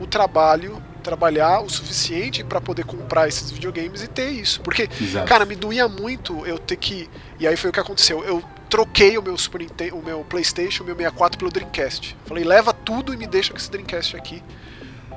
o 0.00 0.08
trabalho, 0.08 0.82
trabalhar 1.08 1.60
o 1.60 1.70
suficiente 1.70 2.44
para 2.44 2.60
poder 2.60 2.84
comprar 2.84 3.26
esses 3.26 3.50
videogames 3.50 4.02
e 4.02 4.06
ter 4.06 4.28
isso. 4.28 4.60
Porque, 4.60 4.86
Exato. 5.00 5.26
cara, 5.26 5.46
me 5.46 5.56
doía 5.56 5.88
muito 5.88 6.46
eu 6.46 6.58
ter 6.58 6.76
que. 6.76 7.08
E 7.40 7.46
aí 7.46 7.56
foi 7.56 7.70
o 7.70 7.72
que 7.72 7.80
aconteceu. 7.80 8.22
Eu 8.24 8.44
troquei 8.68 9.16
o 9.16 9.22
meu 9.22 9.38
Super 9.38 9.62
Nintendo, 9.62 9.96
o 9.96 10.04
meu 10.04 10.22
PlayStation, 10.22 10.82
o 10.82 10.86
meu 10.86 10.94
64 10.94 11.38
pelo 11.38 11.50
Dreamcast. 11.50 12.14
Falei, 12.26 12.44
leva 12.44 12.74
tudo 12.74 13.14
e 13.14 13.16
me 13.16 13.26
deixa 13.26 13.52
com 13.52 13.56
esse 13.56 13.70
Dreamcast 13.70 14.16
aqui. 14.16 14.42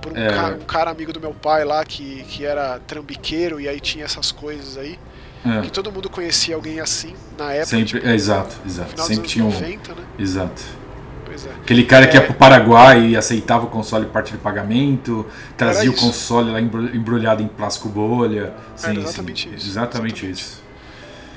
Por 0.01 0.13
um, 0.13 0.17
é. 0.17 0.29
cara, 0.29 0.55
um 0.55 0.65
cara 0.65 0.91
amigo 0.91 1.11
do 1.11 1.19
meu 1.19 1.33
pai 1.33 1.65
lá 1.65 1.83
que, 1.83 2.23
que 2.23 2.45
era 2.45 2.79
trambiqueiro 2.79 3.59
e 3.59 3.67
aí 3.67 3.81
tinha 3.81 4.05
essas 4.05 4.31
coisas 4.31 4.77
aí. 4.77 4.97
É. 5.45 5.61
Que 5.61 5.71
todo 5.71 5.91
mundo 5.91 6.09
conhecia 6.09 6.55
alguém 6.55 6.79
assim 6.79 7.15
na 7.37 7.51
época. 7.51 7.65
Sempre, 7.65 7.85
tipo, 7.99 8.07
é, 8.07 8.15
exato, 8.15 8.55
exato. 8.65 9.01
Sempre 9.03 9.27
tinha 9.27 9.43
um. 9.43 9.51
90, 9.51 9.95
né? 9.95 10.03
Exato. 10.17 10.61
É. 11.33 11.51
Aquele 11.61 11.83
cara 11.83 12.07
que 12.07 12.15
ia 12.15 12.23
é. 12.23 12.25
pro 12.25 12.33
Paraguai 12.33 13.09
e 13.09 13.17
aceitava 13.17 13.65
o 13.65 13.69
console 13.69 14.05
parte 14.07 14.31
de 14.31 14.37
pagamento, 14.37 15.25
trazia 15.57 15.89
o 15.89 15.95
console 15.95 16.51
lá 16.51 16.59
embrulhado 16.59 17.41
em 17.41 17.47
plástico 17.47 17.89
bolha. 17.89 18.53
Sim, 18.75 18.97
exatamente 18.97 19.49
sim. 19.49 19.55
isso. 19.55 19.67
Exatamente, 19.69 20.25
exatamente. 20.25 20.31
isso. 20.31 20.61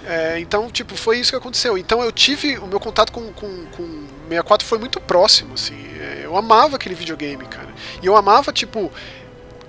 É, 0.07 0.39
então, 0.39 0.71
tipo, 0.71 0.97
foi 0.97 1.19
isso 1.19 1.31
que 1.31 1.37
aconteceu. 1.37 1.79
Então 1.79 2.03
eu 2.03 2.13
tive. 2.13 2.59
O 2.59 2.67
meu 2.67 2.79
contato 2.79 3.11
com, 3.11 3.33
com, 3.33 3.65
com 3.67 4.05
64 4.29 4.67
foi 4.67 4.79
muito 4.79 5.01
próximo, 5.01 5.55
assim. 5.55 5.77
É, 5.99 6.23
eu 6.25 6.37
amava 6.37 6.77
aquele 6.77 6.95
videogame, 6.95 7.45
cara. 7.47 7.69
E 8.03 8.07
eu 8.07 8.17
amava, 8.17 8.53
tipo. 8.53 8.93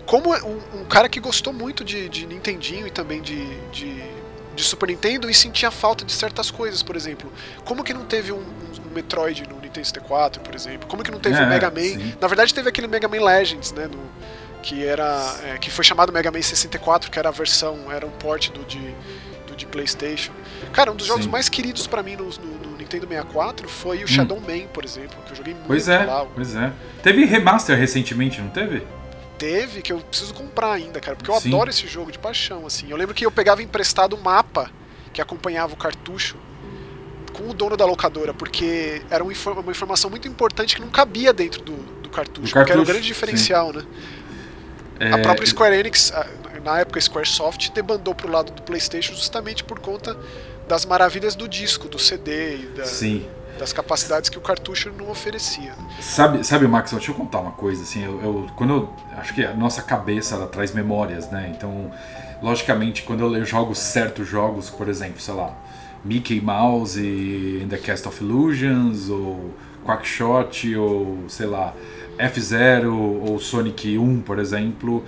Como 0.06 0.36
um, 0.36 0.82
um 0.82 0.86
cara 0.86 1.10
que 1.10 1.20
gostou 1.20 1.52
muito 1.52 1.84
de, 1.84 2.08
de 2.10 2.28
Nintendinho 2.28 2.86
e 2.86 2.92
também 2.92 3.24
de, 3.24 3.44
de, 3.72 4.04
de, 4.56 4.64
Super 4.64 4.90
Nintendo 4.90 5.28
e 5.28 5.34
sentia 5.34 5.72
falta 5.72 6.06
de 6.06 6.14
certas 6.14 6.52
coisas, 6.52 6.84
por 6.84 6.96
exemplo. 6.96 7.32
Como 7.64 7.84
que 7.84 7.92
não 7.92 8.06
teve 8.06 8.32
um 8.32 8.44
Metroid 8.96 9.48
no 9.48 9.56
Nintendo 9.56 9.86
64, 9.86 10.42
por 10.42 10.56
exemplo? 10.56 10.88
Como 10.88 11.04
que 11.04 11.12
não 11.12 11.20
teve 11.20 11.36
o 11.36 11.40
é, 11.40 11.46
um 11.46 11.50
Mega 11.50 11.70
Man? 11.70 11.82
Sim. 11.82 12.16
Na 12.20 12.28
verdade, 12.28 12.54
teve 12.54 12.70
aquele 12.70 12.88
Mega 12.88 13.08
Man 13.08 13.24
Legends, 13.24 13.72
né? 13.72 13.88
No, 13.88 14.00
que 14.64 14.84
era. 14.86 15.36
É, 15.44 15.58
que 15.58 15.70
foi 15.70 15.84
chamado 15.84 16.12
Mega 16.12 16.32
Man 16.32 16.42
64, 16.42 17.12
que 17.12 17.20
era 17.20 17.30
a 17.30 17.32
versão, 17.32 17.92
era 17.92 18.06
um 18.06 18.12
port 18.12 18.50
do 18.50 18.64
de 18.66 18.96
de 19.56 19.66
PlayStation. 19.66 20.32
Cara, 20.72 20.92
um 20.92 20.96
dos 20.96 21.08
jogos 21.08 21.26
Sim. 21.26 21.32
mais 21.32 21.50
queridos 21.50 21.88
para 21.88 22.04
mim 22.04 22.16
no, 22.16 22.26
no, 22.26 22.70
no, 22.70 22.78
Nintendo 22.78 23.08
64 23.08 23.68
foi 23.68 24.02
o 24.02 24.04
hum. 24.04 24.08
Shadow 24.08 24.40
Man, 24.40 24.68
por 24.74 24.84
exemplo, 24.84 25.18
que 25.26 25.32
eu 25.32 25.36
joguei 25.36 25.54
muito 25.54 25.68
pois 25.68 25.88
é, 25.88 26.04
lá. 26.04 26.26
Pois 26.26 26.56
é. 26.56 26.72
Teve 27.02 27.26
remaster 27.26 27.78
recentemente, 27.78 28.42
não 28.42 28.50
teve? 28.50 28.84
Teve, 29.38 29.82
que 29.82 29.92
eu 29.92 30.00
preciso 30.00 30.34
comprar 30.34 30.72
ainda, 30.72 31.00
cara, 31.00 31.16
porque 31.16 31.30
eu 31.30 31.40
Sim. 31.40 31.50
adoro 31.50 31.70
esse 31.70 31.88
jogo 31.88 32.12
de 32.12 32.20
paixão, 32.20 32.66
assim. 32.66 32.90
Eu 32.90 32.98
lembro 32.98 33.14
que 33.14 33.26
eu 33.26 33.32
pegava 33.32 33.62
emprestado 33.62 34.14
o 34.16 34.22
mapa 34.22 34.72
que 35.12 35.22
acompanhava 35.22 35.74
o 35.74 35.78
cartucho 35.78 36.38
com 37.36 37.50
o 37.50 37.54
dono 37.54 37.76
da 37.76 37.86
locadora, 37.86 38.34
porque 38.34 39.02
era 39.10 39.24
uma, 39.24 39.32
informação 39.32 40.10
muito 40.10 40.28
importante 40.28 40.76
que 40.76 40.82
não 40.82 40.90
cabia 40.90 41.34
dentro 41.34 41.62
do, 41.62 41.74
do 42.02 42.10
cartucho, 42.10 42.48
do 42.48 42.54
cartucho, 42.54 42.72
era 42.74 42.82
o 42.82 42.86
grande 42.86 43.06
diferencial, 43.06 43.72
sim. 43.72 43.80
né? 43.80 43.86
É... 45.00 45.12
A 45.12 45.18
própria 45.18 45.46
Square 45.46 45.76
Enix, 45.76 46.14
na 46.64 46.80
época 46.80 47.00
Squaresoft 47.02 47.70
debandou 47.72 48.16
pro 48.16 48.32
lado 48.32 48.54
do 48.54 48.62
PlayStation 48.62 49.14
justamente 49.14 49.64
por 49.64 49.80
conta 49.80 50.18
das 50.68 50.86
maravilhas 50.86 51.36
do 51.36 51.48
disco, 51.48 51.88
do 51.88 52.00
CD 52.00 52.58
e 52.58 52.66
da, 52.68 52.86
Sim. 52.86 53.28
das 53.60 53.72
capacidades 53.72 54.30
que 54.30 54.38
o 54.38 54.42
cartucho 54.42 54.92
não 54.98 55.10
oferecia. 55.12 55.74
Sabe, 56.02 56.44
sabe 56.44 56.68
Max, 56.68 56.92
deixa 56.92 57.12
eu 57.12 57.16
contar 57.16 57.40
uma 57.40 57.52
coisa 57.52 57.84
assim, 57.84 58.04
eu, 58.04 58.22
eu, 58.22 58.48
quando 58.56 58.74
eu 58.74 58.94
acho 59.18 59.34
que 59.34 59.44
a 59.44 59.54
nossa 59.54 59.82
cabeça 59.82 60.36
ela 60.36 60.48
traz 60.48 60.74
memórias, 60.74 61.30
né? 61.30 61.54
Então, 61.56 61.92
logicamente, 62.42 63.04
quando 63.04 63.36
eu 63.36 63.46
jogo 63.46 63.76
certos 63.76 64.28
jogos, 64.28 64.70
por 64.70 64.88
exemplo, 64.88 65.20
sei 65.20 65.34
lá, 65.34 65.54
Mickey 66.06 66.40
Mouse 66.40 66.98
in 66.98 67.68
the 67.68 67.78
Cast 67.78 68.06
of 68.06 68.22
Illusions 68.22 69.10
ou 69.10 69.54
Quackshot 69.84 70.76
ou 70.78 71.26
sei 71.28 71.48
lá, 71.48 71.74
F0 72.18 72.92
ou 73.28 73.40
Sonic 73.40 73.98
1, 73.98 74.22
por 74.22 74.40
exemplo, 74.40 75.04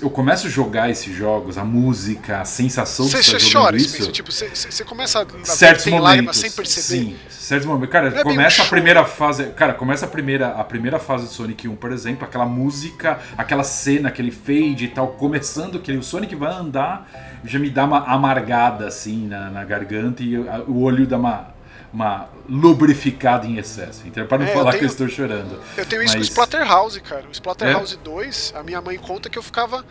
eu 0.00 0.10
começo 0.10 0.46
a 0.46 0.50
jogar 0.50 0.90
esses 0.90 1.14
jogos, 1.14 1.56
a 1.56 1.64
música, 1.64 2.40
a 2.40 2.44
sensação 2.44 3.06
de 3.06 3.16
estar 3.16 3.38
jogando 3.38 3.52
chora, 3.52 3.76
isso. 3.76 4.12
Tipo, 4.12 4.30
você 4.32 4.84
começa 4.84 5.22
a 5.22 5.44
certos 5.44 5.86
momentos, 5.86 6.04
lágrimas 6.04 6.36
sem 6.36 6.50
perceber. 6.50 7.04
Sim, 7.04 7.16
certos 7.28 7.66
momentos. 7.66 7.92
Cara, 7.92 8.08
é 8.08 8.22
começa 8.22 8.62
um 8.62 8.66
a 8.66 8.68
primeira 8.68 9.04
fase, 9.04 9.46
cara, 9.50 9.74
começa 9.74 10.06
a 10.06 10.08
primeira, 10.08 10.48
a 10.48 10.64
primeira 10.64 10.98
fase 10.98 11.24
do 11.24 11.30
Sonic 11.30 11.68
1, 11.68 11.76
por 11.76 11.92
exemplo, 11.92 12.24
aquela 12.24 12.46
música, 12.46 13.18
aquela 13.38 13.64
cena, 13.64 14.08
aquele 14.08 14.30
fade 14.30 14.84
e 14.84 14.88
tal, 14.88 15.08
começando 15.08 15.78
que 15.78 15.92
o 15.92 16.02
Sonic 16.02 16.34
vai 16.34 16.52
andar, 16.52 17.40
já 17.44 17.58
me 17.58 17.70
dá 17.70 17.84
uma 17.84 18.04
amargada 18.06 18.86
assim 18.86 19.26
na, 19.26 19.50
na 19.50 19.64
garganta 19.64 20.22
e 20.22 20.36
o 20.36 20.80
olho 20.82 21.06
dá 21.06 21.16
uma 21.16 21.59
uma 21.92 22.28
lubrificada 22.48 23.46
em 23.46 23.56
excesso. 23.56 24.02
Então, 24.06 24.26
para 24.26 24.38
não 24.38 24.46
é, 24.46 24.52
falar 24.52 24.70
tenho, 24.72 24.80
que 24.80 24.84
eu 24.84 24.90
estou 24.90 25.08
chorando. 25.08 25.60
Eu 25.76 25.84
tenho 25.84 26.02
isso 26.02 26.16
Mas... 26.16 26.28
com 26.28 26.40
o 26.40 26.42
Splatterhouse, 26.42 27.00
cara. 27.00 27.26
O 27.26 27.32
Splatterhouse 27.32 27.94
é? 27.94 27.98
2, 27.98 28.54
a 28.56 28.62
minha 28.62 28.80
mãe 28.80 28.96
conta 28.96 29.28
que 29.28 29.38
eu 29.38 29.42
ficava. 29.42 29.84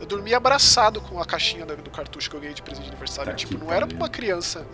Eu 0.00 0.06
dormia 0.06 0.36
abraçado 0.36 1.00
com 1.00 1.20
a 1.20 1.24
caixinha 1.24 1.66
do 1.66 1.90
cartucho 1.90 2.30
que 2.30 2.36
eu 2.36 2.40
ganhei 2.40 2.54
de 2.54 2.62
presente 2.62 2.84
de 2.84 2.90
aniversário. 2.90 3.32
Tá 3.32 3.36
tipo, 3.36 3.58
não 3.58 3.72
era 3.72 3.86
pra 3.86 3.96
uma 3.96 4.08
criança 4.08 4.64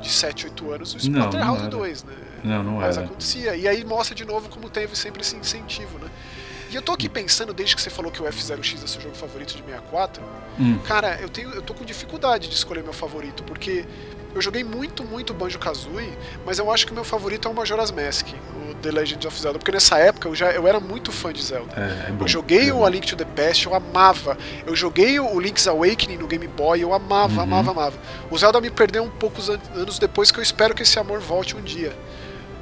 de 0.00 0.08
7, 0.08 0.46
8 0.46 0.72
anos 0.72 0.94
o 0.94 0.96
Splatterhouse 0.96 1.68
2, 1.68 2.04
né? 2.04 2.14
Não, 2.42 2.62
não 2.62 2.72
Mas 2.76 2.96
era. 2.96 3.06
acontecia. 3.06 3.54
E 3.54 3.68
aí 3.68 3.84
mostra 3.84 4.14
de 4.14 4.24
novo 4.24 4.48
como 4.48 4.70
teve 4.70 4.96
sempre 4.96 5.20
esse 5.20 5.36
incentivo, 5.36 5.98
né? 5.98 6.08
E 6.70 6.74
eu 6.74 6.80
tô 6.80 6.92
aqui 6.92 7.06
pensando, 7.06 7.52
desde 7.52 7.76
que 7.76 7.82
você 7.82 7.90
falou 7.90 8.10
que 8.10 8.22
o 8.22 8.24
F0X 8.24 8.82
é 8.82 8.86
seu 8.86 9.00
jogo 9.02 9.14
favorito 9.14 9.54
de 9.54 9.62
64, 9.62 10.22
hum. 10.58 10.78
cara, 10.78 11.18
eu, 11.20 11.28
tenho, 11.28 11.50
eu 11.50 11.60
tô 11.60 11.74
com 11.74 11.84
dificuldade 11.84 12.48
de 12.48 12.54
escolher 12.54 12.82
meu 12.82 12.94
favorito, 12.94 13.42
porque 13.44 13.84
eu 14.34 14.40
joguei 14.40 14.64
muito, 14.64 15.04
muito 15.04 15.34
Banjo-Kazooie, 15.34 16.12
mas 16.44 16.58
eu 16.58 16.70
acho 16.70 16.86
que 16.86 16.92
o 16.92 16.94
meu 16.94 17.04
favorito 17.04 17.48
é 17.48 17.50
o 17.50 17.54
Majora's 17.54 17.90
Mask, 17.90 18.28
o 18.28 18.74
The 18.76 18.90
Legend 18.90 19.26
of 19.26 19.40
Zelda, 19.40 19.58
porque 19.58 19.72
nessa 19.72 19.98
época 19.98 20.28
eu 20.28 20.34
já 20.34 20.50
eu 20.52 20.66
era 20.66 20.80
muito 20.80 21.12
fã 21.12 21.32
de 21.32 21.42
Zelda. 21.42 21.72
É, 21.76 22.10
é 22.10 22.14
eu 22.18 22.28
joguei 22.28 22.70
é 22.70 22.72
o 22.72 22.84
A 22.84 22.90
Link 22.90 23.06
to 23.06 23.16
the 23.16 23.24
Past, 23.24 23.66
eu 23.66 23.74
amava. 23.74 24.36
Eu 24.66 24.74
joguei 24.74 25.20
o 25.20 25.38
Link's 25.38 25.66
Awakening 25.66 26.18
no 26.18 26.26
Game 26.26 26.46
Boy, 26.46 26.82
eu 26.82 26.92
amava, 26.92 27.34
uhum. 27.34 27.42
amava, 27.42 27.70
amava. 27.70 27.98
O 28.30 28.38
Zelda 28.38 28.60
me 28.60 28.70
perdeu 28.70 29.02
um 29.02 29.10
poucos 29.10 29.50
anos 29.50 29.98
depois 29.98 30.30
que 30.30 30.38
eu 30.38 30.42
espero 30.42 30.74
que 30.74 30.82
esse 30.82 30.98
amor 30.98 31.20
volte 31.20 31.56
um 31.56 31.60
dia. 31.60 31.92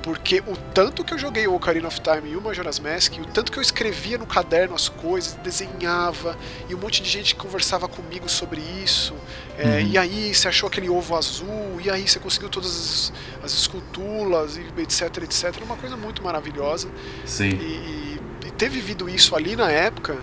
Porque 0.02 0.40
o 0.46 0.56
tanto 0.72 1.04
que 1.04 1.12
eu 1.12 1.18
joguei 1.18 1.46
o 1.46 1.54
Ocarina 1.54 1.88
of 1.88 2.00
Time 2.00 2.30
e 2.30 2.36
o 2.36 2.40
Majora's 2.40 2.78
Mask, 2.78 3.18
o 3.18 3.26
tanto 3.26 3.52
que 3.52 3.58
eu 3.58 3.62
escrevia 3.62 4.16
no 4.16 4.26
caderno 4.26 4.74
as 4.74 4.88
coisas, 4.88 5.34
desenhava, 5.34 6.38
e 6.68 6.74
um 6.74 6.78
monte 6.78 7.02
de 7.02 7.10
gente 7.10 7.34
conversava 7.34 7.86
comigo 7.86 8.28
sobre 8.28 8.62
isso. 8.82 9.14
É, 9.58 9.64
uhum. 9.64 9.80
E 9.88 9.98
aí 9.98 10.34
você 10.34 10.48
achou 10.48 10.68
aquele 10.68 10.88
ovo 10.88 11.14
azul, 11.14 11.78
e 11.84 11.90
aí 11.90 12.08
você 12.08 12.18
conseguiu 12.18 12.48
todas 12.48 12.70
as, 12.70 13.12
as 13.44 13.52
esculturas, 13.52 14.58
etc, 14.78 15.22
etc. 15.22 15.62
Uma 15.62 15.76
coisa 15.76 15.96
muito 15.96 16.22
maravilhosa. 16.22 16.88
Sim. 17.26 17.50
E, 17.50 17.52
e, 17.52 18.20
e 18.46 18.50
ter 18.52 18.70
vivido 18.70 19.06
isso 19.06 19.36
ali 19.36 19.54
na 19.54 19.70
época, 19.70 20.14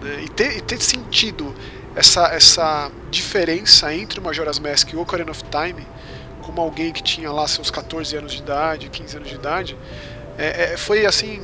né, 0.00 0.22
e, 0.24 0.28
ter, 0.30 0.56
e 0.56 0.60
ter 0.62 0.80
sentido 0.80 1.54
essa, 1.94 2.28
essa 2.28 2.90
diferença 3.10 3.92
entre 3.92 4.20
o 4.20 4.22
Majora's 4.22 4.58
Mask 4.58 4.90
e 4.92 4.96
o 4.96 5.00
Ocarina 5.00 5.30
of 5.30 5.42
Time 5.44 5.86
como 6.48 6.62
alguém 6.62 6.90
que 6.90 7.02
tinha 7.02 7.30
lá 7.30 7.46
seus 7.46 7.70
14 7.70 8.16
anos 8.16 8.32
de 8.32 8.38
idade, 8.38 8.88
15 8.88 9.16
anos 9.18 9.28
de 9.28 9.34
idade, 9.34 9.76
é, 10.38 10.72
é, 10.72 10.76
foi 10.78 11.04
assim. 11.04 11.42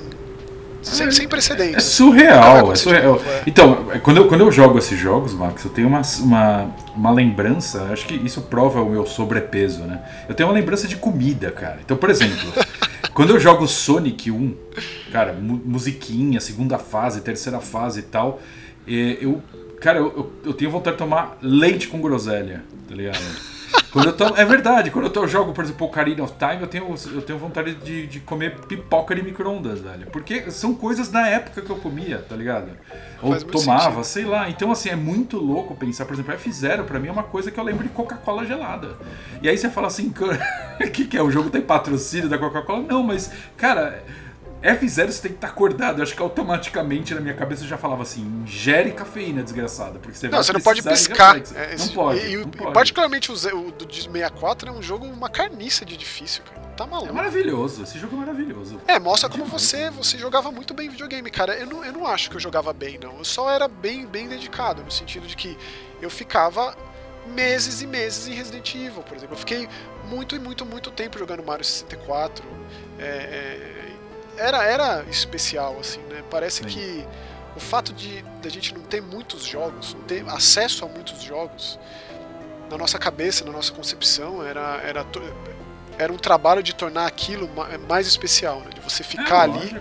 Sem, 0.82 1.10
sem 1.10 1.26
precedentes. 1.26 1.76
É 1.76 1.80
surreal, 1.80 2.72
é 2.72 2.74
surreal. 2.74 3.18
Tipo, 3.18 3.30
então, 3.46 3.86
quando 4.02 4.16
eu, 4.18 4.28
quando 4.28 4.40
eu 4.42 4.52
jogo 4.52 4.78
esses 4.78 4.98
jogos, 4.98 5.32
Max, 5.32 5.64
eu 5.64 5.70
tenho 5.70 5.88
uma, 5.88 6.02
uma, 6.20 6.70
uma 6.94 7.10
lembrança, 7.10 7.84
acho 7.90 8.06
que 8.06 8.14
isso 8.14 8.42
prova 8.42 8.82
o 8.82 8.90
meu 8.90 9.06
sobrepeso, 9.06 9.82
né? 9.84 10.02
Eu 10.28 10.34
tenho 10.34 10.48
uma 10.48 10.54
lembrança 10.54 10.86
de 10.86 10.96
comida, 10.96 11.50
cara. 11.50 11.78
Então, 11.82 11.96
por 11.96 12.10
exemplo, 12.10 12.52
quando 13.14 13.30
eu 13.30 13.40
jogo 13.40 13.66
Sonic 13.66 14.30
1, 14.30 14.54
cara, 15.10 15.32
musiquinha, 15.32 16.38
segunda 16.38 16.78
fase, 16.78 17.22
terceira 17.22 17.60
fase 17.60 18.00
e 18.00 18.04
tal, 18.04 18.40
eu, 18.86 19.42
cara, 19.80 19.98
eu, 19.98 20.32
eu 20.44 20.52
tenho 20.52 20.70
vontade 20.70 20.96
de 20.96 21.02
tomar 21.02 21.38
leite 21.40 21.88
com 21.88 21.98
groselha, 21.98 22.62
tá 22.86 22.94
ligado? 22.94 23.53
Quando 23.92 24.06
eu 24.06 24.12
tô, 24.16 24.26
é 24.36 24.44
verdade, 24.44 24.90
quando 24.90 25.04
eu 25.04 25.10
tô, 25.10 25.26
jogo, 25.26 25.52
por 25.52 25.62
exemplo, 25.62 25.86
Ocarina 25.86 26.24
of 26.24 26.34
Time, 26.36 26.62
eu 26.62 26.66
tenho, 26.66 26.94
eu 27.12 27.22
tenho 27.22 27.38
vontade 27.38 27.74
de, 27.76 28.06
de 28.08 28.20
comer 28.20 28.58
pipoca 28.62 29.14
de 29.14 29.22
micro-ondas, 29.22 29.80
velho. 29.80 30.06
Porque 30.10 30.50
são 30.50 30.74
coisas 30.74 31.08
da 31.08 31.26
época 31.28 31.62
que 31.62 31.70
eu 31.70 31.76
comia, 31.76 32.18
tá 32.18 32.34
ligado? 32.34 32.72
Ou 33.22 33.36
tomava, 33.40 34.02
sei 34.02 34.24
lá. 34.24 34.50
Então, 34.50 34.72
assim, 34.72 34.88
é 34.88 34.96
muito 34.96 35.38
louco 35.38 35.76
pensar, 35.76 36.04
por 36.06 36.14
exemplo, 36.14 36.34
F0 36.34 36.84
pra 36.84 36.98
mim 36.98 37.08
é 37.08 37.12
uma 37.12 37.22
coisa 37.22 37.50
que 37.50 37.58
eu 37.58 37.64
lembro 37.64 37.84
de 37.84 37.90
Coca-Cola 37.90 38.44
gelada. 38.44 38.96
E 39.40 39.48
aí 39.48 39.56
você 39.56 39.70
fala 39.70 39.86
assim, 39.86 40.12
que, 40.92 41.06
que 41.06 41.16
é? 41.16 41.22
O 41.22 41.30
jogo 41.30 41.48
tem 41.48 41.62
patrocínio 41.62 42.28
da 42.28 42.36
Coca-Cola? 42.36 42.82
Não, 42.82 43.02
mas, 43.02 43.30
cara, 43.56 44.02
F0 44.64 45.10
você 45.10 45.22
tem 45.22 45.30
que 45.32 45.36
estar 45.36 45.48
acordado. 45.48 45.98
Eu 45.98 46.04
acho 46.04 46.14
que 46.14 46.22
automaticamente 46.22 47.14
na 47.14 47.20
minha 47.20 47.34
cabeça 47.34 47.64
eu 47.64 47.68
já 47.68 47.76
falava 47.76 48.02
assim: 48.02 48.22
ingere 48.42 48.92
cafeína, 48.92 49.42
desgraçada. 49.42 49.98
Porque 49.98 50.16
você 50.16 50.28
não, 50.28 50.42
você 50.42 50.52
não 50.54 50.60
pode 50.60 50.82
piscar. 50.82 51.36
É, 51.54 51.76
não 51.76 51.88
pode. 51.88 52.20
E, 52.26 52.36
não 52.38 52.48
pode. 52.48 52.72
particularmente 52.72 53.30
o, 53.30 53.34
o 53.34 53.70
do 53.70 53.94
64 53.94 54.70
é 54.70 54.72
um 54.72 54.80
jogo, 54.80 55.04
uma 55.04 55.28
carniça 55.28 55.84
de 55.84 55.96
difícil, 55.96 56.42
cara. 56.44 56.64
Tá 56.74 56.86
maluco. 56.86 57.10
É 57.10 57.12
maravilhoso, 57.12 57.84
esse 57.84 57.98
jogo 57.98 58.16
é 58.16 58.18
maravilhoso. 58.20 58.80
É, 58.88 58.98
mostra 58.98 59.28
como 59.28 59.44
você 59.44 59.90
você 59.90 60.18
jogava 60.18 60.50
muito 60.50 60.74
bem 60.74 60.88
videogame, 60.88 61.30
cara. 61.30 61.54
Eu 61.54 61.66
não, 61.66 61.84
eu 61.84 61.92
não 61.92 62.06
acho 62.06 62.30
que 62.30 62.36
eu 62.36 62.40
jogava 62.40 62.72
bem, 62.72 62.98
não. 62.98 63.18
Eu 63.18 63.24
só 63.24 63.50
era 63.50 63.68
bem, 63.68 64.06
bem 64.06 64.28
dedicado, 64.28 64.82
no 64.82 64.90
sentido 64.90 65.26
de 65.26 65.36
que 65.36 65.56
eu 66.02 66.10
ficava 66.10 66.76
meses 67.26 67.80
e 67.80 67.86
meses 67.86 68.26
em 68.26 68.32
Resident 68.32 68.74
Evil, 68.74 69.02
por 69.02 69.16
exemplo. 69.16 69.34
Eu 69.34 69.38
fiquei 69.38 69.68
muito 70.08 70.34
e 70.34 70.38
muito, 70.38 70.66
muito 70.66 70.90
tempo 70.90 71.18
jogando 71.18 71.44
Mario 71.44 71.64
64. 71.64 72.44
É, 72.98 73.04
é, 73.04 73.83
era, 74.36 74.62
era 74.64 75.04
especial, 75.10 75.76
assim, 75.80 76.00
né? 76.10 76.22
Parece 76.30 76.62
Sim. 76.62 76.68
que 76.68 77.06
o 77.56 77.60
fato 77.60 77.92
de, 77.92 78.22
de 78.22 78.48
a 78.48 78.50
gente 78.50 78.74
não 78.74 78.82
ter 78.82 79.00
muitos 79.00 79.44
jogos, 79.44 79.94
não 79.94 80.02
ter 80.02 80.24
acesso 80.28 80.84
a 80.84 80.88
muitos 80.88 81.22
jogos, 81.22 81.78
na 82.70 82.78
nossa 82.78 82.98
cabeça, 82.98 83.44
na 83.44 83.52
nossa 83.52 83.72
concepção, 83.72 84.44
era, 84.44 84.80
era, 84.82 85.06
era 85.98 86.12
um 86.12 86.16
trabalho 86.16 86.62
de 86.62 86.74
tornar 86.74 87.06
aquilo 87.06 87.48
mais 87.88 88.06
especial, 88.06 88.60
né? 88.60 88.70
De 88.74 88.80
você 88.80 89.02
ficar 89.02 89.40
é, 89.40 89.42
ali 89.42 89.58
lógico. 89.58 89.80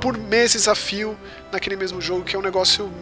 por 0.00 0.18
meses 0.18 0.68
a 0.68 0.74
fio 0.74 1.16
naquele 1.50 1.76
mesmo 1.76 2.00
jogo, 2.00 2.24
que 2.24 2.36
é 2.36 2.38
um 2.38 2.42
negócio 2.42 2.92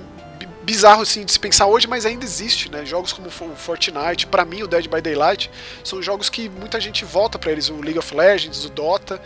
bizarro 0.63 1.03
assim 1.03 1.25
de 1.25 1.33
se 1.33 1.39
pensar 1.39 1.67
hoje, 1.67 1.87
mas 1.87 2.07
ainda 2.07 2.25
existe, 2.25 2.71
né? 2.71 2.85
Jogos 2.87 3.13
como 3.13 3.29
o 3.29 3.57
Fortnite, 3.57 4.27
para 4.27 4.45
mim 4.45 4.63
o 4.63 4.67
Dead 4.67 4.89
by 4.89 5.01
Daylight, 5.01 5.51
são 5.83 6.03
jogos 6.03 6.31
que 6.31 6.49
muita 6.49 6.81
gente 6.81 7.05
volta 7.05 7.39
para 7.39 7.53
eles, 7.53 7.69
o 7.69 7.81
League 7.81 7.99
of 7.99 8.15
Legends, 8.15 8.65
o 8.65 8.71
Dota, 8.71 9.21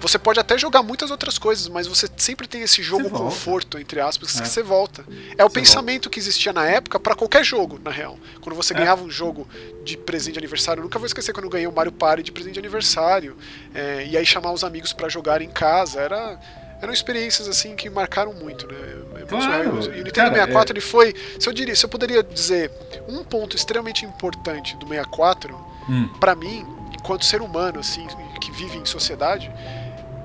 você 0.00 0.18
pode 0.18 0.38
até 0.38 0.56
jogar 0.56 0.82
muitas 0.82 1.10
outras 1.10 1.38
coisas, 1.38 1.68
mas 1.68 1.86
você 1.86 2.08
sempre 2.16 2.46
tem 2.46 2.62
esse 2.62 2.82
jogo 2.82 3.10
conforto, 3.10 3.78
entre 3.78 4.00
aspas, 4.00 4.36
é. 4.38 4.42
que 4.42 4.48
você 4.48 4.62
volta. 4.62 5.04
É 5.36 5.44
o 5.44 5.48
você 5.48 5.54
pensamento 5.54 6.04
volta. 6.04 6.10
que 6.10 6.18
existia 6.20 6.52
na 6.52 6.66
época 6.66 7.00
para 7.00 7.14
qualquer 7.14 7.44
jogo, 7.44 7.80
na 7.82 7.90
real. 7.90 8.18
Quando 8.40 8.54
você 8.54 8.72
é. 8.74 8.76
ganhava 8.76 9.02
um 9.02 9.10
jogo 9.10 9.48
de 9.84 9.96
presente 9.96 10.34
de 10.34 10.38
aniversário, 10.38 10.80
eu 10.80 10.84
nunca 10.84 10.98
vou 10.98 11.06
esquecer 11.06 11.32
quando 11.32 11.44
eu 11.44 11.50
ganhei 11.50 11.66
o 11.66 11.72
Mario 11.72 11.92
Party 11.92 12.22
de 12.22 12.32
presente 12.32 12.54
de 12.54 12.58
aniversário. 12.60 13.36
É, 13.74 14.06
e 14.06 14.16
aí 14.16 14.24
chamar 14.24 14.52
os 14.52 14.62
amigos 14.62 14.92
para 14.92 15.08
jogar 15.08 15.42
em 15.42 15.50
casa. 15.50 16.00
Era, 16.00 16.38
eram 16.80 16.92
experiências 16.92 17.48
assim 17.48 17.74
que 17.74 17.90
marcaram 17.90 18.32
muito, 18.32 18.66
né? 18.66 18.78
É 19.20 19.24
claro, 19.26 19.82
e 19.84 20.00
o 20.00 20.04
Nintendo 20.04 20.12
cara, 20.12 20.30
64 20.30 20.72
é... 20.72 20.72
ele 20.72 20.80
foi, 20.80 21.14
se 21.38 21.48
eu 21.48 21.52
diria, 21.52 21.74
se 21.74 21.84
eu 21.84 21.88
poderia 21.88 22.22
dizer 22.22 22.70
um 23.08 23.24
ponto 23.24 23.56
extremamente 23.56 24.04
importante 24.04 24.76
do 24.76 24.86
64, 24.86 25.54
hum. 25.88 26.08
para 26.20 26.34
mim, 26.34 26.64
enquanto 26.94 27.24
ser 27.24 27.42
humano 27.42 27.80
assim, 27.80 28.06
que 28.40 28.50
vive 28.52 28.78
em 28.78 28.86
sociedade, 28.86 29.50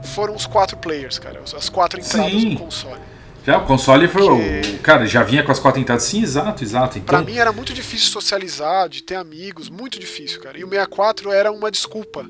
foram 0.03 0.35
os 0.35 0.45
quatro 0.45 0.77
players, 0.77 1.19
cara. 1.19 1.41
As 1.41 1.69
quatro 1.69 1.99
entradas 1.99 2.31
Sim. 2.31 2.55
do 2.55 2.59
console. 2.59 3.01
Já, 3.45 3.57
o 3.57 3.65
console 3.65 4.07
foi. 4.07 4.23
o 4.23 4.79
Cara, 4.79 5.05
já 5.05 5.21
vinha 5.21 5.43
com 5.43 5.51
as 5.51 5.59
quatro 5.59 5.79
entradas. 5.79 6.03
Sim, 6.03 6.23
exato, 6.23 6.63
exato. 6.63 6.97
Então... 6.97 7.17
Pra 7.17 7.21
mim 7.21 7.37
era 7.37 7.51
muito 7.51 7.73
difícil 7.73 8.09
socializar, 8.09 8.87
de 8.87 9.03
ter 9.03 9.15
amigos, 9.15 9.69
muito 9.69 9.99
difícil, 9.99 10.39
cara. 10.41 10.57
E 10.57 10.63
o 10.63 10.69
64 10.69 11.31
era 11.31 11.51
uma 11.51 11.69
desculpa 11.69 12.25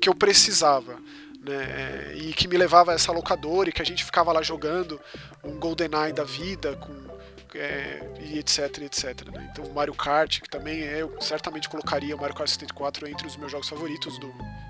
que 0.00 0.08
eu 0.08 0.14
precisava. 0.14 0.96
Né, 1.46 1.54
é, 1.54 2.14
e 2.16 2.32
que 2.32 2.48
me 2.48 2.56
levava 2.56 2.90
a 2.90 2.94
essa 2.94 3.12
locadora 3.12 3.68
e 3.68 3.72
que 3.72 3.80
a 3.80 3.84
gente 3.84 4.04
ficava 4.04 4.32
lá 4.32 4.42
jogando 4.42 5.00
um 5.44 5.52
GoldenEye 5.60 6.12
da 6.12 6.24
vida 6.24 6.74
com 6.74 6.92
é, 7.58 8.00
e 8.20 8.38
etc, 8.38 8.78
etc. 8.82 9.28
Né? 9.32 9.48
Então 9.52 9.68
Mario 9.72 9.94
Kart, 9.94 10.40
que 10.40 10.48
também 10.48 10.82
é, 10.82 11.02
eu 11.02 11.14
certamente 11.20 11.68
colocaria 11.68 12.14
o 12.14 12.20
Mario 12.20 12.34
Kart 12.34 12.48
64 12.48 13.08
entre 13.08 13.26
os 13.26 13.36
meus 13.36 13.50
jogos 13.50 13.68
favoritos 13.68 14.18
do, 14.18 14.28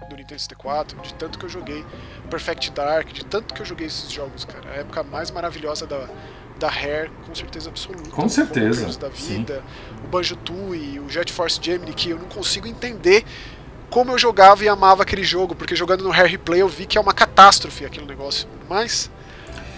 do 0.09 0.17
Nintendo 0.17 0.41
64, 0.41 1.01
de 1.01 1.15
tanto 1.15 1.39
que 1.39 1.45
eu 1.45 1.49
joguei 1.49 1.85
Perfect 2.31 2.71
Dark, 2.71 3.13
de 3.13 3.25
tanto 3.25 3.55
que 3.55 3.61
eu 3.61 3.67
joguei 3.67 3.87
esses 3.87 4.11
jogos, 4.11 4.45
cara. 4.45 4.71
A 4.71 4.75
época 4.75 5.03
mais 5.03 5.31
maravilhosa 5.31 5.87
da, 5.87 6.09
da 6.59 6.69
Rare, 6.69 7.11
com 7.27 7.35
certeza 7.35 7.69
absoluta. 7.69 8.11
Com 8.11 8.29
certeza. 8.29 8.99
Da 8.99 9.09
vida, 9.09 9.57
sim. 9.57 10.05
o 10.05 10.09
Banjo 10.09 10.37
Tooie, 10.37 11.01
o 11.01 11.09
Jet 11.09 11.33
Force 11.33 11.61
Gemini, 11.63 11.93
que 11.93 12.11
eu 12.11 12.19
não 12.19 12.29
consigo 12.29 12.67
entender 12.67 13.25
como 13.91 14.13
eu 14.13 14.19
jogava 14.19 14.65
e 14.65 14.69
amava 14.69 15.03
aquele 15.03 15.25
jogo, 15.25 15.55
porque 15.55 15.77
jogando 15.77 16.03
no 16.03 16.11
Rare 16.11 16.29
Replay 16.29 16.61
eu 16.61 16.69
vi 16.69 16.87
que 16.87 16.99
é 16.99 17.01
uma 17.01 17.15
catástrofe 17.15 17.85
aquele 17.85 18.07
negócio. 18.07 18.49
Mas 18.69 19.11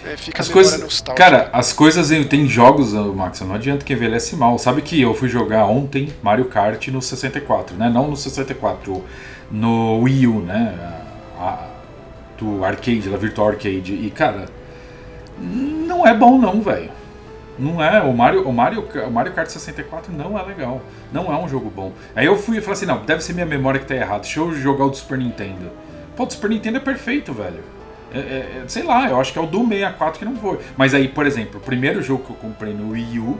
é, 0.05 0.15
fica 0.17 0.41
as 0.41 0.49
coisas, 0.49 0.79
nostálgica. 0.79 1.13
Cara, 1.13 1.49
as 1.51 1.73
coisas 1.73 2.09
tem 2.27 2.47
jogos, 2.47 2.93
Max, 2.93 3.41
não 3.41 3.55
adianta 3.55 3.83
que 3.83 3.93
envelhece 3.93 4.35
mal. 4.35 4.57
Sabe 4.57 4.81
que 4.81 5.01
eu 5.01 5.13
fui 5.13 5.27
jogar 5.27 5.65
ontem 5.65 6.13
Mario 6.21 6.45
Kart 6.45 6.87
no 6.87 7.01
64, 7.01 7.75
né? 7.75 7.89
Não 7.89 8.09
no 8.09 8.15
64, 8.15 9.03
no 9.51 9.99
Wii 9.99 10.27
U, 10.27 10.39
né? 10.39 10.75
A, 11.37 11.67
do 12.37 12.63
arcade, 12.63 13.09
da 13.09 13.17
Virtual 13.17 13.49
Arcade. 13.49 13.93
E, 13.93 14.09
cara, 14.09 14.45
não 15.37 16.07
é 16.07 16.13
bom 16.13 16.37
não, 16.37 16.61
velho. 16.61 16.91
Não 17.57 17.83
é, 17.83 18.01
o 18.01 18.13
Mario, 18.13 18.47
o, 18.47 18.53
Mario, 18.53 18.87
o 19.05 19.11
Mario 19.11 19.33
Kart 19.33 19.49
64 19.49 20.13
não 20.13 20.39
é 20.39 20.43
legal. 20.43 20.81
Não 21.11 21.31
é 21.31 21.37
um 21.37 21.49
jogo 21.49 21.69
bom. 21.69 21.91
Aí 22.15 22.25
eu 22.25 22.37
fui 22.37 22.57
e 22.57 22.61
falei 22.61 22.73
assim, 22.77 22.85
não, 22.85 23.03
deve 23.03 23.21
ser 23.21 23.33
minha 23.33 23.45
memória 23.45 23.79
que 23.79 23.85
tá 23.85 23.95
errada. 23.95 24.21
Deixa 24.21 24.39
eu 24.39 24.53
jogar 24.53 24.85
o 24.85 24.89
do 24.89 24.95
Super 24.95 25.17
Nintendo. 25.17 25.69
Pô, 26.15 26.23
o 26.23 26.31
Super 26.31 26.49
Nintendo 26.49 26.77
é 26.77 26.79
perfeito, 26.79 27.33
velho. 27.33 27.61
É, 28.13 28.17
é, 28.19 28.21
é, 28.21 28.63
sei 28.67 28.83
lá, 28.83 29.09
eu 29.09 29.19
acho 29.19 29.31
que 29.31 29.39
é 29.39 29.41
o 29.41 29.45
do 29.45 29.67
64 29.67 30.19
que 30.19 30.25
não 30.25 30.35
foi. 30.35 30.59
Mas 30.75 30.93
aí, 30.93 31.07
por 31.07 31.25
exemplo, 31.25 31.59
o 31.59 31.63
primeiro 31.63 32.01
jogo 32.01 32.23
que 32.23 32.31
eu 32.31 32.35
comprei 32.35 32.73
no 32.73 32.91
Wii 32.91 33.19
U 33.19 33.39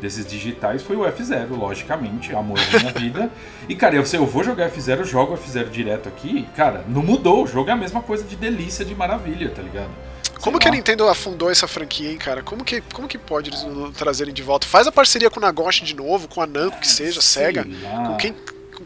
desses 0.00 0.26
digitais 0.26 0.82
foi 0.82 0.96
o 0.96 1.00
F0, 1.00 1.50
logicamente, 1.50 2.34
amor 2.34 2.58
da 2.58 2.78
minha 2.78 2.92
vida. 2.92 3.30
E, 3.68 3.74
cara, 3.74 3.96
eu, 3.96 4.04
eu 4.12 4.26
vou 4.26 4.44
jogar 4.44 4.70
F0, 4.70 5.04
jogo 5.04 5.36
F0 5.36 5.68
direto 5.68 6.08
aqui, 6.08 6.46
cara, 6.56 6.84
não 6.88 7.02
mudou. 7.02 7.44
O 7.44 7.46
jogo 7.46 7.70
é 7.70 7.72
a 7.72 7.76
mesma 7.76 8.02
coisa 8.02 8.24
de 8.24 8.36
delícia, 8.36 8.84
de 8.84 8.94
maravilha, 8.94 9.50
tá 9.50 9.62
ligado? 9.62 9.90
Como 10.40 10.58
que 10.58 10.68
a 10.68 10.70
Nintendo 10.70 11.08
afundou 11.08 11.50
essa 11.50 11.66
franquia, 11.66 12.10
hein, 12.10 12.18
cara? 12.18 12.42
Como 12.42 12.62
que, 12.62 12.80
como 12.92 13.08
que 13.08 13.16
pode 13.16 13.50
eles 13.50 13.66
trazerem 13.96 14.34
de 14.34 14.42
volta? 14.42 14.66
Faz 14.66 14.86
a 14.86 14.92
parceria 14.92 15.30
com 15.30 15.40
o 15.40 15.42
Nagoshi 15.42 15.84
de 15.84 15.96
novo, 15.96 16.28
com 16.28 16.42
a 16.42 16.46
Namco, 16.46 16.78
que 16.78 16.86
seja, 16.86 17.20
Sega, 17.20 17.66
com 18.06 18.16
quem, 18.16 18.34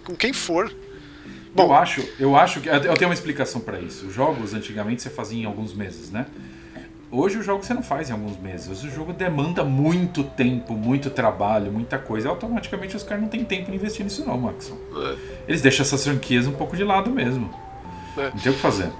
com 0.04 0.14
quem 0.14 0.32
for. 0.32 0.72
Bom, 1.54 1.64
eu 1.64 1.74
acho, 1.74 2.08
eu 2.18 2.36
acho 2.36 2.60
que 2.60 2.68
eu 2.68 2.94
tenho 2.94 3.08
uma 3.08 3.14
explicação 3.14 3.60
para 3.60 3.80
isso. 3.80 4.06
Os 4.06 4.14
jogos 4.14 4.54
antigamente 4.54 5.02
você 5.02 5.10
fazia 5.10 5.42
em 5.42 5.44
alguns 5.44 5.74
meses, 5.74 6.10
né? 6.10 6.26
Hoje 7.12 7.38
o 7.38 7.42
jogo 7.42 7.64
você 7.64 7.74
não 7.74 7.82
faz 7.82 8.08
em 8.08 8.12
alguns 8.12 8.38
meses. 8.38 8.70
Hoje 8.70 8.86
o 8.86 8.94
jogo 8.94 9.12
demanda 9.12 9.64
muito 9.64 10.22
tempo, 10.22 10.74
muito 10.74 11.10
trabalho, 11.10 11.72
muita 11.72 11.98
coisa. 11.98 12.28
Automaticamente 12.28 12.96
os 12.96 13.02
caras 13.02 13.22
não 13.22 13.28
têm 13.28 13.44
tempo 13.44 13.68
de 13.68 13.76
investir 13.76 14.04
nisso 14.04 14.24
não, 14.24 14.38
Max. 14.38 14.72
É. 14.94 15.16
Eles 15.48 15.60
deixam 15.60 15.84
essas 15.84 16.04
franquias 16.04 16.46
um 16.46 16.52
pouco 16.52 16.76
de 16.76 16.84
lado 16.84 17.10
mesmo. 17.10 17.52
É. 18.16 18.30
Não 18.30 18.40
tem 18.40 18.52
o 18.52 18.54
que 18.54 18.60
fazer. 18.60 18.90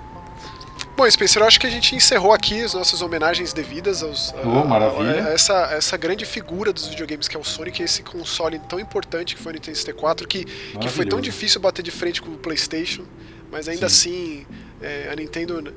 Bom, 1.01 1.11
Spencer, 1.11 1.41
eu 1.41 1.47
acho 1.47 1.59
que 1.59 1.67
a 1.67 1.71
gente 1.71 1.97
encerrou 1.97 2.31
aqui 2.31 2.63
as 2.63 2.75
nossas 2.75 3.01
homenagens 3.01 3.55
devidas 3.55 4.03
aos, 4.03 4.35
oh, 4.45 4.67
maravilha. 4.67 5.25
A, 5.25 5.29
a, 5.29 5.33
essa, 5.33 5.55
essa 5.73 5.97
grande 5.97 6.27
figura 6.27 6.75
dos 6.75 6.89
videogames 6.89 7.27
que 7.27 7.35
é 7.35 7.41
o 7.41 7.43
Sonic, 7.43 7.83
esse 7.83 8.03
console 8.03 8.59
tão 8.69 8.79
importante 8.79 9.35
que 9.35 9.41
foi 9.43 9.53
o 9.53 9.55
Nintendo 9.55 9.79
64, 9.79 10.29
que, 10.29 10.45
que 10.45 10.89
foi 10.91 11.07
tão 11.07 11.19
difícil 11.19 11.59
bater 11.59 11.83
de 11.83 11.91
frente 11.91 12.21
com 12.21 12.33
o 12.33 12.37
PlayStation, 12.37 13.07
mas 13.51 13.67
ainda 13.67 13.89
Sim. 13.89 14.45
assim 14.45 14.47
é, 14.83 15.09
a 15.11 15.17
Nintendo 15.17 15.73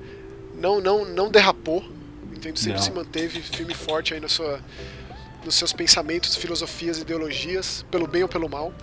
não, 0.55 0.81
não, 0.81 1.05
não 1.05 1.31
derrapou. 1.31 1.79
A 1.79 2.33
Nintendo 2.33 2.59
sempre 2.59 2.79
não. 2.79 2.83
se 2.83 2.91
manteve 2.91 3.39
firme 3.39 3.71
e 3.71 3.77
forte 3.77 4.13
aí 4.13 4.19
na 4.19 4.27
sua, 4.27 4.59
nos 5.45 5.55
seus 5.55 5.71
pensamentos, 5.71 6.35
filosofias, 6.35 6.97
ideologias, 6.97 7.85
pelo 7.89 8.07
bem 8.07 8.23
ou 8.23 8.27
pelo 8.27 8.49
mal. 8.49 8.73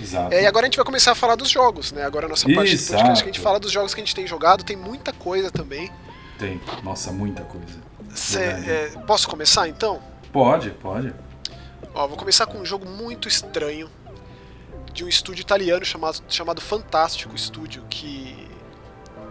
Exato. 0.00 0.34
É, 0.34 0.42
e 0.42 0.46
agora 0.46 0.66
a 0.66 0.68
gente 0.68 0.76
vai 0.76 0.84
começar 0.84 1.12
a 1.12 1.14
falar 1.14 1.34
dos 1.34 1.50
jogos, 1.50 1.92
né? 1.92 2.04
Agora 2.04 2.26
a 2.26 2.28
nossa 2.28 2.46
parte 2.46 2.76
do 2.76 2.86
podcast, 2.86 3.22
que 3.22 3.28
a 3.28 3.32
gente 3.32 3.40
fala 3.40 3.60
dos 3.60 3.70
jogos 3.70 3.94
que 3.94 4.00
a 4.00 4.04
gente 4.04 4.14
tem 4.14 4.26
jogado, 4.26 4.64
tem 4.64 4.76
muita 4.76 5.12
coisa 5.12 5.50
também. 5.50 5.90
Tem, 6.38 6.60
nossa, 6.82 7.12
muita 7.12 7.42
coisa. 7.42 7.78
Cê, 8.14 8.40
é, 8.40 8.92
posso 9.06 9.28
começar 9.28 9.68
então? 9.68 10.02
Pode, 10.32 10.70
pode. 10.70 11.12
Ó, 11.94 12.08
vou 12.08 12.16
começar 12.16 12.46
com 12.46 12.58
um 12.58 12.64
jogo 12.64 12.88
muito 12.88 13.28
estranho 13.28 13.90
de 14.92 15.04
um 15.04 15.08
estúdio 15.08 15.42
italiano 15.42 15.84
chamado, 15.84 16.22
chamado 16.28 16.60
Fantástico 16.60 17.36
Studio, 17.36 17.84
que 17.88 18.48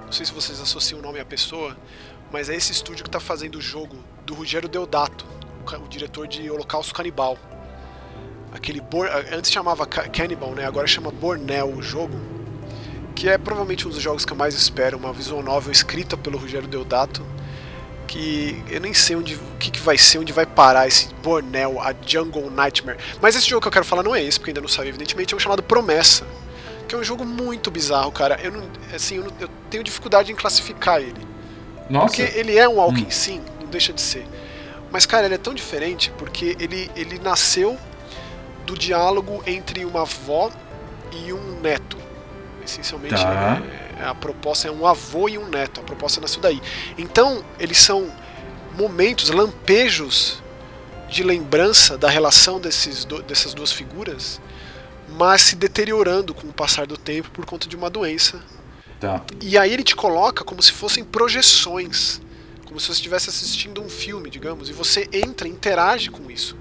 não 0.06 0.12
sei 0.12 0.26
se 0.26 0.32
vocês 0.32 0.60
associam 0.60 1.00
o 1.00 1.04
nome 1.04 1.20
à 1.20 1.26
pessoa, 1.26 1.76
mas 2.32 2.50
é 2.50 2.56
esse 2.56 2.72
estúdio 2.72 3.04
que 3.04 3.10
está 3.10 3.20
fazendo 3.20 3.56
o 3.56 3.62
jogo 3.62 3.98
do 4.26 4.34
Ruggero 4.34 4.68
Deodato, 4.68 5.26
o, 5.66 5.84
o 5.84 5.88
diretor 5.88 6.28
de 6.28 6.50
Holocausto 6.50 6.94
Canibal 6.94 7.38
aquele 8.52 8.82
Bor 8.82 9.08
antes 9.32 9.52
chamava 9.52 9.86
Cannibal, 9.86 10.54
né? 10.54 10.66
Agora 10.66 10.88
chama 10.88 11.12
Bornel 11.12 11.70
o 11.70 11.82
jogo, 11.82 12.20
que 13.16 13.30
é 13.30 13.38
provavelmente 13.38 13.88
um 13.88 13.92
dos 13.92 14.02
jogos 14.02 14.26
que 14.26 14.34
eu 14.34 14.38
mais 14.38 14.56
espero, 14.56 14.98
uma 14.98 15.14
visual 15.14 15.44
novel 15.44 15.72
escrita 15.72 16.18
pelo 16.18 16.38
Rogério 16.38 16.68
Deodato, 16.68 17.26
que 18.08 18.64
eu 18.70 18.82
nem 18.82 18.94
sei 18.94 19.16
onde, 19.16 19.36
o 19.36 19.58
que, 19.60 19.70
que 19.70 19.80
vai 19.80 19.98
ser, 19.98 20.18
onde 20.18 20.34
vai 20.34 20.46
parar 20.46 20.88
esse 20.88 21.14
Bornel, 21.22 21.80
a 21.80 21.94
Jungle 22.06 22.50
Nightmare. 22.50 22.98
Mas 23.22 23.36
esse 23.36 23.48
jogo 23.48 23.62
que 23.62 23.68
eu 23.68 23.72
quero 23.72 23.86
falar 23.86 24.02
não 24.02 24.16
é 24.16 24.24
esse, 24.24 24.40
porque 24.40 24.50
ainda 24.50 24.62
não 24.62 24.68
sabe, 24.68 24.90
evidentemente, 24.90 25.34
é 25.34 25.38
um 25.38 25.40
chamado 25.40 25.62
Promessa, 25.62 26.26
que 26.88 26.96
é 26.96 26.98
um 26.98 27.04
jogo 27.04 27.24
muito 27.24 27.70
bizarro, 27.70 28.12
cara. 28.12 28.40
Eu 28.42 28.52
não, 28.52 28.64
assim, 28.94 29.18
eu, 29.18 29.26
não, 29.26 29.32
eu 29.40 29.50
tenho 29.70 29.84
dificuldade 29.84 30.32
em 30.32 30.36
classificar 30.36 31.00
ele. 31.00 31.28
Nossa. 31.88 32.08
Porque 32.08 32.22
ele 32.38 32.58
é 32.58 32.68
um 32.68 32.76
Walking 32.76 33.06
hum. 33.06 33.12
sim, 33.12 33.42
não 33.60 33.68
deixa 33.68 33.94
de 33.94 34.02
ser. 34.02 34.26
Mas, 34.92 35.06
cara, 35.06 35.26
ele 35.28 35.36
é 35.36 35.38
tão 35.38 35.54
diferente 35.54 36.12
porque 36.18 36.58
ele, 36.60 36.90
ele 36.96 37.20
nasceu 37.20 37.78
do 38.70 38.78
diálogo 38.78 39.44
entre 39.48 39.84
uma 39.84 40.02
avó 40.02 40.52
e 41.12 41.34
um 41.34 41.60
neto. 41.60 41.98
Essencialmente, 42.64 43.16
tá. 43.16 43.64
é, 44.00 44.04
a 44.06 44.14
proposta 44.14 44.68
é 44.68 44.72
um 44.72 44.86
avô 44.86 45.28
e 45.28 45.40
um 45.40 45.48
neto. 45.48 45.82
A 45.82 45.84
proposta 45.84 46.22
nasceu 46.22 46.40
daí. 46.40 46.62
Então, 46.98 47.44
eles 47.60 47.80
são 47.80 48.12
momentos, 48.78 49.32
lampejos 49.32 50.44
de 51.10 51.24
lembrança 51.24 51.98
da 51.98 52.08
relação 52.08 52.60
desses 52.60 53.04
do, 53.04 53.24
dessas 53.24 53.56
duas 53.56 53.72
figuras, 53.72 54.40
mas 55.18 55.42
se 55.42 55.56
deteriorando 55.56 56.36
com 56.36 56.48
o 56.48 56.54
passar 56.54 56.86
do 56.86 56.96
tempo 56.96 57.32
por 57.32 57.46
conta 57.46 57.68
de 57.68 57.76
uma 57.76 57.90
doença. 57.90 58.40
Tá. 59.00 59.24
E 59.42 59.58
aí 59.58 59.74
ele 59.74 59.84
te 59.84 59.96
coloca 59.96 60.44
como 60.44 60.62
se 60.62 60.72
fossem 60.72 61.04
projeções, 61.04 62.22
como 62.66 62.80
se 62.80 62.86
você 62.86 62.94
estivesse 62.94 63.30
assistindo 63.30 63.82
um 63.82 63.90
filme, 63.90 64.30
digamos, 64.30 64.70
e 64.70 64.74
você 64.74 65.10
entra, 65.12 65.48
interage 65.48 66.12
com 66.12 66.30
isso 66.30 66.56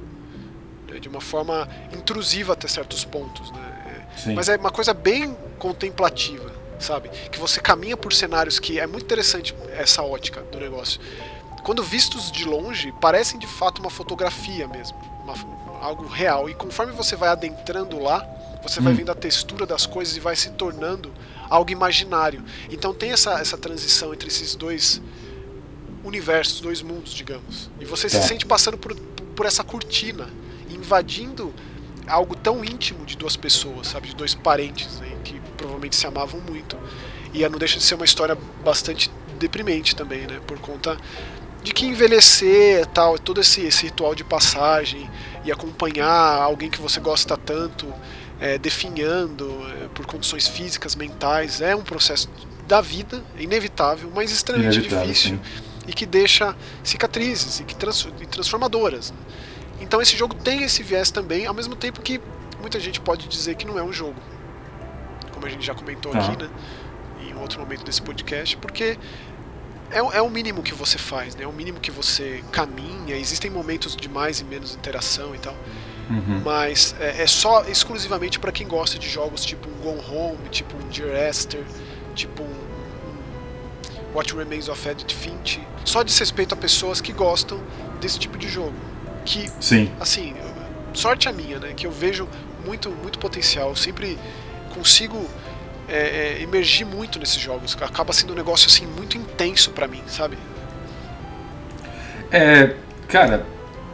de 1.01 1.09
uma 1.09 1.21
forma 1.21 1.69
intrusiva 1.93 2.53
até 2.53 2.69
certos 2.69 3.05
pontos, 3.05 3.51
né? 3.53 4.07
Sim. 4.17 4.35
Mas 4.35 4.49
é 4.49 4.57
uma 4.57 4.71
coisa 4.71 4.93
bem 4.93 5.37
contemplativa, 5.59 6.51
sabe? 6.79 7.09
Que 7.31 7.39
você 7.39 7.61
caminha 7.61 7.97
por 7.97 8.13
cenários 8.13 8.59
que 8.59 8.81
é 8.81 8.87
muito 8.87 9.05
interessante 9.05 9.55
essa 9.77 10.03
ótica 10.03 10.41
do 10.43 10.59
negócio 10.59 11.01
quando 11.69 11.83
vistos 11.83 12.33
de 12.33 12.47
longe, 12.47 12.93
parecem 12.93 13.39
de 13.39 13.47
fato 13.47 13.81
uma 13.81 13.91
fotografia 13.91 14.67
mesmo, 14.67 14.97
uma, 15.23 15.35
algo 15.83 16.07
real. 16.07 16.49
E 16.49 16.55
conforme 16.55 16.95
você 16.95 17.15
vai 17.15 17.29
adentrando 17.29 17.99
lá, 17.99 18.27
você 18.63 18.81
hum. 18.81 18.85
vai 18.85 18.95
vendo 18.95 19.13
a 19.13 19.15
textura 19.15 19.67
das 19.67 19.85
coisas 19.85 20.17
e 20.17 20.21
vai 20.21 20.35
se 20.35 20.49
tornando 20.53 21.13
algo 21.49 21.71
imaginário. 21.71 22.43
Então 22.71 22.95
tem 22.95 23.11
essa, 23.11 23.39
essa 23.39 23.59
transição 23.59 24.15
entre 24.15 24.29
esses 24.29 24.55
dois 24.55 25.03
universos, 26.03 26.61
dois 26.63 26.81
mundos, 26.81 27.13
digamos. 27.13 27.71
E 27.79 27.85
você 27.85 28.07
é. 28.07 28.11
se 28.11 28.27
sente 28.27 28.47
passando 28.47 28.79
por, 28.79 28.95
por 29.37 29.45
essa 29.45 29.63
cortina, 29.63 30.27
invadindo 30.79 31.53
algo 32.07 32.35
tão 32.35 32.65
íntimo 32.65 33.05
de 33.05 33.17
duas 33.17 33.37
pessoas, 33.37 33.89
sabe, 33.89 34.09
de 34.09 34.17
dois 34.17 34.35
parentes 34.35 34.99
né, 35.01 35.11
que 35.23 35.39
provavelmente 35.57 35.97
se 35.97 36.07
amavam 36.07 36.41
muito. 36.41 36.77
E 37.33 37.47
não 37.49 37.59
deixa 37.59 37.79
de 37.79 37.85
ser 37.85 37.95
uma 37.95 38.05
história 38.05 38.37
bastante 38.65 39.11
deprimente 39.39 39.95
também, 39.95 40.27
né, 40.27 40.41
por 40.47 40.59
conta 40.59 40.97
de 41.63 41.73
que 41.73 41.85
envelhecer 41.87 42.87
tal, 42.87 43.19
todo 43.19 43.41
esse, 43.41 43.61
esse 43.63 43.85
ritual 43.85 44.15
de 44.15 44.25
passagem 44.25 45.09
e 45.45 45.53
acompanhar 45.53 46.41
alguém 46.41 46.71
que 46.71 46.81
você 46.81 47.01
gosta 47.01 47.37
tanto 47.37 47.87
é, 48.41 48.57
definhando 48.59 49.51
é, 49.85 49.89
por 49.89 50.07
condições 50.07 50.47
físicas, 50.47 50.95
mentais, 50.95 51.61
é 51.61 51.75
um 51.75 51.83
processo 51.83 52.29
da 52.67 52.81
vida, 52.81 53.23
inevitável, 53.39 54.11
mas 54.15 54.31
extremamente 54.31 54.79
inevitável, 54.79 55.07
difícil 55.07 55.31
sim. 55.37 55.85
e 55.89 55.93
que 55.93 56.07
deixa 56.07 56.55
cicatrizes 56.85 57.61
e 57.61 57.65
que 57.65 57.75
trans, 57.75 58.07
e 58.21 58.27
transformadoras. 58.27 59.11
Né? 59.11 59.17
Então 59.81 60.01
esse 60.01 60.17
jogo 60.17 60.35
tem 60.35 60.63
esse 60.63 60.83
viés 60.83 61.11
também, 61.11 61.47
ao 61.47 61.55
mesmo 61.55 61.77
tempo 61.77 62.01
que 62.03 62.21
muita 62.61 62.81
gente 62.81 63.01
pode 63.01 63.29
dizer 63.29 63.55
que 63.55 63.67
não 63.67 63.79
é 63.79 63.83
um 63.83 63.93
jogo, 63.93 64.21
como 65.33 65.47
a 65.47 65.49
gente 65.49 65.65
já 65.65 65.75
comentou 65.75 66.13
ah. 66.15 66.19
aqui, 66.19 66.43
né? 66.43 66.51
Em 67.21 67.35
outro 67.37 67.61
momento 67.61 67.85
desse 67.85 68.01
podcast, 68.03 68.57
porque 68.57 68.99
é, 69.91 69.99
é 69.99 70.23
o 70.23 70.29
mínimo 70.29 70.63
que 70.63 70.75
você 70.75 70.99
faz, 70.99 71.35
né? 71.35 71.45
É 71.45 71.47
o 71.47 71.53
mínimo 71.53 71.81
que 71.81 71.91
você 71.91 72.43
caminha. 72.53 73.17
Existem 73.17 73.51
momentos 73.51 73.97
de 73.97 74.09
mais 74.09 74.41
e 74.41 74.45
menos 74.45 74.75
interação 74.75 75.35
e 75.35 75.39
tal. 75.39 75.55
Uhum. 76.11 76.43
Mas 76.45 76.95
é, 77.01 77.23
é, 77.23 77.27
só 77.27 77.65
exclusivamente 77.65 78.39
para 78.39 78.51
quem 78.51 78.67
gosta 78.67 78.99
de 78.99 79.09
jogos 79.09 79.45
tipo 79.45 79.69
um 79.69 79.75
Gone 79.83 80.03
Home, 80.11 80.49
tipo 80.51 80.75
um 80.77 80.89
Dear 80.89 81.29
Esther, 81.29 81.63
tipo 82.15 82.43
um, 82.43 82.47
um 82.47 84.15
What 84.15 84.35
Remains 84.35 84.69
of 84.69 84.89
Edith 84.89 85.13
Finch. 85.13 85.61
Só 85.85 86.03
diz 86.03 86.19
respeito 86.19 86.55
a 86.55 86.57
pessoas 86.57 87.01
que 87.01 87.13
gostam 87.13 87.61
desse 88.01 88.19
tipo 88.19 88.39
de 88.39 88.49
jogo. 88.49 88.75
Que, 89.25 89.51
Sim. 89.61 89.91
assim, 90.01 90.35
sorte 90.95 91.29
a 91.29 91.33
minha, 91.33 91.59
né? 91.59 91.73
Que 91.77 91.87
eu 91.87 91.93
vejo 91.93 92.29
muito, 92.65 92.91
muito 92.91 93.19
potencial. 93.19 93.71
Eu 93.71 93.77
sempre 93.77 94.19
consigo 94.75 95.19
é, 95.89 96.39
é, 96.39 96.43
emergir 96.43 96.85
muito 96.85 97.19
nesses 97.19 97.41
jogos. 97.41 97.77
Acaba 97.81 98.13
sendo 98.13 98.33
um 98.33 98.37
negócio 98.37 98.67
assim 98.69 98.87
muito 98.87 99.17
intenso 99.17 99.71
para 99.71 99.87
mim, 99.87 100.03
sabe? 100.07 100.37
É, 102.31 102.75
cara, 103.09 103.47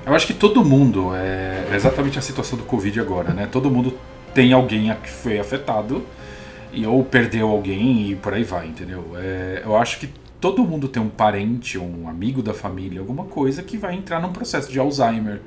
eu 0.04 0.14
acho 0.14 0.26
que 0.26 0.34
todo 0.34 0.64
mundo 0.64 1.14
é, 1.14 1.66
é 1.70 1.74
exatamente 1.74 2.18
a 2.18 2.22
situação 2.22 2.58
do 2.58 2.64
Covid 2.64 3.00
agora, 3.00 3.32
né? 3.32 3.48
Todo 3.50 3.70
mundo 3.70 3.98
tem 4.34 4.52
alguém 4.52 4.94
que 5.02 5.08
foi 5.08 5.38
afetado 5.38 6.04
e 6.72 6.84
ou 6.84 7.04
perdeu 7.04 7.48
alguém 7.48 8.10
e 8.10 8.16
por 8.16 8.34
aí 8.34 8.42
vai, 8.42 8.66
entendeu? 8.66 9.12
É, 9.16 9.62
eu 9.64 9.76
acho 9.76 10.00
que 10.00 10.10
todo 10.44 10.62
mundo 10.62 10.88
tem 10.88 11.02
um 11.02 11.08
parente, 11.08 11.78
um 11.78 12.06
amigo 12.06 12.42
da 12.42 12.52
família, 12.52 13.00
alguma 13.00 13.24
coisa 13.24 13.62
que 13.62 13.78
vai 13.78 13.94
entrar 13.94 14.20
num 14.20 14.30
processo 14.30 14.70
de 14.70 14.78
Alzheimer 14.78 15.40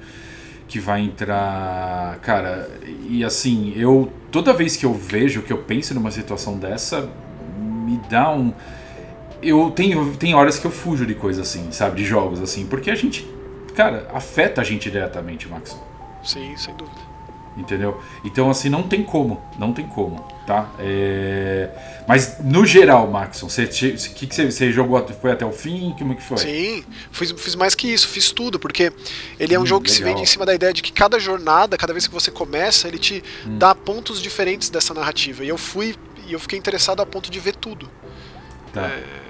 que 0.68 0.80
vai 0.80 1.02
entrar. 1.02 2.18
Cara, 2.24 2.68
e 3.08 3.24
assim, 3.24 3.74
eu. 3.76 4.12
Toda 4.32 4.52
vez 4.54 4.76
que 4.76 4.88
eu 4.88 4.96
vejo, 4.96 5.44
que 5.44 5.54
eu 5.54 5.60
penso 5.60 5.94
numa 5.94 6.10
situação 6.10 6.58
dessa, 6.58 7.08
me 7.60 8.02
dá 8.10 8.32
um. 8.32 8.52
Eu 9.40 9.70
tenho, 9.70 10.16
tem 10.16 10.34
horas 10.34 10.58
que 10.58 10.66
eu 10.66 10.72
fujo 10.72 11.06
de 11.06 11.14
coisas 11.14 11.48
assim, 11.48 11.72
sabe? 11.72 11.98
De 11.98 12.04
jogos 12.04 12.42
assim, 12.42 12.66
porque 12.66 12.90
a 12.90 12.96
gente. 12.96 13.24
Cara, 13.76 14.08
afeta 14.12 14.62
a 14.62 14.64
gente 14.64 14.90
diretamente, 14.90 15.48
Max. 15.48 15.80
Sim, 16.24 16.58
sem 16.58 16.76
dúvida. 16.76 17.07
Entendeu? 17.58 18.00
Então, 18.24 18.50
assim, 18.52 18.70
não 18.70 18.84
tem 18.84 19.04
como. 19.04 19.42
Não 19.58 19.74
tem 19.74 19.88
como, 19.88 20.20
tá? 20.46 20.70
É... 20.80 21.70
Mas, 22.08 22.38
no 22.40 22.66
geral, 22.66 23.08
Maxon, 23.10 23.50
você, 23.50 23.66
que, 23.66 24.28
que 24.28 24.36
você, 24.36 24.52
você, 24.52 24.72
jogou? 24.72 25.06
Foi 25.20 25.32
até 25.32 25.46
o 25.46 25.52
fim? 25.52 25.94
Como 25.98 26.16
que 26.16 26.22
foi? 26.22 26.38
Sim, 26.38 26.86
fiz, 27.12 27.32
fiz 27.32 27.56
mais 27.56 27.74
que 27.74 27.92
isso, 27.92 28.08
fiz 28.08 28.32
tudo, 28.32 28.60
porque 28.60 28.94
ele 29.40 29.56
é 29.56 29.60
um 29.60 29.64
hum, 29.64 29.66
jogo 29.66 29.86
que 29.86 29.92
legal. 29.92 30.06
se 30.08 30.14
vende 30.14 30.22
em 30.22 30.32
cima 30.32 30.46
da 30.46 30.54
ideia 30.54 30.72
de 30.72 30.84
que 30.84 30.92
cada 30.92 31.20
jornada, 31.20 31.76
cada 31.78 31.94
vez 31.94 32.06
que 32.06 32.14
você 32.14 32.30
começa, 32.30 32.88
ele 32.88 33.00
te 33.00 33.24
hum. 33.46 33.58
dá 33.58 33.74
pontos 33.74 34.22
diferentes 34.22 34.70
dessa 34.70 34.94
narrativa. 34.94 35.44
E 35.44 35.50
eu 35.50 35.58
fui, 35.58 35.96
e 36.28 36.34
eu 36.34 36.40
fiquei 36.40 36.60
interessado 36.60 37.02
a 37.02 37.06
ponto 37.06 37.32
de 37.32 37.40
ver 37.40 37.56
tudo. 37.56 37.90
Tá. 38.72 38.86
É 38.86 39.27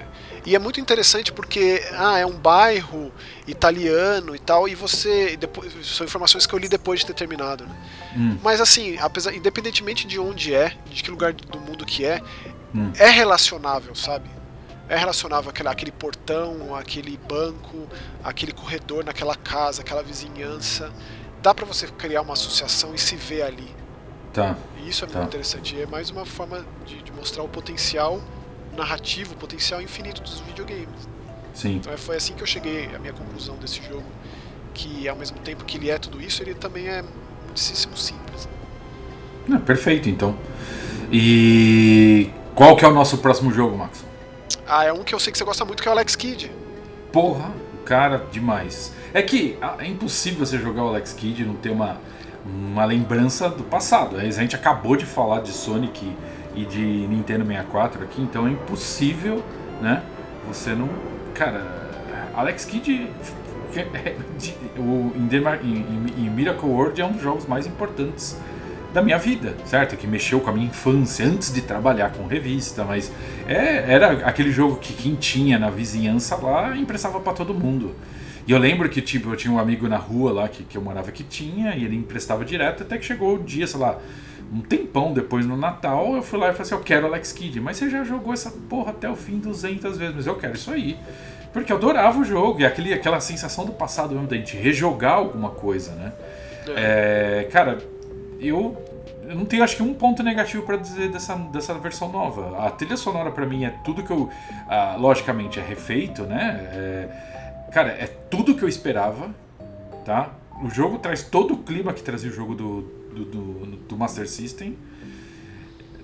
e 0.48 0.56
é 0.56 0.60
muito 0.60 0.80
interessante 0.80 1.34
porque 1.34 1.86
ah, 1.92 2.18
é 2.18 2.26
um 2.26 2.32
bairro 2.32 3.12
italiano 3.46 4.34
e 4.34 4.40
tal, 4.40 4.66
e 4.66 4.76
você. 4.76 5.36
Depois, 5.36 5.74
são 5.86 6.06
informações 6.06 6.46
que 6.46 6.56
eu 6.56 6.58
li 6.58 6.70
depois 6.70 7.02
de 7.02 7.06
ter 7.06 7.14
terminado. 7.14 7.66
Né? 7.66 7.76
Hum. 8.16 8.38
Mas 8.42 8.62
assim, 8.62 8.98
apesar, 8.98 9.36
independentemente 9.36 10.08
de 10.08 10.18
onde 10.18 10.56
é, 10.56 10.74
de 10.90 11.04
que 11.04 11.12
lugar 11.12 11.34
do 11.34 11.60
mundo 11.60 11.86
que 11.86 12.06
é, 12.06 12.22
hum. 12.74 12.94
é 12.98 13.10
relacionável, 13.10 13.94
sabe? 13.94 14.30
É 14.88 14.96
relacionável 14.96 15.50
àquele, 15.50 15.68
àquele 15.68 15.92
portão, 15.92 16.74
aquele 16.74 17.20
banco, 17.28 17.86
aquele 18.24 18.54
corredor 18.54 19.04
naquela 19.04 19.36
casa, 19.36 19.82
aquela 19.82 20.02
vizinhança. 20.02 20.94
Dá 21.42 21.54
para 21.54 21.66
você 21.66 21.88
criar 21.88 22.22
uma 22.22 22.34
associação 22.34 22.96
e 22.96 22.98
se 22.98 23.18
ver 23.18 23.42
ali. 23.42 23.76
Tá. 24.32 24.56
E 24.78 24.88
isso 24.88 25.04
é 25.04 25.10
tá. 25.10 25.20
muito 25.20 25.28
interessante. 25.28 25.76
E 25.76 25.82
é 25.82 25.86
mais 25.86 26.10
uma 26.10 26.26
forma 26.26 26.66
de, 26.86 27.04
de 27.04 27.12
mostrar 27.12 27.44
o 27.44 27.50
potencial 27.50 28.22
narrativo, 28.78 29.34
o 29.34 29.38
potencial 29.38 29.82
infinito 29.82 30.22
dos 30.22 30.40
videogames. 30.42 31.08
Sim. 31.54 31.78
Então 31.78 31.98
foi 31.98 32.16
assim 32.16 32.34
que 32.34 32.44
eu 32.44 32.48
cheguei 32.48 32.90
à 32.96 33.00
minha 33.00 33.14
conclusão 33.14 33.56
desse 33.58 33.82
jogo, 33.82 34.06
que 34.74 35.08
ao 35.10 35.16
mesmo 35.16 35.40
tempo 35.40 35.66
que 35.66 35.78
ele 35.78 35.90
é 35.90 35.98
tudo 35.98 36.22
isso, 36.22 36.44
ele 36.44 36.54
também 36.54 36.88
é 36.88 37.04
muitíssimo 37.46 37.98
simples. 37.98 38.48
Ah, 39.52 39.60
perfeito, 39.60 40.08
então. 40.08 40.38
E 41.12 42.30
qual 42.54 42.76
que 42.76 42.86
é 42.86 42.88
o 42.88 42.94
nosso 42.94 43.18
próximo 43.18 43.52
jogo, 43.52 43.78
Max? 43.78 44.06
Ah, 44.68 44.84
é 44.84 44.94
um 44.94 45.04
que 45.04 45.16
eu 45.16 45.20
sei 45.20 45.32
que 45.32 45.38
você 45.38 45.46
gosta 45.46 45.64
muito, 45.66 45.82
que 45.82 45.88
é 45.88 45.92
o 45.92 45.94
Alex 45.94 46.16
Kidd. 46.16 46.52
Porra, 47.12 47.52
cara, 47.86 48.26
demais. 48.32 48.94
É 49.14 49.22
que 49.22 49.58
ah, 49.62 49.76
é 49.80 49.88
impossível 49.88 50.46
você 50.46 50.60
jogar 50.60 50.84
o 50.84 50.90
Alex 50.90 51.14
Kidd 51.14 51.42
e 51.42 51.46
não 51.46 51.56
ter 51.56 51.70
uma, 51.70 51.98
uma 52.46 52.86
lembrança 52.86 53.50
do 53.50 53.64
passado. 53.64 54.18
A 54.18 54.30
gente 54.30 54.56
acabou 54.56 54.96
de 54.96 55.06
falar 55.06 55.42
de 55.42 55.52
Sonic 55.52 56.14
e 56.58 56.66
de 56.66 56.82
Nintendo 57.08 57.46
64 57.46 58.04
aqui, 58.04 58.22
então 58.22 58.48
é 58.48 58.52
impossível, 58.52 59.44
né? 59.82 60.02
Você 60.48 60.72
não. 60.72 60.90
Cara, 61.34 61.64
Alex 62.36 62.66
Kidd. 62.66 63.10
O, 64.78 65.12
em, 65.16 66.26
em 66.26 66.30
Miracle 66.30 66.68
World 66.68 67.00
é 67.00 67.06
um 67.06 67.12
dos 67.12 67.22
jogos 67.22 67.46
mais 67.46 67.68
importantes 67.68 68.40
da 68.94 69.04
minha 69.04 69.20
vida, 69.20 69.56
certo? 69.66 69.96
Que 69.96 70.08
mexeu 70.08 70.40
com 70.40 70.50
a 70.50 70.54
minha 70.54 70.66
infância 70.66 71.26
antes 71.26 71.54
de 71.54 71.62
trabalhar 71.62 72.12
com 72.12 72.26
revista, 72.26 72.84
mas 72.84 73.12
é, 73.48 73.94
era 73.94 74.26
aquele 74.26 74.52
jogo 74.52 74.78
que 74.78 74.94
quem 74.94 75.14
tinha 75.16 75.60
na 75.60 75.70
vizinhança 75.70 76.36
lá 76.38 76.76
emprestava 76.76 77.20
para 77.20 77.34
todo 77.34 77.54
mundo. 77.54 77.94
E 78.48 78.52
eu 78.52 78.58
lembro 78.58 78.90
que 78.90 79.02
tipo, 79.02 79.30
eu 79.30 79.36
tinha 79.36 79.54
um 79.54 79.60
amigo 79.60 79.88
na 79.88 79.98
rua 79.98 80.32
lá 80.32 80.48
que, 80.48 80.64
que 80.64 80.78
eu 80.78 80.82
morava 80.82 81.12
que 81.12 81.24
tinha, 81.24 81.76
e 81.76 81.84
ele 81.84 81.96
emprestava 81.96 82.44
direto, 82.46 82.84
até 82.84 82.98
que 82.98 83.06
chegou 83.06 83.36
o 83.36 83.44
dia, 83.44 83.68
sei 83.68 83.80
lá, 83.80 84.00
um 84.52 84.62
tempão 84.62 85.14
depois 85.14 85.46
no 85.46 85.58
Natal, 85.58 86.16
eu 86.16 86.22
fui 86.22 86.40
lá 86.40 86.48
e 86.48 86.52
falei 86.52 86.64
assim: 86.64 86.76
Eu 86.76 86.82
quero 86.82 87.08
Alex 87.08 87.32
Kidd. 87.32 87.60
Mas 87.60 87.78
você 87.78 87.90
já 87.90 88.04
jogou 88.04 88.34
essa 88.34 88.52
porra 88.52 88.92
até 88.92 89.10
o 89.10 89.16
fim 89.16 89.40
200 89.40 89.98
vezes. 89.98 90.16
Mas 90.16 90.28
eu 90.28 90.36
quero 90.36 90.56
isso 90.56 90.72
aí. 90.72 90.98
Porque 91.52 91.72
eu 91.72 91.78
adorava 91.78 92.20
o 92.20 92.24
jogo. 92.24 92.62
E 92.62 92.66
aquele, 92.66 92.94
aquela 92.94 93.20
sensação 93.20 93.66
do 93.66 93.72
passado 93.72 94.14
mesmo, 94.14 94.28
da 94.28 94.36
gente 94.36 94.56
rejogar 94.56 95.14
alguma 95.14 95.50
coisa, 95.50 95.92
né? 95.94 96.14
É. 96.68 97.42
É, 97.42 97.44
cara, 97.46 97.78
eu, 98.40 98.78
eu 99.28 99.36
não 99.36 99.46
tenho 99.46 99.64
acho 99.64 99.76
que 99.76 99.84
um 99.84 99.94
ponto 99.94 100.24
negativo 100.24 100.64
para 100.64 100.78
dizer 100.78 101.10
dessa, 101.10 101.36
dessa 101.36 101.74
versão 101.76 102.10
nova. 102.10 102.66
A 102.66 102.72
trilha 102.72 102.98
sonora 102.98 103.32
para 103.32 103.46
mim 103.46 103.66
é 103.66 103.70
tudo 103.84 104.04
que 104.04 104.12
eu. 104.12 104.30
Ah, 104.68 104.96
logicamente 104.98 105.60
é 105.60 105.64
refeito, 105.64 106.24
né? 106.24 106.60
É, 106.74 107.10
cara, 107.72 107.90
é 107.90 108.08
tudo 108.30 108.56
que 108.56 108.64
eu 108.64 108.70
esperava, 108.70 109.30
tá? 110.06 110.32
O 110.64 110.70
jogo 110.70 110.98
traz 110.98 111.22
todo 111.22 111.54
o 111.54 111.58
clima 111.58 111.94
que 111.94 112.02
trazia 112.02 112.32
o 112.32 112.34
jogo 112.34 112.56
do, 112.56 112.97
do, 113.18 113.26
do, 113.26 113.66
do 113.78 113.98
Master 113.98 114.28
System. 114.28 114.78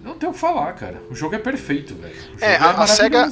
Não 0.01 0.15
tem 0.15 0.27
o 0.27 0.33
que 0.33 0.39
falar, 0.39 0.73
cara. 0.73 1.01
O 1.09 1.15
jogo 1.15 1.35
é 1.35 1.39
perfeito, 1.39 1.95
velho. 1.95 2.15
É, 2.41 2.57
a, 2.57 2.71
é 2.71 2.75
a 2.75 2.87
SEGA. 2.87 3.29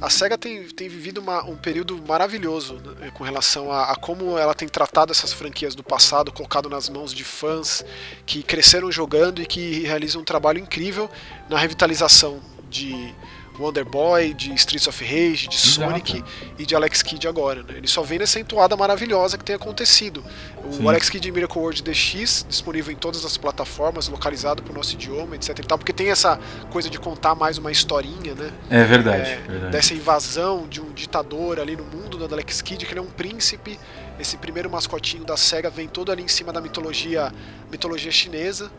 A 0.00 0.08
SEGA 0.08 0.38
tem, 0.38 0.62
tem 0.68 0.88
vivido 0.88 1.18
uma, 1.18 1.44
um 1.44 1.56
período 1.56 2.00
maravilhoso 2.06 2.74
né, 3.00 3.10
com 3.12 3.24
relação 3.24 3.70
a, 3.70 3.90
a, 3.90 3.96
como 3.96 4.38
ela 4.38 4.54
tem 4.54 4.68
tratado 4.68 5.10
essas 5.10 5.32
franquias 5.32 5.74
do 5.74 5.82
passado, 5.82 6.32
colocado 6.32 6.70
nas 6.70 6.88
mãos 6.88 7.12
de 7.12 7.24
fãs 7.24 7.84
que 8.24 8.42
cresceram 8.42 8.92
jogando 8.92 9.42
e 9.42 9.46
que 9.46 9.80
realizam 9.80 10.22
um 10.22 10.24
trabalho 10.24 10.60
incrível 10.60 11.10
na 11.48 11.58
revitalização 11.58 12.40
de 12.70 13.12
Wonder 13.58 13.84
Boy, 13.84 14.32
de 14.32 14.52
Streets 14.54 14.86
of 14.86 15.04
Rage, 15.04 15.48
de 15.48 15.56
Sonic 15.56 16.22
e 16.58 16.64
de 16.64 16.74
Alex 16.74 17.02
Kidd 17.02 17.26
agora. 17.26 17.62
Né? 17.62 17.74
Ele 17.76 17.88
só 17.88 18.02
vem 18.02 18.18
nessa 18.18 18.38
entoada 18.38 18.76
maravilhosa 18.76 19.36
que 19.36 19.44
tem 19.44 19.56
acontecido. 19.56 20.24
O 20.64 20.72
Sim. 20.72 20.88
Alex 20.88 21.10
Kidd 21.10 21.30
Miracle 21.32 21.60
World 21.60 21.82
DX, 21.82 22.46
disponível 22.48 22.92
em 22.92 22.96
todas 22.96 23.24
as 23.24 23.36
plataformas, 23.36 24.08
localizado 24.08 24.62
para 24.62 24.72
o 24.72 24.74
nosso 24.74 24.94
idioma, 24.94 25.34
etc. 25.34 25.58
E 25.58 25.62
tal, 25.62 25.78
porque 25.78 25.92
tem 25.92 26.10
essa 26.10 26.38
coisa 26.70 26.88
de 26.88 26.98
contar 26.98 27.34
mais 27.34 27.58
uma 27.58 27.72
historinha, 27.72 28.34
né? 28.34 28.52
É 28.70 28.84
verdade, 28.84 29.30
é, 29.30 29.36
verdade. 29.36 29.72
Dessa 29.72 29.94
invasão 29.94 30.66
de 30.68 30.80
um 30.80 30.92
ditador 30.92 31.58
ali 31.58 31.76
no 31.76 31.84
mundo 31.84 32.16
do 32.16 32.32
Alex 32.32 32.62
Kidd, 32.62 32.86
que 32.86 32.92
ele 32.92 33.00
é 33.00 33.02
um 33.02 33.10
príncipe. 33.10 33.78
Esse 34.18 34.36
primeiro 34.36 34.70
mascotinho 34.70 35.24
da 35.24 35.36
SEGA 35.36 35.70
vem 35.70 35.88
todo 35.88 36.10
ali 36.10 36.22
em 36.22 36.28
cima 36.28 36.52
da 36.52 36.60
mitologia, 36.60 37.32
mitologia 37.70 38.10
chinesa, 38.10 38.70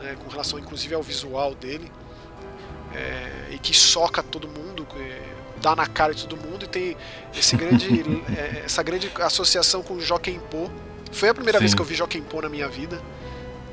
né, 0.00 0.16
com 0.22 0.30
relação 0.30 0.58
inclusive 0.58 0.94
ao 0.94 1.02
visual 1.02 1.54
dele 1.54 1.90
é, 2.94 3.54
e 3.54 3.58
que 3.58 3.74
soca 3.74 4.22
todo 4.22 4.48
mundo, 4.48 4.86
é, 4.96 5.20
dá 5.60 5.76
na 5.76 5.86
cara 5.86 6.14
de 6.14 6.26
todo 6.26 6.40
mundo 6.40 6.64
e 6.64 6.68
tem 6.68 6.96
esse 7.36 7.56
grande, 7.56 7.86
é, 8.36 8.62
essa 8.64 8.82
grande 8.82 9.10
associação 9.20 9.82
com 9.82 9.94
o 9.94 10.00
Joaquim 10.00 10.38
Po. 10.50 10.70
Foi 11.10 11.28
a 11.28 11.34
primeira 11.34 11.58
Sim. 11.58 11.64
vez 11.64 11.74
que 11.74 11.80
eu 11.80 11.84
vi 11.84 11.94
Joaquim 11.94 12.22
Po 12.22 12.42
na 12.42 12.48
minha 12.48 12.68
vida. 12.68 13.00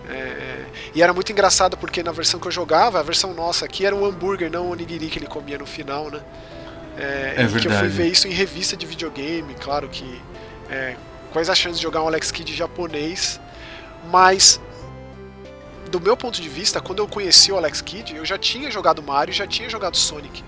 É, 0.09 0.65
e 0.95 1.03
era 1.03 1.13
muito 1.13 1.32
engraçado 1.32 1.78
porque 1.78 2.01
na 2.01 2.11
versão 2.11 2.39
que 2.39 2.47
eu 2.47 2.51
jogava, 2.51 2.99
a 2.99 3.03
versão 3.03 3.34
nossa 3.34 3.65
aqui 3.65 3.86
era 3.86 3.95
um 3.95 4.03
hambúrguer, 4.03 4.49
não 4.49 4.67
o 4.67 4.72
onigiri 4.72 5.07
que 5.07 5.20
ele 5.20 5.28
comia 5.28 5.57
no 5.57 5.67
final, 5.67 6.09
né? 6.09 6.20
É, 6.97 7.34
é 7.38 7.43
verdade. 7.45 7.59
que 7.61 7.67
eu 7.67 7.72
fui 7.78 7.88
ver 7.88 8.07
isso 8.07 8.28
em 8.28 8.32
revista 8.32 8.76
de 8.76 8.86
videogame, 8.86 9.53
claro 9.55 9.88
que 9.88 10.22
é, 10.70 10.95
quais 11.32 11.49
as 11.49 11.57
chances 11.57 11.78
de 11.78 11.84
jogar 11.84 12.03
um 12.03 12.07
Alex 12.07 12.32
Kidd 12.32 12.53
japonês, 12.53 13.39
mas 14.11 14.59
do 15.89 15.99
meu 15.99 16.15
ponto 16.15 16.41
de 16.41 16.47
vista, 16.47 16.79
quando 16.79 16.99
eu 16.99 17.07
conheci 17.07 17.51
o 17.51 17.57
Alex 17.57 17.81
Kidd, 17.81 18.15
eu 18.15 18.25
já 18.25 18.37
tinha 18.37 18.69
jogado 18.71 19.01
Mario 19.01 19.31
e 19.31 19.35
já 19.35 19.47
tinha 19.47 19.69
jogado 19.69 19.97
Sonic. 19.97 20.43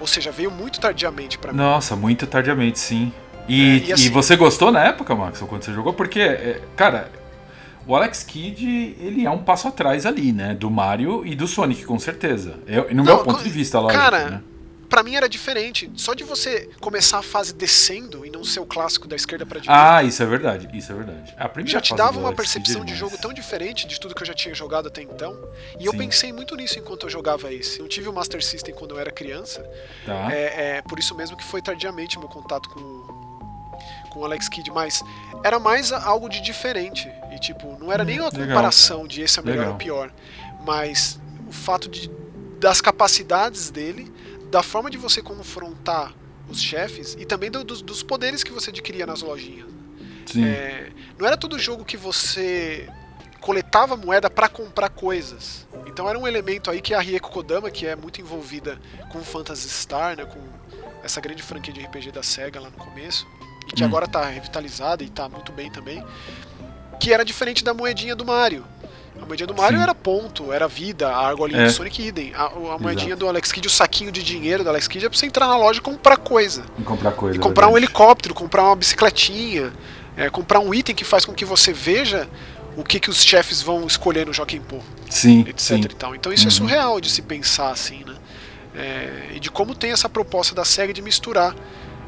Ou 0.00 0.06
seja, 0.06 0.30
veio 0.30 0.50
muito 0.50 0.80
tardiamente 0.80 1.38
para 1.38 1.52
mim. 1.52 1.58
Nossa, 1.58 1.96
muito 1.96 2.26
tardiamente, 2.26 2.78
sim. 2.78 3.12
E, 3.48 3.60
é, 3.60 3.88
e, 3.88 3.92
assim, 3.92 4.06
e, 4.06 4.08
você 4.08 4.36
gostou 4.36 4.70
na 4.70 4.84
época, 4.84 5.14
Max, 5.14 5.40
quando 5.40 5.62
você 5.62 5.72
jogou? 5.72 5.92
Porque, 5.92 6.20
é, 6.20 6.60
cara, 6.76 7.10
o 7.86 7.94
Alex 7.94 8.22
Kidd, 8.22 8.96
ele 9.00 9.26
é 9.26 9.30
um 9.30 9.38
passo 9.38 9.68
atrás 9.68 10.06
ali, 10.06 10.32
né? 10.32 10.54
Do 10.54 10.70
Mario 10.70 11.24
e 11.26 11.34
do 11.34 11.46
Sonic, 11.46 11.84
com 11.84 11.98
certeza. 11.98 12.56
Eu, 12.66 12.88
no 12.90 12.96
não, 12.96 13.04
meu 13.04 13.18
ponto 13.18 13.42
de 13.42 13.50
vista, 13.50 13.78
lógico. 13.78 14.02
Cara, 14.02 14.30
né? 14.30 14.42
Para 14.88 15.02
mim 15.02 15.14
era 15.14 15.28
diferente. 15.28 15.90
Só 15.96 16.14
de 16.14 16.24
você 16.24 16.70
começar 16.80 17.18
a 17.18 17.22
fase 17.22 17.52
descendo 17.52 18.24
e 18.24 18.30
não 18.30 18.44
ser 18.44 18.60
o 18.60 18.66
clássico 18.66 19.06
da 19.06 19.16
esquerda 19.16 19.44
para 19.46 19.60
direita. 19.60 19.96
Ah, 19.96 20.02
isso 20.02 20.22
é 20.22 20.26
verdade, 20.26 20.68
isso 20.72 20.92
é 20.92 20.94
verdade. 20.94 21.34
A 21.36 21.50
já 21.64 21.80
te 21.80 21.94
dava 21.94 22.18
uma 22.18 22.32
percepção 22.32 22.84
de 22.84 22.94
jogo 22.94 23.16
tão 23.18 23.32
diferente 23.32 23.86
de 23.86 23.98
tudo 23.98 24.14
que 24.14 24.22
eu 24.22 24.26
já 24.26 24.34
tinha 24.34 24.54
jogado 24.54 24.88
até 24.88 25.02
então. 25.02 25.36
E 25.78 25.82
Sim. 25.82 25.86
eu 25.86 25.94
pensei 25.94 26.32
muito 26.32 26.54
nisso 26.56 26.78
enquanto 26.78 27.04
eu 27.06 27.10
jogava 27.10 27.52
esse. 27.52 27.80
Eu 27.80 27.88
tive 27.88 28.08
o 28.08 28.12
Master 28.12 28.42
System 28.44 28.74
quando 28.74 28.92
eu 28.92 28.98
era 28.98 29.10
criança. 29.10 29.64
Tá. 30.04 30.32
É, 30.32 30.76
é 30.76 30.82
por 30.82 30.98
isso 30.98 31.14
mesmo 31.14 31.36
que 31.36 31.44
foi 31.44 31.62
tardiamente 31.62 32.18
meu 32.18 32.28
contato 32.28 32.68
com 32.70 33.14
com 34.10 34.20
o 34.20 34.24
Alex 34.24 34.48
Kidd, 34.48 34.70
mas 34.70 35.02
era 35.42 35.58
mais 35.58 35.90
algo 35.92 36.28
de 36.28 36.40
diferente. 36.40 37.10
E 37.32 37.38
tipo, 37.38 37.76
não 37.80 37.92
era 37.92 38.04
hum, 38.04 38.06
nem 38.06 38.20
uma 38.20 38.30
legal. 38.30 38.46
comparação 38.46 39.06
de 39.08 39.22
esse 39.22 39.40
é 39.40 39.42
melhor 39.42 39.58
legal. 39.58 39.72
ou 39.72 39.78
pior, 39.78 40.12
mas 40.64 41.20
o 41.48 41.52
fato 41.52 41.88
de 41.88 42.08
das 42.60 42.80
capacidades 42.80 43.70
dele 43.70 44.10
da 44.54 44.62
forma 44.62 44.88
de 44.88 44.96
você 44.96 45.20
confrontar 45.20 46.14
os 46.48 46.62
chefes 46.62 47.16
e 47.18 47.24
também 47.24 47.50
do, 47.50 47.64
dos, 47.64 47.82
dos, 47.82 48.04
poderes 48.04 48.44
que 48.44 48.52
você 48.52 48.70
adquiria 48.70 49.04
nas 49.04 49.20
lojinhas. 49.20 49.66
É, 50.36 50.92
não 51.18 51.26
era 51.26 51.36
todo 51.36 51.58
jogo 51.58 51.84
que 51.84 51.96
você 51.96 52.88
coletava 53.40 53.96
moeda 53.96 54.30
para 54.30 54.48
comprar 54.48 54.90
coisas. 54.90 55.66
Então 55.88 56.08
era 56.08 56.16
um 56.16 56.24
elemento 56.24 56.70
aí 56.70 56.80
que 56.80 56.94
a 56.94 57.00
Rieko 57.00 57.32
Kodama, 57.32 57.68
que 57.68 57.84
é 57.84 57.96
muito 57.96 58.20
envolvida 58.20 58.78
com 59.10 59.24
Phantasy 59.24 59.68
Star, 59.68 60.16
né, 60.16 60.24
com 60.24 60.40
essa 61.02 61.20
grande 61.20 61.42
franquia 61.42 61.74
de 61.74 61.80
RPG 61.80 62.12
da 62.12 62.22
SEGA 62.22 62.60
lá 62.60 62.70
no 62.70 62.76
começo, 62.76 63.26
e 63.66 63.72
que 63.72 63.82
hum. 63.82 63.86
agora 63.86 64.04
está 64.04 64.24
revitalizada 64.24 65.02
e 65.02 65.06
está 65.06 65.28
muito 65.28 65.50
bem 65.50 65.68
também, 65.68 66.00
que 67.00 67.12
era 67.12 67.24
diferente 67.24 67.64
da 67.64 67.74
moedinha 67.74 68.14
do 68.14 68.24
Mario. 68.24 68.64
A 69.24 69.26
moedinha 69.26 69.46
do 69.46 69.54
Mario 69.54 69.78
Sim. 69.78 69.82
era 69.82 69.94
ponto, 69.94 70.52
era 70.52 70.68
vida, 70.68 71.08
a 71.08 71.26
argolinha 71.26 71.62
é. 71.62 71.64
do 71.64 71.72
Sonic 71.72 72.06
Idem. 72.06 72.32
A, 72.34 72.44
a 72.44 72.78
moedinha 72.78 73.08
Exato. 73.08 73.20
do 73.20 73.28
Alex 73.28 73.50
Kidd, 73.50 73.66
o 73.66 73.70
saquinho 73.70 74.12
de 74.12 74.22
dinheiro 74.22 74.62
do 74.62 74.68
Alex 74.68 74.86
Kidd 74.86 75.06
é 75.06 75.08
pra 75.08 75.18
você 75.18 75.24
entrar 75.24 75.48
na 75.48 75.56
loja 75.56 75.78
e 75.78 75.82
comprar 75.82 76.18
coisa. 76.18 76.64
E 76.78 76.82
comprar 76.82 77.12
coisa. 77.12 77.36
E 77.36 77.40
comprar 77.40 77.68
um 77.68 77.76
helicóptero, 77.76 78.34
comprar 78.34 78.64
uma 78.64 78.76
bicicletinha, 78.76 79.72
é, 80.14 80.28
comprar 80.28 80.60
um 80.60 80.74
item 80.74 80.94
que 80.94 81.04
faz 81.04 81.24
com 81.24 81.32
que 81.32 81.44
você 81.44 81.72
veja 81.72 82.28
o 82.76 82.84
que, 82.84 83.00
que 83.00 83.08
os 83.08 83.24
chefes 83.24 83.62
vão 83.62 83.86
escolher 83.86 84.26
no 84.26 84.32
Joaquim 84.32 84.60
Pô. 84.60 84.78
Sim. 85.08 85.40
Etc 85.48 85.58
sim. 85.58 85.80
E 85.80 85.88
tal. 85.88 86.14
Então 86.14 86.30
isso 86.30 86.42
é 86.42 86.44
uhum. 86.44 86.48
é 86.48 86.58
surreal 86.58 87.00
de 87.00 87.10
se 87.10 87.22
pensar 87.22 87.70
assim, 87.70 88.04
né? 88.04 88.14
É, 88.76 89.28
e 89.34 89.40
de 89.40 89.50
como 89.50 89.74
tem 89.74 89.92
essa 89.92 90.08
proposta 90.08 90.54
da 90.54 90.66
SEGA 90.66 90.92
de 90.92 91.00
misturar 91.00 91.54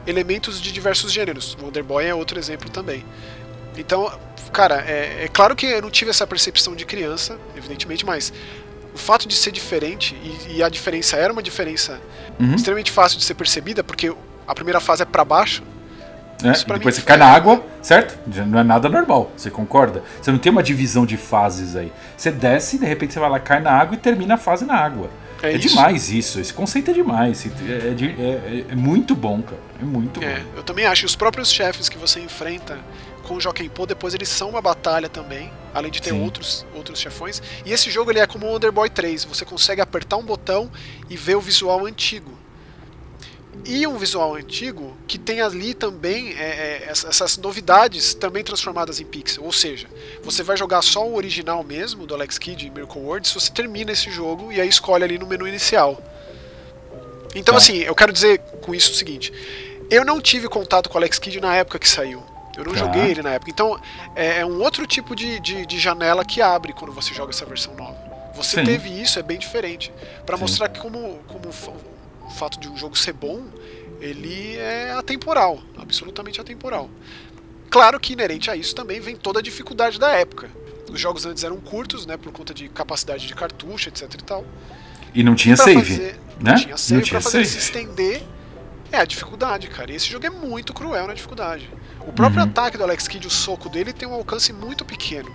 elementos 0.06 0.60
de 0.60 0.70
diversos 0.70 1.12
gêneros. 1.12 1.56
Wonder 1.62 1.82
Boy 1.82 2.04
é 2.04 2.14
outro 2.14 2.38
exemplo 2.38 2.68
também. 2.68 3.04
Então, 3.80 4.10
cara, 4.52 4.84
é, 4.86 5.24
é, 5.24 5.28
claro 5.28 5.54
que 5.54 5.66
eu 5.66 5.82
não 5.82 5.90
tive 5.90 6.10
essa 6.10 6.26
percepção 6.26 6.74
de 6.74 6.84
criança, 6.84 7.38
evidentemente, 7.56 8.04
mas 8.04 8.32
o 8.94 8.98
fato 8.98 9.28
de 9.28 9.34
ser 9.34 9.52
diferente, 9.52 10.14
e, 10.22 10.56
e 10.56 10.62
a 10.62 10.68
diferença 10.68 11.16
era 11.16 11.32
uma 11.32 11.42
diferença 11.42 12.00
uhum. 12.40 12.54
extremamente 12.54 12.90
fácil 12.90 13.18
de 13.18 13.24
ser 13.24 13.34
percebida, 13.34 13.84
porque 13.84 14.12
a 14.46 14.54
primeira 14.54 14.80
fase 14.80 15.02
é 15.02 15.04
para 15.04 15.24
baixo. 15.24 15.62
É, 16.42 16.52
depois 16.52 16.78
mim, 16.78 16.92
você 16.92 17.02
cai 17.02 17.16
na 17.16 17.26
água, 17.26 17.64
certo? 17.80 18.18
Não 18.46 18.58
é 18.58 18.62
nada 18.62 18.88
normal, 18.88 19.30
você 19.36 19.50
concorda? 19.50 20.02
Você 20.20 20.30
não 20.30 20.38
tem 20.38 20.52
uma 20.52 20.62
divisão 20.62 21.06
de 21.06 21.16
fases 21.16 21.74
aí. 21.74 21.90
Você 22.16 22.30
desce, 22.30 22.78
de 22.78 22.84
repente 22.84 23.14
você 23.14 23.20
vai 23.20 23.30
lá, 23.30 23.40
cai 23.40 23.60
na 23.60 23.72
água 23.72 23.94
e 23.94 23.98
termina 23.98 24.34
a 24.34 24.38
fase 24.38 24.64
na 24.64 24.74
água. 24.74 25.08
É, 25.42 25.54
é 25.54 25.58
demais 25.58 26.10
isso, 26.10 26.40
esse 26.40 26.52
conceito 26.52 26.90
é 26.90 26.94
demais. 26.94 27.46
É, 27.46 27.48
é, 27.48 28.64
é, 28.68 28.72
é 28.72 28.74
muito 28.74 29.14
bom, 29.14 29.42
cara. 29.42 29.60
É 29.80 29.84
muito 29.84 30.22
é, 30.22 30.40
bom. 30.40 30.46
Eu 30.56 30.62
também 30.62 30.86
acho. 30.86 31.04
Os 31.06 31.16
próprios 31.16 31.50
chefes 31.52 31.88
que 31.88 31.98
você 31.98 32.20
enfrenta 32.20 32.78
com 33.22 33.34
o 33.34 33.40
Joaquim 33.40 33.68
Pô, 33.68 33.86
depois 33.86 34.14
eles 34.14 34.28
são 34.28 34.50
uma 34.50 34.62
batalha 34.62 35.08
também, 35.08 35.50
além 35.74 35.90
de 35.90 36.00
ter 36.00 36.12
outros, 36.12 36.64
outros 36.74 36.98
chefões. 37.00 37.42
E 37.64 37.72
esse 37.72 37.90
jogo 37.90 38.10
ele 38.10 38.20
é 38.20 38.26
como 38.26 38.46
o 38.46 38.52
Wonder 38.52 38.72
Boy 38.72 38.88
3, 38.88 39.24
você 39.24 39.44
consegue 39.44 39.80
apertar 39.80 40.16
um 40.16 40.22
botão 40.22 40.70
e 41.10 41.16
ver 41.16 41.36
o 41.36 41.40
visual 41.40 41.84
antigo. 41.84 42.32
E 43.64 43.86
um 43.86 43.96
visual 43.98 44.34
antigo 44.34 44.96
que 45.08 45.18
tem 45.18 45.40
ali 45.40 45.74
também 45.74 46.32
é, 46.34 46.84
é, 46.86 46.88
essas 46.88 47.36
novidades 47.36 48.14
também 48.14 48.44
transformadas 48.44 49.00
em 49.00 49.04
pixel. 49.04 49.42
Ou 49.44 49.52
seja, 49.52 49.88
você 50.22 50.42
vai 50.42 50.56
jogar 50.56 50.82
só 50.82 51.06
o 51.06 51.16
original 51.16 51.64
mesmo 51.64 52.06
do 52.06 52.14
Alex 52.14 52.38
Kidd 52.38 52.66
e 52.66 52.70
Miracle 52.70 53.00
World 53.00 53.26
se 53.26 53.34
você 53.34 53.50
termina 53.50 53.90
esse 53.92 54.10
jogo 54.10 54.52
e 54.52 54.60
aí 54.60 54.68
escolhe 54.68 55.02
ali 55.02 55.18
no 55.18 55.26
menu 55.26 55.48
inicial. 55.48 56.00
Então, 57.34 57.54
tá. 57.54 57.58
assim, 57.58 57.78
eu 57.78 57.94
quero 57.94 58.12
dizer 58.12 58.38
com 58.62 58.74
isso 58.74 58.92
o 58.92 58.94
seguinte: 58.94 59.32
eu 59.90 60.04
não 60.04 60.20
tive 60.20 60.48
contato 60.48 60.88
com 60.88 60.94
o 60.94 60.98
Alex 60.98 61.18
Kidd 61.18 61.40
na 61.40 61.54
época 61.54 61.78
que 61.78 61.88
saiu. 61.88 62.22
Eu 62.56 62.64
não 62.64 62.72
tá. 62.72 62.78
joguei 62.78 63.10
ele 63.10 63.22
na 63.22 63.34
época. 63.34 63.50
Então, 63.50 63.78
é, 64.14 64.38
é 64.40 64.46
um 64.46 64.62
outro 64.62 64.86
tipo 64.86 65.14
de, 65.14 65.38
de, 65.40 65.66
de, 65.66 65.78
janela 65.78 66.24
que 66.24 66.40
abre 66.40 66.72
quando 66.72 66.92
você 66.92 67.12
joga 67.12 67.30
essa 67.30 67.44
versão 67.44 67.74
nova. 67.74 67.96
Você 68.34 68.60
Sim. 68.60 68.64
teve 68.64 68.88
isso, 68.88 69.18
é 69.18 69.22
bem 69.22 69.38
diferente. 69.38 69.92
para 70.24 70.36
mostrar 70.36 70.68
que 70.68 70.80
como, 70.80 71.18
como 71.28 71.52
o 72.26 72.30
fato 72.30 72.58
de 72.58 72.68
um 72.68 72.76
jogo 72.76 72.96
ser 72.96 73.12
bom, 73.12 73.44
ele 74.00 74.56
é 74.56 74.92
atemporal. 74.92 75.60
Absolutamente 75.76 76.40
atemporal. 76.40 76.90
Claro 77.70 77.98
que 77.98 78.12
inerente 78.12 78.50
a 78.50 78.56
isso 78.56 78.74
também 78.74 79.00
vem 79.00 79.16
toda 79.16 79.40
a 79.40 79.42
dificuldade 79.42 79.98
da 79.98 80.10
época. 80.10 80.48
Os 80.90 81.00
jogos 81.00 81.26
antes 81.26 81.42
eram 81.42 81.56
curtos, 81.58 82.06
né, 82.06 82.16
por 82.16 82.32
conta 82.32 82.54
de 82.54 82.68
capacidade 82.68 83.26
de 83.26 83.34
cartucho, 83.34 83.88
etc 83.88 84.12
e 84.14 84.24
tal. 84.24 84.44
E 85.14 85.22
não 85.22 85.34
tinha 85.34 85.56
save, 85.56 85.74
fazer, 85.74 86.20
né? 86.40 86.52
Não 86.52 86.56
tinha 86.56 86.76
save 86.76 86.94
não 86.94 87.02
tinha 87.02 87.20
pra 87.20 87.30
fazer 87.30 87.44
save. 87.44 87.46
se 87.46 87.58
estender 87.58 88.22
é 88.92 88.98
a 88.98 89.04
dificuldade, 89.04 89.68
cara. 89.68 89.92
E 89.92 89.96
esse 89.96 90.08
jogo 90.08 90.26
é 90.26 90.30
muito 90.30 90.72
cruel 90.72 91.06
na 91.06 91.14
dificuldade. 91.14 91.68
O 92.06 92.12
próprio 92.12 92.42
uhum. 92.42 92.48
ataque 92.48 92.76
do 92.78 92.84
Alex 92.84 93.08
Kidd, 93.08 93.26
o 93.26 93.30
soco 93.30 93.68
dele, 93.68 93.92
tem 93.92 94.06
um 94.06 94.14
alcance 94.14 94.52
muito 94.52 94.84
pequeno. 94.84 95.30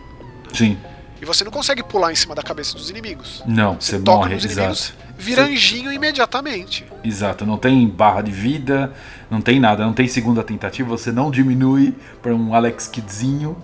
Sim. 0.53 0.77
E 1.21 1.25
você 1.25 1.43
não 1.43 1.51
consegue 1.51 1.83
pular 1.83 2.11
em 2.11 2.15
cima 2.15 2.33
da 2.33 2.41
cabeça 2.41 2.75
dos 2.75 2.89
inimigos. 2.89 3.43
Não, 3.45 3.75
você, 3.75 3.97
você 3.97 4.03
toca 4.03 4.17
morre, 4.17 4.35
nos 4.35 4.45
inimigos, 4.45 4.89
exato. 4.89 5.10
Vira 5.21 5.45
você... 5.45 5.51
anjinho 5.53 5.91
imediatamente. 5.91 6.85
Exato, 7.03 7.45
não 7.45 7.57
tem 7.57 7.87
barra 7.87 8.21
de 8.21 8.31
vida, 8.31 8.93
não 9.29 9.41
tem 9.41 9.59
nada, 9.59 9.85
não 9.85 9.93
tem 9.93 10.07
segunda 10.07 10.43
tentativa, 10.43 10.89
você 10.89 11.11
não 11.11 11.31
diminui 11.31 11.93
para 12.21 12.33
um 12.33 12.53
Alex 12.53 12.87
Kiddzinho. 12.87 13.55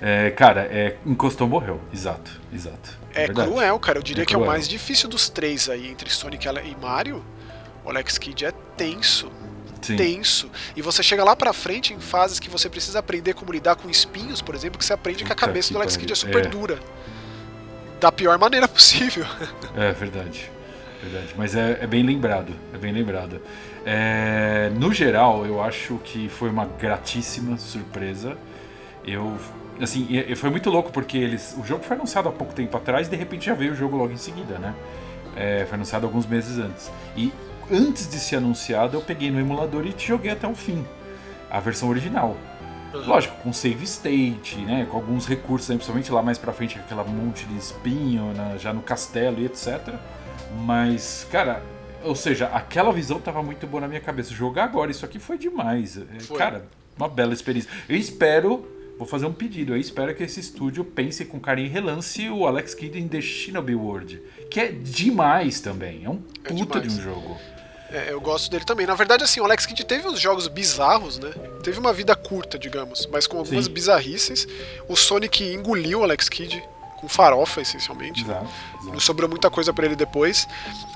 É, 0.00 0.30
cara, 0.30 0.62
é, 0.62 0.96
encostou, 1.06 1.46
morreu. 1.46 1.80
Exato, 1.92 2.40
exato. 2.52 2.98
É, 3.14 3.24
é 3.24 3.28
cruel, 3.28 3.78
cara. 3.78 3.98
Eu 3.98 4.02
diria 4.02 4.22
é 4.22 4.26
que 4.26 4.32
cruel. 4.32 4.46
é 4.46 4.48
o 4.48 4.50
mais 4.50 4.66
difícil 4.66 5.08
dos 5.08 5.28
três 5.28 5.68
aí, 5.68 5.88
entre 5.88 6.10
Sonic 6.10 6.48
e 6.48 6.76
Mario. 6.80 7.24
O 7.84 7.90
Alex 7.90 8.18
Kidd 8.18 8.46
é 8.46 8.52
tenso. 8.76 9.30
Sim. 9.80 9.96
Tenso. 9.96 10.50
E 10.76 10.82
você 10.82 11.02
chega 11.02 11.24
lá 11.24 11.34
pra 11.34 11.52
frente 11.52 11.92
em 11.92 12.00
fases 12.00 12.38
que 12.38 12.48
você 12.48 12.68
precisa 12.68 13.00
aprender 13.00 13.34
como 13.34 13.52
lidar 13.52 13.74
com 13.76 13.90
espinhos, 13.90 14.40
por 14.40 14.54
exemplo, 14.54 14.78
que 14.78 14.84
você 14.84 14.92
aprende 14.92 15.24
Puta 15.24 15.34
que 15.34 15.44
a 15.44 15.46
cabeça 15.46 15.68
que 15.68 15.74
do 15.74 15.78
Alex 15.78 15.96
Kidd 15.96 16.12
é 16.12 16.16
super 16.16 16.46
é. 16.46 16.48
dura. 16.48 16.78
da 18.00 18.12
pior 18.12 18.38
maneira 18.38 18.68
possível. 18.68 19.26
É 19.76 19.92
verdade. 19.92 20.51
Verdade. 21.02 21.34
Mas 21.36 21.54
é, 21.54 21.78
é 21.80 21.86
bem 21.86 22.02
lembrado. 22.02 22.52
É 22.72 22.78
bem 22.78 22.92
lembrado. 22.92 23.40
É, 23.84 24.70
no 24.78 24.92
geral, 24.92 25.44
eu 25.44 25.60
acho 25.60 25.98
que 26.04 26.28
foi 26.28 26.48
uma 26.48 26.64
gratíssima 26.64 27.58
surpresa. 27.58 28.36
Eu. 29.04 29.36
Assim, 29.80 30.06
foi 30.36 30.50
muito 30.50 30.70
louco 30.70 30.92
porque 30.92 31.18
eles. 31.18 31.56
O 31.58 31.64
jogo 31.64 31.82
foi 31.82 31.96
anunciado 31.96 32.28
há 32.28 32.32
pouco 32.32 32.54
tempo 32.54 32.76
atrás 32.76 33.08
e 33.08 33.10
de 33.10 33.16
repente 33.16 33.46
já 33.46 33.54
veio 33.54 33.72
o 33.72 33.74
jogo 33.74 33.96
logo 33.96 34.12
em 34.12 34.16
seguida, 34.16 34.58
né? 34.58 34.74
É, 35.34 35.64
foi 35.66 35.74
anunciado 35.74 36.06
alguns 36.06 36.26
meses 36.26 36.58
antes. 36.58 36.90
E 37.16 37.32
antes 37.70 38.08
de 38.08 38.18
ser 38.18 38.36
anunciado, 38.36 38.96
eu 38.96 39.00
peguei 39.00 39.30
no 39.30 39.40
emulador 39.40 39.84
e 39.84 39.94
joguei 39.98 40.30
até 40.30 40.46
o 40.46 40.54
fim. 40.54 40.86
A 41.50 41.58
versão 41.58 41.88
original. 41.88 42.36
Lógico, 42.92 43.34
com 43.42 43.52
save 43.52 43.84
state, 43.84 44.58
né? 44.58 44.86
Com 44.88 44.98
alguns 44.98 45.26
recursos, 45.26 45.68
né, 45.70 45.76
principalmente 45.76 46.12
lá 46.12 46.22
mais 46.22 46.36
pra 46.36 46.52
frente, 46.52 46.78
aquela 46.78 47.02
monte 47.02 47.46
de 47.46 47.56
espinho, 47.56 48.32
já 48.58 48.72
no 48.72 48.82
castelo 48.82 49.40
e 49.40 49.46
etc. 49.46 49.94
Mas, 50.64 51.26
cara, 51.30 51.62
ou 52.04 52.14
seja, 52.14 52.46
aquela 52.46 52.92
visão 52.92 53.20
tava 53.20 53.42
muito 53.42 53.66
boa 53.66 53.80
na 53.82 53.88
minha 53.88 54.00
cabeça. 54.00 54.32
Jogar 54.32 54.64
agora, 54.64 54.90
isso 54.90 55.04
aqui 55.04 55.18
foi 55.18 55.38
demais. 55.38 55.96
É, 55.96 56.20
foi. 56.20 56.38
Cara, 56.38 56.66
uma 56.96 57.08
bela 57.08 57.32
experiência. 57.32 57.70
Eu 57.88 57.96
espero, 57.96 58.66
vou 58.98 59.06
fazer 59.06 59.26
um 59.26 59.32
pedido, 59.32 59.72
eu 59.74 59.78
espero 59.78 60.14
que 60.14 60.22
esse 60.22 60.40
estúdio 60.40 60.84
pense 60.84 61.24
com 61.24 61.40
carinho 61.40 61.66
e 61.66 61.70
relance 61.70 62.28
o 62.28 62.46
Alex 62.46 62.74
Kidd 62.74 62.98
em 62.98 63.08
The 63.08 63.20
Shinobi 63.20 63.74
World, 63.74 64.22
que 64.50 64.60
é 64.60 64.68
demais 64.68 65.60
também. 65.60 66.04
É 66.04 66.10
um 66.10 66.22
é 66.44 66.48
puta 66.48 66.78
é 66.78 66.82
de 66.82 66.88
um 66.88 67.00
jogo. 67.00 67.38
É, 67.90 68.10
eu 68.10 68.20
gosto 68.20 68.50
dele 68.50 68.64
também. 68.64 68.86
Na 68.86 68.94
verdade, 68.94 69.22
assim, 69.22 69.38
o 69.40 69.44
Alex 69.44 69.66
Kidd 69.66 69.84
teve 69.84 70.08
uns 70.08 70.18
jogos 70.18 70.48
bizarros, 70.48 71.18
né? 71.18 71.30
Teve 71.62 71.78
uma 71.78 71.92
vida 71.92 72.16
curta, 72.16 72.58
digamos, 72.58 73.06
mas 73.12 73.26
com 73.26 73.36
algumas 73.36 73.66
Sim. 73.66 73.70
bizarrices. 73.70 74.48
O 74.88 74.96
Sonic 74.96 75.44
engoliu 75.44 76.00
o 76.00 76.02
Alex 76.02 76.28
Kidd 76.30 76.62
com 77.02 77.08
farofa, 77.08 77.60
essencialmente. 77.60 78.22
Exato, 78.22 78.46
exato. 78.74 78.92
Não 78.92 79.00
sobrou 79.00 79.28
muita 79.28 79.50
coisa 79.50 79.72
para 79.72 79.84
ele 79.84 79.96
depois. 79.96 80.46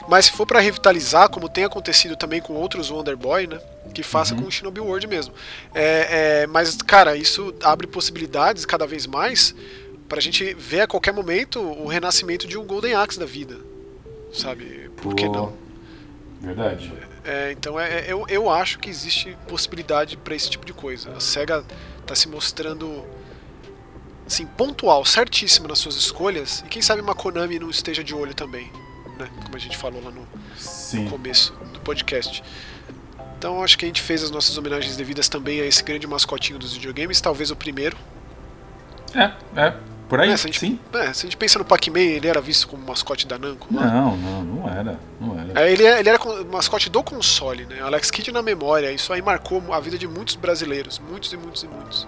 Mas 0.08 0.26
se 0.26 0.32
for 0.32 0.46
para 0.46 0.60
revitalizar, 0.60 1.28
como 1.28 1.48
tem 1.48 1.64
acontecido 1.64 2.16
também 2.16 2.40
com 2.40 2.54
outros 2.54 2.90
Wonder 2.90 3.16
Boy, 3.16 3.48
né? 3.48 3.60
Que 3.92 4.04
faça 4.04 4.32
uhum. 4.32 4.42
com 4.42 4.46
o 4.46 4.50
Shinobi 4.50 4.80
World 4.80 5.08
mesmo. 5.08 5.34
É, 5.74 6.42
é, 6.42 6.46
mas, 6.46 6.76
cara, 6.76 7.16
isso 7.16 7.52
abre 7.60 7.88
possibilidades 7.88 8.64
cada 8.64 8.86
vez 8.86 9.04
mais 9.04 9.52
pra 10.08 10.20
gente 10.20 10.54
ver 10.54 10.82
a 10.82 10.86
qualquer 10.86 11.12
momento 11.12 11.60
o 11.60 11.88
renascimento 11.88 12.46
de 12.46 12.56
um 12.56 12.64
Golden 12.64 12.94
Axe 12.94 13.18
da 13.18 13.26
vida. 13.26 13.58
Sabe? 14.32 14.88
Por 14.96 15.10
Pô, 15.10 15.14
que 15.16 15.28
não? 15.28 15.52
Verdade. 16.40 16.92
É, 17.24 17.50
então 17.50 17.80
é, 17.80 17.98
é, 17.98 18.04
eu, 18.06 18.24
eu 18.28 18.48
acho 18.48 18.78
que 18.78 18.88
existe 18.88 19.36
possibilidade 19.48 20.16
para 20.16 20.36
esse 20.36 20.48
tipo 20.48 20.64
de 20.64 20.72
coisa. 20.72 21.10
A 21.10 21.18
SEGA 21.18 21.64
tá 22.06 22.14
se 22.14 22.28
mostrando 22.28 23.04
assim, 24.26 24.46
pontual, 24.46 25.04
certíssima 25.04 25.68
nas 25.68 25.78
suas 25.78 25.94
escolhas, 25.94 26.62
e 26.66 26.68
quem 26.68 26.82
sabe 26.82 27.00
uma 27.00 27.14
Konami 27.14 27.58
não 27.58 27.70
esteja 27.70 28.02
de 28.02 28.14
olho 28.14 28.34
também, 28.34 28.70
né? 29.18 29.28
Como 29.44 29.54
a 29.56 29.58
gente 29.58 29.76
falou 29.76 30.02
lá 30.02 30.10
no, 30.10 30.26
no 30.94 31.10
começo 31.10 31.52
do 31.72 31.80
podcast. 31.80 32.42
Então 33.38 33.62
acho 33.62 33.78
que 33.78 33.84
a 33.84 33.88
gente 33.88 34.02
fez 34.02 34.22
as 34.22 34.30
nossas 34.30 34.56
homenagens 34.56 34.96
devidas 34.96 35.28
também 35.28 35.60
a 35.60 35.64
esse 35.64 35.82
grande 35.82 36.06
mascotinho 36.06 36.58
dos 36.58 36.72
videogames, 36.72 37.20
talvez 37.20 37.50
o 37.50 37.56
primeiro. 37.56 37.96
É, 39.14 39.32
é. 39.54 39.74
Por 40.08 40.20
aí, 40.20 40.30
é, 40.30 40.36
se 40.36 40.44
gente, 40.44 40.60
sim. 40.60 40.78
É, 40.94 41.12
se 41.12 41.26
a 41.26 41.28
gente 41.28 41.36
pensa 41.36 41.58
no 41.58 41.64
Pac-Man, 41.64 41.98
ele 41.98 42.28
era 42.28 42.40
visto 42.40 42.68
como 42.68 42.84
mascote 42.86 43.26
da 43.26 43.38
Namco? 43.38 43.66
Não, 43.70 44.16
não, 44.16 44.44
não 44.44 44.68
era. 44.70 45.00
Não 45.20 45.38
era. 45.38 45.60
É, 45.62 45.72
ele, 45.72 45.84
é, 45.84 45.98
ele 45.98 46.08
era 46.08 46.18
mascote 46.50 46.88
do 46.88 47.02
console, 47.02 47.66
né? 47.66 47.80
Alex 47.80 48.10
Kidd 48.10 48.30
na 48.30 48.40
memória. 48.40 48.92
Isso 48.92 49.12
aí 49.12 49.20
marcou 49.20 49.60
a 49.72 49.80
vida 49.80 49.98
de 49.98 50.06
muitos 50.06 50.36
brasileiros. 50.36 51.00
Muitos 51.10 51.32
e 51.32 51.36
muitos 51.36 51.62
e 51.64 51.66
muitos. 51.66 52.06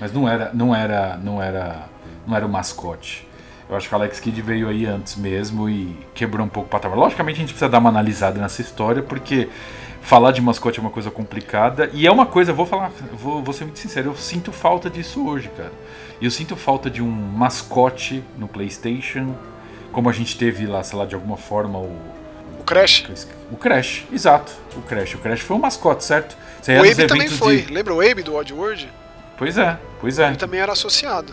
Mas 0.00 0.12
não 0.12 0.28
era, 0.28 0.50
não 0.54 0.74
era, 0.74 1.16
não 1.18 1.42
era, 1.42 1.88
não 2.26 2.36
era 2.36 2.46
o 2.46 2.48
mascote. 2.48 3.28
Eu 3.68 3.76
acho 3.76 3.88
que 3.88 3.94
o 3.94 3.98
Alex 3.98 4.18
Kidd 4.18 4.42
veio 4.42 4.68
aí 4.68 4.84
antes 4.84 5.14
mesmo 5.14 5.68
e 5.68 5.96
quebrou 6.12 6.44
um 6.44 6.48
pouco 6.48 6.66
o 6.66 6.70
patamar. 6.70 6.98
Logicamente 6.98 7.36
a 7.36 7.40
gente 7.40 7.50
precisa 7.50 7.68
dar 7.68 7.78
uma 7.78 7.90
analisada 7.90 8.40
nessa 8.40 8.60
história, 8.60 9.02
porque 9.02 9.48
falar 10.00 10.32
de 10.32 10.40
mascote 10.40 10.80
é 10.80 10.82
uma 10.82 10.90
coisa 10.90 11.10
complicada. 11.10 11.88
E 11.92 12.06
é 12.06 12.10
uma 12.10 12.26
coisa, 12.26 12.52
vou 12.52 12.66
falar, 12.66 12.90
vou, 13.12 13.42
vou 13.42 13.54
ser 13.54 13.64
muito 13.64 13.78
sincero, 13.78 14.10
eu 14.10 14.16
sinto 14.16 14.50
falta 14.50 14.90
disso 14.90 15.24
hoje, 15.24 15.48
cara. 15.56 15.72
E 16.20 16.24
eu 16.24 16.30
sinto 16.30 16.56
falta 16.56 16.90
de 16.90 17.02
um 17.02 17.10
mascote 17.10 18.24
no 18.36 18.48
PlayStation, 18.48 19.36
como 19.92 20.08
a 20.08 20.12
gente 20.12 20.36
teve 20.36 20.66
lá, 20.66 20.82
sei 20.82 20.98
lá, 20.98 21.04
de 21.04 21.14
alguma 21.14 21.36
forma 21.36 21.78
o. 21.78 21.96
O 22.58 22.64
Crash? 22.64 23.04
O 23.50 23.56
Crash, 23.56 24.04
exato. 24.12 24.52
O 24.76 24.82
Crash. 24.82 25.14
O 25.14 25.18
Crash 25.18 25.40
foi 25.40 25.56
um 25.56 25.60
mascote, 25.60 26.04
certo? 26.04 26.36
Você 26.60 26.76
o 26.76 26.80
Abe 26.80 27.06
também 27.06 27.28
foi. 27.28 27.62
De... 27.62 27.72
Lembra 27.72 27.94
o 27.94 28.00
Abe 28.00 28.22
do 28.22 28.34
Oddworld? 28.34 28.88
Pois 29.40 29.56
é, 29.56 29.80
pois 30.02 30.18
é. 30.18 30.26
Ele 30.26 30.36
também 30.36 30.60
era 30.60 30.72
associado. 30.72 31.32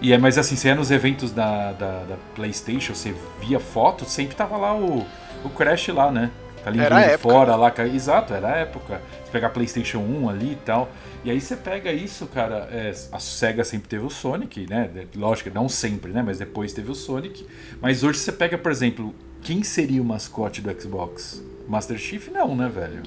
E 0.00 0.12
é, 0.12 0.18
mas 0.18 0.36
assim, 0.36 0.56
você 0.56 0.66
ia 0.66 0.74
nos 0.74 0.90
eventos 0.90 1.30
da, 1.30 1.70
da, 1.70 2.00
da 2.00 2.16
PlayStation, 2.34 2.92
você 2.96 3.14
via 3.40 3.60
fotos, 3.60 4.10
sempre 4.10 4.34
tava 4.34 4.56
lá 4.56 4.74
o, 4.74 5.06
o 5.44 5.48
Crash 5.50 5.86
lá, 5.90 6.10
né? 6.10 6.32
Tá 6.64 6.70
ali 6.70 6.80
era 6.80 7.16
fora 7.16 7.54
lá. 7.54 7.72
Exato, 7.94 8.34
era 8.34 8.54
a 8.54 8.56
época. 8.56 9.00
Você 9.24 9.30
pegar 9.30 9.50
PlayStation 9.50 9.98
1 9.98 10.28
ali 10.30 10.52
e 10.52 10.56
tal. 10.56 10.90
E 11.22 11.30
aí 11.30 11.40
você 11.40 11.54
pega 11.54 11.92
isso, 11.92 12.26
cara. 12.26 12.68
É, 12.72 12.92
a 13.12 13.20
SEGA 13.20 13.62
sempre 13.62 13.88
teve 13.88 14.04
o 14.04 14.10
Sonic, 14.10 14.66
né? 14.68 14.90
Lógico, 15.14 15.48
não 15.54 15.68
sempre, 15.68 16.10
né? 16.10 16.24
Mas 16.26 16.40
depois 16.40 16.72
teve 16.72 16.90
o 16.90 16.94
Sonic. 16.94 17.46
Mas 17.80 18.02
hoje 18.02 18.18
você 18.18 18.32
pega, 18.32 18.58
por 18.58 18.72
exemplo, 18.72 19.14
quem 19.42 19.62
seria 19.62 20.02
o 20.02 20.04
mascote 20.04 20.60
do 20.60 20.82
Xbox? 20.82 21.40
Master 21.68 21.98
Chief? 21.98 22.32
Não, 22.32 22.56
né, 22.56 22.68
velho? 22.68 23.04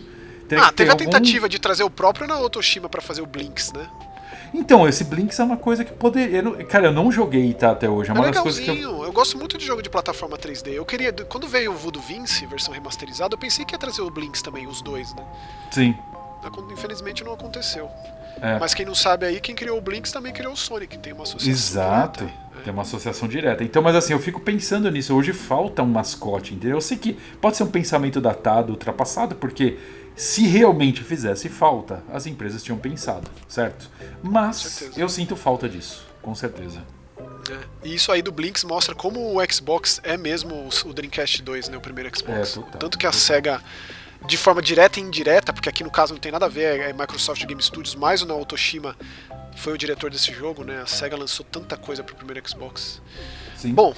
Tem, 0.47 0.57
ah, 0.57 0.71
teve 0.71 0.89
a 0.89 0.95
tentativa 0.95 1.49
de 1.49 1.59
trazer 1.59 1.83
o 1.83 1.89
próprio 1.89 2.25
Naotoshima 2.25 2.87
para 2.87 3.01
fazer 3.01 3.21
o 3.21 3.25
Blinks, 3.25 3.73
né? 3.73 3.89
Então, 4.53 4.87
esse 4.87 5.03
Blinks 5.03 5.39
é 5.39 5.43
uma 5.43 5.57
coisa 5.57 5.83
que 5.83 5.91
poderia. 5.91 6.41
Cara, 6.65 6.87
eu 6.87 6.91
não 6.91 7.11
joguei 7.11 7.53
tá, 7.53 7.71
até 7.71 7.89
hoje. 7.89 8.09
É 8.09 8.13
uma 8.13 8.27
é 8.27 8.31
das 8.31 8.41
coisas 8.41 8.63
que 8.63 8.69
eu... 8.69 9.03
eu 9.03 9.11
gosto 9.11 9.37
muito 9.37 9.57
de 9.57 9.65
jogo 9.65 9.81
de 9.81 9.89
plataforma 9.89 10.37
3D. 10.37 10.73
Eu 10.73 10.85
queria. 10.85 11.11
Quando 11.11 11.47
veio 11.47 11.71
o 11.71 11.75
Voodoo 11.75 12.01
Vince, 12.01 12.45
versão 12.45 12.73
remasterizada, 12.73 13.33
eu 13.33 13.37
pensei 13.37 13.65
que 13.65 13.73
ia 13.73 13.79
trazer 13.79 14.01
o 14.01 14.09
Blinks 14.09 14.41
também, 14.41 14.67
os 14.67 14.81
dois, 14.81 15.13
né? 15.13 15.23
Sim. 15.71 15.95
Infelizmente 16.71 17.23
não 17.23 17.33
aconteceu. 17.33 17.89
É. 18.41 18.59
Mas 18.59 18.73
quem 18.73 18.85
não 18.85 18.95
sabe 18.95 19.25
aí, 19.25 19.39
quem 19.39 19.55
criou 19.55 19.77
o 19.77 19.81
Blinks 19.81 20.11
também 20.11 20.31
criou 20.31 20.53
o 20.53 20.57
Sonic, 20.57 20.97
tem 20.99 21.13
uma 21.13 21.23
associação. 21.23 21.51
Exato. 21.51 22.25
Direta. 22.25 22.47
É. 22.59 22.63
Tem 22.63 22.73
uma 22.73 22.81
associação 22.81 23.27
direta. 23.27 23.63
Então, 23.63 23.81
mas 23.81 23.95
assim, 23.95 24.13
eu 24.13 24.19
fico 24.19 24.41
pensando 24.41 24.89
nisso. 24.89 25.15
Hoje 25.15 25.33
falta 25.33 25.83
um 25.83 25.87
mascote, 25.87 26.53
entendeu? 26.53 26.77
Eu 26.77 26.81
sei 26.81 26.97
que 26.97 27.13
pode 27.39 27.57
ser 27.57 27.63
um 27.63 27.71
pensamento 27.71 28.19
datado, 28.19 28.71
ultrapassado, 28.73 29.35
porque 29.35 29.77
se 30.17 30.47
realmente 30.47 31.03
fizesse 31.03 31.47
falta, 31.47 32.03
as 32.11 32.25
empresas 32.25 32.63
tinham 32.63 32.77
pensado, 32.77 33.29
certo? 33.47 33.87
Mas 34.23 34.89
eu 34.97 35.07
sinto 35.07 35.35
falta 35.35 35.69
disso, 35.69 36.03
com 36.23 36.33
certeza. 36.33 36.83
É. 37.51 37.87
E 37.87 37.93
isso 37.93 38.11
aí 38.11 38.23
do 38.23 38.31
Blinks 38.31 38.63
mostra 38.63 38.95
como 38.95 39.37
o 39.37 39.51
Xbox 39.51 40.01
é 40.03 40.17
mesmo 40.17 40.67
o 40.85 40.93
Dreamcast 40.93 41.43
2, 41.43 41.69
né? 41.69 41.77
O 41.77 41.81
primeiro 41.81 42.09
Xbox. 42.17 42.51
É, 42.51 42.53
total, 42.55 42.79
Tanto 42.79 42.97
que 42.97 43.05
a 43.05 43.11
total. 43.11 43.25
SEGA, 43.25 43.63
de 44.25 44.37
forma 44.37 44.59
direta 44.59 44.99
e 44.99 45.03
indireta, 45.03 45.53
porque 45.53 45.69
aqui 45.69 45.83
no 45.83 45.91
caso 45.91 46.13
não 46.13 46.19
tem 46.19 46.31
nada 46.31 46.47
a 46.47 46.49
ver, 46.49 46.79
é 46.79 46.91
Microsoft 46.93 47.45
Game 47.45 47.61
Studios, 47.61 47.93
mais 47.93 48.23
o 48.23 48.25
Naotoshima 48.25 48.97
foi 49.55 49.73
o 49.73 49.77
diretor 49.77 50.09
desse 50.09 50.33
jogo, 50.33 50.63
né? 50.63 50.81
A 50.81 50.87
SEGA 50.87 51.15
lançou 51.15 51.45
tanta 51.45 51.77
coisa 51.77 52.03
pro 52.03 52.15
primeiro 52.15 52.47
Xbox. 52.47 53.01
Sim. 53.55 53.73
Bom, 53.73 53.93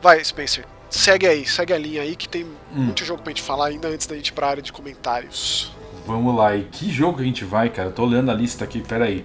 vai, 0.00 0.24
Spencer 0.24 0.64
segue 0.96 1.26
aí, 1.26 1.46
segue 1.46 1.72
a 1.72 1.78
linha 1.78 2.02
aí 2.02 2.14
que 2.14 2.28
tem 2.28 2.44
hum. 2.44 2.84
muito 2.84 3.04
jogo 3.04 3.22
pra 3.22 3.30
gente 3.30 3.42
falar 3.42 3.66
ainda 3.66 3.88
antes 3.88 4.06
da 4.06 4.14
gente 4.14 4.28
ir 4.28 4.32
pra 4.32 4.48
área 4.48 4.62
de 4.62 4.72
comentários. 4.72 5.72
Vamos 6.06 6.34
lá, 6.34 6.56
e 6.56 6.64
que 6.64 6.90
jogo 6.90 7.20
a 7.20 7.24
gente 7.24 7.44
vai, 7.44 7.68
cara? 7.70 7.88
Eu 7.88 7.92
tô 7.92 8.04
olhando 8.04 8.30
a 8.30 8.34
lista 8.34 8.64
aqui, 8.64 8.80
peraí. 8.80 9.24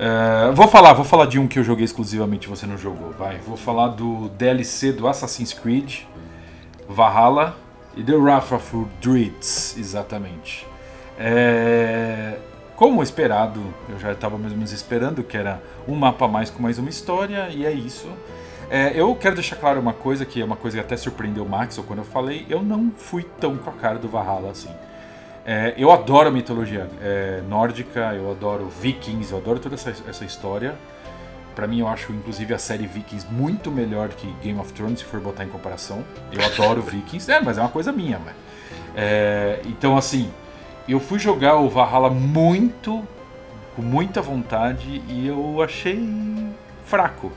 Uh, 0.00 0.54
vou 0.54 0.66
falar, 0.66 0.94
vou 0.94 1.04
falar 1.04 1.26
de 1.26 1.38
um 1.38 1.46
que 1.46 1.58
eu 1.58 1.64
joguei 1.64 1.84
exclusivamente 1.84 2.48
você 2.48 2.64
não 2.64 2.78
jogou, 2.78 3.10
vai. 3.10 3.38
Vou 3.38 3.56
falar 3.56 3.88
do 3.88 4.28
DLC 4.30 4.92
do 4.92 5.06
Assassin's 5.06 5.52
Creed, 5.52 6.00
Valhalla 6.88 7.56
e 7.94 8.02
The 8.02 8.14
Wrath 8.14 8.52
of 8.52 8.86
Druids, 9.02 9.76
exatamente. 9.76 10.66
É, 11.18 12.38
como 12.76 13.02
esperado, 13.02 13.60
eu 13.90 13.98
já 13.98 14.12
estava 14.12 14.38
mais 14.38 14.52
ou 14.52 14.56
menos 14.56 14.72
esperando 14.72 15.22
que 15.22 15.36
era 15.36 15.62
um 15.86 15.94
mapa 15.94 16.24
a 16.24 16.28
mais 16.28 16.48
com 16.48 16.62
mais 16.62 16.78
uma 16.78 16.88
história, 16.88 17.50
e 17.50 17.66
é 17.66 17.72
isso. 17.72 18.08
É, 18.70 18.92
eu 18.94 19.12
quero 19.16 19.34
deixar 19.34 19.56
claro 19.56 19.80
uma 19.80 19.92
coisa 19.92 20.24
que 20.24 20.40
é 20.40 20.44
uma 20.44 20.54
coisa 20.54 20.76
que 20.76 20.84
até 20.84 20.96
surpreendeu 20.96 21.44
o 21.44 21.48
Max 21.48 21.76
quando 21.84 21.98
eu 21.98 22.04
falei. 22.04 22.46
Eu 22.48 22.62
não 22.62 22.92
fui 22.96 23.24
tão 23.40 23.56
com 23.56 23.68
a 23.68 23.72
cara 23.72 23.98
do 23.98 24.08
Valhalla 24.08 24.52
assim. 24.52 24.70
É, 25.44 25.74
eu 25.76 25.90
adoro 25.90 26.28
a 26.28 26.30
mitologia 26.30 26.88
é, 27.02 27.42
nórdica, 27.48 28.14
eu 28.14 28.30
adoro 28.30 28.68
Vikings, 28.68 29.32
eu 29.32 29.38
adoro 29.38 29.58
toda 29.58 29.74
essa, 29.74 29.92
essa 30.08 30.24
história. 30.24 30.76
Para 31.56 31.66
mim, 31.66 31.80
eu 31.80 31.88
acho 31.88 32.12
inclusive 32.12 32.54
a 32.54 32.58
série 32.58 32.86
Vikings 32.86 33.26
muito 33.28 33.72
melhor 33.72 34.10
que 34.10 34.32
Game 34.40 34.60
of 34.60 34.72
Thrones, 34.72 35.00
se 35.00 35.04
for 35.04 35.18
botar 35.18 35.44
em 35.44 35.48
comparação. 35.48 36.04
Eu 36.30 36.44
adoro 36.44 36.80
Vikings, 36.80 37.28
é, 37.32 37.40
mas 37.40 37.58
é 37.58 37.60
uma 37.62 37.70
coisa 37.70 37.90
minha. 37.90 38.20
Mas... 38.24 38.34
É, 38.94 39.60
então, 39.66 39.96
assim, 39.96 40.30
eu 40.88 41.00
fui 41.00 41.18
jogar 41.18 41.56
o 41.56 41.68
Valhalla 41.68 42.08
muito, 42.08 43.04
com 43.74 43.82
muita 43.82 44.22
vontade 44.22 45.02
e 45.08 45.26
eu 45.26 45.60
achei 45.60 46.08
fraco 46.84 47.32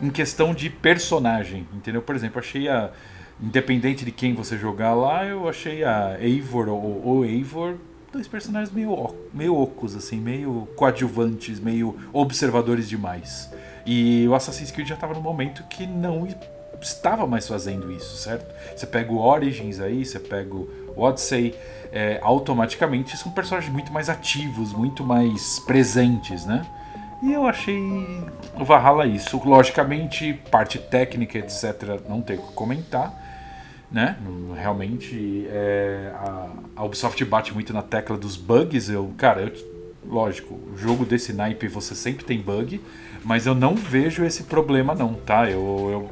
em 0.00 0.10
questão 0.10 0.54
de 0.54 0.70
personagem, 0.70 1.66
entendeu? 1.74 2.02
Por 2.02 2.14
exemplo, 2.14 2.38
achei 2.38 2.68
a. 2.68 2.90
Independente 3.42 4.04
de 4.04 4.12
quem 4.12 4.34
você 4.34 4.58
jogar 4.58 4.92
lá, 4.92 5.24
eu 5.24 5.48
achei 5.48 5.82
a 5.82 6.18
Eivor 6.20 6.68
ou 6.68 7.20
o 7.20 7.24
Eivor 7.24 7.76
dois 8.12 8.26
personagens 8.26 8.70
meio, 8.74 9.14
meio 9.32 9.56
ocos, 9.56 9.94
assim, 9.96 10.18
meio 10.18 10.68
coadjuvantes, 10.76 11.60
meio 11.60 11.96
observadores 12.12 12.88
demais. 12.88 13.50
E 13.86 14.26
o 14.28 14.34
Assassin's 14.34 14.70
Creed 14.70 14.88
já 14.88 14.94
estava 14.94 15.14
no 15.14 15.20
momento 15.20 15.62
que 15.68 15.86
não 15.86 16.26
estava 16.80 17.26
mais 17.26 17.46
fazendo 17.46 17.90
isso, 17.92 18.16
certo? 18.16 18.52
Você 18.76 18.86
pega 18.86 19.12
o 19.12 19.18
Origins 19.18 19.80
aí, 19.80 20.04
você 20.04 20.18
pega 20.18 20.54
o 20.54 20.92
Odyssey, 20.96 21.54
é, 21.92 22.18
automaticamente 22.22 23.16
são 23.16 23.32
personagens 23.32 23.72
muito 23.72 23.92
mais 23.92 24.08
ativos, 24.08 24.72
muito 24.72 25.04
mais 25.04 25.58
presentes, 25.60 26.44
né? 26.44 26.66
E 27.22 27.32
eu 27.32 27.46
achei 27.46 27.78
o 28.58 28.64
Valhalla 28.64 29.06
isso. 29.06 29.40
Logicamente, 29.44 30.32
parte 30.50 30.78
técnica, 30.78 31.38
etc., 31.38 32.00
não 32.08 32.22
tem 32.22 32.38
o 32.38 32.42
que 32.42 32.52
comentar. 32.54 33.14
Né? 33.90 34.16
Realmente, 34.56 35.46
é, 35.50 36.12
a, 36.76 36.84
Ubisoft 36.84 37.22
bate 37.24 37.52
muito 37.52 37.72
na 37.72 37.82
tecla 37.82 38.16
dos 38.16 38.36
bugs. 38.36 38.88
Eu, 38.88 39.12
cara, 39.18 39.42
eu, 39.42 39.52
lógico, 40.06 40.58
jogo 40.76 41.04
desse 41.04 41.32
naipe 41.32 41.68
você 41.68 41.94
sempre 41.94 42.24
tem 42.24 42.40
bug, 42.40 42.80
mas 43.24 43.46
eu 43.46 43.54
não 43.54 43.74
vejo 43.74 44.24
esse 44.24 44.44
problema, 44.44 44.94
não, 44.94 45.14
tá? 45.14 45.50
Eu, 45.50 45.88
eu 45.90 46.10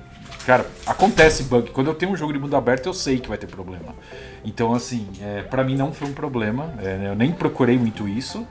Cara, 0.49 0.67
acontece 0.87 1.43
bug. 1.43 1.71
Quando 1.73 1.89
eu 1.89 1.95
tenho 1.95 2.13
um 2.13 2.17
jogo 2.17 2.33
de 2.33 2.39
mundo 2.39 2.57
aberto, 2.57 2.87
eu 2.87 2.95
sei 2.95 3.19
que 3.19 3.29
vai 3.29 3.37
ter 3.37 3.47
problema. 3.47 3.95
Então, 4.43 4.73
assim, 4.73 5.07
é, 5.21 5.43
para 5.43 5.63
mim 5.63 5.77
não 5.77 5.93
foi 5.93 6.09
um 6.09 6.15
problema. 6.15 6.73
É, 6.83 7.09
eu 7.09 7.15
nem 7.15 7.31
procurei 7.33 7.77
muito 7.77 8.09
isso. 8.09 8.47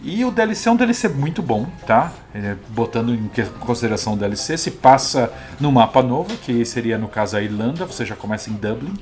E 0.00 0.24
o 0.24 0.30
DLC 0.30 0.68
é 0.68 0.72
um 0.72 0.76
DLC 0.76 1.08
muito 1.08 1.42
bom, 1.42 1.66
tá? 1.84 2.12
É, 2.32 2.54
botando 2.68 3.12
em 3.12 3.28
consideração 3.58 4.14
o 4.14 4.16
DLC, 4.16 4.56
se 4.56 4.70
passa 4.70 5.32
no 5.58 5.72
mapa 5.72 6.02
novo, 6.02 6.36
que 6.36 6.64
seria 6.64 6.96
no 6.96 7.08
caso 7.08 7.36
a 7.36 7.42
Irlanda, 7.42 7.84
você 7.84 8.06
já 8.06 8.14
começa 8.14 8.48
em 8.48 8.52
Dublin, 8.52 8.94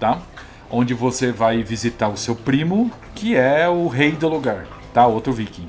tá? 0.00 0.20
Onde 0.68 0.92
você 0.92 1.30
vai 1.30 1.62
visitar 1.62 2.08
o 2.08 2.16
seu 2.16 2.34
primo, 2.34 2.90
que 3.14 3.36
é 3.36 3.68
o 3.68 3.86
rei 3.86 4.10
do 4.10 4.28
lugar, 4.28 4.66
tá? 4.92 5.06
Outro 5.06 5.32
viking. 5.32 5.68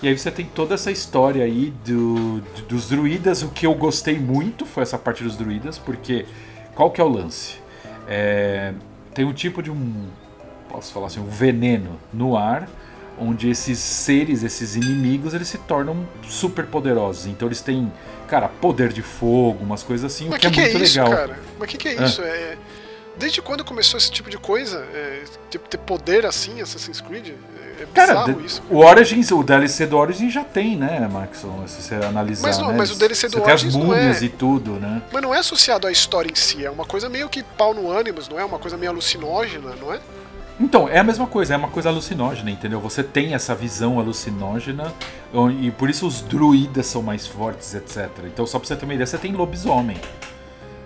E 0.00 0.06
aí 0.06 0.16
você 0.16 0.30
tem 0.30 0.46
toda 0.46 0.76
essa 0.76 0.92
história 0.92 1.44
aí 1.44 1.74
do, 1.84 2.40
dos 2.68 2.88
druidas. 2.88 3.42
O 3.42 3.48
que 3.48 3.66
eu 3.66 3.74
gostei 3.74 4.16
muito 4.16 4.64
foi 4.64 4.84
essa 4.84 4.96
parte 4.96 5.24
dos 5.24 5.36
druidas, 5.36 5.76
porque 5.76 6.24
qual 6.72 6.92
que 6.92 7.00
é 7.00 7.04
o 7.04 7.08
lance? 7.08 7.56
É, 8.06 8.74
tem 9.12 9.24
um 9.24 9.32
tipo 9.32 9.60
de 9.60 9.72
um, 9.72 10.06
posso 10.68 10.92
falar 10.92 11.08
assim, 11.08 11.18
um 11.18 11.26
veneno 11.26 11.98
no 12.12 12.36
ar 12.36 12.68
onde 13.20 13.48
esses 13.50 13.78
seres, 13.78 14.42
esses 14.42 14.76
inimigos, 14.76 15.34
eles 15.34 15.48
se 15.48 15.58
tornam 15.58 16.08
super 16.22 16.66
poderosos. 16.66 17.26
Então 17.26 17.48
eles 17.48 17.60
têm, 17.60 17.92
cara, 18.26 18.48
poder 18.48 18.92
de 18.92 19.02
fogo, 19.02 19.62
umas 19.62 19.82
coisas 19.82 20.12
assim, 20.12 20.28
Mas 20.28 20.38
o 20.38 20.40
que, 20.40 20.50
que 20.50 20.60
é, 20.60 20.68
é 20.68 20.70
muito 20.70 20.84
isso, 20.84 20.98
legal. 21.00 21.16
Cara? 21.16 21.38
Mas 21.58 21.68
o 21.68 21.70
que, 21.70 21.78
que, 21.78 21.88
é 21.88 22.04
isso? 22.04 22.22
É... 22.22 22.56
Desde 23.16 23.42
quando 23.42 23.64
começou 23.64 23.98
esse 23.98 24.10
tipo 24.10 24.30
de 24.30 24.38
coisa? 24.38 24.78
É... 24.94 25.24
ter 25.68 25.78
poder 25.78 26.24
assim, 26.24 26.60
Assassin's 26.60 27.00
Creed? 27.00 27.30
É, 27.78 27.82
é 27.82 27.86
cara, 27.92 28.24
isso. 28.44 28.62
o 28.70 28.78
Origins, 28.78 29.30
o 29.30 29.42
DLC 29.42 29.86
do 29.86 29.96
Origins 29.96 30.32
já 30.32 30.44
tem, 30.44 30.76
né, 30.76 31.08
Maxon? 31.10 31.66
Se 31.66 31.82
você 31.82 31.94
analisar. 31.96 32.46
Mas, 32.46 32.58
não, 32.58 32.68
né? 32.68 32.74
mas 32.76 32.90
o 32.90 32.96
DLC 32.96 33.28
do 33.28 33.32
você 33.32 33.40
Origins. 33.40 33.72
Tem 33.72 33.82
as 33.82 33.86
múmias 33.88 34.22
é... 34.22 34.24
e 34.24 34.28
tudo, 34.28 34.72
né? 34.72 35.02
Mas 35.12 35.22
não 35.22 35.34
é 35.34 35.38
associado 35.38 35.86
à 35.86 35.92
história 35.92 36.30
em 36.30 36.34
si, 36.34 36.64
é 36.64 36.70
uma 36.70 36.84
coisa 36.84 37.08
meio 37.08 37.28
que 37.28 37.42
pau 37.42 37.74
no 37.74 37.90
ânimos, 37.90 38.28
não 38.28 38.38
é? 38.38 38.44
Uma 38.44 38.58
coisa 38.58 38.76
meio 38.76 38.92
alucinógena, 38.92 39.74
não 39.80 39.92
é? 39.92 40.00
Então, 40.60 40.88
é 40.88 40.98
a 40.98 41.04
mesma 41.04 41.26
coisa, 41.26 41.54
é 41.54 41.56
uma 41.56 41.68
coisa 41.68 41.88
alucinógena, 41.88 42.50
entendeu? 42.50 42.80
Você 42.80 43.02
tem 43.02 43.32
essa 43.34 43.54
visão 43.54 44.00
alucinógena 44.00 44.92
e 45.60 45.70
por 45.70 45.88
isso 45.88 46.06
os 46.06 46.20
druidas 46.20 46.86
são 46.86 47.00
mais 47.00 47.26
fortes, 47.26 47.74
etc. 47.74 48.08
Então, 48.24 48.44
só 48.44 48.58
pra 48.58 48.66
você 48.66 48.74
ter 48.74 48.84
uma 48.84 48.94
ideia, 48.94 49.06
você 49.06 49.18
tem 49.18 49.32
lobisomem 49.32 49.96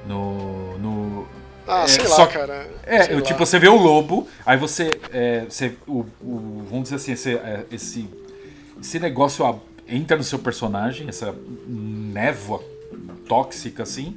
no. 0.06 0.78
no 0.78 1.26
ah, 1.66 1.84
é, 1.84 1.86
sei 1.86 2.06
lá, 2.06 2.26
cara. 2.26 2.70
É, 2.84 3.04
sei 3.04 3.20
tipo, 3.22 3.40
lá. 3.40 3.46
você 3.46 3.58
vê 3.58 3.68
o 3.68 3.76
lobo, 3.76 4.28
aí 4.44 4.58
você. 4.58 4.90
É, 5.10 5.44
você 5.48 5.74
o, 5.86 6.04
o, 6.20 6.66
vamos 6.68 6.84
dizer 6.84 6.96
assim, 6.96 7.12
esse, 7.12 7.34
é, 7.36 7.64
esse, 7.70 8.08
esse 8.80 8.98
negócio 8.98 9.60
entra 9.88 10.16
no 10.16 10.24
seu 10.24 10.38
personagem, 10.38 11.08
essa 11.08 11.34
névoa 11.66 12.62
tóxica 13.26 13.84
assim. 13.84 14.16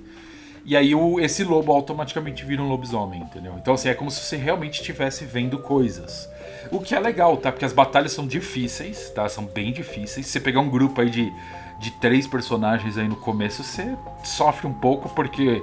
E 0.66 0.76
aí 0.76 0.96
o, 0.96 1.20
esse 1.20 1.44
lobo 1.44 1.72
automaticamente 1.72 2.44
vira 2.44 2.62
um 2.62 2.68
lobisomem, 2.68 3.22
entendeu? 3.22 3.54
Então 3.62 3.76
assim, 3.76 3.88
é 3.88 3.94
como 3.94 4.10
se 4.10 4.20
você 4.20 4.36
realmente 4.36 4.82
estivesse 4.82 5.24
vendo 5.24 5.60
coisas. 5.60 6.28
O 6.72 6.80
que 6.80 6.96
é 6.96 7.00
legal, 7.00 7.38
tá? 7.38 7.52
Porque 7.52 7.66
as 7.66 7.74
batalhas 7.74 8.12
são 8.12 8.26
difíceis, 8.26 9.12
tá? 9.12 9.30
São 9.30 9.46
bem 9.46 9.72
difíceis. 9.72 10.26
Se 10.26 10.32
você 10.32 10.40
pegar 10.40 10.60
um 10.62 10.70
grupo 10.70 11.02
aí 11.02 11.10
de, 11.10 11.32
de 11.80 11.92
três 11.92 12.26
personagens 12.26 12.98
aí 12.98 13.08
no 13.08 13.16
começo, 13.16 13.64
você 13.64 13.96
sofre 14.24 14.66
um 14.66 14.74
pouco 14.74 15.08
porque 15.10 15.62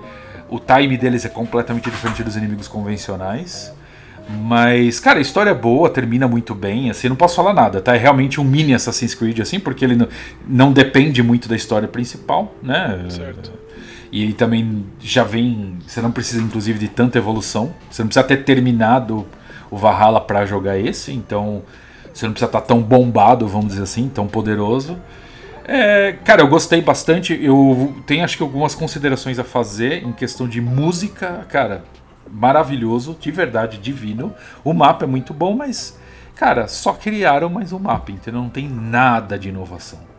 o 0.48 0.60
time 0.60 0.96
deles 0.96 1.24
é 1.24 1.28
completamente 1.28 1.90
diferente 1.90 2.22
dos 2.22 2.36
inimigos 2.36 2.68
convencionais. 2.68 3.72
Mas, 4.28 5.00
cara, 5.00 5.18
a 5.18 5.22
história 5.22 5.50
é 5.50 5.54
boa, 5.54 5.90
termina 5.90 6.28
muito 6.28 6.54
bem, 6.54 6.88
assim, 6.88 7.08
não 7.08 7.16
posso 7.16 7.34
falar 7.34 7.52
nada, 7.52 7.80
tá? 7.80 7.96
É 7.96 7.98
realmente 7.98 8.40
um 8.40 8.44
mini 8.44 8.72
Assassin's 8.72 9.16
Creed, 9.16 9.40
assim, 9.40 9.58
porque 9.58 9.84
ele 9.84 9.96
não, 9.96 10.08
não 10.46 10.72
depende 10.72 11.22
muito 11.24 11.48
da 11.48 11.56
história 11.56 11.88
principal, 11.88 12.54
né? 12.62 13.04
Certo. 13.08 13.52
E 14.12 14.22
ele 14.22 14.34
também 14.34 14.84
já 15.00 15.24
vem. 15.24 15.78
Você 15.86 16.02
não 16.02 16.12
precisa, 16.12 16.42
inclusive, 16.42 16.78
de 16.78 16.88
tanta 16.88 17.16
evolução. 17.16 17.74
Você 17.90 18.02
não 18.02 18.08
precisa 18.08 18.26
ter 18.26 18.44
terminado 18.44 19.26
o 19.70 19.76
Valhalla 19.78 20.20
para 20.20 20.44
jogar 20.44 20.78
esse. 20.78 21.12
Então, 21.12 21.62
você 22.12 22.26
não 22.26 22.32
precisa 22.32 22.48
estar 22.48 22.60
tá 22.60 22.66
tão 22.66 22.82
bombado, 22.82 23.48
vamos 23.48 23.68
dizer 23.68 23.84
assim, 23.84 24.10
tão 24.10 24.28
poderoso. 24.28 24.98
É, 25.64 26.12
cara, 26.24 26.42
eu 26.42 26.46
gostei 26.46 26.82
bastante. 26.82 27.42
Eu 27.42 27.96
tenho, 28.06 28.22
acho 28.22 28.36
que, 28.36 28.42
algumas 28.42 28.74
considerações 28.74 29.38
a 29.38 29.44
fazer 29.44 30.04
em 30.04 30.12
questão 30.12 30.46
de 30.46 30.60
música. 30.60 31.46
Cara, 31.48 31.82
maravilhoso, 32.30 33.16
de 33.18 33.30
verdade, 33.30 33.78
divino. 33.78 34.34
O 34.62 34.74
mapa 34.74 35.06
é 35.06 35.08
muito 35.08 35.32
bom, 35.32 35.56
mas, 35.56 35.98
cara, 36.34 36.68
só 36.68 36.92
criaram 36.92 37.48
mais 37.48 37.72
um 37.72 37.78
mapa, 37.78 38.12
entendeu? 38.12 38.42
Não 38.42 38.50
tem 38.50 38.68
nada 38.68 39.38
de 39.38 39.48
inovação. 39.48 40.11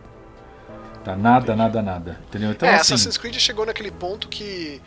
Tá 1.03 1.15
nada, 1.15 1.55
nada, 1.55 1.81
nada. 1.81 2.19
Entendeu? 2.27 2.51
Então, 2.51 2.67
é, 2.67 2.75
assim... 2.75 2.93
Assassin's 2.93 3.17
Creed 3.17 3.35
chegou 3.37 3.65
naquele 3.65 3.91
ponto 3.91 4.27
que 4.27 4.81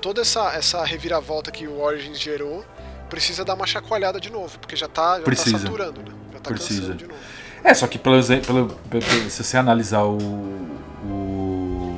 toda 0.00 0.22
essa, 0.22 0.52
essa 0.54 0.84
reviravolta 0.84 1.50
que 1.50 1.66
o 1.66 1.80
Origins 1.80 2.18
gerou 2.18 2.64
precisa 3.08 3.44
dar 3.44 3.54
uma 3.54 3.66
chacoalhada 3.66 4.20
de 4.20 4.30
novo, 4.30 4.58
porque 4.58 4.74
já 4.74 4.88
tá, 4.88 5.14
já 5.14 5.18
tá 5.18 5.24
precisa. 5.24 5.58
tá 5.58 5.64
saturando, 5.64 6.02
né? 6.02 6.12
Já 6.32 6.40
tá 6.40 6.50
precisa. 6.50 6.94
de 6.94 7.06
novo. 7.06 7.18
É, 7.62 7.74
só 7.74 7.86
que 7.86 7.98
pelo, 7.98 8.22
pelo, 8.22 8.68
pelo, 8.90 9.02
se 9.02 9.42
você 9.42 9.56
analisar 9.56 10.04
o 10.04 10.18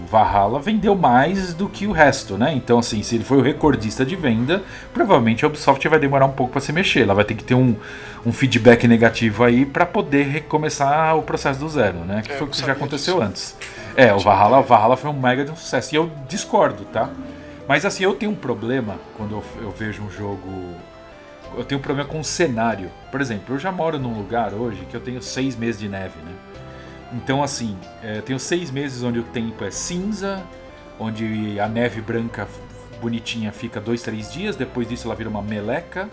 Valhalla, 0.09 0.59
vendeu 0.59 0.95
mais 0.95 1.53
do 1.53 1.69
que 1.69 1.87
o 1.87 1.93
resto, 1.93 2.37
né? 2.37 2.53
Então, 2.55 2.79
assim, 2.79 3.03
se 3.03 3.15
ele 3.15 3.25
foi 3.25 3.39
o 3.39 3.43
recordista 3.43 4.05
de 4.05 4.17
venda, 4.17 4.63
provavelmente 4.93 5.45
a 5.45 5.49
Ubisoft 5.49 5.87
vai 5.89 5.99
demorar 5.99 6.27
um 6.27 6.33
pouco 6.33 6.53
para 6.53 6.61
se 6.61 6.73
mexer. 6.73 7.03
Ela 7.03 7.15
vai 7.15 7.25
ter 7.25 7.35
que 7.35 7.45
ter 7.45 7.55
um, 7.55 7.77
um 8.25 8.33
feedback 8.33 8.89
negativo 8.89 9.45
aí 9.45 9.67
para 9.67 9.85
poder 9.87 10.25
recomeçar 10.25 11.17
o 11.17 11.23
processo 11.23 11.61
do 11.61 11.69
zero, 11.69 11.99
né? 11.99 12.23
Que 12.25 12.33
é, 12.33 12.37
foi 12.37 12.47
o 12.47 12.51
que 12.51 12.59
já 12.59 12.73
aconteceu 12.73 13.15
disso. 13.15 13.27
antes. 13.27 13.57
É, 13.97 14.13
o 14.15 14.19
Valhalla, 14.19 14.59
o 14.59 14.63
Valhalla 14.63 14.97
foi 14.97 15.11
um 15.11 15.19
mega 15.19 15.45
de 15.45 15.51
um 15.51 15.57
sucesso. 15.57 15.95
E 15.95 15.97
eu 15.97 16.11
discordo, 16.29 16.85
tá? 16.87 17.11
Mas 17.67 17.85
assim, 17.85 18.05
eu 18.05 18.15
tenho 18.15 18.33
um 18.33 18.37
problema 18.37 18.97
quando 19.17 19.33
eu, 19.33 19.45
eu 19.61 19.71
vejo 19.71 20.03
um 20.03 20.11
jogo 20.11 20.75
eu 21.57 21.65
tenho 21.65 21.79
um 21.79 21.83
problema 21.83 22.09
com 22.09 22.21
o 22.21 22.25
cenário. 22.25 22.91
Por 23.11 23.21
exemplo, 23.21 23.55
eu 23.55 23.59
já 23.59 23.73
moro 23.73 23.99
num 23.99 24.17
lugar 24.17 24.53
hoje 24.53 24.85
que 24.89 24.95
eu 24.95 25.01
tenho 25.01 25.23
seis 25.23 25.57
meses 25.57 25.81
de 25.81 25.89
neve, 25.89 26.19
né? 26.25 26.33
Então, 27.13 27.43
assim, 27.43 27.77
é, 28.03 28.21
tenho 28.21 28.39
seis 28.39 28.71
meses 28.71 29.03
onde 29.03 29.19
o 29.19 29.23
tempo 29.23 29.65
é 29.65 29.71
cinza, 29.71 30.45
onde 30.99 31.59
a 31.59 31.69
neve 31.69 32.01
branca 32.01 32.47
bonitinha 33.01 33.53
fica 33.53 33.81
dois, 33.81 34.03
três 34.03 34.33
dias, 34.33 34.57
depois 34.57 34.89
disso 34.89 35.07
ela 35.07 35.15
vira 35.15 35.31
uma 35.31 35.41
meleca, 35.41 36.09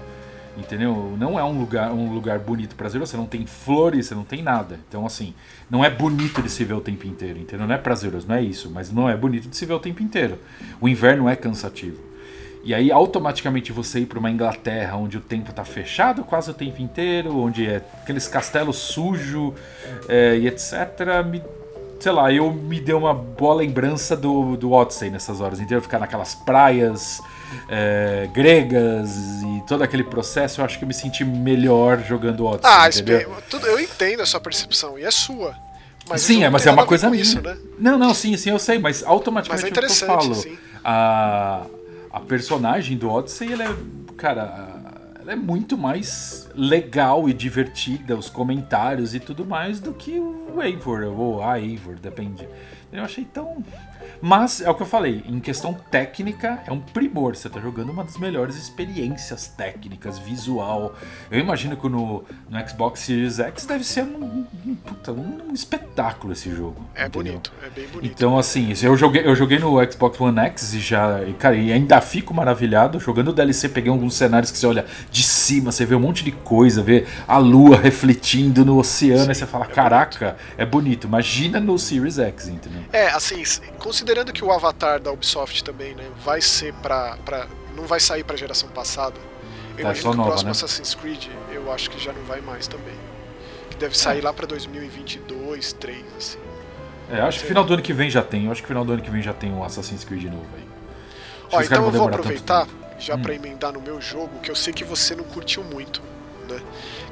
entendeu? 0.58 1.16
Não 1.18 1.38
é 1.38 1.44
um 1.44 1.58
lugar, 1.60 1.92
um 1.92 2.14
lugar 2.14 2.40
bonito 2.40 2.76
prazeroso, 2.76 3.12
você 3.12 3.18
não 3.18 3.26
tem 3.26 3.46
flores, 3.46 4.06
você 4.08 4.16
não 4.16 4.24
tem 4.24 4.42
nada. 4.42 4.80
Então, 4.88 5.06
assim, 5.06 5.34
não 5.70 5.84
é 5.84 5.90
bonito 5.90 6.42
de 6.42 6.50
se 6.50 6.64
ver 6.64 6.76
o 6.76 6.82
tempo 6.82 7.06
inteiro, 7.06 7.40
entendeu? 7.40 7.68
Não 7.68 7.76
é 7.76 7.78
prazeroso, 7.78 8.28
não 8.28 8.36
é 8.36 8.42
isso, 8.42 8.70
mas 8.70 8.92
não 8.92 9.10
é 9.10 9.18
bonito 9.18 9.50
de 9.50 9.58
se 9.58 9.66
ver 9.66 9.74
o 9.74 9.80
tempo 9.80 10.02
inteiro. 10.02 10.40
O 10.80 10.88
inverno 10.88 11.28
é 11.28 11.36
cansativo. 11.36 12.15
E 12.66 12.74
aí 12.74 12.92
automaticamente 12.92 13.72
você 13.72 14.00
ir 14.00 14.08
para 14.08 14.18
uma 14.18 14.32
Inglaterra 14.32 14.98
onde 14.98 15.18
o 15.18 15.22
tempo 15.22 15.52
está 15.52 15.64
fechado 15.64 16.24
quase 16.24 16.50
o 16.50 16.54
tempo 16.54 16.82
inteiro, 16.82 17.38
onde 17.38 17.68
é 17.68 17.80
aqueles 18.02 18.28
castelos 18.28 18.78
sujos 18.78 19.54
é, 20.10 20.36
e 20.36 20.48
etc. 20.48 20.74
Me, 21.24 21.44
sei 22.00 22.12
lá, 22.12 22.34
eu 22.34 22.52
me 22.52 22.80
deu 22.82 22.98
uma 22.98 23.14
boa 23.14 23.54
lembrança 23.54 24.18
do, 24.18 24.58
do 24.58 24.72
Odyssey 24.72 25.12
nessas 25.12 25.42
horas. 25.42 25.60
Então 25.60 25.80
ficar 25.80 26.00
naquelas 26.00 26.34
praias 26.34 27.22
é, 27.70 28.28
gregas 28.34 29.16
e 29.44 29.64
todo 29.68 29.84
aquele 29.84 30.04
processo, 30.04 30.60
eu 30.60 30.66
acho 30.66 30.80
que 30.80 30.86
eu 30.86 30.88
me 30.88 30.94
senti 30.94 31.24
melhor 31.24 32.02
jogando 32.04 32.48
Odyssey. 32.48 32.76
Ah, 32.76 32.90
entendeu? 32.90 33.32
tudo, 33.48 33.68
eu 33.68 33.80
entendo 33.80 34.22
a 34.22 34.26
sua 34.26 34.40
percepção 34.40 34.98
e 34.98 35.04
é 35.04 35.12
sua. 35.12 35.56
Mas 36.10 36.22
sim, 36.22 36.44
é, 36.44 36.50
mas 36.50 36.66
é 36.66 36.72
uma 36.72 36.86
coisa 36.86 37.12
minha. 37.12 37.22
Isso, 37.22 37.40
né? 37.42 37.56
Não, 37.78 37.96
não, 37.96 38.12
sim, 38.12 38.36
sim, 38.38 38.50
eu 38.50 38.60
sei, 38.60 38.80
mas 38.80 39.04
automaticamente 39.04 39.80
mas 39.80 40.02
é 40.02 40.06
eu 40.06 40.08
falo. 40.08 40.34
Sim. 40.34 40.58
A, 40.84 41.64
a 42.16 42.20
personagem 42.22 42.96
do 42.96 43.10
Odyssey, 43.10 43.52
ela 43.52 43.66
é, 43.66 43.76
cara, 44.16 45.12
ela 45.20 45.34
é 45.34 45.36
muito 45.36 45.78
mais 45.78 46.50
legal 46.56 47.28
e 47.28 47.34
divertida, 47.34 48.16
os 48.16 48.30
comentários 48.30 49.14
e 49.14 49.20
tudo 49.20 49.46
mais, 49.46 49.82
do 49.82 49.94
que 49.94 50.18
o 50.18 50.64
Eivor, 50.64 51.04
ou 51.04 51.44
a 51.44 51.60
Eivor, 51.60 51.96
depende. 51.96 52.48
Eu 52.90 53.04
achei 53.04 53.26
tão. 53.26 53.62
Mas 54.22 54.62
é 54.62 54.70
o 54.70 54.76
que 54.76 54.82
eu 54.84 54.88
falei, 54.88 55.24
em 55.28 55.40
questão 55.40 55.74
técnica, 55.74 56.60
é 56.66 56.72
um 56.72 56.80
primor. 56.80 57.36
Você 57.36 57.50
tá 57.50 57.60
jogando 57.60 57.92
uma 57.92 58.04
das 58.04 58.18
melhores 58.18 58.56
experiências 58.56 59.48
técnicas, 59.48 60.18
visual. 60.20 60.96
Eu 61.30 61.40
imagino 61.40 61.76
que 61.78 61.88
no, 61.88 62.24
no 62.50 62.70
Xbox 62.70 63.02
Series 63.02 63.40
X 63.40 63.66
deve 63.66 63.84
ser 63.84 64.04
um, 64.04 64.46
um, 64.66 64.76
puta, 64.76 65.12
um 65.12 65.54
espetáculo 65.54 66.34
esse 66.34 66.50
jogo. 66.54 66.86
É 66.94 67.06
entendeu? 67.06 67.34
bonito, 67.34 67.54
é 67.64 67.70
bem 67.70 67.88
bonito. 67.88 68.12
Então, 68.12 68.38
assim, 68.38 68.74
eu 68.82 68.96
joguei, 68.98 69.26
eu 69.26 69.36
joguei 69.36 69.60
no 69.60 69.76
Xbox 69.92 70.20
One 70.20 70.40
X 70.40 70.74
e 70.74 70.80
já. 70.80 71.24
E, 71.24 71.34
cara, 71.34 71.56
e 71.56 71.72
ainda 71.72 72.00
fico 72.02 72.34
maravilhado. 72.34 73.00
Jogando 73.00 73.30
o 73.30 73.34
DLC, 73.34 73.70
peguei 73.70 73.92
alguns 73.92 74.16
cenários 74.16 74.52
que 74.52 74.58
você 74.58 74.68
olha 74.68 74.86
de 75.12 75.24
cima, 75.24 75.72
você 75.72 75.86
vê 75.86 75.96
um 75.96 76.00
monte 76.00 76.24
de 76.24 76.32
coisa, 76.32 76.82
vê 76.82 77.06
a 77.28 77.38
lua 77.38 77.78
refletindo 77.78 78.66
no 78.66 78.78
oceano, 78.78 79.26
Sim, 79.26 79.32
e 79.32 79.36
você 79.36 79.46
fala, 79.46 79.66
é 79.66 79.70
caraca, 79.70 80.26
bonito. 80.28 80.40
é 80.58 80.66
bonito. 80.66 81.08
Imagina 81.08 81.60
no 81.60 81.78
Series 81.78 82.20
X, 82.20 82.48
entendeu? 82.48 82.82
É, 82.92 83.08
assim, 83.08 83.42
considerando 83.96 84.34
que 84.34 84.44
o 84.44 84.52
Avatar 84.52 85.00
da 85.00 85.10
Ubisoft 85.10 85.64
também, 85.64 85.96
né, 85.96 86.06
vai 86.22 86.42
ser 86.42 86.74
pra 86.74 87.18
não 87.74 87.86
vai 87.86 88.00
sair 88.00 88.26
pra 88.26 88.36
geração 88.36 88.68
passada. 88.70 89.16
Eu 89.72 89.76
tá, 89.76 89.82
imagino 89.84 90.14
que 90.14 90.20
o 90.20 90.24
próximo 90.24 90.48
né? 90.48 90.52
Assassin's 90.52 90.96
Creed, 90.96 91.28
eu 91.52 91.72
acho 91.72 91.90
que 91.90 92.02
já 92.02 92.12
não 92.12 92.24
vai 92.24 92.42
mais 92.42 92.68
também. 92.68 92.96
Que 93.70 93.78
deve 93.78 93.98
sair 93.98 94.20
é. 94.20 94.24
lá 94.24 94.34
pra 94.34 94.46
2022, 94.46 95.74
3, 95.74 95.98
assim. 96.18 96.38
É, 97.10 97.22
acho 97.22 97.40
que 97.40 97.46
final 97.46 97.64
do 97.64 97.74
ano 97.74 97.84
que 97.84 97.94
vem 97.94 98.10
já 98.10 98.22
tem. 98.22 98.46
Eu 98.46 98.52
acho 98.52 98.62
que 98.62 98.68
final 98.68 98.84
do 98.84 98.94
ano 98.94 99.02
que 99.02 99.10
vem 99.10 99.22
já 99.22 99.34
tem 99.34 99.52
um 99.52 99.64
Assassin's 99.64 100.04
Creed 100.04 100.26
novo 100.26 100.48
aí. 100.56 100.64
Ó, 101.52 101.62
então 101.62 101.86
eu 101.86 101.92
vou 101.92 102.08
aproveitar 102.08 102.68
já 103.00 103.16
hum. 103.16 103.22
para 103.22 103.34
emendar 103.34 103.72
no 103.74 103.82
meu 103.82 104.02
jogo, 104.02 104.40
que 104.40 104.52
eu 104.52 104.56
sei 104.56 104.74
que 104.74 104.84
você 104.84 105.16
não 105.16 105.24
curtiu 105.24 105.64
muito, 105.64 106.02
né? 106.50 106.62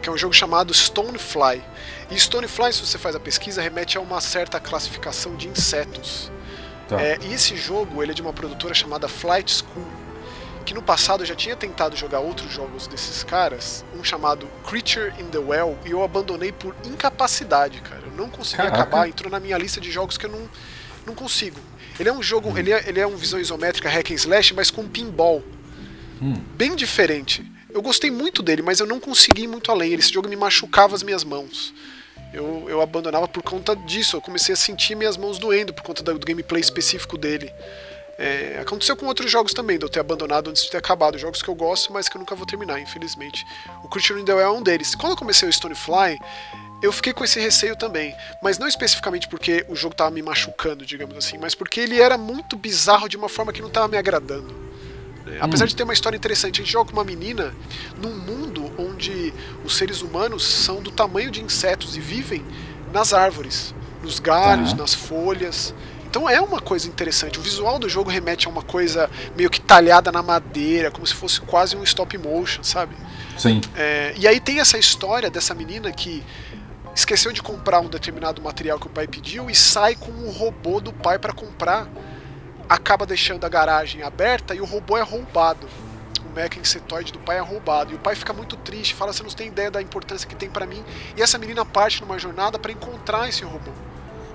Que 0.01 0.09
é 0.09 0.11
um 0.11 0.17
jogo 0.17 0.33
chamado 0.33 0.73
Stonefly. 0.73 1.61
E 2.09 2.19
Stonefly, 2.19 2.73
se 2.73 2.85
você 2.85 2.97
faz 2.97 3.15
a 3.15 3.19
pesquisa, 3.19 3.61
remete 3.61 3.97
a 3.97 4.01
uma 4.01 4.19
certa 4.19 4.59
classificação 4.59 5.35
de 5.35 5.47
insetos. 5.47 6.31
Tá. 6.97 7.01
É, 7.01 7.17
e 7.23 7.33
esse 7.33 7.55
jogo 7.57 8.03
ele 8.03 8.11
é 8.11 8.15
de 8.15 8.21
uma 8.21 8.33
produtora 8.33 8.73
chamada 8.73 9.07
Flight 9.07 9.51
School, 9.51 9.87
que 10.63 10.73
no 10.73 10.81
passado 10.81 11.23
eu 11.23 11.25
já 11.25 11.35
tinha 11.35 11.55
tentado 11.55 11.95
jogar 11.95 12.19
outros 12.19 12.51
jogos 12.51 12.87
desses 12.87 13.23
caras, 13.23 13.83
um 13.97 14.03
chamado 14.03 14.47
Creature 14.67 15.13
in 15.19 15.25
the 15.25 15.39
Well, 15.39 15.77
e 15.85 15.91
eu 15.91 16.03
abandonei 16.03 16.51
por 16.51 16.75
incapacidade, 16.85 17.81
cara. 17.81 18.03
Eu 18.05 18.11
não 18.11 18.29
consegui 18.29 18.57
Caraca. 18.57 18.83
acabar, 18.83 19.09
entrou 19.09 19.31
na 19.31 19.39
minha 19.39 19.57
lista 19.57 19.81
de 19.81 19.91
jogos 19.91 20.17
que 20.17 20.25
eu 20.25 20.31
não, 20.31 20.49
não 21.05 21.15
consigo. 21.15 21.59
Ele 21.99 22.09
é 22.09 22.13
um 22.13 22.23
jogo, 22.23 22.49
hum. 22.49 22.57
ele, 22.57 22.71
é, 22.71 22.83
ele 22.87 22.99
é 22.99 23.07
um 23.07 23.15
visão 23.15 23.39
isométrica 23.39 23.89
hack 23.89 24.11
and 24.11 24.15
slash, 24.15 24.53
mas 24.53 24.69
com 24.69 24.87
pinball. 24.87 25.43
Hum. 26.21 26.35
Bem 26.55 26.75
diferente. 26.75 27.43
Eu 27.69 27.81
gostei 27.81 28.11
muito 28.11 28.43
dele, 28.43 28.61
mas 28.61 28.79
eu 28.79 28.85
não 28.85 28.99
consegui 28.99 29.43
ir 29.43 29.47
muito 29.47 29.71
além. 29.71 29.93
Esse 29.93 30.13
jogo 30.13 30.29
me 30.29 30.35
machucava 30.35 30.95
as 30.95 31.01
minhas 31.01 31.23
mãos. 31.23 31.73
Eu, 32.33 32.65
eu 32.67 32.81
abandonava 32.81 33.27
por 33.27 33.43
conta 33.43 33.75
disso. 33.75 34.17
Eu 34.17 34.21
comecei 34.21 34.53
a 34.53 34.57
sentir 34.57 34.95
minhas 34.95 35.15
mãos 35.15 35.37
doendo 35.37 35.73
por 35.73 35.83
conta 35.83 36.01
do 36.01 36.19
gameplay 36.19 36.61
específico 36.61 37.17
dele. 37.17 37.53
É, 38.17 38.59
aconteceu 38.61 38.95
com 38.95 39.05
outros 39.07 39.31
jogos 39.31 39.53
também, 39.53 39.77
de 39.77 39.85
eu 39.85 39.89
ter 39.89 39.99
abandonado 39.99 40.49
antes 40.49 40.63
de 40.63 40.71
ter 40.71 40.77
acabado. 40.77 41.17
Jogos 41.17 41.41
que 41.41 41.49
eu 41.49 41.55
gosto, 41.55 41.91
mas 41.91 42.09
que 42.09 42.17
eu 42.17 42.19
nunca 42.19 42.35
vou 42.35 42.45
terminar, 42.45 42.79
infelizmente. 42.79 43.45
O 43.83 43.89
Creature 43.89 44.19
in 44.19 44.25
the 44.25 44.33
Well 44.33 44.47
é 44.47 44.51
um 44.51 44.61
deles. 44.61 44.95
Quando 44.95 45.11
eu 45.11 45.17
comecei 45.17 45.47
o 45.47 45.53
Stonefly, 45.53 46.17
eu 46.81 46.91
fiquei 46.91 47.13
com 47.13 47.23
esse 47.23 47.39
receio 47.39 47.75
também. 47.75 48.15
Mas 48.41 48.57
não 48.57 48.67
especificamente 48.67 49.27
porque 49.27 49.65
o 49.69 49.75
jogo 49.75 49.93
estava 49.93 50.11
me 50.11 50.21
machucando, 50.21 50.85
digamos 50.85 51.17
assim, 51.17 51.37
mas 51.37 51.55
porque 51.55 51.79
ele 51.79 51.99
era 51.99 52.17
muito 52.17 52.55
bizarro 52.55 53.07
de 53.07 53.17
uma 53.17 53.29
forma 53.29 53.53
que 53.53 53.61
não 53.61 53.69
estava 53.69 53.87
me 53.87 53.97
agradando. 53.97 54.72
Né? 55.25 55.37
Apesar 55.39 55.65
hum. 55.65 55.67
de 55.67 55.75
ter 55.75 55.83
uma 55.83 55.93
história 55.93 56.17
interessante, 56.17 56.61
a 56.61 56.63
gente 56.63 56.71
joga 56.71 56.91
com 56.91 56.97
uma 56.97 57.03
menina 57.03 57.53
num 58.01 58.15
mundo 58.15 58.71
onde 58.77 59.33
os 59.63 59.75
seres 59.75 60.01
humanos 60.01 60.45
são 60.45 60.81
do 60.81 60.91
tamanho 60.91 61.31
de 61.31 61.41
insetos 61.41 61.95
e 61.95 61.99
vivem 61.99 62.43
nas 62.91 63.13
árvores, 63.13 63.73
nos 64.01 64.19
galhos, 64.19 64.71
uhum. 64.71 64.77
nas 64.77 64.93
folhas. 64.93 65.73
Então 66.05 66.29
é 66.29 66.39
uma 66.39 66.61
coisa 66.61 66.87
interessante. 66.87 67.39
O 67.39 67.41
visual 67.41 67.79
do 67.79 67.89
jogo 67.89 68.09
remete 68.09 68.47
a 68.47 68.49
uma 68.49 68.61
coisa 68.61 69.09
meio 69.35 69.49
que 69.49 69.59
talhada 69.59 70.11
na 70.11 70.21
madeira, 70.21 70.91
como 70.91 71.07
se 71.07 71.13
fosse 71.13 71.41
quase 71.41 71.75
um 71.75 71.83
stop 71.83 72.15
motion, 72.19 72.63
sabe? 72.63 72.95
Sim. 73.35 73.61
É, 73.75 74.13
e 74.15 74.27
aí 74.27 74.39
tem 74.39 74.59
essa 74.59 74.77
história 74.77 75.29
dessa 75.31 75.55
menina 75.55 75.91
que 75.91 76.23
esqueceu 76.95 77.31
de 77.31 77.41
comprar 77.41 77.79
um 77.79 77.87
determinado 77.87 78.41
material 78.41 78.79
que 78.79 78.85
o 78.85 78.89
pai 78.89 79.07
pediu 79.07 79.49
e 79.49 79.55
sai 79.55 79.95
com 79.95 80.11
o 80.11 80.29
robô 80.29 80.79
do 80.79 80.93
pai 80.93 81.17
para 81.17 81.33
comprar 81.33 81.87
acaba 82.67 83.05
deixando 83.05 83.45
a 83.45 83.49
garagem 83.49 84.03
aberta 84.03 84.55
e 84.55 84.61
o 84.61 84.65
robô 84.65 84.97
é 84.97 85.01
roubado. 85.01 85.67
O 86.25 86.33
mecha 86.33 86.59
insetoide 86.59 87.11
do 87.11 87.19
pai 87.19 87.37
é 87.37 87.41
roubado. 87.41 87.91
E 87.91 87.95
o 87.95 87.99
pai 87.99 88.15
fica 88.15 88.33
muito 88.33 88.55
triste, 88.57 88.95
fala: 88.95 89.13
Você 89.13 89.23
não 89.23 89.29
tem 89.29 89.47
ideia 89.47 89.69
da 89.69 89.81
importância 89.81 90.27
que 90.27 90.35
tem 90.35 90.49
para 90.49 90.65
mim. 90.65 90.83
E 91.15 91.21
essa 91.21 91.37
menina 91.37 91.65
parte 91.65 92.01
numa 92.01 92.17
jornada 92.17 92.57
para 92.57 92.71
encontrar 92.71 93.27
esse 93.29 93.43
robô, 93.43 93.71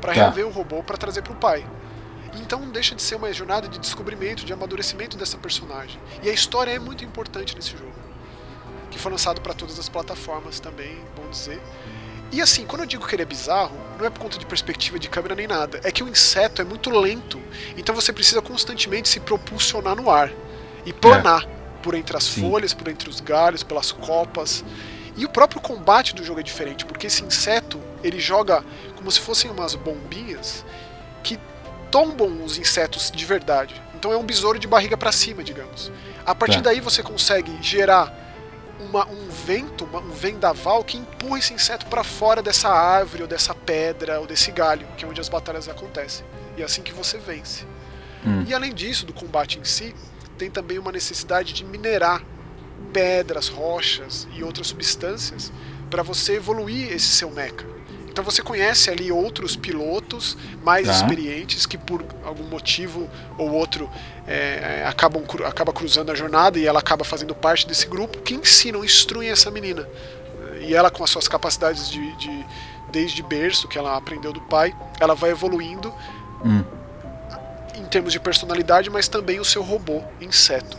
para 0.01 0.15
tá. 0.15 0.25
rever 0.27 0.47
o 0.47 0.51
robô, 0.51 0.83
para 0.83 0.97
trazer 0.97 1.23
para 1.23 1.33
o 1.33 1.37
pai. 1.37 1.67
Então 2.35 2.61
deixa 2.69 2.95
de 2.95 3.03
ser 3.03 3.17
uma 3.17 3.33
jornada 3.33 3.69
de 3.69 3.79
descobrimento, 3.79 4.45
de 4.45 4.53
amadurecimento 4.53 5.17
dessa 5.17 5.39
personagem. 5.39 6.01
E 6.23 6.29
a 6.29 6.33
história 6.33 6.71
é 6.71 6.79
muito 6.79 7.05
importante 7.05 7.55
nesse 7.57 7.73
jogo, 7.73 7.93
que 8.91 8.99
foi 8.99 9.11
lançado 9.11 9.41
para 9.41 9.55
todas 9.55 9.79
as 9.79 9.89
plataformas 9.89 10.61
também, 10.61 10.97
bom 11.17 11.29
dizer. 11.31 11.61
E 12.31 12.43
assim, 12.43 12.67
quando 12.67 12.83
eu 12.83 12.87
digo 12.87 13.07
que 13.07 13.15
ele 13.15 13.23
é 13.23 13.27
bizarro, 13.27 13.77
não 13.99 14.07
é 14.07 14.11
por 14.11 14.21
conta 14.21 14.39
de 14.39 14.45
perspectiva 14.45 14.99
de 14.99 15.09
câmera 15.09 15.35
nem 15.35 15.47
nada. 15.47 15.81
É 15.83 15.91
que 15.91 16.03
o 16.03 16.09
inseto 16.09 16.61
é 16.61 16.65
muito 16.65 16.91
lento. 16.91 17.41
Então 17.77 17.95
você 17.95 18.13
precisa 18.13 18.43
constantemente 18.43 19.09
se 19.09 19.21
propulsionar 19.21 19.97
no 19.97 20.11
ar 20.11 20.31
e 20.85 20.93
planar 20.93 21.45
é. 21.45 21.49
por 21.83 21.95
entre 21.95 22.17
as 22.17 22.25
Sim. 22.25 22.43
folhas, 22.43 22.75
por 22.75 22.89
entre 22.89 23.09
os 23.09 23.21
galhos, 23.21 23.63
pelas 23.63 23.91
copas. 23.91 24.65
E 25.17 25.25
o 25.25 25.29
próprio 25.29 25.61
combate 25.61 26.15
do 26.15 26.23
jogo 26.23 26.39
é 26.39 26.43
diferente, 26.43 26.85
porque 26.85 27.07
esse 27.07 27.25
inseto 27.25 27.81
ele 28.05 28.21
joga 28.21 28.63
como 28.95 29.11
se 29.11 29.21
fossem 29.21 29.51
umas 29.51 29.75
bombinhas 29.75 30.65
que 31.25 31.39
tombam 31.91 32.45
os 32.45 32.59
insetos 32.59 33.11
de 33.11 33.25
verdade. 33.25 33.75
Então 33.95 34.13
é 34.13 34.17
um 34.17 34.23
besouro 34.23 34.59
de 34.59 34.69
barriga 34.69 34.97
para 34.97 35.11
cima, 35.11 35.43
digamos. 35.43 35.91
A 36.25 36.35
partir 36.35 36.59
tá. 36.59 36.71
daí 36.71 36.81
você 36.81 37.03
consegue 37.03 37.59
gerar 37.63 38.28
uma, 38.81 39.07
um 39.07 39.29
vento, 39.29 39.85
uma, 39.85 40.01
um 40.01 40.11
vendaval 40.11 40.85
que 40.85 40.97
empurra 40.97 41.39
esse 41.39 41.53
inseto 41.53 41.87
para 41.87 42.05
fora 42.05 42.43
dessa 42.43 42.69
árvore, 42.69 43.23
ou 43.23 43.29
dessa 43.29 43.55
pedra, 43.55 44.21
ou 44.21 44.27
desse 44.27 44.51
galho, 44.51 44.87
que 44.97 45.05
é 45.05 45.09
onde 45.09 45.21
as 45.21 45.29
batalhas 45.29 45.69
acontecem. 45.69 46.25
E 46.57 46.63
é 46.63 46.65
assim 46.65 46.83
que 46.83 46.93
você 46.93 47.19
vence. 47.19 47.65
Hum. 48.27 48.45
E 48.47 48.55
além 48.55 48.75
disso, 48.75 49.07
do 49.07 49.13
combate 49.13 49.59
em 49.59 49.65
si, 49.65 49.95
tem 50.37 50.51
também 50.51 50.79
uma 50.79 50.93
necessidade 50.93 51.53
de 51.53 51.65
minerar 51.65 52.23
pedras, 52.93 53.49
rochas 53.49 54.27
e 54.35 54.43
outras 54.43 54.69
substâncias 54.69 55.53
para 55.91 56.03
você 56.03 56.35
evoluir 56.35 56.93
esse 56.93 57.07
seu 57.07 57.31
mecha. 57.31 57.67
Então 58.19 58.29
você 58.29 58.43
conhece 58.43 58.91
ali 58.91 59.13
outros 59.13 59.55
pilotos 59.55 60.37
mais 60.65 60.89
tá. 60.89 60.93
experientes 60.93 61.65
que 61.67 61.79
por 61.79 62.05
algum 62.25 62.43
motivo 62.43 63.09
ou 63.39 63.53
outro 63.53 63.89
é, 64.27 64.83
acabam 64.85 65.23
acaba 65.47 65.73
cruzando 65.73 66.11
a 66.11 66.17
jornada 66.17 66.59
e 66.59 66.67
ela 66.67 66.81
acaba 66.81 67.05
fazendo 67.05 67.33
parte 67.33 67.65
desse 67.65 67.87
grupo 67.87 68.19
que 68.19 68.35
ensinam, 68.35 68.85
instruem 68.85 69.31
essa 69.31 69.53
menina. 69.53 69.89
E 70.63 70.75
ela 70.75 70.91
com 70.91 71.05
as 71.05 71.11
suas 71.11 71.29
capacidades 71.29 71.89
de, 71.89 72.17
de 72.17 72.45
desde 72.91 73.23
berço 73.23 73.69
que 73.69 73.79
ela 73.79 73.97
aprendeu 73.97 74.33
do 74.33 74.41
pai, 74.41 74.75
ela 74.99 75.15
vai 75.15 75.31
evoluindo 75.31 75.95
hum. 76.45 76.65
em 77.77 77.85
termos 77.85 78.13
de 78.13 78.19
personalidade, 78.19 78.91
mas 78.91 79.07
também 79.07 79.39
o 79.39 79.45
seu 79.45 79.63
robô, 79.63 80.03
inseto. 80.21 80.77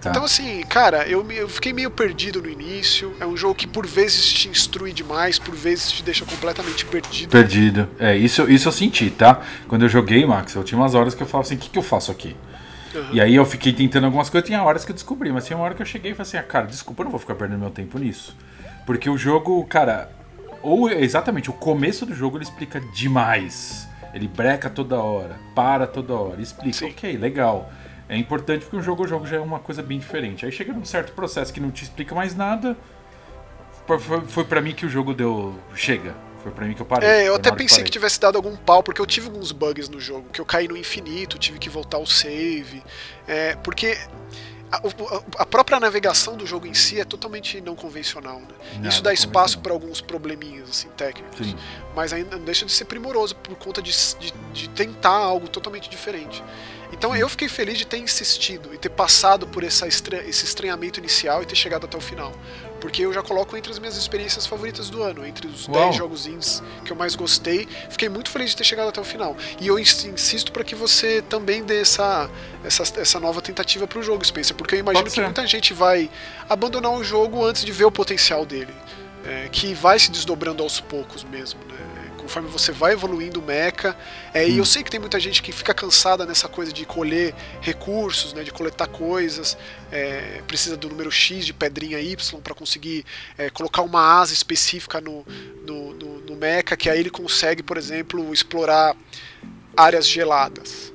Tá. 0.00 0.10
Então, 0.10 0.24
assim, 0.24 0.62
cara, 0.68 1.08
eu, 1.08 1.26
eu 1.32 1.48
fiquei 1.48 1.72
meio 1.72 1.90
perdido 1.90 2.42
no 2.42 2.48
início. 2.48 3.14
É 3.18 3.26
um 3.26 3.36
jogo 3.36 3.54
que 3.54 3.66
por 3.66 3.86
vezes 3.86 4.32
te 4.32 4.48
instrui 4.48 4.92
demais, 4.92 5.38
por 5.38 5.54
vezes 5.54 5.90
te 5.90 6.02
deixa 6.02 6.24
completamente 6.24 6.84
perdido. 6.84 7.30
Perdido. 7.30 7.88
É, 7.98 8.16
isso, 8.16 8.48
isso 8.50 8.68
eu 8.68 8.72
senti, 8.72 9.10
tá? 9.10 9.40
Quando 9.68 9.82
eu 9.82 9.88
joguei, 9.88 10.24
Max, 10.26 10.54
eu 10.54 10.62
tinha 10.62 10.78
umas 10.78 10.94
horas 10.94 11.14
que 11.14 11.22
eu 11.22 11.26
falava 11.26 11.46
assim: 11.46 11.56
o 11.56 11.58
que, 11.58 11.70
que 11.70 11.78
eu 11.78 11.82
faço 11.82 12.10
aqui? 12.10 12.36
Uhum. 12.94 13.08
E 13.12 13.20
aí 13.20 13.34
eu 13.34 13.44
fiquei 13.44 13.72
tentando 13.72 14.04
algumas 14.04 14.30
coisas, 14.30 14.46
tinha 14.46 14.62
horas 14.62 14.84
que 14.84 14.90
eu 14.90 14.94
descobri, 14.94 15.30
mas 15.32 15.46
tinha 15.46 15.56
uma 15.56 15.64
hora 15.64 15.74
que 15.74 15.82
eu 15.82 15.86
cheguei 15.86 16.12
e 16.12 16.14
falei 16.14 16.28
assim: 16.28 16.36
ah, 16.36 16.42
cara, 16.42 16.66
desculpa, 16.66 17.02
eu 17.02 17.04
não 17.04 17.10
vou 17.10 17.20
ficar 17.20 17.34
perdendo 17.34 17.60
meu 17.60 17.70
tempo 17.70 17.98
nisso. 17.98 18.36
Porque 18.84 19.10
o 19.10 19.18
jogo, 19.18 19.64
cara, 19.64 20.10
ou 20.62 20.88
exatamente, 20.90 21.50
o 21.50 21.52
começo 21.52 22.06
do 22.06 22.14
jogo 22.14 22.36
ele 22.36 22.44
explica 22.44 22.80
demais. 22.94 23.88
Ele 24.14 24.28
breca 24.28 24.70
toda 24.70 24.96
hora, 24.96 25.36
para 25.54 25.86
toda 25.86 26.14
hora, 26.14 26.40
explica, 26.40 26.78
Sim. 26.78 26.86
ok, 26.86 27.16
legal. 27.18 27.70
É 28.08 28.16
importante 28.16 28.62
porque 28.62 28.76
o 28.76 28.82
jogo 28.82 29.04
o 29.04 29.08
jogo 29.08 29.26
já 29.26 29.36
é 29.36 29.40
uma 29.40 29.58
coisa 29.58 29.82
bem 29.82 29.98
diferente. 29.98 30.46
Aí 30.46 30.52
chega 30.52 30.72
num 30.72 30.84
certo 30.84 31.12
processo 31.12 31.52
que 31.52 31.60
não 31.60 31.70
te 31.70 31.82
explica 31.82 32.14
mais 32.14 32.34
nada. 32.34 32.76
Foi, 33.86 33.98
foi 34.26 34.44
para 34.44 34.60
mim 34.60 34.74
que 34.74 34.86
o 34.86 34.88
jogo 34.88 35.12
deu. 35.12 35.54
Chega. 35.74 36.14
Foi 36.42 36.52
pra 36.52 36.64
mim 36.64 36.74
que 36.74 36.82
eu 36.82 36.86
parei. 36.86 37.08
É, 37.08 37.28
eu 37.28 37.34
até 37.34 37.50
pensei 37.50 37.82
que 37.82 37.90
tivesse 37.90 38.20
dado 38.20 38.36
algum 38.36 38.56
pau, 38.56 38.80
porque 38.80 39.00
eu 39.00 39.06
tive 39.06 39.26
alguns 39.26 39.50
bugs 39.50 39.88
no 39.88 40.00
jogo, 40.00 40.28
que 40.32 40.40
eu 40.40 40.44
caí 40.44 40.68
no 40.68 40.76
infinito, 40.76 41.38
tive 41.38 41.58
que 41.58 41.68
voltar 41.68 41.98
o 41.98 42.06
save. 42.06 42.84
É, 43.26 43.56
porque 43.56 43.98
a, 45.38 45.46
própria 45.46 45.78
navegação 45.78 46.36
do 46.36 46.46
jogo 46.46 46.66
em 46.66 46.74
si 46.74 47.00
é 47.00 47.04
totalmente 47.04 47.60
não 47.60 47.74
convencional. 47.74 48.40
Né? 48.40 48.46
Não, 48.80 48.88
Isso 48.88 49.02
dá 49.02 49.12
espaço 49.12 49.58
para 49.60 49.72
alguns 49.72 50.00
probleminhas 50.00 50.70
assim, 50.70 50.88
técnicos. 50.96 51.46
Sim. 51.46 51.56
Mas 51.94 52.12
ainda 52.12 52.36
não 52.36 52.44
deixa 52.44 52.66
de 52.66 52.72
ser 52.72 52.84
primoroso 52.84 53.34
por 53.36 53.56
conta 53.56 53.80
de, 53.80 53.92
de, 54.18 54.32
de 54.52 54.68
tentar 54.70 55.10
algo 55.10 55.48
totalmente 55.48 55.88
diferente. 55.88 56.42
Então 56.98 57.14
eu 57.14 57.28
fiquei 57.28 57.48
feliz 57.48 57.76
de 57.76 57.86
ter 57.86 57.98
insistido 57.98 58.72
e 58.72 58.78
ter 58.78 58.88
passado 58.88 59.46
por 59.46 59.62
essa 59.62 59.86
estra 59.86 60.16
esse 60.26 60.44
estranhamento 60.44 60.98
inicial 60.98 61.42
e 61.42 61.46
ter 61.46 61.54
chegado 61.54 61.84
até 61.84 61.96
o 61.96 62.00
final. 62.00 62.32
Porque 62.80 63.02
eu 63.02 63.12
já 63.12 63.22
coloco 63.22 63.56
entre 63.56 63.70
as 63.70 63.78
minhas 63.78 63.96
experiências 63.96 64.46
favoritas 64.46 64.88
do 64.90 65.02
ano, 65.02 65.26
entre 65.26 65.46
os 65.46 65.66
10 65.66 65.96
jogos 65.96 66.26
indies 66.26 66.62
que 66.84 66.92
eu 66.92 66.96
mais 66.96 67.14
gostei. 67.14 67.66
Fiquei 67.90 68.08
muito 68.08 68.30
feliz 68.30 68.50
de 68.50 68.56
ter 68.56 68.64
chegado 68.64 68.88
até 68.88 69.00
o 69.00 69.04
final. 69.04 69.36
E 69.60 69.66
eu 69.66 69.78
insisto 69.78 70.52
para 70.52 70.62
que 70.62 70.74
você 70.74 71.22
também 71.22 71.64
dê 71.64 71.80
essa, 71.80 72.30
essa, 72.64 72.82
essa 73.00 73.20
nova 73.20 73.40
tentativa 73.40 73.86
para 73.86 73.98
o 73.98 74.02
jogo, 74.02 74.24
Spencer, 74.24 74.54
porque 74.56 74.76
eu 74.76 74.80
imagino 74.80 75.10
que 75.10 75.20
muita 75.20 75.46
gente 75.46 75.74
vai 75.74 76.10
abandonar 76.48 76.92
o 76.92 77.02
jogo 77.02 77.44
antes 77.44 77.64
de 77.64 77.72
ver 77.72 77.84
o 77.84 77.90
potencial 77.90 78.44
dele. 78.46 78.74
É, 79.24 79.48
que 79.50 79.74
vai 79.74 79.98
se 79.98 80.08
desdobrando 80.08 80.62
aos 80.62 80.78
poucos 80.78 81.24
mesmo, 81.24 81.58
né? 81.64 81.85
Conforme 82.26 82.48
você 82.48 82.72
vai 82.72 82.92
evoluindo 82.92 83.38
o 83.38 83.42
mecha. 83.42 83.96
É, 84.34 84.44
hum. 84.44 84.48
E 84.48 84.58
eu 84.58 84.64
sei 84.64 84.82
que 84.82 84.90
tem 84.90 84.98
muita 84.98 85.18
gente 85.20 85.40
que 85.40 85.52
fica 85.52 85.72
cansada 85.72 86.26
nessa 86.26 86.48
coisa 86.48 86.72
de 86.72 86.84
colher 86.84 87.32
recursos, 87.60 88.32
né, 88.34 88.42
de 88.42 88.50
coletar 88.50 88.88
coisas, 88.88 89.56
é, 89.92 90.42
precisa 90.46 90.76
do 90.76 90.88
número 90.88 91.10
X 91.10 91.46
de 91.46 91.54
pedrinha 91.54 92.00
Y 92.00 92.40
para 92.40 92.54
conseguir 92.54 93.04
é, 93.38 93.48
colocar 93.48 93.82
uma 93.82 94.20
asa 94.20 94.34
específica 94.34 95.00
no, 95.00 95.24
no, 95.64 95.94
no, 95.94 96.20
no 96.20 96.36
mecha, 96.36 96.76
que 96.76 96.90
aí 96.90 96.98
ele 96.98 97.10
consegue, 97.10 97.62
por 97.62 97.78
exemplo, 97.78 98.32
explorar 98.34 98.96
áreas 99.76 100.06
geladas. 100.08 100.92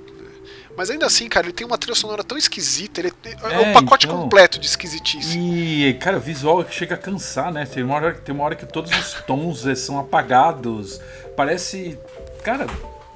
Mas 0.78 0.90
ainda 0.90 1.06
assim, 1.06 1.28
cara, 1.28 1.46
ele 1.46 1.54
tem 1.54 1.66
uma 1.66 1.78
trilha 1.78 1.96
sonora 1.96 2.24
tão 2.24 2.38
esquisita, 2.38 3.02
ele 3.02 3.14
é, 3.26 3.54
é 3.54 3.70
um 3.70 3.74
pacote 3.74 4.06
então... 4.06 4.22
completo 4.22 4.60
de 4.60 4.68
esquisitice. 4.68 5.38
E, 5.38 5.94
cara, 5.96 6.18
o 6.18 6.20
visual 6.20 6.66
chega 6.70 6.96
a 6.96 6.98
cansar, 6.98 7.52
né? 7.52 7.66
Tem 7.66 7.84
uma 7.84 7.96
hora, 7.96 8.14
tem 8.14 8.34
uma 8.34 8.44
hora 8.44 8.56
que 8.56 8.66
todos 8.66 8.92
os 8.92 9.14
tons 9.24 9.66
eh, 9.66 9.76
são 9.76 10.00
apagados. 10.00 11.00
Parece. 11.36 12.00
Cara, 12.44 12.66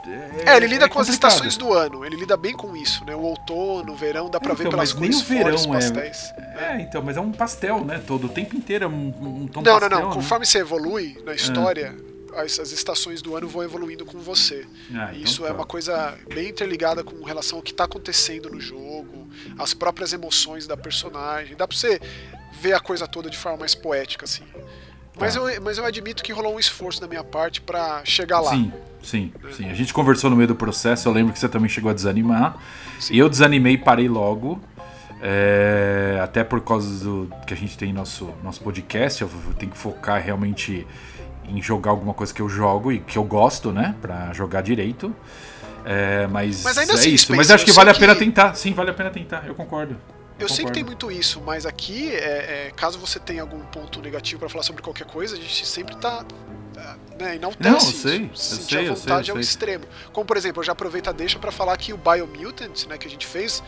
é, 0.08 0.52
é, 0.52 0.58
ele 0.58 0.68
lida 0.68 0.86
é 0.86 0.90
com 0.90 1.00
as 1.00 1.08
estações 1.08 1.58
do 1.58 1.74
ano, 1.74 2.06
ele 2.06 2.16
lida 2.16 2.38
bem 2.38 2.54
com 2.54 2.76
isso, 2.76 3.04
né? 3.06 3.16
O 3.16 3.22
outono, 3.22 3.94
o 3.94 3.96
verão, 3.96 4.30
dá 4.30 4.40
pra 4.40 4.54
então, 4.54 4.64
ver 4.64 4.70
pelas 4.70 4.94
cores 4.94 5.10
nem 5.10 5.20
o 5.20 5.24
verão 5.24 5.72
pastéis. 5.72 6.32
É, 6.38 6.74
é, 6.74 6.82
então, 6.82 7.02
mas 7.02 7.18
é 7.18 7.22
um 7.22 7.32
pastel, 7.32 7.84
né? 7.84 8.02
Todo 8.06 8.28
o 8.28 8.30
tempo 8.30 8.56
inteiro 8.56 8.86
é 8.86 8.88
um, 8.88 9.08
um 9.08 9.48
tom 9.48 9.62
não, 9.62 9.80
pastel. 9.80 9.90
Não, 9.90 10.00
não, 10.00 10.08
não. 10.10 10.14
Conforme 10.14 10.46
você 10.46 10.60
evolui 10.60 11.18
na 11.26 11.34
história, 11.34 11.96
as, 12.36 12.60
as, 12.60 12.72
estações 12.72 13.22
do 13.22 13.36
ano 13.36 13.48
vão 13.48 13.64
evoluindo 13.64 14.06
com 14.06 14.20
você. 14.20 14.66
Ah, 14.94 15.10
então 15.12 15.24
Isso 15.24 15.44
é 15.44 15.48
tá. 15.48 15.54
é 15.54 15.56
uma 15.56 15.66
coisa 15.66 16.18
bem 16.34 16.50
interligada 16.50 17.04
com 17.04 17.24
relação 17.24 17.58
ao 17.58 17.64
que 17.64 17.72
está 17.72 17.86
acontecendo 17.86 18.50
no 18.50 18.60
jogo, 18.60 19.28
as 19.58 19.74
próprias 19.74 20.14
emoções 20.14 20.68
da 20.68 20.78
personagem. 20.78 21.56
Dá 21.56 21.68
pra 21.68 21.76
você 21.76 22.00
ver 22.62 22.74
a 22.74 22.80
coisa 22.80 23.08
toda 23.08 23.30
de 23.30 23.38
forma 23.38 23.60
mais 23.60 23.76
poética, 23.76 24.26
assim. 24.26 24.44
Mas, 25.18 25.36
tá. 25.36 25.40
eu, 25.40 25.62
mas 25.62 25.78
eu 25.78 25.86
admito 25.86 26.24
que 26.24 26.32
rolou 26.34 26.56
um 26.56 26.60
esforço 26.60 27.00
da 27.00 27.08
minha 27.08 27.24
parte 27.24 27.62
para 27.62 28.04
chegar 28.04 28.40
lá. 28.40 28.52
Sim, 28.52 28.72
sim, 29.02 29.34
é. 29.44 29.54
sim. 29.54 29.70
A 29.70 29.74
gente 29.74 29.94
conversou 29.94 30.30
no 30.30 30.36
meio 30.36 30.48
do 30.48 30.56
processo, 30.56 31.08
eu 31.08 31.14
lembro 31.14 31.34
que 31.34 31.40
você 31.40 31.50
também 31.50 31.70
chegou 31.70 31.90
a 31.90 31.94
desanimar. 31.94 32.58
Sim. 33.00 33.14
E 33.14 33.20
eu 33.20 33.30
desanimei 33.30 33.74
e 33.74 33.78
parei 33.78 34.08
logo. 34.08 34.62
É, 35.22 36.20
até 36.22 36.44
por 36.44 36.62
causa 36.62 37.04
do 37.04 37.32
que 37.48 37.54
a 37.54 37.58
gente 37.58 37.78
tem 37.78 37.92
nosso, 37.92 38.32
nosso 38.44 38.62
podcast, 38.62 39.22
eu 39.22 39.30
tenho 39.58 39.72
que 39.72 39.78
focar 39.78 40.22
realmente 40.22 40.86
em 41.50 41.62
jogar 41.62 41.92
alguma 41.92 42.14
coisa 42.14 42.34
que 42.34 42.42
eu 42.42 42.50
jogo 42.50 42.92
e 42.92 43.00
que 43.00 43.18
eu 43.18 43.24
gosto, 43.24 43.72
né? 43.72 43.96
Pra 44.02 44.34
jogar 44.34 44.62
direito. 44.62 45.16
É, 45.86 46.26
mas, 46.28 46.64
mas 46.64 46.78
ainda 46.78 46.94
é 46.94 46.96
assim, 46.96 47.10
isso. 47.10 47.26
Spencer, 47.26 47.38
mas 47.38 47.52
acho 47.52 47.66
que 47.66 47.72
vale 47.72 47.92
a 47.92 47.94
pena 47.94 48.16
tentar. 48.16 48.56
Sim, 48.56 48.74
vale 48.74 48.90
a 48.90 48.94
pena 48.94 49.12
tentar. 49.12 49.46
Eu 49.46 49.54
concordo. 49.54 49.96
Eu, 50.38 50.48
eu 50.48 50.50
sei 50.50 50.66
que 50.66 50.72
tem 50.72 50.84
muito 50.84 51.10
isso, 51.12 51.42
mas 51.46 51.66
aqui, 51.66 52.12
é, 52.12 52.68
é, 52.68 52.74
caso 52.76 53.00
você 53.00 53.20
tenha 53.20 53.42
algum 53.42 53.60
ponto 53.62 54.02
negativo 54.02 54.40
para 54.40 54.50
falar 54.50 54.64
sobre 54.64 54.82
qualquer 54.82 55.06
coisa, 55.06 55.36
a 55.36 55.40
gente 55.40 55.66
sempre 55.66 55.96
tá. 55.96 56.26
É, 56.76 57.24
né, 57.24 57.36
enaltece 57.36 57.70
Não, 57.70 57.76
eu 57.76 57.80
sei, 57.80 58.26
eu 58.26 58.36
sentir 58.36 58.76
sei, 58.76 58.90
a 58.90 58.94
vontade 58.94 59.32
ao 59.32 59.40
extremo. 59.40 59.86
Como, 60.12 60.26
por 60.26 60.36
exemplo, 60.36 60.60
eu 60.60 60.66
já 60.66 60.74
aproveito 60.74 61.08
a 61.08 61.14
deixa 61.14 61.40
para 61.40 61.52
falar 61.52 61.78
que 61.78 61.94
o 61.94 61.98
Biomutant, 61.98 62.86
né, 62.88 62.98
que 62.98 63.08
a 63.08 63.10
gente 63.10 63.26
fez, 63.26 63.64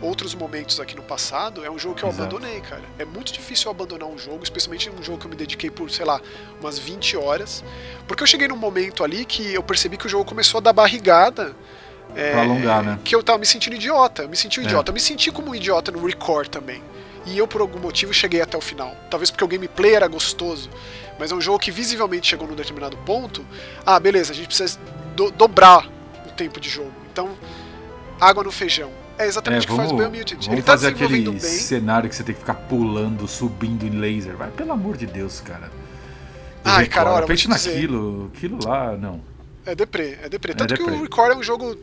outros 0.00 0.34
momentos 0.34 0.78
aqui 0.80 0.94
no 0.94 1.02
passado, 1.02 1.64
é 1.64 1.70
um 1.70 1.78
jogo 1.78 1.94
que 1.94 2.02
eu 2.02 2.08
Exato. 2.08 2.22
abandonei, 2.22 2.60
cara. 2.60 2.82
É 2.98 3.04
muito 3.04 3.32
difícil 3.32 3.66
eu 3.66 3.70
abandonar 3.72 4.08
um 4.08 4.18
jogo, 4.18 4.42
especialmente 4.42 4.90
um 4.90 5.02
jogo 5.02 5.18
que 5.18 5.26
eu 5.26 5.30
me 5.30 5.36
dediquei 5.36 5.70
por, 5.70 5.90
sei 5.90 6.04
lá, 6.04 6.20
umas 6.60 6.78
20 6.78 7.16
horas. 7.16 7.64
Porque 8.06 8.22
eu 8.22 8.26
cheguei 8.26 8.48
num 8.48 8.56
momento 8.56 9.02
ali 9.02 9.24
que 9.24 9.54
eu 9.54 9.62
percebi 9.62 9.96
que 9.96 10.06
o 10.06 10.08
jogo 10.08 10.24
começou 10.24 10.58
a 10.58 10.60
dar 10.60 10.72
barrigada. 10.72 11.54
É, 12.14 12.32
pra 12.32 12.40
alongar, 12.40 12.82
né? 12.82 12.98
Que 13.04 13.14
eu 13.14 13.22
tava 13.22 13.38
me 13.38 13.46
sentindo 13.46 13.76
idiota. 13.76 14.22
Eu 14.22 14.28
me 14.28 14.36
senti 14.36 14.60
um 14.60 14.62
é. 14.62 14.66
idiota. 14.66 14.90
Eu 14.90 14.94
me 14.94 15.00
senti 15.00 15.30
como 15.30 15.50
um 15.50 15.54
idiota 15.54 15.90
no 15.90 16.04
Record 16.06 16.48
também. 16.48 16.82
E 17.26 17.36
eu, 17.36 17.46
por 17.46 17.60
algum 17.60 17.78
motivo, 17.78 18.14
cheguei 18.14 18.40
até 18.40 18.56
o 18.56 18.60
final. 18.60 18.96
Talvez 19.10 19.30
porque 19.30 19.44
o 19.44 19.48
gameplay 19.48 19.94
era 19.94 20.06
gostoso. 20.06 20.70
Mas 21.18 21.32
é 21.32 21.34
um 21.34 21.40
jogo 21.40 21.58
que 21.58 21.70
visivelmente 21.70 22.28
chegou 22.28 22.46
num 22.46 22.54
determinado 22.54 22.96
ponto. 22.98 23.44
Ah, 23.84 23.98
beleza, 23.98 24.32
a 24.32 24.34
gente 24.36 24.46
precisa 24.46 24.78
do 25.14 25.30
dobrar 25.30 25.86
o 26.26 26.30
tempo 26.30 26.60
de 26.60 26.70
jogo. 26.70 26.92
Então, 27.12 27.36
água 28.20 28.44
no 28.44 28.52
feijão 28.52 28.90
é 29.18 29.26
exatamente 29.26 29.66
é, 29.66 29.68
o 29.68 29.70
que 29.70 29.76
faz 29.76 29.92
o 29.92 29.96
Biomutant. 29.96 30.46
Ele 30.48 30.62
tá 30.62 30.72
fazer 30.72 30.88
aquele 30.88 31.30
bem. 31.30 31.38
cenário 31.40 32.08
que 32.08 32.14
você 32.14 32.22
tem 32.22 32.34
que 32.34 32.40
ficar 32.40 32.54
pulando, 32.54 33.26
subindo 33.26 33.84
em 33.84 33.90
laser. 33.90 34.36
Vai, 34.36 34.50
pelo 34.50 34.72
amor 34.72 34.96
de 34.96 35.06
Deus, 35.06 35.40
cara. 35.40 35.70
Ai, 36.64 36.86
cara, 36.86 37.10
olha, 37.10 37.26
Pense 37.26 37.48
naquilo. 37.48 38.30
Aquilo 38.34 38.58
lá, 38.64 38.96
não. 38.96 39.20
É 39.66 39.74
deprê, 39.74 40.18
é 40.22 40.28
deprê. 40.28 40.52
É 40.52 40.54
Tanto 40.54 40.74
é 40.74 40.76
deprê. 40.76 40.92
que 40.92 40.98
o 40.98 41.02
Record 41.02 41.32
é 41.32 41.36
um 41.36 41.42
jogo 41.42 41.76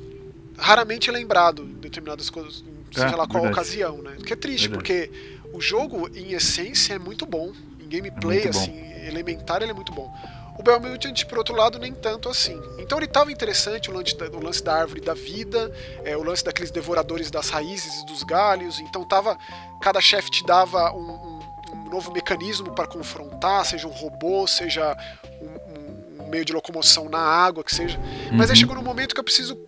raramente 0.58 1.12
lembrado 1.12 1.64
em 1.64 1.74
determinadas 1.76 2.30
coisas, 2.30 2.64
seja 2.92 3.08
é, 3.08 3.16
lá 3.16 3.28
qual 3.28 3.44
verdade. 3.44 3.52
ocasião, 3.52 4.02
né? 4.02 4.16
Que 4.26 4.34
é 4.34 4.36
triste, 4.36 4.70
verdade. 4.70 4.78
porque 4.78 5.12
o 5.54 5.62
jogo, 5.62 6.10
em 6.16 6.34
essência, 6.34 6.94
é 6.94 7.00
muito 7.00 7.26
bom. 7.26 7.52
Em 7.80 7.88
gameplay, 7.88 8.44
é 8.44 8.50
assim, 8.50 8.74
elementar, 9.08 9.62
ele 9.62 9.72
é 9.72 9.74
muito 9.74 9.92
bom. 9.92 10.12
O 10.58 10.64
Belmutant, 10.64 11.26
por 11.26 11.38
outro 11.38 11.56
lado, 11.56 11.78
nem 11.78 11.94
tanto 11.94 12.30
assim. 12.30 12.60
Então 12.80 12.98
ele 12.98 13.06
estava 13.06 13.32
interessante, 13.32 13.92
o 13.92 13.94
lance, 13.94 14.16
da, 14.18 14.26
o 14.28 14.42
lance 14.42 14.64
da 14.64 14.74
árvore 14.74 15.02
da 15.02 15.14
vida, 15.14 15.72
é, 16.04 16.16
o 16.16 16.24
lance 16.24 16.44
daqueles 16.44 16.72
devoradores 16.72 17.30
das 17.30 17.50
raízes 17.50 18.02
e 18.02 18.06
dos 18.06 18.24
galhos. 18.24 18.80
Então 18.80 19.04
tava. 19.04 19.38
Cada 19.82 20.00
chefe 20.00 20.32
te 20.32 20.46
dava 20.46 20.92
um, 20.94 21.12
um, 21.12 21.40
um 21.74 21.90
novo 21.90 22.12
mecanismo 22.12 22.72
para 22.72 22.88
confrontar, 22.88 23.66
seja 23.66 23.88
um 23.88 23.92
robô, 23.92 24.48
seja 24.48 24.98
um, 25.42 26.24
um, 26.24 26.30
meio 26.30 26.46
de 26.46 26.54
locomoção 26.54 27.10
na 27.10 27.20
água, 27.20 27.64
que 27.64 27.76
seja. 27.76 28.00
Mas 28.32 28.50
aí 28.50 28.56
uhum. 28.56 28.56
chegou 28.56 28.76
no 28.76 28.82
momento 28.82 29.14
que 29.14 29.20
eu 29.20 29.24
preciso 29.24 29.60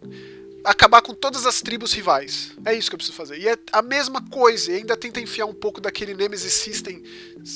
acabar 0.68 1.02
com 1.02 1.14
todas 1.14 1.46
as 1.46 1.62
tribos 1.62 1.94
rivais. 1.94 2.52
É 2.66 2.74
isso 2.74 2.90
que 2.90 2.96
eu 2.96 2.98
preciso 2.98 3.16
fazer. 3.16 3.40
E 3.40 3.48
é 3.48 3.58
a 3.72 3.82
mesma 3.82 4.22
coisa, 4.22 4.72
e 4.72 4.76
ainda 4.76 4.98
tenta 4.98 5.22
enfiar 5.22 5.46
um 5.46 5.54
pouco 5.54 5.80
daquele 5.80 6.14
Nemesis 6.14 6.54
System 6.54 7.02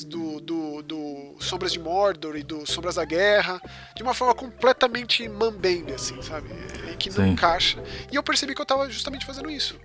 do, 0.06 0.40
do, 0.40 0.82
do 0.82 1.36
Sombras 1.38 1.72
de 1.72 1.78
Mordor 1.78 2.36
e 2.36 2.42
do 2.42 2.66
Sombras 2.66 2.94
da 2.94 3.04
Guerra, 3.04 3.60
de 3.94 4.02
uma 4.02 4.14
forma 4.14 4.34
completamente 4.34 5.28
mambembe, 5.28 5.92
assim, 5.92 6.20
sabe? 6.22 6.48
Em 6.90 6.96
que 6.96 7.10
não 7.10 7.16
Sim. 7.16 7.32
encaixa. 7.32 7.82
E 8.10 8.16
eu 8.16 8.22
percebi 8.22 8.54
que 8.54 8.60
eu 8.60 8.66
tava 8.66 8.88
justamente 8.88 9.26
fazendo 9.26 9.50
isso. 9.50 9.78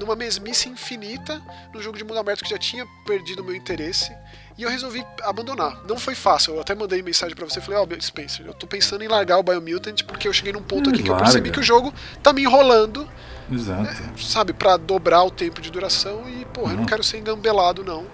Numa 0.00 0.16
mesmice 0.16 0.68
infinita, 0.68 1.40
no 1.72 1.80
jogo 1.80 1.96
de 1.96 2.04
mundo 2.04 2.18
aberto 2.18 2.42
que 2.42 2.50
já 2.50 2.58
tinha 2.58 2.86
perdido 3.06 3.42
o 3.42 3.44
meu 3.44 3.54
interesse, 3.54 4.12
e 4.56 4.62
eu 4.62 4.70
resolvi 4.70 5.04
abandonar. 5.22 5.82
Não 5.88 5.98
foi 5.98 6.14
fácil. 6.14 6.54
Eu 6.54 6.60
até 6.60 6.74
mandei 6.74 7.02
mensagem 7.02 7.34
para 7.34 7.44
você. 7.44 7.60
Falei, 7.60 7.80
ó, 7.80 7.84
oh, 7.84 8.00
Spencer, 8.00 8.46
eu 8.46 8.54
tô 8.54 8.66
pensando 8.66 9.02
em 9.02 9.08
largar 9.08 9.38
o 9.38 9.42
Biomutant 9.42 10.02
porque 10.04 10.28
eu 10.28 10.32
cheguei 10.32 10.52
num 10.52 10.62
ponto 10.62 10.90
aqui 10.90 11.02
que 11.02 11.10
eu 11.10 11.16
percebi 11.16 11.50
que 11.50 11.60
o 11.60 11.62
jogo 11.62 11.92
tá 12.22 12.32
me 12.32 12.42
enrolando. 12.42 13.08
Exato. 13.50 13.82
É, 13.82 13.96
sabe, 14.16 14.52
para 14.52 14.76
dobrar 14.76 15.24
o 15.24 15.30
tempo 15.30 15.60
de 15.60 15.70
duração 15.70 16.24
e, 16.28 16.44
porra, 16.46 16.72
eu 16.72 16.76
não 16.78 16.86
quero 16.86 17.02
ser 17.02 17.18
engambelado, 17.18 17.84
não. 17.84 18.06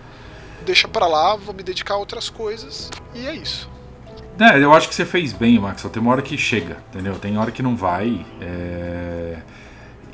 Deixa 0.65 0.89
pra 0.89 1.07
lá, 1.07 1.36
vou 1.36 1.55
me 1.55 1.62
dedicar 1.62 1.94
a 1.94 1.98
outras 1.98 2.28
coisas. 2.28 2.90
E 3.15 3.27
é 3.27 3.35
isso. 3.35 3.69
É, 4.39 4.59
eu 4.59 4.73
acho 4.73 4.89
que 4.89 4.94
você 4.94 5.05
fez 5.05 5.35
bem, 5.35 5.59
Max. 5.59 5.82
Só 5.82 5.89
tem 5.90 6.01
uma 6.01 6.12
hora 6.12 6.23
que 6.23 6.36
chega, 6.39 6.78
entendeu? 6.89 7.19
Tem 7.19 7.36
hora 7.36 7.51
que 7.51 7.62
não 7.62 7.77
vai. 7.77 8.24
É... 8.40 9.39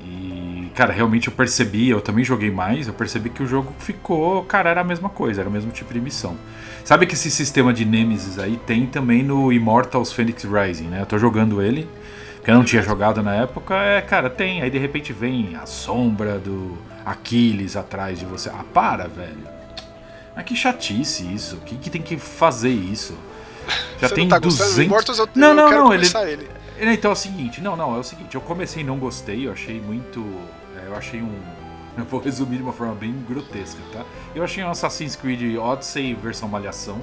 E, 0.06 0.70
cara, 0.74 0.92
realmente 0.92 1.28
eu 1.28 1.34
percebi, 1.34 1.88
eu 1.88 2.00
também 2.00 2.24
joguei 2.24 2.50
mais, 2.50 2.86
eu 2.86 2.94
percebi 2.94 3.28
que 3.28 3.42
o 3.42 3.46
jogo 3.46 3.74
ficou, 3.78 4.44
cara, 4.44 4.70
era 4.70 4.80
a 4.80 4.84
mesma 4.84 5.08
coisa, 5.08 5.40
era 5.40 5.50
o 5.50 5.52
mesmo 5.52 5.72
tipo 5.72 5.92
de 5.92 6.00
missão. 6.00 6.36
Sabe 6.84 7.06
que 7.06 7.14
esse 7.14 7.30
sistema 7.30 7.72
de 7.74 7.84
Nemesis 7.84 8.38
aí 8.38 8.56
tem 8.64 8.86
também 8.86 9.22
no 9.22 9.52
Immortals 9.52 10.12
Phoenix 10.12 10.44
Rising, 10.44 10.86
né? 10.86 11.00
Eu 11.00 11.06
tô 11.06 11.18
jogando 11.18 11.60
ele, 11.60 11.88
que 12.44 12.50
eu 12.50 12.54
não 12.54 12.62
tinha 12.62 12.80
jogado 12.80 13.22
na 13.22 13.34
época, 13.34 13.74
é, 13.74 14.00
cara, 14.00 14.30
tem, 14.30 14.62
aí 14.62 14.70
de 14.70 14.78
repente 14.78 15.12
vem 15.12 15.56
a 15.56 15.66
sombra 15.66 16.38
do 16.38 16.78
Aquiles 17.04 17.76
atrás 17.76 18.18
de 18.18 18.24
você. 18.24 18.48
Ah, 18.50 18.64
para, 18.72 19.08
velho. 19.08 19.56
Mas 20.34 20.44
que 20.44 20.54
chatice 20.54 21.24
isso, 21.32 21.56
que, 21.66 21.76
que 21.76 21.90
tem 21.90 22.00
que 22.00 22.16
fazer 22.16 22.70
isso? 22.70 23.18
Já 24.00 24.08
você 24.08 24.14
tem 24.14 24.24
não 24.24 24.30
tá 24.30 24.38
200... 24.38 24.78
Immortals 24.78 25.18
eu, 25.18 25.28
não, 25.34 25.48
eu 25.48 25.54
não, 25.54 25.70
não, 25.70 25.94
ele... 25.94 26.06
ele. 26.28 26.48
Então 26.78 27.10
é 27.10 27.14
o 27.14 27.16
seguinte, 27.16 27.60
não, 27.60 27.76
não, 27.76 27.96
é 27.96 27.98
o 27.98 28.02
seguinte, 28.02 28.34
eu 28.34 28.40
comecei 28.40 28.82
e 28.82 28.86
não 28.86 28.98
gostei, 28.98 29.46
eu 29.46 29.52
achei 29.52 29.80
muito. 29.80 30.24
É, 30.76 30.88
eu 30.88 30.96
achei 30.96 31.22
um. 31.22 31.32
Eu 31.96 32.04
vou 32.04 32.20
resumir 32.20 32.58
de 32.58 32.62
uma 32.62 32.74
forma 32.74 32.94
bem 32.94 33.24
grotesca, 33.26 33.80
tá? 33.90 34.04
Eu 34.34 34.44
achei 34.44 34.62
um 34.62 34.68
Assassin's 34.68 35.16
Creed 35.16 35.56
Odyssey 35.56 36.12
versão 36.12 36.46
malhação, 36.46 37.00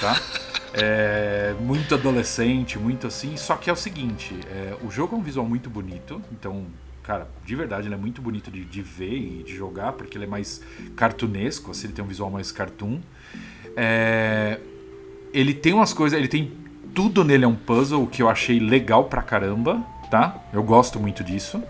tá? 0.00 0.18
É, 0.78 1.54
muito 1.58 1.94
adolescente, 1.94 2.78
muito 2.78 3.06
assim. 3.06 3.34
Só 3.38 3.56
que 3.56 3.70
é 3.70 3.72
o 3.72 3.76
seguinte: 3.76 4.38
é, 4.50 4.76
o 4.82 4.90
jogo 4.90 5.16
é 5.16 5.18
um 5.18 5.22
visual 5.22 5.46
muito 5.46 5.70
bonito, 5.70 6.20
então 6.30 6.66
cara, 7.06 7.28
de 7.44 7.54
verdade, 7.54 7.86
ele 7.86 7.94
é 7.94 7.96
muito 7.96 8.20
bonito 8.20 8.50
de, 8.50 8.64
de 8.64 8.82
ver 8.82 9.16
e 9.16 9.42
de 9.44 9.54
jogar, 9.54 9.92
porque 9.92 10.18
ele 10.18 10.24
é 10.24 10.28
mais 10.28 10.60
cartunesco, 10.96 11.70
assim, 11.70 11.86
ele 11.86 11.92
tem 11.92 12.04
um 12.04 12.08
visual 12.08 12.28
mais 12.30 12.50
cartoon. 12.50 12.98
É, 13.76 14.58
ele 15.32 15.54
tem 15.54 15.72
umas 15.72 15.92
coisas, 15.92 16.18
ele 16.18 16.26
tem 16.26 16.52
tudo 16.96 17.22
nele 17.22 17.44
é 17.44 17.48
um 17.48 17.54
puzzle, 17.54 18.02
o 18.02 18.06
que 18.06 18.22
eu 18.22 18.28
achei 18.30 18.58
legal 18.58 19.04
pra 19.04 19.20
caramba, 19.20 19.82
tá? 20.10 20.34
Eu 20.50 20.62
gosto 20.62 20.98
muito 20.98 21.22
disso. 21.22 21.62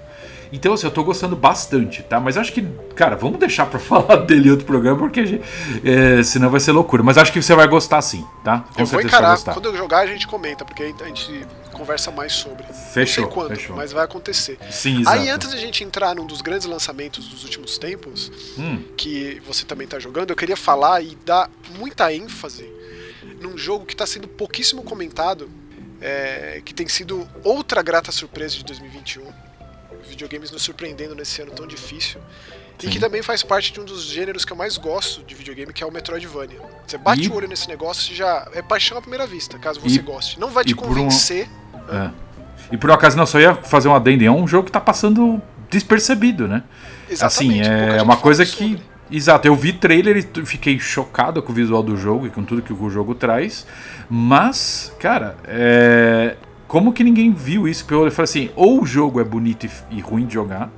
Então, 0.52 0.72
assim, 0.72 0.86
eu 0.86 0.90
tô 0.92 1.02
gostando 1.02 1.34
bastante, 1.34 2.04
tá? 2.04 2.20
Mas 2.20 2.36
acho 2.36 2.52
que, 2.52 2.62
cara, 2.94 3.16
vamos 3.16 3.40
deixar 3.40 3.66
pra 3.66 3.80
falar 3.82 4.18
dele 4.18 4.46
em 4.46 4.50
outro 4.52 4.64
programa, 4.64 4.96
porque 4.96 5.40
é, 5.84 6.22
senão 6.22 6.48
vai 6.48 6.60
ser 6.60 6.70
loucura. 6.70 7.02
Mas 7.02 7.18
acho 7.18 7.32
que 7.32 7.42
você 7.42 7.56
vai 7.56 7.66
gostar 7.66 8.00
sim, 8.02 8.24
tá? 8.44 8.64
Com 8.72 8.82
eu 8.82 8.86
vou 8.86 9.00
encarar, 9.00 9.36
quando 9.42 9.66
eu 9.66 9.76
jogar 9.76 9.98
a 9.98 10.06
gente 10.06 10.28
comenta, 10.28 10.64
porque 10.64 10.94
a 11.00 11.06
gente 11.06 11.44
conversa 11.72 12.12
mais 12.12 12.32
sobre. 12.32 12.62
Fechou, 12.62 13.24
Não 13.24 13.30
sei 13.30 13.34
quando, 13.34 13.56
fechou. 13.56 13.74
mas 13.74 13.90
vai 13.90 14.04
acontecer. 14.04 14.56
Sim, 14.70 15.00
exato. 15.00 15.18
Aí, 15.18 15.28
antes 15.28 15.50
de 15.50 15.56
a 15.56 15.60
gente 15.60 15.82
entrar 15.82 16.14
num 16.14 16.24
dos 16.24 16.40
grandes 16.40 16.68
lançamentos 16.68 17.26
dos 17.26 17.42
últimos 17.42 17.78
tempos, 17.78 18.30
hum. 18.56 18.80
que 18.96 19.42
você 19.44 19.64
também 19.64 19.88
tá 19.88 19.98
jogando, 19.98 20.30
eu 20.30 20.36
queria 20.36 20.56
falar 20.56 21.02
e 21.02 21.18
dar 21.26 21.50
muita 21.76 22.14
ênfase 22.14 22.75
num 23.46 23.56
jogo 23.56 23.86
que 23.86 23.94
está 23.94 24.06
sendo 24.06 24.28
pouquíssimo 24.28 24.82
comentado, 24.82 25.48
é, 26.00 26.60
que 26.64 26.74
tem 26.74 26.88
sido 26.88 27.26
outra 27.42 27.82
grata 27.82 28.12
surpresa 28.12 28.56
de 28.56 28.64
2021. 28.64 29.24
Videogames 30.08 30.50
nos 30.50 30.62
surpreendendo 30.62 31.14
nesse 31.14 31.42
ano 31.42 31.52
tão 31.52 31.66
difícil. 31.66 32.20
Sim. 32.78 32.88
E 32.88 32.90
que 32.90 33.00
também 33.00 33.22
faz 33.22 33.42
parte 33.42 33.72
de 33.72 33.80
um 33.80 33.84
dos 33.84 34.04
gêneros 34.04 34.44
que 34.44 34.52
eu 34.52 34.56
mais 34.56 34.76
gosto 34.76 35.22
de 35.22 35.34
videogame, 35.34 35.72
que 35.72 35.82
é 35.82 35.86
o 35.86 35.90
Metroidvania. 35.90 36.60
Você 36.86 36.98
bate 36.98 37.24
e... 37.24 37.28
o 37.28 37.34
olho 37.34 37.48
nesse 37.48 37.68
negócio 37.68 38.12
e 38.12 38.16
já 38.16 38.46
é 38.52 38.60
paixão 38.60 38.98
à 38.98 39.00
primeira 39.00 39.26
vista, 39.26 39.58
caso 39.58 39.80
você 39.80 39.96
e... 39.96 39.98
goste. 39.98 40.38
Não 40.38 40.50
vai 40.50 40.64
te 40.64 40.74
convencer. 40.74 41.48
Um... 41.88 41.96
É. 41.96 42.12
E 42.70 42.76
por 42.76 42.90
um 42.90 42.92
acaso, 42.92 43.16
não, 43.16 43.26
só 43.26 43.40
ia 43.40 43.54
fazer 43.54 43.88
um 43.88 43.94
adendo. 43.94 44.24
É 44.24 44.30
um 44.30 44.46
jogo 44.46 44.64
que 44.64 44.70
está 44.70 44.80
passando 44.80 45.40
despercebido, 45.70 46.46
né? 46.46 46.62
Exatamente, 47.08 47.60
assim, 47.62 47.96
é 47.96 48.02
uma 48.02 48.16
coisa 48.16 48.44
que 48.44 48.78
Exato, 49.10 49.46
eu 49.46 49.54
vi 49.54 49.72
trailer 49.72 50.16
e 50.16 50.46
fiquei 50.46 50.80
chocado 50.80 51.40
com 51.40 51.52
o 51.52 51.54
visual 51.54 51.82
do 51.82 51.96
jogo 51.96 52.26
e 52.26 52.30
com 52.30 52.42
tudo 52.42 52.60
que 52.60 52.72
o 52.72 52.90
jogo 52.90 53.14
traz. 53.14 53.66
Mas, 54.10 54.92
cara, 54.98 55.36
é... 55.44 56.36
como 56.66 56.92
que 56.92 57.04
ninguém 57.04 57.32
viu 57.32 57.68
isso? 57.68 57.86
Eu 57.88 58.10
falei 58.10 58.24
assim: 58.24 58.50
ou 58.56 58.82
o 58.82 58.86
jogo 58.86 59.20
é 59.20 59.24
bonito 59.24 59.68
e 59.90 60.00
ruim 60.00 60.26
de 60.26 60.34
jogar, 60.34 60.70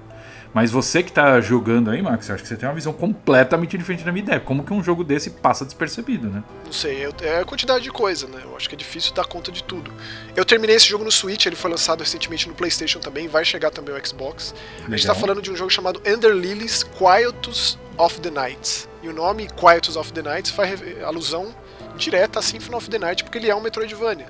mas 0.53 0.70
você 0.70 1.03
que 1.03 1.12
tá 1.12 1.41
jogando 1.41 1.91
aí, 1.91 2.03
Max, 2.03 2.29
eu 2.29 2.35
acho 2.35 2.43
que 2.43 2.49
você 2.49 2.57
tem 2.57 2.69
uma 2.69 2.75
visão 2.75 2.93
completamente 2.93 3.77
diferente 3.77 4.05
da 4.05 4.12
minha 4.12 4.25
ideia. 4.25 4.41
Como 4.41 4.65
que 4.65 4.73
um 4.73 4.83
jogo 4.83 5.05
desse 5.05 5.31
passa 5.31 5.65
despercebido, 5.65 6.29
né? 6.29 6.43
Não 6.65 6.73
sei, 6.73 7.09
é 7.23 7.41
a 7.41 7.45
quantidade 7.45 7.85
de 7.85 7.91
coisa, 7.91 8.27
né? 8.27 8.41
Eu 8.45 8.57
acho 8.57 8.69
que 8.69 8.75
é 8.75 8.79
difícil 8.79 9.15
dar 9.15 9.25
conta 9.27 9.53
de 9.53 9.62
tudo. 9.62 9.93
Eu 10.35 10.45
terminei 10.45 10.77
esse 10.77 10.89
jogo 10.89 11.05
no 11.05 11.12
Switch, 11.12 11.47
ele 11.47 11.57
foi 11.57 11.70
lançado 11.70 12.01
recentemente 12.01 12.49
no 12.49 12.55
PlayStation 12.55 12.99
também, 12.99 13.29
vai 13.29 13.45
chegar 13.45 13.70
também 13.70 13.95
ao 13.95 14.07
Xbox. 14.07 14.55
Legal. 14.79 14.93
A 14.93 14.97
gente 14.97 15.07
tá 15.07 15.15
falando 15.15 15.43
de 15.43 15.51
um 15.51 15.57
jogo 15.57 15.70
chamado 15.70 16.01
Ender 16.05 16.33
Lilies 16.33 16.83
Quietus 16.83 17.79
of 17.97 18.20
the 18.20 18.31
Nights. 18.31 18.89
E 19.03 19.09
o 19.09 19.12
nome 19.12 19.49
Quietus 19.49 19.97
of 19.97 20.12
the 20.12 20.23
Nights 20.23 20.51
faz 20.51 20.81
alusão 21.05 21.55
direta 21.99 22.39
a 22.39 22.43
Symphony 22.43 22.77
of 22.77 22.89
the 22.89 22.99
Night, 22.99 23.25
porque 23.25 23.39
ele 23.39 23.51
é 23.51 23.55
um 23.55 23.61
Metroidvania. 23.61 24.27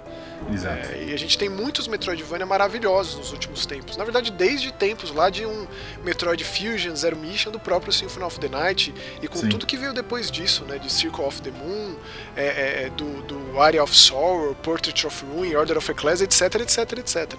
Exato. 0.53 0.89
É, 0.93 1.05
e 1.05 1.15
a 1.15 1.17
gente 1.17 1.37
tem 1.37 1.49
muitos 1.49 1.87
Metroidvania 1.89 2.47
maravilhosos 2.47 3.17
nos 3.17 3.33
últimos 3.33 3.67
tempos. 3.67 3.97
Na 3.97 4.05
verdade, 4.05 4.31
desde 4.31 4.73
tempos 4.73 5.11
lá 5.11 5.31
de 5.31 5.45
um 5.45 5.67
Metroid 6.05 6.43
Fusion 6.45 6.95
Zero 6.95 7.17
Mission 7.17 7.51
do 7.51 7.59
próprio 7.59 7.93
Symphony 7.93 8.25
of 8.25 8.41
the 8.41 8.49
Night 8.49 8.95
e 9.23 9.29
com 9.29 9.39
Sim. 9.39 9.49
tudo 9.49 9.67
que 9.67 9.77
veio 9.77 9.93
depois 9.93 10.31
disso, 10.31 10.65
né? 10.65 10.79
De 10.79 10.91
Circle 10.91 11.25
of 11.25 11.43
the 11.43 11.51
Moon, 11.51 11.97
é, 12.37 12.47
é, 12.47 12.83
é, 12.85 12.91
do, 12.91 13.23
do 13.23 13.61
Area 13.61 13.83
of 13.83 13.95
Sorrow, 13.95 14.55
Portrait 14.57 15.07
of 15.07 15.25
Ruin, 15.27 15.55
Order 15.55 15.77
of 15.77 15.91
Ecclesia, 15.91 16.25
etc, 16.25 16.55
etc, 16.61 16.99
etc. 16.99 17.35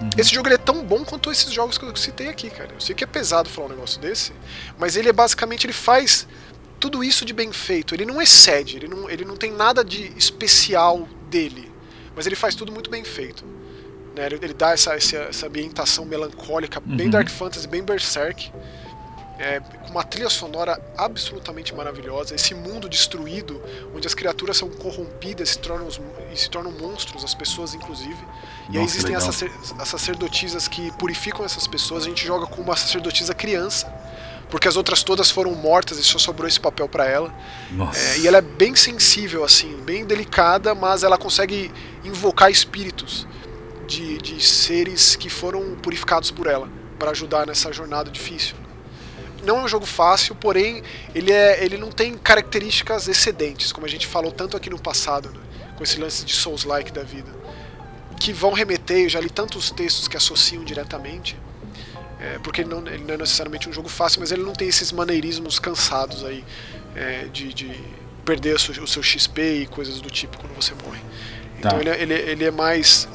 Uhum. 0.00 0.10
Esse 0.16 0.34
jogo 0.34 0.48
é 0.48 0.56
tão 0.56 0.82
bom 0.82 1.04
quanto 1.04 1.30
esses 1.30 1.52
jogos 1.52 1.76
que 1.76 1.84
eu 1.84 1.94
citei 1.94 2.28
aqui, 2.28 2.48
cara. 2.50 2.70
Eu 2.72 2.80
sei 2.80 2.94
que 2.94 3.04
é 3.04 3.06
pesado 3.06 3.48
falar 3.48 3.66
um 3.68 3.70
negócio 3.70 4.00
desse, 4.00 4.32
mas 4.78 4.96
ele 4.96 5.08
é 5.08 5.12
basicamente 5.12 5.66
ele 5.66 5.74
faz 5.74 6.26
tudo 6.80 7.04
isso 7.04 7.24
de 7.24 7.34
bem 7.34 7.52
feito. 7.52 7.94
Ele 7.94 8.06
não 8.06 8.20
excede, 8.20 8.78
ele 8.78 8.88
não, 8.88 9.08
ele 9.08 9.24
não 9.24 9.36
tem 9.36 9.52
nada 9.52 9.84
de 9.84 10.12
especial 10.16 11.06
dele, 11.28 11.70
mas 12.16 12.26
ele 12.26 12.34
faz 12.34 12.54
tudo 12.54 12.72
muito 12.72 12.90
bem 12.90 13.04
feito. 13.04 13.44
Né? 14.16 14.26
Ele, 14.26 14.38
ele 14.42 14.54
dá 14.54 14.72
essa, 14.72 14.94
essa, 14.94 15.16
essa, 15.16 15.46
ambientação 15.46 16.04
melancólica, 16.06 16.80
bem 16.80 17.06
uhum. 17.06 17.10
Dark 17.10 17.28
Fantasy, 17.28 17.68
bem 17.68 17.82
Berserk, 17.82 18.50
é, 19.38 19.60
com 19.60 19.90
uma 19.90 20.02
trilha 20.02 20.28
sonora 20.28 20.80
absolutamente 20.96 21.74
maravilhosa. 21.74 22.34
Esse 22.34 22.54
mundo 22.54 22.88
destruído, 22.88 23.62
onde 23.94 24.06
as 24.06 24.14
criaturas 24.14 24.56
são 24.56 24.68
corrompidas 24.68 25.50
se 25.50 25.58
tornam, 25.58 25.88
e 26.32 26.36
se 26.36 26.50
tornam 26.50 26.72
monstros, 26.72 27.24
as 27.24 27.34
pessoas 27.34 27.74
inclusive. 27.74 28.18
E 28.70 28.78
aí 28.78 28.84
existem 28.84 29.14
as, 29.14 29.28
as 29.78 29.88
sacerdotisas 29.88 30.66
que 30.66 30.90
purificam 30.92 31.44
essas 31.44 31.66
pessoas. 31.66 32.04
A 32.04 32.08
gente 32.08 32.26
joga 32.26 32.46
com 32.46 32.60
uma 32.60 32.76
sacerdotisa 32.76 33.34
criança 33.34 33.86
porque 34.50 34.66
as 34.66 34.76
outras 34.76 35.02
todas 35.02 35.30
foram 35.30 35.54
mortas 35.54 35.98
e 35.98 36.02
só 36.02 36.18
sobrou 36.18 36.48
esse 36.48 36.58
papel 36.58 36.88
para 36.88 37.06
ela. 37.06 37.32
É, 37.94 38.18
e 38.18 38.28
ela 38.28 38.38
é 38.38 38.42
bem 38.42 38.74
sensível, 38.74 39.44
assim, 39.44 39.76
bem 39.82 40.04
delicada, 40.04 40.74
mas 40.74 41.02
ela 41.04 41.16
consegue 41.16 41.70
invocar 42.04 42.50
espíritos 42.50 43.26
de, 43.86 44.18
de 44.18 44.44
seres 44.44 45.16
que 45.16 45.28
foram 45.28 45.76
purificados 45.76 46.30
por 46.30 46.46
ela 46.46 46.68
para 46.98 47.12
ajudar 47.12 47.46
nessa 47.46 47.72
jornada 47.72 48.10
difícil. 48.10 48.56
Não 49.42 49.60
é 49.60 49.62
um 49.62 49.68
jogo 49.68 49.86
fácil, 49.86 50.34
porém 50.34 50.82
ele, 51.14 51.32
é, 51.32 51.64
ele 51.64 51.78
não 51.78 51.90
tem 51.90 52.14
características 52.16 53.08
excedentes, 53.08 53.72
como 53.72 53.86
a 53.86 53.88
gente 53.88 54.06
falou 54.06 54.30
tanto 54.30 54.56
aqui 54.56 54.68
no 54.68 54.78
passado, 54.78 55.30
né, 55.30 55.40
com 55.76 55.82
esse 55.82 55.98
lance 55.98 56.24
de 56.24 56.34
Souls-like 56.34 56.92
da 56.92 57.02
vida, 57.02 57.30
que 58.18 58.34
vão 58.34 58.52
remeter, 58.52 59.04
eu 59.04 59.08
já 59.08 59.18
li 59.18 59.30
tantos 59.30 59.70
textos 59.70 60.06
que 60.06 60.16
associam 60.16 60.62
diretamente, 60.62 61.38
é, 62.20 62.38
porque 62.38 62.60
ele 62.60 62.68
não, 62.68 62.86
ele 62.86 63.04
não, 63.04 63.14
é 63.14 63.16
necessariamente 63.16 63.68
um 63.68 63.72
jogo 63.72 63.88
fácil, 63.88 64.20
mas 64.20 64.30
ele 64.30 64.42
não 64.42 64.52
tem 64.52 64.68
esses 64.68 64.92
maneirismos 64.92 65.58
cansados 65.58 66.24
aí 66.24 66.44
é, 66.94 67.24
de, 67.32 67.54
de, 67.54 68.00
perder 68.24 68.54
o 68.54 68.86
seu, 68.86 69.02
XP 69.02 69.62
e 69.62 69.66
coisas 69.66 70.00
do 70.00 70.10
tipo 70.10 70.38
quando 70.38 70.54
você 70.54 70.74
morre. 70.84 71.00
Então 71.58 71.70
tá. 71.70 71.80
ele, 71.80 71.88
é, 71.88 72.02
ele, 72.02 72.14
ele 72.14 72.44
é 72.44 72.50
mais 72.50 73.08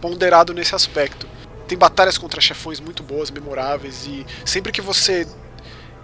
ponderado 0.00 0.52
nesse 0.52 0.74
aspecto. 0.74 1.26
Tem 1.66 1.78
batalhas 1.78 2.18
contra 2.18 2.40
chefões 2.40 2.78
muito 2.78 3.02
boas, 3.02 3.30
memoráveis, 3.30 4.06
e 4.06 4.26
sempre 4.44 4.70
que 4.70 4.82
você 4.82 5.26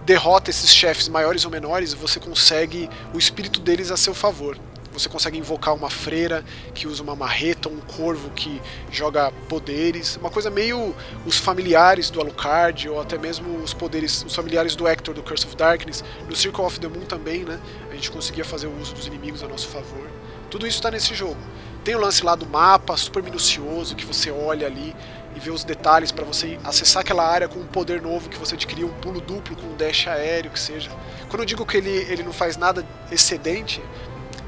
derrota 0.03 0.49
esses 0.49 0.73
chefes 0.73 1.07
maiores 1.07 1.45
ou 1.45 1.51
menores, 1.51 1.93
você 1.93 2.19
consegue 2.19 2.89
o 3.13 3.19
espírito 3.19 3.59
deles 3.59 3.91
a 3.91 3.97
seu 3.97 4.15
favor. 4.15 4.57
Você 4.93 5.07
consegue 5.07 5.37
invocar 5.37 5.73
uma 5.73 5.89
freira 5.89 6.43
que 6.73 6.87
usa 6.87 7.01
uma 7.01 7.15
marreta, 7.15 7.69
um 7.69 7.79
corvo 7.79 8.29
que 8.31 8.61
joga 8.91 9.31
poderes, 9.47 10.17
uma 10.17 10.29
coisa 10.29 10.49
meio 10.49 10.93
os 11.25 11.37
familiares 11.37 12.09
do 12.09 12.19
Alucard 12.19 12.89
ou 12.89 12.99
até 12.99 13.17
mesmo 13.17 13.57
os 13.57 13.73
poderes, 13.73 14.23
os 14.25 14.35
familiares 14.35 14.75
do 14.75 14.87
Hector 14.87 15.13
do 15.13 15.23
Curse 15.23 15.45
of 15.45 15.55
Darkness. 15.55 16.03
No 16.27 16.35
Circle 16.35 16.65
of 16.65 16.79
the 16.79 16.87
Moon 16.87 17.05
também, 17.05 17.43
né? 17.43 17.59
A 17.89 17.95
gente 17.95 18.11
conseguia 18.11 18.43
fazer 18.43 18.67
o 18.67 18.79
uso 18.79 18.93
dos 18.93 19.07
inimigos 19.07 19.43
a 19.43 19.47
nosso 19.47 19.67
favor. 19.67 20.09
Tudo 20.49 20.67
isso 20.67 20.77
está 20.77 20.91
nesse 20.91 21.15
jogo. 21.15 21.39
Tem 21.83 21.95
o 21.95 21.99
lance 21.99 22.23
lá 22.23 22.35
do 22.35 22.45
mapa, 22.45 22.95
super 22.97 23.23
minucioso, 23.23 23.95
que 23.95 24.05
você 24.05 24.29
olha 24.29 24.67
ali 24.67 24.93
e 25.35 25.39
vê 25.39 25.49
os 25.49 25.63
detalhes 25.63 26.11
para 26.11 26.25
você 26.25 26.59
acessar 26.63 27.01
aquela 27.01 27.25
área 27.27 27.47
com 27.47 27.59
um 27.59 27.65
poder 27.65 28.01
novo 28.01 28.29
que 28.29 28.37
você 28.37 28.55
adquiriu, 28.55 28.87
um 28.87 28.93
pulo 28.93 29.21
duplo 29.21 29.55
com 29.55 29.65
um 29.65 29.75
dash 29.75 30.07
aéreo, 30.07 30.51
que 30.51 30.59
seja. 30.59 30.91
Quando 31.29 31.41
eu 31.41 31.45
digo 31.45 31.65
que 31.65 31.77
ele, 31.77 31.89
ele 31.89 32.21
não 32.21 32.33
faz 32.33 32.57
nada 32.57 32.85
excedente, 33.09 33.81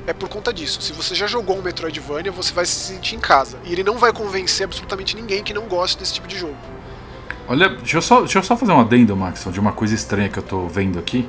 é 0.06 0.14
por 0.14 0.30
conta 0.30 0.54
disso. 0.54 0.82
Se 0.82 0.94
você 0.94 1.16
já 1.16 1.28
jogou 1.28 1.58
um 1.58 1.62
Metroidvania, 1.62 2.32
você 2.32 2.54
vai 2.54 2.66
se 2.66 2.76
sentir 2.94 3.16
em 3.16 3.20
casa. 3.20 3.58
E 3.64 3.72
ele 3.72 3.84
não 3.84 3.98
vai 3.98 4.12
convencer 4.12 4.66
absolutamente 4.66 5.16
ninguém 5.16 5.44
que 5.44 5.54
não 5.54 5.68
gosta 5.68 6.00
desse 6.00 6.14
tipo 6.14 6.28
de 6.28 6.38
jogo. 6.38 6.58
Olha, 7.48 7.70
deixa 7.70 7.98
eu 7.98 8.02
só, 8.02 8.22
deixa 8.22 8.40
eu 8.40 8.44
só 8.44 8.56
fazer 8.56 8.72
um 8.72 8.80
adendo, 8.80 9.16
Max, 9.16 9.46
de 9.52 9.60
uma 9.60 9.74
coisa 9.74 9.94
estranha 9.94 10.30
que 10.30 10.40
eu 10.40 10.44
tô 10.44 10.68
vendo 10.68 10.98
aqui. 10.98 11.28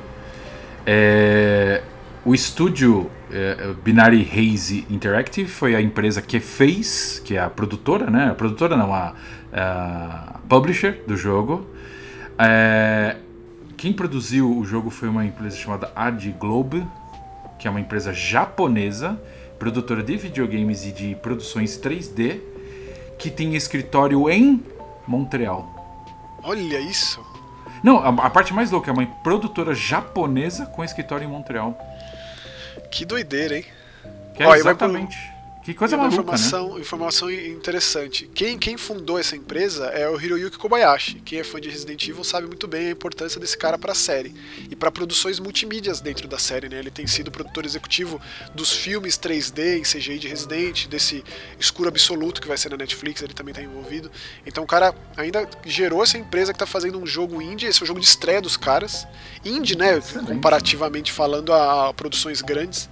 É, 0.85 1.81
o 2.23 2.33
estúdio 2.33 3.09
é, 3.31 3.73
Binary 3.83 4.21
Haze 4.23 4.85
Interactive 4.89 5.49
foi 5.49 5.75
a 5.75 5.81
empresa 5.81 6.21
que 6.21 6.39
fez, 6.39 7.21
que 7.23 7.35
é 7.35 7.39
a 7.39 7.49
produtora, 7.49 8.09
né? 8.09 8.29
A 8.31 8.35
produtora 8.35 8.77
não, 8.77 8.93
a, 8.93 9.13
a 9.51 10.39
publisher 10.47 11.03
do 11.05 11.17
jogo. 11.17 11.67
É, 12.37 13.17
quem 13.75 13.91
produziu 13.91 14.57
o 14.57 14.63
jogo 14.63 14.89
foi 14.89 15.09
uma 15.09 15.25
empresa 15.25 15.57
chamada 15.57 15.91
Ad 15.95 16.29
Globe, 16.39 16.85
que 17.57 17.67
é 17.67 17.71
uma 17.71 17.79
empresa 17.79 18.13
japonesa, 18.13 19.19
produtora 19.57 20.03
de 20.03 20.17
videogames 20.17 20.85
e 20.85 20.91
de 20.91 21.15
produções 21.15 21.77
3D, 21.77 22.39
que 23.17 23.29
tem 23.29 23.55
escritório 23.55 24.29
em 24.29 24.63
Montreal. 25.07 25.71
Olha 26.43 26.79
isso! 26.79 27.23
Não, 27.83 27.99
a, 27.99 28.25
a 28.25 28.29
parte 28.29 28.53
mais 28.53 28.71
louca 28.71 28.89
é 28.89 28.93
uma 28.93 29.05
produtora 29.05 29.73
japonesa 29.73 30.65
com 30.65 30.83
escritório 30.83 31.25
em 31.25 31.29
Montreal. 31.29 31.77
Que 32.91 33.05
doideira, 33.05 33.57
hein? 33.57 33.65
Que 34.33 34.43
é 34.43 34.49
exatamente. 34.57 35.17
Que 35.65 35.73
coisa 35.73 35.97
maluca, 35.97 36.13
informação, 36.13 36.75
né? 36.75 36.79
informação 36.79 37.31
interessante. 37.31 38.29
Quem, 38.35 38.55
quem 38.55 38.77
fundou 38.77 39.17
essa 39.17 39.35
empresa 39.35 39.87
é 39.87 40.07
o 40.07 40.21
Hiroyuki 40.21 40.59
Kobayashi. 40.59 41.15
Quem 41.25 41.39
é 41.39 41.43
fã 41.43 41.59
de 41.59 41.67
Resident 41.67 42.07
Evil 42.07 42.23
sabe 42.23 42.45
muito 42.45 42.67
bem 42.67 42.89
a 42.89 42.91
importância 42.91 43.39
desse 43.39 43.57
cara 43.57 43.75
para 43.75 43.91
a 43.91 43.95
série 43.95 44.31
e 44.69 44.75
para 44.75 44.91
produções 44.91 45.39
multimídias 45.39 45.99
dentro 45.99 46.27
da 46.27 46.37
série. 46.37 46.69
Né? 46.69 46.77
Ele 46.77 46.91
tem 46.91 47.07
sido 47.07 47.31
produtor 47.31 47.65
executivo 47.65 48.21
dos 48.53 48.71
filmes 48.71 49.17
3D 49.17 49.79
em 49.79 49.81
CGI 49.81 50.19
de 50.19 50.27
Resident, 50.27 50.85
desse 50.85 51.23
Escuro 51.59 51.89
Absoluto 51.89 52.43
que 52.43 52.47
vai 52.47 52.57
ser 52.57 52.69
na 52.69 52.77
Netflix, 52.77 53.23
ele 53.23 53.33
também 53.33 53.51
está 53.51 53.63
envolvido. 53.63 54.11
Então 54.45 54.63
o 54.63 54.67
cara 54.67 54.93
ainda 55.17 55.49
gerou 55.65 56.03
essa 56.03 56.15
empresa 56.15 56.53
que 56.53 56.57
está 56.57 56.67
fazendo 56.67 56.99
um 56.99 57.07
jogo 57.07 57.41
indie, 57.41 57.65
esse 57.65 57.81
é 57.81 57.83
o 57.83 57.87
jogo 57.87 57.99
de 57.99 58.05
estreia 58.05 58.39
dos 58.39 58.55
caras. 58.55 59.07
Indie, 59.43 59.75
né? 59.75 59.99
Comparativamente 60.27 61.11
falando 61.11 61.51
a 61.51 61.91
produções 61.91 62.43
grandes. 62.43 62.87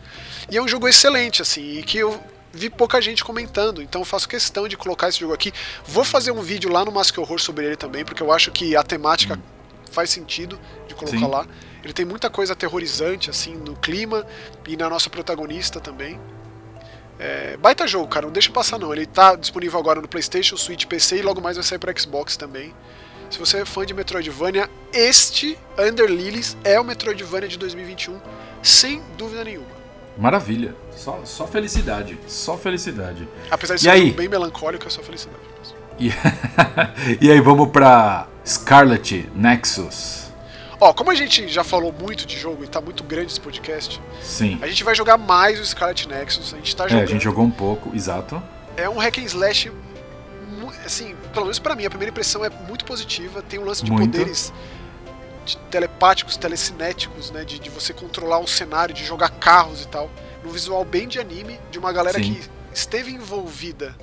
E 0.49 0.57
é 0.57 0.61
um 0.61 0.67
jogo 0.67 0.87
excelente, 0.87 1.39
assim, 1.39 1.77
e 1.77 1.83
que 1.83 1.99
eu 1.99 2.19
vi 2.53 2.69
pouca 2.69 3.01
gente 3.01 3.23
comentando, 3.23 3.81
então 3.81 4.05
faço 4.05 4.29
questão 4.29 4.67
de 4.67 4.77
colocar 4.77 5.09
esse 5.09 5.19
jogo 5.19 5.33
aqui. 5.33 5.51
Vou 5.85 6.03
fazer 6.03 6.31
um 6.31 6.41
vídeo 6.41 6.71
lá 6.71 6.85
no 6.85 6.91
Mask 6.91 7.17
Horror 7.17 7.39
sobre 7.39 7.65
ele 7.65 7.75
também, 7.75 8.05
porque 8.05 8.21
eu 8.21 8.31
acho 8.31 8.51
que 8.51 8.75
a 8.75 8.83
temática 8.83 9.39
faz 9.91 10.11
sentido 10.11 10.59
de 10.87 10.93
colocar 10.93 11.17
Sim. 11.17 11.27
lá. 11.27 11.47
Ele 11.83 11.91
tem 11.91 12.05
muita 12.05 12.29
coisa 12.29 12.53
aterrorizante, 12.53 13.29
assim, 13.29 13.55
no 13.55 13.75
clima 13.75 14.25
e 14.67 14.77
na 14.77 14.89
nossa 14.89 15.09
protagonista 15.09 15.79
também. 15.79 16.19
É, 17.19 17.57
baita 17.57 17.87
jogo, 17.87 18.07
cara, 18.07 18.27
não 18.27 18.33
deixa 18.33 18.51
passar 18.51 18.77
não. 18.77 18.93
Ele 18.93 19.05
tá 19.05 19.35
disponível 19.35 19.79
agora 19.79 19.99
no 19.99 20.07
PlayStation, 20.07 20.55
Switch, 20.55 20.85
PC 20.85 21.17
e 21.17 21.21
logo 21.23 21.41
mais 21.41 21.57
vai 21.57 21.63
sair 21.63 21.79
para 21.79 21.97
Xbox 21.97 22.37
também. 22.37 22.73
Se 23.31 23.39
você 23.39 23.61
é 23.61 23.65
fã 23.65 23.83
de 23.83 23.95
Metroidvania, 23.95 24.69
este 24.93 25.57
Under 25.77 26.07
Lilies 26.07 26.55
é 26.63 26.79
o 26.79 26.83
Metroidvania 26.83 27.49
de 27.49 27.57
2021, 27.57 28.19
sem 28.61 29.01
dúvida 29.17 29.43
nenhuma. 29.43 29.82
Maravilha. 30.17 30.75
Só, 30.95 31.21
só 31.23 31.47
felicidade. 31.47 32.17
Só 32.27 32.57
felicidade. 32.57 33.27
Apesar 33.49 33.75
de 33.75 33.81
ser 33.81 33.91
um 33.91 34.11
bem 34.11 34.29
melancólico, 34.29 34.87
é 34.87 34.89
só 34.89 35.01
felicidade. 35.01 35.41
E, 35.99 36.11
e 37.21 37.31
aí, 37.31 37.39
vamos 37.39 37.69
pra 37.69 38.27
Scarlet 38.45 39.29
Nexus. 39.35 40.31
Ó, 40.79 40.91
como 40.93 41.11
a 41.11 41.15
gente 41.15 41.47
já 41.47 41.63
falou 41.63 41.93
muito 41.93 42.25
de 42.25 42.37
jogo 42.37 42.63
e 42.63 42.67
tá 42.67 42.81
muito 42.81 43.03
grande 43.03 43.31
esse 43.31 43.39
podcast, 43.39 44.01
Sim. 44.21 44.59
a 44.61 44.67
gente 44.67 44.83
vai 44.83 44.93
jogar 44.93 45.17
mais 45.17 45.59
o 45.59 45.65
Scarlet 45.65 46.07
Nexus. 46.09 46.53
A 46.53 46.57
gente 46.57 46.75
tá 46.75 46.87
jogando. 46.87 47.01
É, 47.01 47.03
a 47.03 47.07
gente 47.07 47.23
jogou 47.23 47.45
um 47.45 47.51
pouco, 47.51 47.95
exato. 47.95 48.41
É 48.75 48.89
um 48.89 48.97
hack 48.97 49.19
and 49.19 49.23
slash, 49.23 49.71
assim, 50.85 51.15
pelo 51.31 51.45
menos 51.45 51.59
pra 51.59 51.75
mim, 51.75 51.85
a 51.85 51.89
primeira 51.89 52.11
impressão 52.11 52.43
é 52.43 52.49
muito 52.49 52.85
positiva. 52.85 53.41
Tem 53.41 53.59
um 53.59 53.65
lance 53.65 53.83
de 53.83 53.91
muito. 53.91 54.11
poderes 54.11 54.51
de 55.43 55.57
telepáticos, 55.69 56.37
telecinéticos, 56.37 57.31
né? 57.31 57.43
De, 57.43 57.59
de, 57.59 57.69
você 57.69 57.93
controlar 57.93 58.39
o 58.39 58.47
cenário, 58.47 58.93
de 58.93 59.05
jogar 59.05 59.29
carros 59.29 59.83
e 59.83 59.87
tal. 59.87 60.09
Num 60.43 60.51
visual 60.51 60.83
bem 60.83 61.07
de 61.07 61.19
anime, 61.19 61.59
de 61.71 61.79
uma 61.79 61.91
galera 61.91 62.19
Sim. 62.19 62.33
que 62.33 62.49
esteve 62.73 63.11
envolvida 63.11 63.95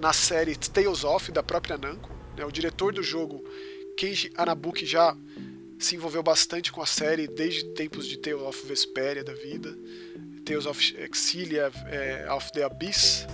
na 0.00 0.12
série 0.12 0.56
Tales 0.56 1.04
of, 1.04 1.32
da 1.32 1.42
própria 1.42 1.76
Namco. 1.76 2.10
Né, 2.36 2.44
o 2.44 2.52
diretor 2.52 2.92
do 2.92 3.02
jogo, 3.02 3.42
Kenji 3.96 4.30
Anabuki, 4.36 4.86
já 4.86 5.16
se 5.78 5.96
envolveu 5.96 6.22
bastante 6.22 6.72
com 6.72 6.82
a 6.82 6.86
série 6.86 7.26
desde 7.26 7.64
tempos 7.74 8.06
de 8.06 8.16
Tales 8.18 8.42
of 8.42 8.66
Vesperia 8.66 9.24
da 9.24 9.32
vida, 9.32 9.76
Tales 10.44 10.66
of 10.66 10.96
Exilia, 10.98 11.70
é, 11.86 12.26
of 12.32 12.52
the 12.52 12.62
Abyss, 12.62 13.26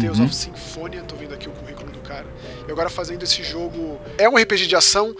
Tales 0.00 0.18
uhum. 0.18 0.24
of 0.24 0.34
Symphonia, 0.34 1.02
tô 1.02 1.16
vendo 1.16 1.34
aqui 1.34 1.48
o 1.48 1.52
currículo 1.52 1.92
do 1.92 2.00
cara. 2.00 2.26
E 2.66 2.70
agora 2.70 2.88
fazendo 2.88 3.22
esse 3.22 3.42
jogo. 3.42 4.00
É 4.16 4.28
um 4.28 4.36
RPG 4.36 4.66
de 4.66 4.74
ação 4.76 5.14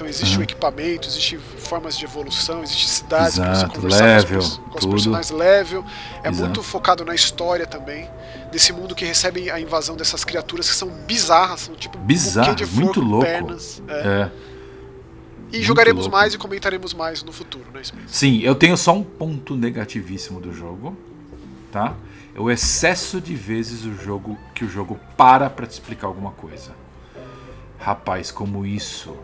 então 0.00 0.08
existe 0.08 0.34
uhum. 0.34 0.40
o 0.40 0.44
equipamento, 0.44 1.08
existe 1.08 1.36
formas 1.36 1.96
de 1.98 2.06
evolução, 2.06 2.62
existe 2.62 2.88
cidades 2.88 3.34
Exato, 3.34 3.58
você 3.58 3.76
conversar 3.76 4.04
level, 4.06 4.40
com, 4.40 4.46
os, 4.46 4.56
com 4.56 4.78
os 4.78 4.86
personagens 4.86 5.30
level. 5.30 5.84
É 6.24 6.28
Exato. 6.28 6.36
muito 6.36 6.62
focado 6.62 7.04
na 7.04 7.14
história 7.14 7.66
também. 7.66 8.08
Desse 8.50 8.72
mundo 8.72 8.94
que 8.94 9.04
recebe 9.04 9.50
a 9.50 9.60
invasão 9.60 9.96
dessas 9.96 10.24
criaturas 10.24 10.70
que 10.70 10.74
são 10.74 10.88
bizarras, 11.06 11.60
são 11.60 11.74
tipo 11.74 11.98
Bizarro, 11.98 12.52
um 12.52 12.54
de 12.54 12.64
flor 12.64 12.84
muito 12.84 13.00
louco. 13.02 13.26
pernas. 13.26 13.82
É. 13.86 13.92
é. 13.92 14.30
E 15.50 15.56
muito 15.56 15.66
jogaremos 15.66 16.04
louco. 16.04 16.16
mais 16.16 16.32
e 16.32 16.38
comentaremos 16.38 16.94
mais 16.94 17.22
no 17.22 17.32
futuro, 17.32 17.66
né, 17.74 17.82
Sim, 18.06 18.40
eu 18.40 18.54
tenho 18.54 18.76
só 18.76 18.94
um 18.94 19.02
ponto 19.02 19.54
negativíssimo 19.54 20.40
do 20.40 20.52
jogo, 20.52 20.96
tá? 21.70 21.94
É 22.34 22.40
o 22.40 22.50
excesso 22.50 23.20
de 23.20 23.34
vezes 23.34 23.84
o 23.84 23.94
jogo 23.94 24.38
que 24.54 24.64
o 24.64 24.68
jogo 24.68 24.98
para 25.16 25.50
para 25.50 25.66
te 25.66 25.72
explicar 25.72 26.06
alguma 26.06 26.30
coisa. 26.30 26.72
Rapaz, 27.78 28.30
como 28.30 28.64
isso 28.64 29.16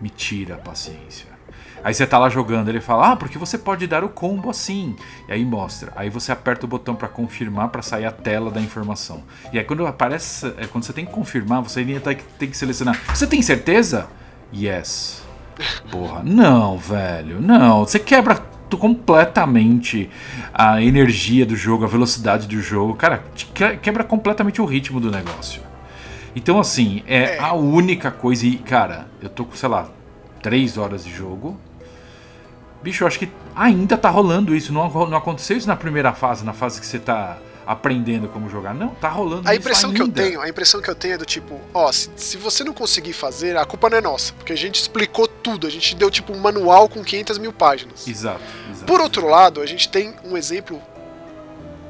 me 0.00 0.08
tira 0.08 0.54
a 0.54 0.58
paciência. 0.58 1.36
Aí 1.84 1.94
você 1.94 2.06
tá 2.06 2.18
lá 2.18 2.28
jogando, 2.28 2.68
ele 2.68 2.80
fala: 2.80 3.12
"Ah, 3.12 3.16
porque 3.16 3.38
você 3.38 3.56
pode 3.56 3.86
dar 3.86 4.02
o 4.02 4.08
combo 4.08 4.50
assim". 4.50 4.96
E 5.28 5.32
aí 5.32 5.44
mostra. 5.44 5.92
Aí 5.94 6.10
você 6.10 6.32
aperta 6.32 6.66
o 6.66 6.68
botão 6.68 6.94
para 6.94 7.08
confirmar 7.08 7.68
para 7.68 7.82
sair 7.82 8.06
a 8.06 8.10
tela 8.10 8.50
da 8.50 8.60
informação. 8.60 9.22
E 9.52 9.58
aí 9.58 9.64
quando 9.64 9.86
aparece, 9.86 10.52
é, 10.58 10.66
quando 10.66 10.84
você 10.84 10.92
tem 10.92 11.06
que 11.06 11.12
confirmar, 11.12 11.62
você 11.62 11.80
ainda 11.80 12.14
tem 12.38 12.50
que 12.50 12.56
selecionar. 12.56 13.00
Você 13.14 13.26
tem 13.26 13.40
certeza? 13.40 14.08
Yes. 14.52 15.22
Porra, 15.90 16.22
não, 16.22 16.76
velho. 16.76 17.40
Não, 17.40 17.80
você 17.86 17.98
quebra 17.98 18.36
completamente 18.76 20.10
a 20.52 20.82
energia 20.82 21.46
do 21.46 21.54
jogo, 21.54 21.84
a 21.84 21.88
velocidade 21.88 22.48
do 22.48 22.60
jogo. 22.60 22.94
Cara, 22.94 23.22
quebra 23.80 24.02
completamente 24.02 24.60
o 24.60 24.64
ritmo 24.64 24.98
do 24.98 25.10
negócio. 25.10 25.62
Então, 26.36 26.60
assim, 26.60 27.02
é, 27.06 27.36
é, 27.36 27.38
a 27.40 27.54
única 27.54 28.10
coisa. 28.10 28.46
E, 28.46 28.58
cara, 28.58 29.08
eu 29.22 29.28
tô 29.30 29.46
com, 29.46 29.56
sei 29.56 29.70
lá, 29.70 29.88
três 30.42 30.76
horas 30.76 31.02
de 31.02 31.10
jogo. 31.10 31.58
Bicho, 32.82 33.04
eu 33.04 33.08
acho 33.08 33.18
que 33.18 33.30
ainda 33.54 33.96
tá 33.96 34.10
rolando 34.10 34.54
isso. 34.54 34.70
Não, 34.70 34.86
não 35.08 35.16
aconteceu 35.16 35.56
isso 35.56 35.66
na 35.66 35.74
primeira 35.74 36.12
fase, 36.12 36.44
na 36.44 36.52
fase 36.52 36.78
que 36.78 36.86
você 36.86 36.98
tá 36.98 37.38
aprendendo 37.66 38.28
como 38.28 38.50
jogar. 38.50 38.74
Não, 38.74 38.90
tá 38.90 39.08
rolando 39.08 39.48
a 39.48 39.54
impressão 39.54 39.92
que 39.92 40.00
eu 40.00 40.08
tenho 40.08 40.40
A 40.42 40.48
impressão 40.48 40.82
que 40.82 40.90
eu 40.90 40.94
tenho 40.94 41.14
é 41.14 41.18
do 41.18 41.24
tipo, 41.24 41.58
ó, 41.72 41.90
se, 41.90 42.10
se, 42.14 42.36
você 42.36 42.62
não 42.62 42.74
conseguir 42.74 43.14
fazer, 43.14 43.56
a 43.56 43.64
culpa 43.64 43.88
não 43.88 43.96
é 43.96 44.02
nossa. 44.02 44.34
Porque 44.34 44.52
a 44.52 44.56
gente 44.56 44.78
explicou 44.78 45.26
tudo. 45.26 45.66
A 45.66 45.70
gente 45.70 45.96
deu, 45.96 46.10
tipo, 46.10 46.34
um 46.34 46.38
manual 46.38 46.86
com 46.86 47.02
500 47.02 47.38
mil 47.38 47.52
páginas. 47.52 48.06
Exato, 48.06 48.42
exato. 48.70 48.84
Por 48.84 49.00
outro 49.00 49.26
lado, 49.26 49.62
a 49.62 49.66
gente 49.66 49.88
tem 49.88 50.14
um 50.22 50.36
exemplo 50.36 50.82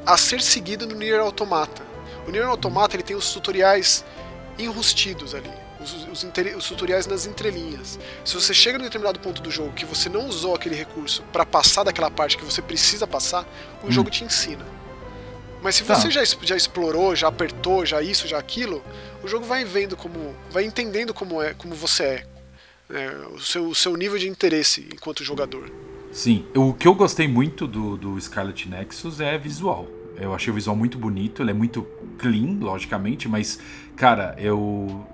a 0.05 0.15
ser 0.15 0.41
seguido 0.41 0.87
no 0.87 0.95
Nier 0.95 1.19
Automata. 1.19 1.85
O 2.25 2.31
Nier 2.31 2.47
Automata, 2.47 2.95
ele 2.95 3.03
tem 3.03 3.15
os 3.15 3.29
tutoriais 3.33 4.05
enrustidos 4.57 5.33
ali. 5.35 5.51
Os, 5.79 5.93
os, 5.93 6.23
os, 6.23 6.67
tutoriais 6.67 7.05
nas 7.05 7.25
entrelinhas. 7.27 7.99
Se 8.25 8.33
você 8.33 8.53
chega 8.53 8.79
em 8.79 8.81
determinado 8.81 9.19
ponto 9.19 9.41
do 9.41 9.51
jogo 9.51 9.73
que 9.73 9.85
você 9.85 10.09
não 10.09 10.27
usou 10.27 10.55
aquele 10.55 10.75
recurso 10.75 11.23
para 11.31 11.45
passar 11.45 11.83
daquela 11.83 12.09
parte 12.09 12.37
que 12.37 12.43
você 12.43 12.61
precisa 12.61 13.05
passar, 13.05 13.45
o 13.83 13.87
hum. 13.87 13.91
jogo 13.91 14.09
te 14.09 14.23
ensina. 14.23 14.65
Mas 15.61 15.75
se 15.75 15.83
tá. 15.83 15.95
você 15.95 16.09
já, 16.09 16.23
já 16.23 16.55
explorou, 16.55 17.15
já 17.15 17.27
apertou, 17.27 17.85
já 17.85 18.01
isso, 18.01 18.27
já 18.27 18.37
aquilo, 18.37 18.83
o 19.23 19.27
jogo 19.27 19.45
vai 19.45 19.63
vendo 19.65 19.95
como. 19.95 20.35
vai 20.51 20.63
entendendo 20.63 21.13
como 21.13 21.41
é, 21.41 21.53
como 21.53 21.75
você 21.75 22.03
é. 22.03 22.25
é 22.89 23.09
o, 23.33 23.39
seu, 23.39 23.67
o 23.67 23.75
seu 23.75 23.95
nível 23.95 24.17
de 24.17 24.27
interesse 24.27 24.87
enquanto 24.93 25.23
jogador. 25.23 25.69
Sim, 26.11 26.45
o 26.55 26.73
que 26.73 26.87
eu 26.87 26.95
gostei 26.95 27.27
muito 27.27 27.67
do, 27.67 27.97
do 27.97 28.19
Scarlet 28.19 28.67
Nexus 28.67 29.19
é 29.19 29.37
visual. 29.37 29.87
Eu 30.19 30.33
achei 30.33 30.51
o 30.51 30.53
visual 30.53 30.75
muito 30.75 30.97
bonito, 30.97 31.41
ele 31.41 31.51
é 31.51 31.53
muito 31.53 31.83
clean, 32.17 32.57
logicamente, 32.59 33.27
mas, 33.27 33.59
cara, 33.95 34.35
eu. 34.37 35.05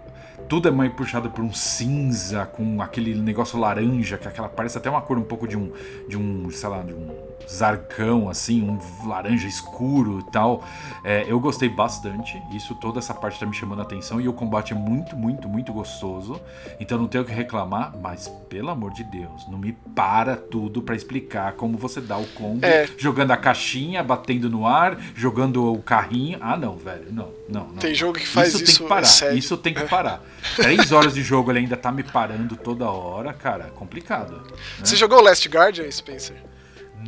Tudo 0.49 0.67
é 0.67 0.71
mais 0.71 0.91
puxado 0.93 1.29
por 1.29 1.43
um 1.43 1.53
cinza, 1.53 2.45
com 2.45 2.81
aquele 2.81 3.15
negócio 3.15 3.57
laranja, 3.57 4.17
que 4.17 4.27
é 4.27 4.29
aquela 4.29 4.49
parece 4.49 4.77
até 4.77 4.89
uma 4.89 5.01
cor 5.01 5.17
um 5.17 5.23
pouco 5.23 5.47
de 5.47 5.57
um. 5.57 5.71
de 6.07 6.17
um, 6.17 6.49
sei 6.51 6.69
lá, 6.69 6.81
de 6.81 6.93
um 6.93 7.32
zarcão, 7.49 8.29
assim, 8.29 8.61
um 8.61 9.07
laranja 9.07 9.47
escuro 9.47 10.19
e 10.19 10.31
tal. 10.31 10.63
É, 11.03 11.25
eu 11.27 11.39
gostei 11.39 11.69
bastante. 11.69 12.41
Isso, 12.51 12.75
toda 12.75 12.99
essa 12.99 13.13
parte 13.13 13.39
tá 13.39 13.45
me 13.45 13.53
chamando 13.53 13.79
a 13.79 13.83
atenção. 13.83 14.19
E 14.19 14.27
o 14.27 14.33
combate 14.33 14.73
é 14.73 14.75
muito, 14.75 15.15
muito, 15.15 15.47
muito 15.47 15.73
gostoso. 15.73 16.39
Então 16.79 16.97
não 16.97 17.07
tenho 17.07 17.23
o 17.23 17.27
que 17.27 17.33
reclamar. 17.33 17.93
Mas, 18.01 18.27
pelo 18.49 18.69
amor 18.69 18.91
de 18.91 19.03
Deus, 19.03 19.47
não 19.49 19.57
me 19.57 19.73
para 19.95 20.35
tudo 20.35 20.81
para 20.81 20.95
explicar 20.95 21.53
como 21.53 21.77
você 21.77 22.01
dá 22.01 22.17
o 22.17 22.25
combo. 22.27 22.65
É. 22.65 22.87
Jogando 22.97 23.31
a 23.31 23.37
caixinha, 23.37 24.03
batendo 24.03 24.49
no 24.49 24.65
ar, 24.65 24.97
jogando 25.15 25.73
o 25.73 25.81
carrinho. 25.81 26.37
Ah, 26.41 26.57
não, 26.57 26.77
velho. 26.77 27.11
Não, 27.11 27.29
não, 27.49 27.67
não. 27.67 27.75
Tem 27.75 27.93
jogo 27.93 28.17
que 28.19 28.27
faz 28.27 28.53
isso. 28.53 28.63
Isso 28.63 28.73
tem 28.73 28.83
que 28.83 28.89
parar. 28.89 29.23
É 29.23 29.33
isso 29.33 29.57
tem 29.57 29.73
que 29.73 29.83
parar. 29.85 30.23
Três 30.55 30.91
horas 30.91 31.13
de 31.13 31.21
jogo 31.21 31.51
ele 31.51 31.59
ainda 31.59 31.77
tá 31.77 31.91
me 31.91 32.03
parando 32.03 32.55
toda 32.55 32.89
hora, 32.89 33.33
cara. 33.33 33.65
Complicado. 33.75 34.33
Né? 34.33 34.57
Você 34.83 34.95
jogou 34.95 35.21
Last 35.21 35.47
Guardian, 35.47 35.89
Spencer? 35.91 36.52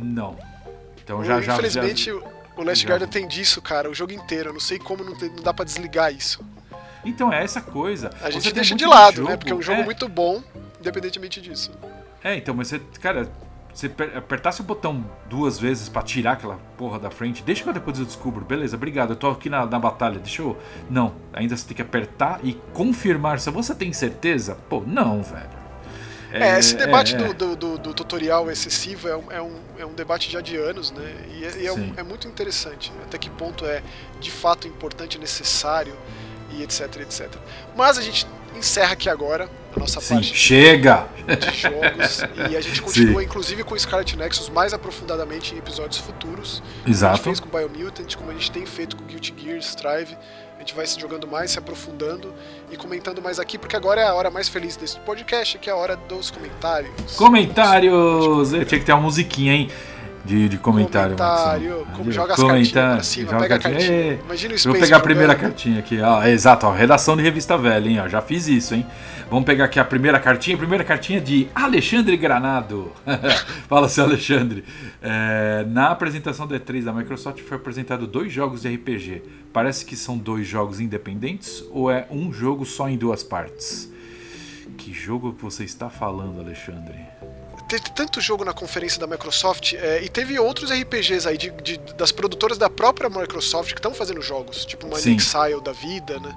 Não. 0.02 0.36
Então 1.02 1.24
já 1.24 1.40
já. 1.40 1.54
Infelizmente, 1.54 2.04
já, 2.06 2.14
o 2.56 2.62
Last 2.62 2.82
já... 2.82 2.90
Guardian 2.90 3.08
tem 3.08 3.28
disso, 3.28 3.60
cara, 3.62 3.90
o 3.90 3.94
jogo 3.94 4.12
inteiro. 4.12 4.50
Eu 4.50 4.52
não 4.54 4.60
sei 4.60 4.78
como 4.78 5.04
não, 5.04 5.14
tem, 5.14 5.30
não 5.30 5.42
dá 5.42 5.52
para 5.52 5.64
desligar 5.64 6.12
isso. 6.12 6.44
Então 7.04 7.32
é 7.32 7.42
essa 7.42 7.60
coisa. 7.60 8.10
A 8.20 8.30
gente 8.30 8.52
deixa 8.52 8.74
de 8.74 8.84
lado, 8.84 9.16
jogo, 9.16 9.28
né? 9.28 9.36
Porque 9.36 9.52
é 9.52 9.54
um 9.54 9.62
jogo 9.62 9.82
é... 9.82 9.84
muito 9.84 10.08
bom, 10.08 10.42
independentemente 10.80 11.40
disso. 11.40 11.70
É, 12.22 12.36
então, 12.36 12.54
mas 12.54 12.68
você, 12.68 12.80
cara, 13.00 13.30
você 13.72 13.86
apertasse 14.16 14.60
o 14.60 14.64
botão 14.64 15.04
duas 15.28 15.58
vezes 15.58 15.88
para 15.88 16.02
tirar 16.02 16.32
aquela 16.32 16.56
porra 16.76 16.98
da 16.98 17.10
frente, 17.10 17.42
deixa 17.42 17.62
que 17.62 17.68
eu 17.68 17.72
depois 17.74 17.98
eu 17.98 18.04
descubro. 18.04 18.44
Beleza, 18.44 18.74
obrigado, 18.74 19.10
eu 19.10 19.16
tô 19.16 19.30
aqui 19.30 19.48
na, 19.48 19.64
na 19.64 19.78
batalha, 19.78 20.18
deixa 20.18 20.42
eu. 20.42 20.56
Não, 20.90 21.14
ainda 21.32 21.56
você 21.56 21.68
tem 21.68 21.76
que 21.76 21.82
apertar 21.82 22.40
e 22.42 22.54
confirmar 22.72 23.38
se 23.38 23.50
você 23.50 23.74
tem 23.74 23.92
certeza. 23.92 24.56
Pô, 24.68 24.82
não, 24.84 25.22
velho. 25.22 25.55
É, 26.42 26.58
esse 26.58 26.74
debate 26.76 27.14
é, 27.14 27.18
do, 27.18 27.56
do, 27.56 27.78
do, 27.78 27.94
tutorial 27.94 28.50
excessivo 28.50 29.08
é 29.08 29.16
um, 29.16 29.32
é, 29.32 29.42
um, 29.42 29.56
é 29.78 29.86
um 29.86 29.92
debate 29.92 30.30
já 30.30 30.40
de 30.40 30.56
anos, 30.56 30.90
né? 30.90 31.14
E, 31.34 31.44
é, 31.44 31.56
e 31.58 31.66
é, 31.66 32.00
é, 32.00 32.02
muito 32.02 32.26
interessante. 32.28 32.92
Até 33.04 33.18
que 33.18 33.30
ponto 33.30 33.64
é 33.64 33.82
de 34.20 34.30
fato 34.30 34.66
importante, 34.66 35.18
necessário 35.18 35.96
e 36.52 36.62
etc, 36.62 36.96
etc. 37.00 37.28
Mas 37.76 37.98
a 37.98 38.02
gente 38.02 38.26
encerra 38.56 38.92
aqui 38.92 39.08
agora 39.08 39.48
a 39.74 39.78
nossa 39.78 40.00
Sim, 40.00 40.14
parte 40.14 40.34
chega. 40.34 41.06
de 41.26 41.58
jogos 41.58 42.20
e 42.50 42.56
a 42.56 42.60
gente 42.60 42.80
continua 42.82 43.20
Sim. 43.20 43.26
inclusive 43.26 43.62
com 43.62 43.78
Scarlet 43.78 44.16
Nexus 44.16 44.48
mais 44.48 44.72
aprofundadamente 44.72 45.54
em 45.54 45.58
episódios 45.58 45.98
futuros. 45.98 46.62
Exato. 46.86 47.12
A 47.12 47.16
gente 47.16 47.24
fez 47.24 47.40
com 47.40 47.48
Biomutant, 47.48 48.16
como 48.16 48.30
a 48.30 48.34
gente 48.34 48.50
tem 48.50 48.64
feito 48.64 48.96
com 48.96 49.04
Guilty 49.04 49.34
Gear, 49.36 49.58
Strive. 49.58 50.16
A 50.66 50.68
gente 50.68 50.74
vai 50.74 50.86
se 50.88 50.98
jogando 50.98 51.28
mais, 51.28 51.52
se 51.52 51.60
aprofundando 51.60 52.34
e 52.72 52.76
comentando 52.76 53.22
mais 53.22 53.38
aqui, 53.38 53.56
porque 53.56 53.76
agora 53.76 54.00
é 54.00 54.04
a 54.04 54.12
hora 54.12 54.32
mais 54.32 54.48
feliz 54.48 54.76
desse 54.76 54.98
podcast, 54.98 55.58
que 55.58 55.70
é 55.70 55.72
a 55.72 55.76
hora 55.76 55.94
dos 55.96 56.28
comentários. 56.28 57.14
Comentários! 57.14 58.52
Eu 58.52 58.64
tinha 58.64 58.80
que 58.80 58.84
ter 58.84 58.92
uma 58.92 59.02
musiquinha, 59.02 59.52
hein? 59.52 59.70
de, 60.24 60.48
de 60.48 60.58
comentário. 60.58 61.16
Comentário, 61.16 61.86
como 61.96 62.10
joga 62.10 62.34
as 62.34 62.72
pra 62.72 63.00
cima, 63.00 63.30
joga 63.30 63.42
pega 63.42 63.54
a 63.54 63.58
cartinha. 63.60 63.92
É. 63.92 64.18
Imagina 64.24 64.54
o 64.54 64.58
Space 64.58 64.68
Vou 64.68 64.76
pegar 64.76 64.96
a 64.96 65.00
primeira 65.00 65.36
cartinha 65.36 65.78
aqui. 65.78 66.00
Ó, 66.00 66.20
é, 66.20 66.32
exato, 66.32 66.66
ó, 66.66 66.72
redação 66.72 67.16
de 67.16 67.22
revista 67.22 67.56
velha, 67.56 67.88
hein? 67.88 68.00
Ó, 68.00 68.08
já 68.08 68.20
fiz 68.20 68.48
isso, 68.48 68.74
hein? 68.74 68.84
Vamos 69.28 69.44
pegar 69.44 69.64
aqui 69.64 69.80
a 69.80 69.84
primeira 69.84 70.20
cartinha. 70.20 70.56
Primeira 70.56 70.84
cartinha 70.84 71.20
de 71.20 71.48
Alexandre 71.52 72.16
Granado. 72.16 72.92
Fala, 73.68 73.88
seu 73.88 74.04
Alexandre. 74.04 74.64
É, 75.02 75.64
na 75.68 75.88
apresentação 75.88 76.46
da 76.46 76.58
E3 76.60 76.84
da 76.84 76.92
Microsoft 76.92 77.42
foi 77.42 77.56
apresentado 77.56 78.06
dois 78.06 78.32
jogos 78.32 78.62
de 78.62 78.74
RPG. 78.74 79.22
Parece 79.52 79.84
que 79.84 79.96
são 79.96 80.16
dois 80.16 80.46
jogos 80.46 80.78
independentes 80.78 81.64
ou 81.72 81.90
é 81.90 82.06
um 82.08 82.32
jogo 82.32 82.64
só 82.64 82.88
em 82.88 82.96
duas 82.96 83.24
partes? 83.24 83.90
Que 84.78 84.92
jogo 84.92 85.32
que 85.32 85.42
você 85.42 85.64
está 85.64 85.90
falando, 85.90 86.40
Alexandre? 86.40 86.94
teve 87.66 87.90
tanto 87.90 88.20
jogo 88.20 88.44
na 88.44 88.52
conferência 88.52 89.00
da 89.00 89.08
Microsoft 89.08 89.72
é, 89.74 90.00
e 90.00 90.08
teve 90.08 90.38
outros 90.38 90.70
RPGs 90.70 91.26
aí 91.26 91.36
de, 91.36 91.50
de, 91.50 91.78
das 91.94 92.12
produtoras 92.12 92.56
da 92.56 92.70
própria 92.70 93.10
Microsoft 93.10 93.72
que 93.72 93.78
estão 93.80 93.92
fazendo 93.92 94.22
jogos, 94.22 94.64
tipo 94.64 94.86
uma 94.86 94.96
Exile 94.96 95.60
da 95.64 95.72
vida, 95.72 96.20
né? 96.20 96.32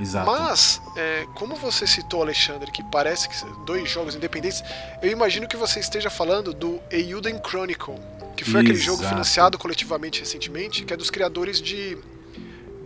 Exato. 0.00 0.26
Mas, 0.26 0.80
é, 0.96 1.26
como 1.34 1.56
você 1.56 1.86
citou, 1.86 2.22
Alexandre, 2.22 2.70
que 2.70 2.82
parece 2.84 3.28
que 3.28 3.34
dois 3.64 3.90
jogos 3.90 4.14
independentes, 4.14 4.62
eu 5.02 5.10
imagino 5.10 5.48
que 5.48 5.56
você 5.56 5.80
esteja 5.80 6.08
falando 6.08 6.52
do 6.52 6.80
Euden 6.90 7.40
Chronicle, 7.44 7.94
que 8.36 8.44
foi 8.44 8.60
Exato. 8.60 8.64
aquele 8.64 8.78
jogo 8.78 9.02
financiado 9.02 9.58
coletivamente 9.58 10.20
recentemente, 10.20 10.84
que 10.84 10.92
é 10.92 10.96
dos 10.96 11.10
criadores 11.10 11.60
de, 11.60 11.98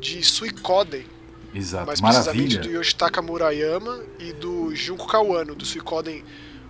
de 0.01 0.23
Suicoden. 0.23 1.07
Exato, 1.55 1.87
mais 1.87 2.01
Maravilha. 2.01 2.33
precisamente 2.33 2.59
do 2.67 2.75
Yoshitaka 2.75 3.21
Murayama 3.21 4.01
e 4.19 4.33
do 4.33 4.75
Junko 4.75 5.07
Kawano, 5.07 5.55
do 5.55 5.67
Suicoden 5.67 6.25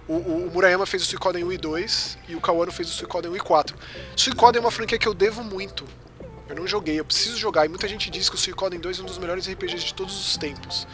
o, 0.09 0.15
o, 0.15 0.47
o, 0.49 0.51
Murayama 0.51 0.85
fez 0.85 1.03
o 1.03 1.07
Suicoden 1.07 1.45
1 1.45 1.53
e 1.53 1.59
2 1.59 2.19
e 2.29 2.35
o 2.35 2.41
Kawano 2.41 2.73
fez 2.73 2.89
o 2.89 2.93
Suicoden 2.93 3.31
1 3.31 3.37
e 3.37 3.41
4. 3.41 3.77
Suicoden 4.17 4.59
é 4.59 4.61
uma 4.61 4.71
franquia 4.71 4.99
que 4.99 5.07
eu 5.07 5.15
devo 5.15 5.45
muito. 5.45 5.87
Eu 6.53 6.57
não 6.57 6.67
joguei, 6.67 7.01
eu 7.01 7.05
preciso 7.05 7.37
jogar. 7.37 7.67
E 7.67 7.69
muita 7.69 7.89
gente 7.89 8.11
diz 8.11 8.29
que 8.29 8.35
o 8.35 8.39
Suicoden 8.39 8.79
2 8.79 8.99
é 8.99 9.03
um 9.03 9.07
dos 9.07 9.19
melhores 9.19 9.49
RPGs 9.49 9.85
de 9.85 9.95
todos 9.95 10.15
os 10.15 10.37
tempos. 10.37 10.87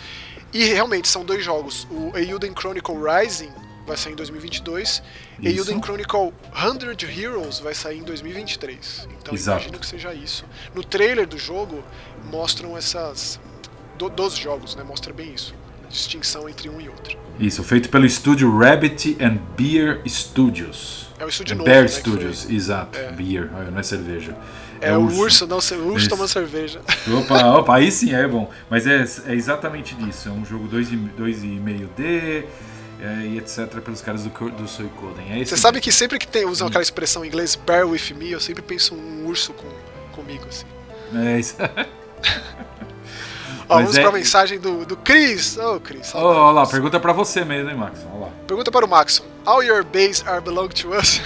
E 0.53 0.65
realmente 0.65 1.09
são 1.09 1.25
dois 1.25 1.45
jogos. 1.45 1.87
O 1.91 2.17
Euden 2.17 2.55
Chronicle 2.55 2.95
Rising 2.95 3.53
vai 3.87 3.97
sair 3.97 4.13
em 4.13 4.17
2022 4.17 5.03
e 5.41 5.57
Euden 5.57 5.81
Chronicle 5.81 6.33
100 6.55 7.21
Heroes 7.21 7.59
vai 7.59 7.75
sair 7.75 7.99
em 7.99 8.03
2023. 8.03 9.09
Então 9.21 9.35
Exato. 9.35 9.59
imagino 9.59 9.79
que 9.79 9.87
seja 9.87 10.15
isso. 10.15 10.45
No 10.75 10.85
trailer 10.85 11.27
do 11.27 11.39
jogo 11.39 11.83
mostram 12.31 12.77
essas 12.77 13.41
do, 13.97 14.09
dos 14.09 14.37
jogos, 14.37 14.77
né? 14.77 14.83
Mostra 14.83 15.13
bem 15.13 15.33
isso 15.35 15.55
distinção 15.89 16.49
entre 16.49 16.69
um 16.69 16.81
e 16.81 16.89
outro. 16.89 17.19
Isso, 17.39 17.63
feito 17.63 17.89
pelo 17.89 18.05
estúdio 18.05 18.57
Rabbit 18.57 19.17
and 19.21 19.39
Beer 19.57 20.01
Studios. 20.07 21.09
É 21.19 21.25
o 21.25 21.29
estúdio 21.29 21.55
é 21.55 21.57
novo, 21.57 21.71
Bear 21.71 21.83
né, 21.83 21.89
Studios, 21.89 22.51
exato. 22.51 22.99
É. 22.99 23.13
Beer, 23.13 23.51
não 23.71 23.79
é 23.79 23.83
cerveja. 23.83 24.37
É, 24.81 24.91
é 24.91 24.97
o 24.97 25.03
urso, 25.03 25.45
urso 25.45 25.47
não, 25.47 25.57
o 25.57 25.93
urso 25.93 26.09
tomando 26.09 26.29
cerveja. 26.29 26.81
Opa, 27.21 27.59
opa, 27.59 27.77
aí 27.77 27.91
sim 27.91 28.15
é 28.15 28.27
bom. 28.27 28.51
Mas 28.71 28.87
é, 28.87 29.05
é 29.27 29.35
exatamente 29.35 29.95
disso. 29.95 30.29
É 30.29 30.33
um 30.33 30.45
jogo 30.45 30.69
2,5D. 30.69 32.45
É, 33.01 33.27
e 33.27 33.39
etc. 33.39 33.81
pelos 33.81 34.01
caras 34.01 34.25
do, 34.25 34.31
do 34.51 34.67
Suicoden. 34.67 35.41
É 35.41 35.45
Você 35.45 35.57
sabe 35.57 35.81
que 35.81 35.93
sempre 35.93 36.19
que 36.19 36.27
tem, 36.27 36.45
usam 36.45 36.67
hum. 36.67 36.69
aquela 36.69 36.83
expressão 36.83 37.25
em 37.25 37.29
inglês 37.29 37.55
bear 37.55 37.87
with 37.87 38.13
me, 38.17 38.33
eu 38.33 38.41
sempre 38.41 38.61
penso 38.61 38.93
um 38.93 39.25
urso 39.25 39.53
com, 39.53 39.69
comigo, 40.11 40.45
assim. 40.49 40.67
É 41.15 41.39
isso. 41.39 41.55
Ó, 43.69 43.77
vamos 43.77 43.97
é... 43.97 44.03
pra 44.03 44.11
mensagem 44.11 44.59
do, 44.59 44.87
do 44.87 44.97
Chris. 44.97 45.57
Ô, 45.59 45.77
oh, 45.77 45.81
Chris. 45.81 46.15
Ó, 46.15 46.49
oh, 46.49 46.53
lá, 46.53 46.67
pergunta 46.67 46.99
pra 46.99 47.13
você 47.13 47.45
mesmo, 47.45 47.71
hein, 47.71 47.77
Max? 47.77 48.01
Pergunta 48.47 48.71
para 48.71 48.85
o 48.85 48.89
Max. 48.89 49.23
All 49.45 49.63
your 49.63 49.85
base 49.85 50.27
are 50.27 50.41
belong 50.41 50.69
to 50.69 50.95
us? 50.95 51.21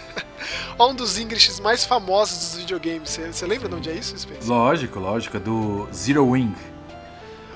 um 0.78 0.94
dos 0.94 1.18
Englishes 1.18 1.58
mais 1.58 1.84
famosos 1.84 2.38
dos 2.38 2.56
videogames. 2.60 3.18
Você 3.30 3.46
lembra 3.46 3.68
de 3.68 3.74
onde 3.74 3.90
é 3.90 3.94
isso, 3.94 4.16
Spencer? 4.18 4.48
Lógico, 4.48 4.98
lógico. 4.98 5.36
É 5.36 5.40
do 5.40 5.88
Zero 5.92 6.26
Wing. 6.26 6.54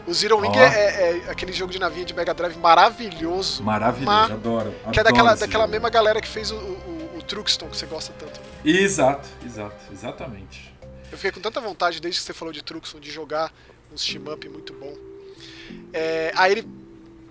O 0.06 0.12
Zero 0.12 0.38
Wing 0.38 0.56
oh. 0.56 0.60
é, 0.60 0.66
é, 0.66 1.30
aquele 1.30 1.52
jogo 1.52 1.72
de 1.72 1.78
navinha 1.78 2.04
de 2.04 2.14
Mega 2.14 2.34
Drive 2.34 2.56
maravilhoso. 2.56 3.62
Maravilhoso, 3.62 4.06
ma... 4.06 4.24
adoro. 4.24 4.74
Que 4.92 5.00
é 5.00 5.04
daquela, 5.04 5.34
daquela 5.34 5.66
mesma 5.66 5.88
galera 5.88 6.20
que 6.20 6.28
fez 6.28 6.50
o, 6.50 6.56
o, 6.56 7.16
o 7.18 7.22
Truxton, 7.22 7.68
que 7.68 7.76
você 7.76 7.86
gosta 7.86 8.12
tanto. 8.18 8.40
Exato, 8.64 9.26
exato, 9.44 9.76
exatamente. 9.92 10.74
Eu 11.10 11.16
fiquei 11.16 11.32
com 11.32 11.40
tanta 11.40 11.60
vontade 11.60 12.00
desde 12.00 12.20
que 12.20 12.26
você 12.26 12.34
falou 12.34 12.52
de 12.52 12.62
Truxton 12.62 13.00
de 13.00 13.10
jogar 13.10 13.52
uns 13.94 14.04
team 14.04 14.30
up 14.30 14.48
muito 14.48 14.72
bom. 14.74 14.94
É, 15.92 16.32
aí 16.34 16.52
ele. 16.52 16.68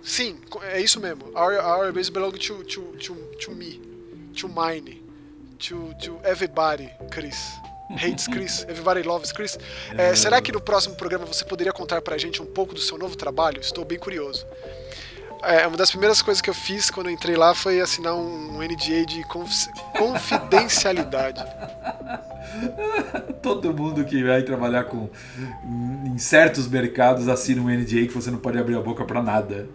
Sim, 0.02 0.38
é 0.62 0.80
isso 0.80 1.00
mesmo. 1.00 1.26
Our, 1.34 1.54
our 1.64 1.92
base 1.92 2.10
belong 2.10 2.32
to, 2.32 2.64
to, 2.64 2.82
to, 2.98 3.14
to 3.14 3.50
me, 3.52 3.80
to 4.34 4.48
mine, 4.48 5.02
to, 5.58 5.94
to 6.02 6.20
everybody, 6.24 6.90
Chris. 7.10 7.36
Hates 7.90 8.26
Chris, 8.26 8.64
everybody 8.68 9.02
loves 9.02 9.32
Chris. 9.32 9.58
É, 9.96 10.10
é, 10.10 10.14
será 10.14 10.40
que 10.42 10.50
no 10.52 10.60
próximo 10.60 10.94
programa 10.94 11.26
você 11.26 11.44
poderia 11.44 11.72
contar 11.72 12.02
pra 12.02 12.18
gente 12.18 12.42
um 12.42 12.46
pouco 12.46 12.74
do 12.74 12.80
seu 12.80 12.98
novo 12.98 13.16
trabalho? 13.16 13.60
Estou 13.60 13.84
bem 13.84 13.98
curioso. 13.98 14.46
É, 15.46 15.66
uma 15.66 15.76
das 15.76 15.90
primeiras 15.90 16.22
coisas 16.22 16.40
que 16.40 16.48
eu 16.48 16.54
fiz 16.54 16.90
quando 16.90 17.08
eu 17.08 17.12
entrei 17.12 17.36
lá 17.36 17.54
foi 17.54 17.80
assinar 17.80 18.14
um 18.14 18.58
NDA 18.58 19.04
de 19.06 19.24
confidencialidade. 19.98 21.44
Todo 23.42 23.74
mundo 23.74 24.04
que 24.04 24.22
vai 24.22 24.42
trabalhar 24.42 24.84
com 24.84 25.08
em 26.06 26.18
certos 26.18 26.68
mercados 26.68 27.28
assina 27.28 27.60
um 27.60 27.68
NDA 27.68 28.06
que 28.06 28.14
você 28.14 28.30
não 28.30 28.38
pode 28.38 28.58
abrir 28.58 28.76
a 28.76 28.80
boca 28.80 29.04
para 29.04 29.22
nada. 29.22 29.68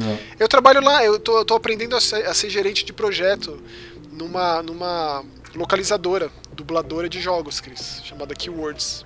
É. 0.00 0.18
Eu 0.38 0.48
trabalho 0.48 0.80
lá, 0.80 1.04
eu 1.04 1.18
tô, 1.18 1.38
eu 1.38 1.44
tô 1.44 1.54
aprendendo 1.54 1.94
a 1.96 2.00
ser, 2.00 2.26
a 2.26 2.34
ser, 2.34 2.50
gerente 2.50 2.84
de 2.84 2.92
projeto 2.92 3.62
numa, 4.10 4.62
numa 4.62 5.24
localizadora, 5.54 6.30
dubladora 6.52 7.08
de 7.08 7.20
jogos, 7.20 7.60
Cris, 7.60 8.00
chamada 8.04 8.34
Keywords. 8.34 9.04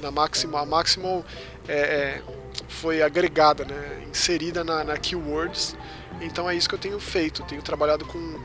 Na 0.00 0.10
Maximal, 0.10 0.62
a 0.62 0.66
Maximal 0.66 1.24
é, 1.66 1.78
é, 1.78 2.22
foi 2.68 3.02
agregada, 3.02 3.64
né, 3.64 4.02
inserida 4.10 4.64
na, 4.64 4.84
na 4.84 4.96
Keywords. 4.96 5.76
Então 6.20 6.48
é 6.48 6.54
isso 6.54 6.68
que 6.68 6.74
eu 6.74 6.78
tenho 6.78 6.98
feito. 6.98 7.42
Tenho 7.44 7.62
trabalhado 7.62 8.04
com, 8.04 8.38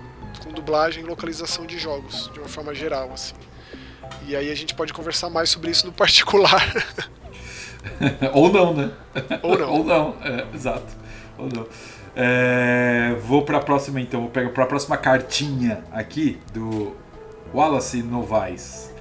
com 0.43 0.51
dublagem 0.51 1.03
e 1.03 1.07
localização 1.07 1.65
de 1.65 1.79
jogos, 1.79 2.29
de 2.33 2.39
uma 2.39 2.47
forma 2.47 2.73
geral, 2.73 3.11
assim. 3.11 3.35
E 4.27 4.35
aí 4.35 4.51
a 4.51 4.55
gente 4.55 4.75
pode 4.75 4.93
conversar 4.93 5.29
mais 5.29 5.49
sobre 5.49 5.71
isso 5.71 5.85
no 5.85 5.91
particular. 5.93 6.71
Ou 8.33 8.51
não, 8.51 8.73
né? 8.73 8.91
Ou 9.41 9.57
não. 9.57 9.69
Ou 9.73 9.83
não, 9.83 10.15
é, 10.21 10.45
exato. 10.53 10.93
Ou 11.37 11.49
não. 11.49 11.67
É, 12.15 13.15
vou 13.23 13.41
para 13.41 13.57
a 13.57 13.61
próxima 13.61 13.99
então, 13.99 14.21
vou 14.21 14.29
pegar 14.29 14.49
para 14.49 14.63
a 14.63 14.67
próxima 14.67 14.95
cartinha 14.97 15.83
aqui 15.91 16.39
do 16.53 16.95
Wallace 17.53 18.03
Novaes. 18.03 18.92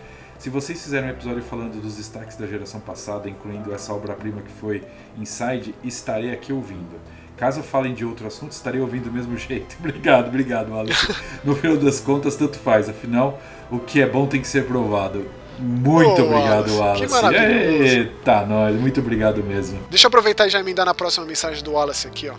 Se 0.42 0.50
vocês 0.50 0.82
fizeram 0.82 1.06
um 1.06 1.10
episódio 1.10 1.40
falando 1.40 1.80
dos 1.80 1.94
destaques 1.94 2.36
da 2.36 2.48
geração 2.48 2.80
passada, 2.80 3.30
incluindo 3.30 3.72
essa 3.72 3.94
obra-prima 3.94 4.42
que 4.42 4.50
foi 4.50 4.82
Inside, 5.16 5.72
estarei 5.84 6.32
aqui 6.32 6.52
ouvindo. 6.52 6.98
Caso 7.36 7.62
falem 7.62 7.94
de 7.94 8.04
outro 8.04 8.26
assunto, 8.26 8.50
estarei 8.50 8.80
ouvindo 8.80 9.04
do 9.04 9.12
mesmo 9.12 9.38
jeito. 9.38 9.76
obrigado, 9.78 10.26
obrigado, 10.26 10.72
Wallace. 10.72 11.14
No 11.44 11.54
final 11.54 11.76
das 11.76 12.00
contas, 12.00 12.34
tanto 12.34 12.58
faz. 12.58 12.88
Afinal, 12.88 13.40
o 13.70 13.78
que 13.78 14.02
é 14.02 14.06
bom 14.08 14.26
tem 14.26 14.40
que 14.40 14.48
ser 14.48 14.66
provado. 14.66 15.30
Muito 15.60 16.20
oh, 16.20 16.24
obrigado, 16.24 16.76
Wallace. 16.76 17.06
Que 17.06 17.08
maravilhoso. 17.08 17.84
Eita, 17.84 18.44
nós. 18.44 18.74
Muito 18.80 18.98
obrigado 18.98 19.44
mesmo. 19.44 19.78
Deixa 19.90 20.06
eu 20.06 20.08
aproveitar 20.08 20.48
e 20.48 20.50
já 20.50 20.58
emendar 20.58 20.84
na 20.84 20.92
próxima 20.92 21.24
mensagem 21.24 21.62
do 21.62 21.70
Wallace 21.74 22.08
aqui, 22.08 22.28
ó. 22.28 22.34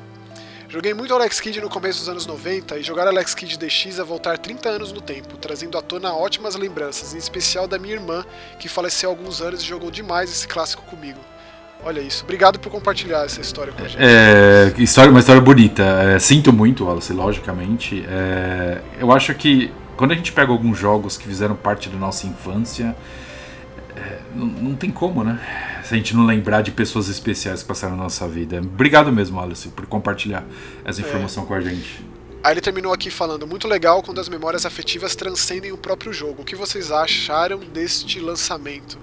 Joguei 0.73 0.91
muito 0.91 1.13
Alex 1.13 1.39
Kidd 1.39 1.61
no 1.61 1.69
começo 1.69 1.99
dos 1.99 2.09
anos 2.09 2.25
90 2.25 2.79
e 2.79 2.81
jogar 2.81 3.07
Alex 3.07 3.35
Kidd 3.35 3.59
DX 3.59 3.99
é 3.99 4.03
voltar 4.03 4.39
30 4.39 4.69
anos 4.69 4.91
no 4.91 5.01
tempo, 5.01 5.37
trazendo 5.37 5.77
à 5.77 5.83
tona 5.83 6.11
ótimas 6.11 6.55
lembranças, 6.55 7.13
em 7.13 7.19
especial 7.19 7.67
da 7.67 7.77
minha 7.77 7.93
irmã, 7.93 8.25
que 8.57 8.67
faleceu 8.67 9.11
há 9.11 9.13
alguns 9.13 9.39
anos 9.39 9.61
e 9.61 9.65
jogou 9.67 9.91
demais 9.91 10.31
esse 10.31 10.47
clássico 10.47 10.81
comigo. 10.85 11.19
Olha 11.85 12.01
isso. 12.01 12.23
Obrigado 12.23 12.59
por 12.59 12.71
compartilhar 12.71 13.23
essa 13.23 13.39
história 13.39 13.71
com 13.71 13.83
a 13.83 13.87
gente. 13.87 14.01
É, 14.01 14.73
história, 14.79 15.11
uma 15.11 15.19
história 15.19 15.39
bonita. 15.39 15.83
É, 15.83 16.17
sinto 16.17 16.51
muito, 16.51 16.85
Wallace, 16.85 17.13
logicamente. 17.13 18.03
É, 18.09 18.81
eu 18.99 19.11
acho 19.11 19.35
que 19.35 19.71
quando 19.95 20.13
a 20.13 20.15
gente 20.15 20.31
pega 20.31 20.51
alguns 20.51 20.79
jogos 20.79 21.17
que 21.17 21.27
fizeram 21.27 21.55
parte 21.55 21.87
da 21.87 21.99
nossa 21.99 22.25
infância, 22.25 22.95
é, 23.95 24.17
não, 24.33 24.47
não, 24.47 24.75
tem 24.75 24.89
como, 24.89 25.23
né? 25.23 25.39
Se 25.83 25.93
a 25.93 25.97
gente 25.97 26.15
não 26.15 26.25
lembrar 26.25 26.61
de 26.61 26.71
pessoas 26.71 27.09
especiais 27.09 27.61
que 27.61 27.67
passaram 27.67 27.95
na 27.95 28.03
nossa 28.03 28.27
vida. 28.27 28.57
Obrigado 28.59 29.11
mesmo, 29.11 29.39
Alice, 29.39 29.67
por 29.69 29.85
compartilhar 29.85 30.43
essa 30.85 31.01
é. 31.01 31.05
informação 31.05 31.43
é. 31.43 31.45
com 31.47 31.53
a 31.53 31.61
gente. 31.61 32.03
Aí 32.43 32.53
ele 32.53 32.61
terminou 32.61 32.93
aqui 32.93 33.09
falando: 33.09 33.47
muito 33.47 33.67
legal 33.67 34.03
quando 34.03 34.19
as 34.19 34.27
memórias 34.27 34.65
afetivas 34.65 35.15
transcendem 35.15 35.71
o 35.71 35.77
próprio 35.77 36.11
jogo. 36.11 36.41
O 36.41 36.45
que 36.45 36.55
vocês 36.55 36.91
acharam 36.91 37.59
deste 37.59 38.19
lançamento? 38.19 38.97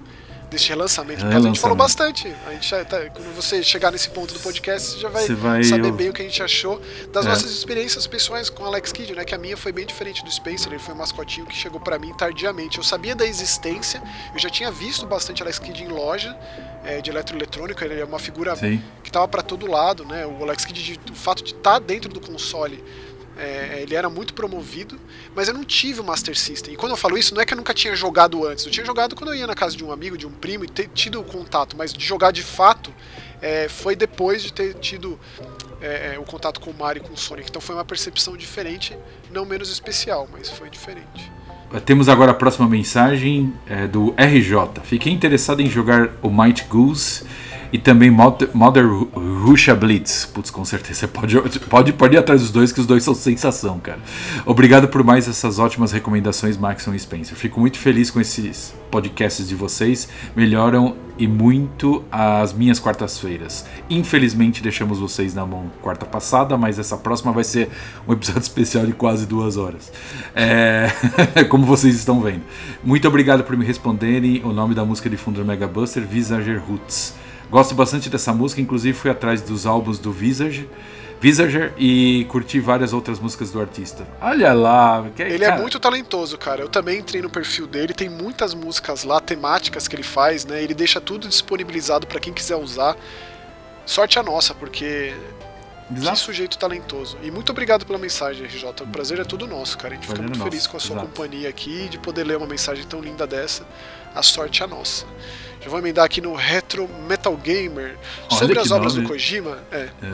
Deste 0.51 0.69
relançamento. 0.69 1.21
Porque 1.21 1.35
a 1.35 1.39
gente 1.39 1.59
falou 1.59 1.77
bastante. 1.77 2.31
A 2.45 2.51
gente 2.51 2.69
tá, 2.85 3.09
quando 3.09 3.33
você 3.33 3.63
chegar 3.63 3.89
nesse 3.89 4.09
ponto 4.09 4.33
do 4.33 4.39
podcast, 4.41 4.91
você 4.91 4.99
já 4.99 5.07
vai, 5.07 5.25
você 5.25 5.33
vai 5.33 5.63
saber 5.63 5.87
eu... 5.87 5.93
bem 5.93 6.09
o 6.09 6.13
que 6.13 6.21
a 6.21 6.25
gente 6.25 6.43
achou 6.43 6.79
das 7.13 7.25
é. 7.25 7.29
nossas 7.29 7.51
experiências 7.51 8.05
pessoais 8.05 8.49
com 8.49 8.65
Alex 8.65 8.91
Kidd, 8.91 9.15
né? 9.15 9.23
Que 9.23 9.33
a 9.33 9.37
minha 9.37 9.55
foi 9.55 9.71
bem 9.71 9.85
diferente 9.85 10.23
do 10.23 10.29
Spencer. 10.29 10.71
Ele 10.71 10.79
foi 10.79 10.93
um 10.93 10.97
mascotinho 10.97 11.45
que 11.47 11.55
chegou 11.55 11.79
para 11.79 11.97
mim 11.97 12.13
tardiamente. 12.13 12.77
Eu 12.77 12.83
sabia 12.83 13.15
da 13.15 13.25
existência, 13.25 14.03
eu 14.33 14.39
já 14.39 14.49
tinha 14.49 14.69
visto 14.69 15.07
bastante 15.07 15.41
Alex 15.41 15.57
Kidd 15.57 15.83
em 15.83 15.87
loja 15.87 16.37
é, 16.83 16.99
de 16.99 17.09
eletroeletrônica. 17.09 17.85
Ele 17.85 18.01
é 18.01 18.03
uma 18.03 18.19
figura 18.19 18.53
Sim. 18.57 18.83
que 19.01 19.09
tava 19.09 19.29
para 19.29 19.41
todo 19.41 19.65
lado, 19.65 20.03
né? 20.03 20.25
O 20.25 20.43
Alex 20.43 20.65
Kidd, 20.65 20.99
o 21.09 21.15
fato 21.15 21.43
de 21.43 21.53
estar 21.53 21.73
tá 21.73 21.79
dentro 21.79 22.09
do 22.09 22.19
console 22.19 22.83
é, 23.41 23.81
ele 23.81 23.95
era 23.95 24.09
muito 24.09 24.33
promovido, 24.33 24.99
mas 25.35 25.47
eu 25.47 25.53
não 25.53 25.63
tive 25.63 25.99
o 25.99 26.03
Master 26.03 26.37
System. 26.37 26.75
E 26.75 26.77
quando 26.77 26.91
eu 26.91 26.97
falo 26.97 27.17
isso, 27.17 27.33
não 27.33 27.41
é 27.41 27.45
que 27.45 27.53
eu 27.53 27.57
nunca 27.57 27.73
tinha 27.73 27.95
jogado 27.95 28.45
antes. 28.45 28.65
Eu 28.65 28.71
tinha 28.71 28.85
jogado 28.85 29.15
quando 29.15 29.31
eu 29.31 29.35
ia 29.35 29.47
na 29.47 29.55
casa 29.55 29.75
de 29.75 29.83
um 29.83 29.91
amigo, 29.91 30.17
de 30.17 30.27
um 30.27 30.31
primo, 30.31 30.63
e 30.63 30.67
ter 30.67 30.87
tido 30.89 31.19
o 31.19 31.23
contato, 31.23 31.75
mas 31.75 31.91
de 31.91 32.05
jogar 32.05 32.31
de 32.31 32.43
fato 32.43 32.93
é, 33.41 33.67
foi 33.67 33.95
depois 33.95 34.43
de 34.43 34.53
ter 34.53 34.75
tido 34.75 35.19
é, 35.81 36.13
é 36.13 36.19
o 36.19 36.23
contato 36.23 36.59
com 36.59 36.69
o 36.69 36.73
Mario 36.73 37.01
e 37.03 37.07
com 37.07 37.13
o 37.13 37.17
Sonic. 37.17 37.49
Então 37.49 37.61
foi 37.61 37.73
uma 37.73 37.85
percepção 37.85 38.37
diferente, 38.37 38.95
não 39.31 39.43
menos 39.43 39.71
especial, 39.71 40.29
mas 40.31 40.49
foi 40.49 40.69
diferente. 40.69 41.31
Temos 41.85 42.09
agora 42.09 42.31
a 42.31 42.33
próxima 42.33 42.67
mensagem 42.67 43.53
é, 43.65 43.87
do 43.87 44.13
RJ. 44.17 44.81
Fiquei 44.83 45.11
interessado 45.11 45.61
em 45.61 45.69
jogar 45.69 46.11
o 46.21 46.29
Might 46.29 46.65
Goose 46.65 47.23
e 47.71 47.77
também 47.77 48.11
Mother 48.11 48.87
Russia 49.13 49.73
Blitz. 49.73 50.25
Putz, 50.25 50.51
com 50.51 50.65
certeza. 50.65 51.07
Pode, 51.07 51.39
pode, 51.69 51.93
pode 51.93 52.15
ir 52.15 52.17
atrás 52.17 52.41
dos 52.41 52.51
dois, 52.51 52.71
que 52.71 52.79
os 52.79 52.85
dois 52.85 53.03
são 53.03 53.15
sensação, 53.15 53.79
cara. 53.79 53.99
Obrigado 54.45 54.87
por 54.87 55.03
mais 55.03 55.27
essas 55.27 55.57
ótimas 55.57 55.91
recomendações, 55.91 56.57
Maxon 56.57 56.93
e 56.93 56.99
Spencer. 56.99 57.35
Fico 57.37 57.59
muito 57.59 57.79
feliz 57.79 58.11
com 58.11 58.19
esses 58.19 58.73
podcasts 58.89 59.47
de 59.47 59.55
vocês. 59.55 60.09
Melhoram 60.35 60.95
e 61.17 61.27
muito 61.27 62.03
as 62.11 62.51
minhas 62.51 62.79
quartas-feiras. 62.79 63.65
Infelizmente 63.89 64.61
deixamos 64.61 64.99
vocês 64.99 65.33
na 65.33 65.45
mão 65.45 65.71
quarta 65.81 66.05
passada, 66.05 66.57
mas 66.57 66.77
essa 66.77 66.97
próxima 66.97 67.31
vai 67.31 67.43
ser 67.43 67.69
um 68.07 68.13
episódio 68.13 68.41
especial 68.43 68.85
de 68.85 68.93
quase 68.93 69.25
duas 69.25 69.55
horas. 69.55 69.91
É... 70.35 70.89
Como 71.49 71.65
vocês 71.65 71.95
estão 71.95 72.21
vendo. 72.21 72.41
Muito 72.83 73.07
obrigado 73.07 73.43
por 73.43 73.55
me 73.55 73.65
responderem. 73.65 74.41
O 74.43 74.51
nome 74.51 74.75
da 74.75 74.83
música 74.83 75.09
de 75.09 75.15
fundo 75.15 75.39
do 75.39 75.45
Mega 75.45 75.67
Buster, 75.67 76.05
Visager 76.05 76.61
Roots. 76.67 77.20
Gosto 77.51 77.75
bastante 77.75 78.09
dessa 78.09 78.31
música, 78.33 78.61
inclusive 78.61 78.97
fui 78.97 79.11
atrás 79.11 79.41
dos 79.41 79.65
álbuns 79.65 79.99
do 79.99 80.11
Visage. 80.11 80.69
Visager 81.19 81.71
e 81.77 82.25
curti 82.29 82.59
várias 82.59 82.93
outras 82.93 83.19
músicas 83.19 83.51
do 83.51 83.61
artista. 83.61 84.07
Olha 84.19 84.53
lá, 84.53 85.07
que, 85.15 85.21
ele 85.21 85.43
é 85.43 85.49
cara... 85.49 85.59
é 85.59 85.61
muito 85.61 85.79
talentoso, 85.79 86.35
cara. 86.35 86.61
Eu 86.61 86.69
também 86.69 86.97
entrei 86.97 87.21
no 87.21 87.29
perfil 87.29 87.67
dele, 87.67 87.93
tem 87.93 88.09
muitas 88.09 88.55
músicas 88.55 89.03
lá, 89.03 89.19
temáticas 89.19 89.87
que 89.87 89.95
ele 89.95 90.01
faz, 90.01 90.45
né? 90.45 90.63
Ele 90.63 90.73
deixa 90.73 90.99
tudo 90.99 91.27
disponibilizado 91.27 92.07
para 92.07 92.19
quem 92.19 92.33
quiser 92.33 92.55
usar. 92.55 92.97
Sorte 93.85 94.17
a 94.17 94.23
nossa, 94.23 94.55
porque 94.55 95.13
Exato. 95.95 96.11
que 96.11 96.19
sujeito 96.23 96.57
talentoso. 96.57 97.17
E 97.21 97.29
muito 97.29 97.51
obrigado 97.51 97.85
pela 97.85 97.99
mensagem, 97.99 98.47
RJ. 98.47 98.69
O 98.81 98.87
prazer 98.87 99.19
é 99.19 99.23
todo 99.23 99.45
nosso, 99.45 99.77
cara. 99.77 99.93
A 99.93 99.97
gente 99.97 100.07
fica 100.07 100.21
muito 100.21 100.39
nosso. 100.39 100.49
feliz 100.49 100.65
com 100.65 100.77
a 100.77 100.79
sua 100.79 100.95
Exato. 100.95 101.07
companhia 101.07 101.49
aqui, 101.49 101.87
de 101.87 101.99
poder 101.99 102.23
ler 102.23 102.37
uma 102.37 102.47
mensagem 102.47 102.83
tão 102.85 102.99
linda 102.99 103.27
dessa. 103.27 103.63
A 104.15 104.23
sorte 104.23 104.63
é 104.63 104.65
a 104.65 104.67
nossa. 104.67 105.05
Já 105.61 105.69
vou 105.69 105.79
emendar 105.79 106.05
aqui 106.05 106.19
no 106.19 106.33
Retro 106.33 106.89
Metal 107.07 107.35
Gamer. 107.37 107.97
Olha 108.29 108.39
sobre 108.39 108.59
as 108.59 108.71
obras 108.71 108.95
nome. 108.95 109.07
do 109.07 109.13
Kojima. 109.13 109.63
É. 109.71 109.89
é. 110.01 110.13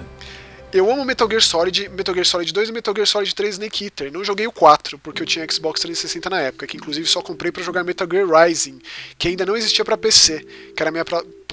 Eu 0.74 0.92
amo 0.92 1.06
Metal 1.06 1.28
Gear 1.30 1.42
Solid, 1.42 1.88
Metal 1.90 2.14
Gear 2.14 2.26
Solid 2.26 2.52
2 2.52 2.70
e 2.70 2.72
Metal 2.74 2.94
Gear 2.94 3.08
Solid 3.08 3.34
3 3.34 3.56
Snake 3.56 3.86
Eater. 3.86 4.12
Não 4.12 4.24
joguei 4.24 4.46
o 4.46 4.52
4, 4.52 4.98
porque 5.00 5.22
eu 5.22 5.26
tinha 5.26 5.50
Xbox 5.50 5.80
360 5.80 6.30
na 6.30 6.42
época, 6.42 6.68
que 6.68 6.76
inclusive 6.76 7.08
só 7.08 7.22
comprei 7.22 7.54
para 7.54 7.64
jogar 7.64 7.86
Metal 7.86 8.08
Gear 8.10 8.28
Rising, 8.28 8.80
que 9.18 9.30
ainda 9.30 9.46
não 9.46 9.56
existia 9.56 9.86
para 9.86 9.98
PC, 9.98 10.46
que 10.76 10.84
era 10.84 10.90
a 10.90 10.92
minha 10.92 11.06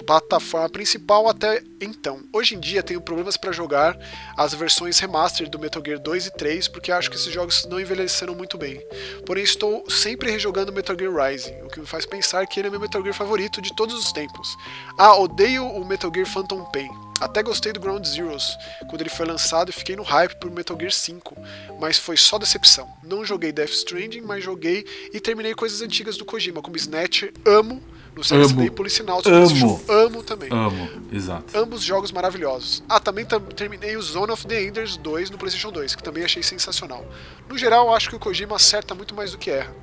plataforma 0.03 0.69
principal 0.69 1.29
até 1.29 1.63
então. 1.81 2.23
Hoje 2.33 2.55
em 2.55 2.61
dia 2.61 2.83
tenho 2.83 3.01
problemas 3.01 3.37
para 3.37 3.53
jogar 3.53 3.97
as 4.37 4.53
versões 4.55 4.99
remastered 4.99 5.51
do 5.51 5.59
Metal 5.59 5.83
Gear 5.85 5.99
2 5.99 6.27
e 6.27 6.31
3, 6.33 6.69
porque 6.69 6.91
acho 6.91 7.11
que 7.11 7.17
esses 7.17 7.33
jogos 7.33 7.65
não 7.67 7.81
envelheceram 7.81 8.35
muito 8.35 8.59
bem. 8.59 8.83
Porém, 9.27 9.45
estou 9.45 9.89
sempre 9.89 10.31
rejogando 10.31 10.73
Metal 10.73 10.97
Gear 10.99 11.13
Rising, 11.15 11.55
o 11.63 11.69
que 11.69 11.81
me 11.81 11.87
faz 11.87 12.07
pensar 12.07 12.47
que 12.47 12.61
ele 12.61 12.69
é 12.69 12.71
meu 12.71 12.81
Metal 12.81 13.03
Gear 13.03 13.15
favorito 13.15 13.63
de 13.63 13.75
todos 13.75 13.95
os 13.95 14.13
tempos. 14.13 14.57
Ah, 14.99 15.17
odeio 15.17 15.67
o 15.67 15.85
Metal 15.85 16.11
Gear 16.15 16.27
Phantom 16.27 16.65
Pain. 16.65 16.91
Até 17.21 17.43
gostei 17.43 17.73
do 17.73 17.81
Ground 17.81 18.05
Zeroes 18.05 18.57
quando 18.89 19.01
ele 19.01 19.11
foi 19.11 19.25
lançado 19.25 19.71
e 19.71 19.73
fiquei 19.73 19.95
no 19.95 20.03
hype 20.03 20.35
por 20.41 20.51
Metal 20.51 20.77
Gear 20.77 20.93
5, 20.93 21.37
mas 21.81 21.97
foi 21.97 22.17
só 22.17 22.39
decepção. 22.39 22.93
Não 23.03 23.25
joguei 23.25 23.53
Death 23.53 23.71
Stranding, 23.71 24.23
mas 24.23 24.43
joguei 24.43 24.85
e 25.13 25.21
terminei 25.21 25.55
coisas 25.55 25.81
antigas 25.81 26.17
do 26.17 26.25
Kojima, 26.25 26.61
como 26.61 26.77
Snatcher, 26.77 27.33
amo 27.47 27.81
no 28.15 28.23
CSD 28.23 28.67
e 28.67 28.71
Policinauts. 28.71 29.27
Amo. 29.27 29.83
amo 29.89 30.23
também. 30.23 30.49
Amo, 30.53 30.89
exato. 31.13 31.57
Ambos 31.59 31.83
jogos 31.83 32.13
maravilhosos. 32.13 32.83
Ah, 32.89 33.01
também 33.01 33.27
terminei 33.57 33.97
o 33.97 34.03
Zone 34.03 34.33
of 34.33 34.47
the 34.47 34.63
Enders 34.63 34.97
2 34.97 35.31
no 35.31 35.39
PlayStation 35.39 35.73
2, 35.73 35.97
que 35.97 36.03
também 36.03 36.25
achei 36.25 36.43
sensacional. 36.43 37.05
No 37.49 37.59
geral, 37.59 37.95
acho 37.95 38.09
que 38.09 38.17
o 38.17 38.19
Kojima 38.19 38.57
acerta 38.57 38.95
muito 38.95 39.15
mais 39.15 39.33
do 39.33 39.39
que 39.39 39.51
erra. 39.51 39.75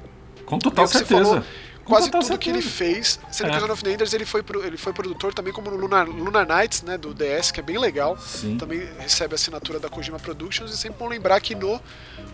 Com 0.46 0.58
total 0.58 0.88
certeza. 0.88 1.24
Falou, 1.24 1.44
quase 1.84 2.10
tudo 2.10 2.24
certeza. 2.24 2.40
que 2.40 2.50
ele 2.50 2.62
fez, 2.62 3.20
sendo 3.32 3.50
é. 3.50 3.52
que 3.52 3.58
o 3.58 3.60
Zone 3.60 3.72
of 3.72 3.84
the 3.84 3.92
Enders 3.92 4.14
ele 4.14 4.26
foi, 4.26 4.44
ele 4.64 4.78
foi 4.78 4.94
produtor 4.94 5.34
também 5.34 5.52
como 5.52 5.70
no 5.70 5.76
Lunar, 5.76 6.08
Lunar 6.08 6.48
Nights, 6.48 6.84
né, 6.84 6.98
do 6.98 7.14
DS, 7.14 7.52
que 7.52 7.60
é 7.60 7.64
bem 7.64 7.78
legal. 7.78 8.18
Sim. 8.18 8.58
Também 8.58 8.88
recebe 8.98 9.34
a 9.34 9.36
assinatura 9.36 9.80
da 9.80 9.90
Kojima 9.90 10.20
Productions 10.20 10.72
e 10.72 10.78
sempre 10.78 11.00
bom 11.00 11.08
lembrar 11.08 11.40
que 11.42 11.54
no 11.54 11.82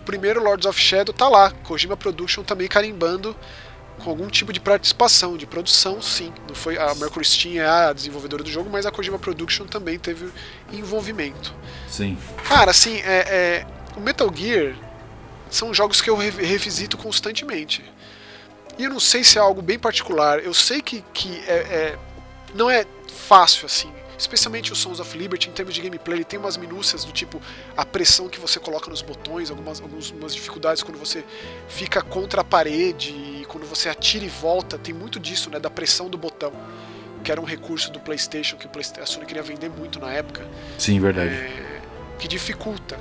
primeiro 0.06 0.44
Lords 0.44 0.66
of 0.66 0.80
Shadow 0.80 1.14
tá 1.14 1.28
lá, 1.28 1.52
Kojima 1.52 1.98
Production 1.98 2.44
também 2.44 2.68
carimbando 2.68 3.36
com 4.04 4.10
algum 4.10 4.28
tipo 4.28 4.54
de 4.54 4.60
participação, 4.60 5.38
de 5.38 5.46
produção, 5.46 6.02
sim. 6.02 6.34
Não 6.48 6.56
foi 6.56 6.78
a 6.78 6.94
Mercury 6.96 7.26
Steam 7.26 7.64
é 7.64 7.68
a 7.68 7.94
desenvolvedora 7.94 8.44
do 8.44 8.50
jogo, 8.50 8.70
mas 8.70 8.86
a 8.86 8.92
Kojima 8.92 9.20
Production 9.20 9.66
também 9.66 9.98
teve 9.98 10.30
envolvimento. 10.72 11.54
Sim. 11.90 12.18
Cara, 12.48 12.72
assim, 12.72 12.98
é, 13.02 13.66
é 13.66 13.68
o 13.96 14.00
Metal 14.00 14.32
Gear 14.34 14.76
são 15.50 15.74
jogos 15.74 16.02
que 16.02 16.10
eu 16.10 16.16
revisito 16.16 16.98
constantemente. 16.98 17.84
E 18.78 18.84
eu 18.84 18.90
não 18.90 19.00
sei 19.00 19.24
se 19.24 19.38
é 19.38 19.42
algo 19.42 19.62
bem 19.62 19.80
particular. 19.80 20.40
Eu 20.40 20.54
sei 20.54 20.82
que, 20.82 21.04
que 21.14 21.40
é, 21.48 21.54
é 21.54 22.00
não 22.54 22.70
é 22.70 22.86
fácil 23.08 23.66
assim 23.66 23.97
especialmente 24.18 24.72
o 24.74 24.76
Sons 24.76 25.00
of 25.00 25.18
Liberty, 25.18 25.50
em 25.50 25.52
termos 25.52 25.74
de 25.74 25.82
gameplay, 25.82 26.18
ele 26.18 26.26
tem 26.26 26.40
umas 26.40 26.58
minúcias 26.58 27.04
do 27.04 27.12
tipo 27.12 27.42
a 27.76 27.86
pressão 27.86 28.28
que 28.28 28.40
você 28.40 28.60
coloca 28.60 28.90
nos 28.90 29.02
botões, 29.02 29.50
algumas, 29.50 29.82
algumas 29.82 30.34
dificuldades 30.34 30.82
quando 30.84 30.98
você 30.98 31.24
fica 31.68 32.02
contra 32.02 32.42
a 32.42 32.44
parede, 32.44 33.46
quando 33.48 33.66
você 33.66 33.90
atira 33.90 34.26
e 34.26 34.30
volta, 34.30 34.78
tem 34.78 34.94
muito 34.94 35.20
disso, 35.20 35.50
né, 35.50 35.60
da 35.60 35.70
pressão 35.70 36.10
do 36.10 36.18
botão, 36.18 36.52
que 37.24 37.32
era 37.32 37.40
um 37.40 37.46
recurso 37.46 37.92
do 37.92 38.00
PlayStation 38.00 38.58
que 38.58 38.68
a 39.00 39.06
Sony 39.06 39.26
queria 39.26 39.44
vender 39.44 39.70
muito 39.70 40.00
na 40.00 40.12
época. 40.12 40.48
Sim, 40.78 41.00
verdade. 41.00 41.34
É, 41.34 41.82
que 42.18 42.28
dificulta. 42.28 43.00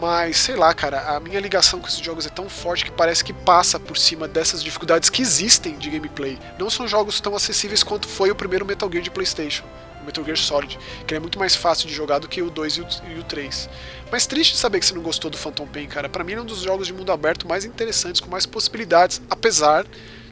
Mas, 0.00 0.38
sei 0.38 0.56
lá, 0.56 0.72
cara, 0.72 1.14
a 1.14 1.20
minha 1.20 1.38
ligação 1.38 1.78
com 1.78 1.86
esses 1.86 2.00
jogos 2.00 2.24
é 2.24 2.30
tão 2.30 2.48
forte 2.48 2.86
que 2.86 2.90
parece 2.90 3.22
que 3.22 3.34
passa 3.34 3.78
por 3.78 3.98
cima 3.98 4.26
dessas 4.26 4.64
dificuldades 4.64 5.10
que 5.10 5.20
existem 5.20 5.76
de 5.76 5.90
gameplay. 5.90 6.38
Não 6.58 6.70
são 6.70 6.88
jogos 6.88 7.20
tão 7.20 7.36
acessíveis 7.36 7.82
quanto 7.82 8.08
foi 8.08 8.30
o 8.30 8.34
primeiro 8.34 8.64
Metal 8.64 8.90
Gear 8.90 9.04
de 9.04 9.10
PlayStation. 9.10 9.64
Metal 10.10 10.24
Gear 10.24 10.36
Solid, 10.36 10.78
que 11.06 11.14
é 11.14 11.20
muito 11.20 11.38
mais 11.38 11.54
fácil 11.54 11.88
de 11.88 11.94
jogar 11.94 12.18
do 12.18 12.28
que 12.28 12.42
o 12.42 12.50
2 12.50 12.76
e 12.76 12.80
o, 12.80 13.22
3. 13.22 13.70
Mas 14.10 14.26
triste 14.26 14.56
saber 14.56 14.80
que 14.80 14.86
você 14.86 14.94
não 14.94 15.02
gostou 15.02 15.30
do 15.30 15.38
Phantom 15.38 15.66
Pain, 15.66 15.86
cara. 15.86 16.08
Para 16.08 16.24
mim 16.24 16.32
é 16.32 16.40
um 16.40 16.44
dos 16.44 16.62
jogos 16.62 16.86
de 16.86 16.92
mundo 16.92 17.12
aberto 17.12 17.46
mais 17.46 17.64
interessantes, 17.64 18.20
com 18.20 18.28
mais 18.28 18.44
possibilidades, 18.44 19.22
apesar 19.30 19.86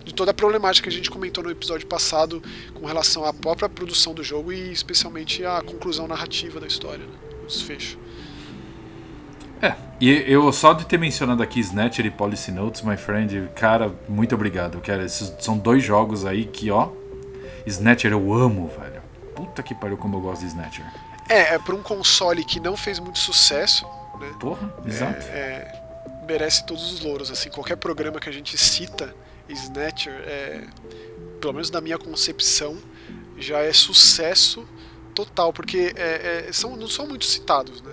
de 0.05 0.13
toda 0.13 0.33
a 0.33 0.35
problemática 0.35 0.89
que 0.89 0.95
a 0.95 0.97
gente 0.97 1.11
comentou 1.11 1.45
no 1.45 1.51
episódio 1.51 1.87
passado 1.87 2.43
com 2.75 2.87
relação 2.87 3.25
à 3.25 3.33
própria 3.33 3.69
produção 3.69 4.15
do 4.15 4.25
jogo 4.25 4.53
e 4.53 4.73
especialmente 4.73 5.45
à 5.45 5.63
conclusão 5.63 6.09
narrativa 6.09 6.59
da 6.59 6.67
história, 6.67 7.05
né? 7.05 7.13
o 7.45 7.47
desfecho. 7.47 7.99
É, 9.61 9.75
e 10.01 10.09
eu 10.27 10.51
só 10.53 10.73
de 10.73 10.87
ter 10.87 10.99
mencionado 10.99 11.43
aqui 11.43 11.61
Snatcher 11.61 12.07
e 12.07 12.11
Policy 12.11 12.53
Notes, 12.53 12.83
my 12.83 12.97
friend, 12.97 13.51
cara, 13.55 13.93
muito 14.09 14.35
obrigado. 14.35 14.81
Cara, 14.81 15.05
esses 15.05 15.35
são 15.41 15.59
dois 15.59 15.83
jogos 15.83 16.25
aí 16.25 16.45
que, 16.45 16.71
ó, 16.71 16.91
Snatcher 17.67 18.13
eu 18.13 18.33
amo, 18.33 18.71
velho. 18.81 18.98
Puta 19.39 19.62
que 19.62 19.73
pariu 19.73 19.97
como 19.97 20.16
eu 20.16 20.20
gosto 20.20 20.40
de 20.40 20.48
Snatcher. 20.48 20.85
É, 21.28 21.55
é 21.55 21.59
pra 21.60 21.73
um 21.73 21.81
console 21.81 22.44
que 22.44 22.59
não 22.59 22.77
fez 22.77 22.98
muito 22.98 23.20
sucesso, 23.20 23.86
né? 24.19 24.32
Porra, 24.40 24.74
exato. 24.85 25.24
É, 25.28 25.39
é, 25.39 25.82
merece 26.27 26.66
todos 26.66 26.93
os 26.93 27.01
louros, 27.02 27.31
assim, 27.31 27.48
qualquer 27.48 27.77
programa 27.77 28.19
que 28.19 28.28
a 28.28 28.32
gente 28.32 28.59
cita 28.59 29.15
Snatcher, 29.48 30.12
é, 30.27 30.65
pelo 31.40 31.52
menos 31.52 31.70
na 31.70 31.81
minha 31.81 31.97
concepção, 31.97 32.77
já 33.36 33.60
é 33.60 33.73
sucesso 33.73 34.69
total, 35.15 35.52
porque 35.52 35.94
é, 35.94 36.47
é 36.48 36.52
são, 36.52 36.77
não 36.77 36.89
são 36.89 37.06
muito 37.06 37.24
citados, 37.24 37.81
né? 37.81 37.93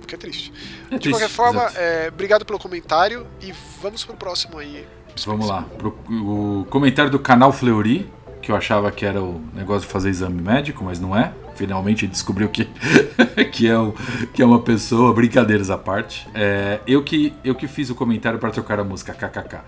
O 0.00 0.06
que 0.06 0.14
é 0.14 0.18
triste. 0.18 0.52
É 0.88 0.98
De 0.98 1.10
qualquer 1.10 1.28
forma, 1.28 1.64
é, 1.74 2.06
obrigado 2.12 2.44
pelo 2.44 2.60
comentário 2.60 3.26
e 3.42 3.52
vamos 3.82 4.04
pro 4.04 4.14
próximo 4.14 4.56
aí. 4.56 4.86
Vamos 5.24 5.48
lá, 5.48 5.62
pro, 5.62 5.98
o 6.08 6.64
comentário 6.70 7.10
do 7.10 7.18
canal 7.18 7.52
Fleury 7.52 8.08
que 8.46 8.52
eu 8.52 8.56
achava 8.56 8.92
que 8.92 9.04
era 9.04 9.20
o 9.20 9.40
negócio 9.52 9.88
de 9.88 9.92
fazer 9.92 10.08
exame 10.08 10.40
médico, 10.40 10.84
mas 10.84 11.00
não 11.00 11.16
é. 11.16 11.32
Finalmente 11.56 12.06
descobriu 12.06 12.48
que, 12.48 12.68
que, 13.52 13.66
é, 13.66 13.78
o, 13.78 13.94
que 14.32 14.42
é 14.42 14.46
uma 14.46 14.60
pessoa, 14.60 15.12
brincadeiras 15.12 15.70
à 15.70 15.78
parte. 15.78 16.28
É, 16.34 16.80
eu, 16.86 17.02
que, 17.02 17.32
eu 17.42 17.54
que 17.54 17.66
fiz 17.66 17.88
o 17.90 17.94
comentário 17.94 18.38
para 18.38 18.50
trocar 18.50 18.78
a 18.78 18.84
música 18.84 19.14
KKK. 19.14 19.60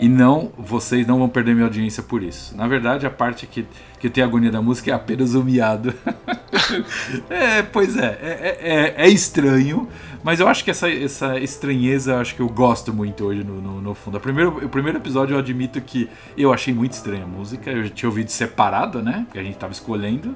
E 0.00 0.08
não, 0.08 0.52
vocês 0.58 1.06
não 1.06 1.18
vão 1.18 1.28
perder 1.28 1.54
minha 1.54 1.66
audiência 1.66 2.02
por 2.02 2.22
isso. 2.22 2.56
Na 2.56 2.66
verdade, 2.66 3.06
a 3.06 3.10
parte 3.10 3.46
que, 3.46 3.64
que 4.00 4.10
tem 4.10 4.22
a 4.22 4.26
agonia 4.26 4.50
da 4.50 4.60
música 4.60 4.90
é 4.90 4.94
apenas 4.94 5.34
o 5.34 5.44
miado. 5.44 5.94
é, 7.30 7.62
pois 7.62 7.96
é, 7.96 8.18
é, 8.20 8.58
é, 8.60 9.06
é, 9.06 9.08
estranho, 9.08 9.88
mas 10.22 10.40
eu 10.40 10.48
acho 10.48 10.64
que 10.64 10.70
essa, 10.70 10.90
essa 10.90 11.38
estranheza, 11.38 12.18
acho 12.18 12.34
que 12.34 12.40
eu 12.40 12.48
gosto 12.48 12.92
muito 12.92 13.24
hoje 13.24 13.44
no, 13.44 13.60
no, 13.60 13.80
no 13.80 13.94
fundo. 13.94 14.16
O 14.16 14.20
primeiro, 14.20 14.64
o 14.64 14.68
primeiro 14.68 14.98
episódio 14.98 15.34
eu 15.34 15.38
admito 15.38 15.80
que 15.80 16.08
eu 16.36 16.52
achei 16.52 16.74
muito 16.74 16.92
estranha 16.92 17.24
a 17.24 17.26
música, 17.28 17.70
eu 17.70 17.84
já 17.84 17.90
tinha 17.90 18.08
ouvido 18.08 18.30
separado, 18.30 19.02
né? 19.02 19.26
Que 19.32 19.38
a 19.38 19.42
gente 19.42 19.56
tava 19.56 19.72
escolhendo. 19.72 20.34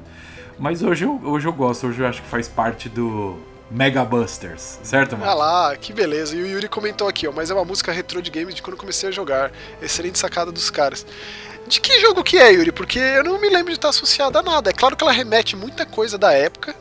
Mas 0.60 0.82
hoje 0.82 1.06
eu, 1.06 1.18
hoje 1.24 1.48
eu 1.48 1.52
gosto, 1.54 1.86
hoje 1.86 2.02
eu 2.02 2.06
acho 2.06 2.20
que 2.20 2.28
faz 2.28 2.46
parte 2.46 2.86
do 2.86 3.38
Mega 3.70 4.04
Busters, 4.04 4.78
certo, 4.82 5.16
mano? 5.16 5.30
Ah 5.30 5.34
lá, 5.34 5.76
que 5.76 5.90
beleza. 5.90 6.36
E 6.36 6.42
o 6.42 6.46
Yuri 6.46 6.68
comentou 6.68 7.08
aqui, 7.08 7.26
ó, 7.26 7.32
mas 7.32 7.50
é 7.50 7.54
uma 7.54 7.64
música 7.64 7.90
retrô 7.90 8.20
de 8.20 8.30
games 8.30 8.54
de 8.54 8.60
quando 8.60 8.76
comecei 8.76 9.08
a 9.08 9.12
jogar. 9.12 9.50
Excelente 9.80 10.18
sacada 10.18 10.52
dos 10.52 10.68
caras. 10.68 11.06
De 11.66 11.80
que 11.80 11.98
jogo 12.00 12.22
que 12.22 12.36
é, 12.36 12.52
Yuri? 12.52 12.72
Porque 12.72 12.98
eu 12.98 13.24
não 13.24 13.40
me 13.40 13.48
lembro 13.48 13.72
de 13.72 13.78
estar 13.78 13.88
associada 13.88 14.40
a 14.40 14.42
nada. 14.42 14.68
É 14.68 14.72
claro 14.74 14.94
que 14.94 15.02
ela 15.02 15.12
remete 15.12 15.56
muita 15.56 15.86
coisa 15.86 16.18
da 16.18 16.34
época, 16.34 16.76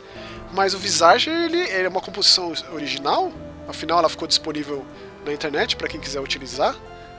mas 0.51 0.73
o 0.73 0.77
Visage 0.77 1.29
ele, 1.29 1.59
ele 1.59 1.85
é 1.85 1.89
uma 1.89 2.01
composição 2.01 2.51
original. 2.73 3.31
Afinal, 3.65 3.99
ela 3.99 4.09
ficou 4.09 4.27
disponível 4.27 4.85
na 5.25 5.31
internet 5.31 5.77
para 5.77 5.87
quem 5.87 6.01
quiser 6.01 6.19
utilizar. 6.19 6.75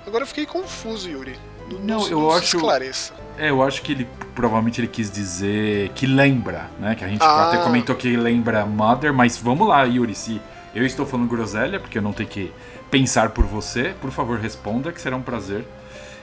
Agora 0.07 0.25
eu 0.25 0.29
fiquei 0.29 0.45
confuso, 0.45 1.09
Yuri. 1.09 1.39
Não, 1.83 2.07
eu 2.09 2.31
acho. 2.33 2.57
Esclareça. 2.57 3.13
É, 3.39 3.51
eu 3.51 3.63
acho 3.63 3.83
que 3.83 3.93
ele 3.93 4.09
provavelmente 4.35 4.81
ele 4.81 4.89
quis 4.89 5.11
dizer 5.11 5.91
que 5.91 6.07
lembra, 6.07 6.71
né? 6.79 6.95
Que 6.95 7.05
a 7.05 7.09
gente 7.09 7.23
ah. 7.23 7.49
até 7.49 7.63
comentou 7.63 7.95
que 7.95 8.17
lembra 8.17 8.67
Mother, 8.67 9.13
mas 9.13 9.37
vamos 9.37 9.69
lá, 9.69 9.85
Yuri, 9.85 10.15
se 10.15 10.41
eu 10.75 10.85
estou 10.85 11.07
falando 11.07 11.29
groselha, 11.29 11.81
porque 11.81 11.99
eu 11.99 12.03
não 12.03 12.13
tenho 12.13 12.29
que 12.29 12.53
pensar 12.91 13.31
por 13.31 13.45
você, 13.45 13.95
por 14.01 14.11
favor, 14.11 14.39
responda, 14.39 14.93
que 14.93 15.01
será 15.01 15.17
um 15.17 15.23
prazer. 15.23 15.65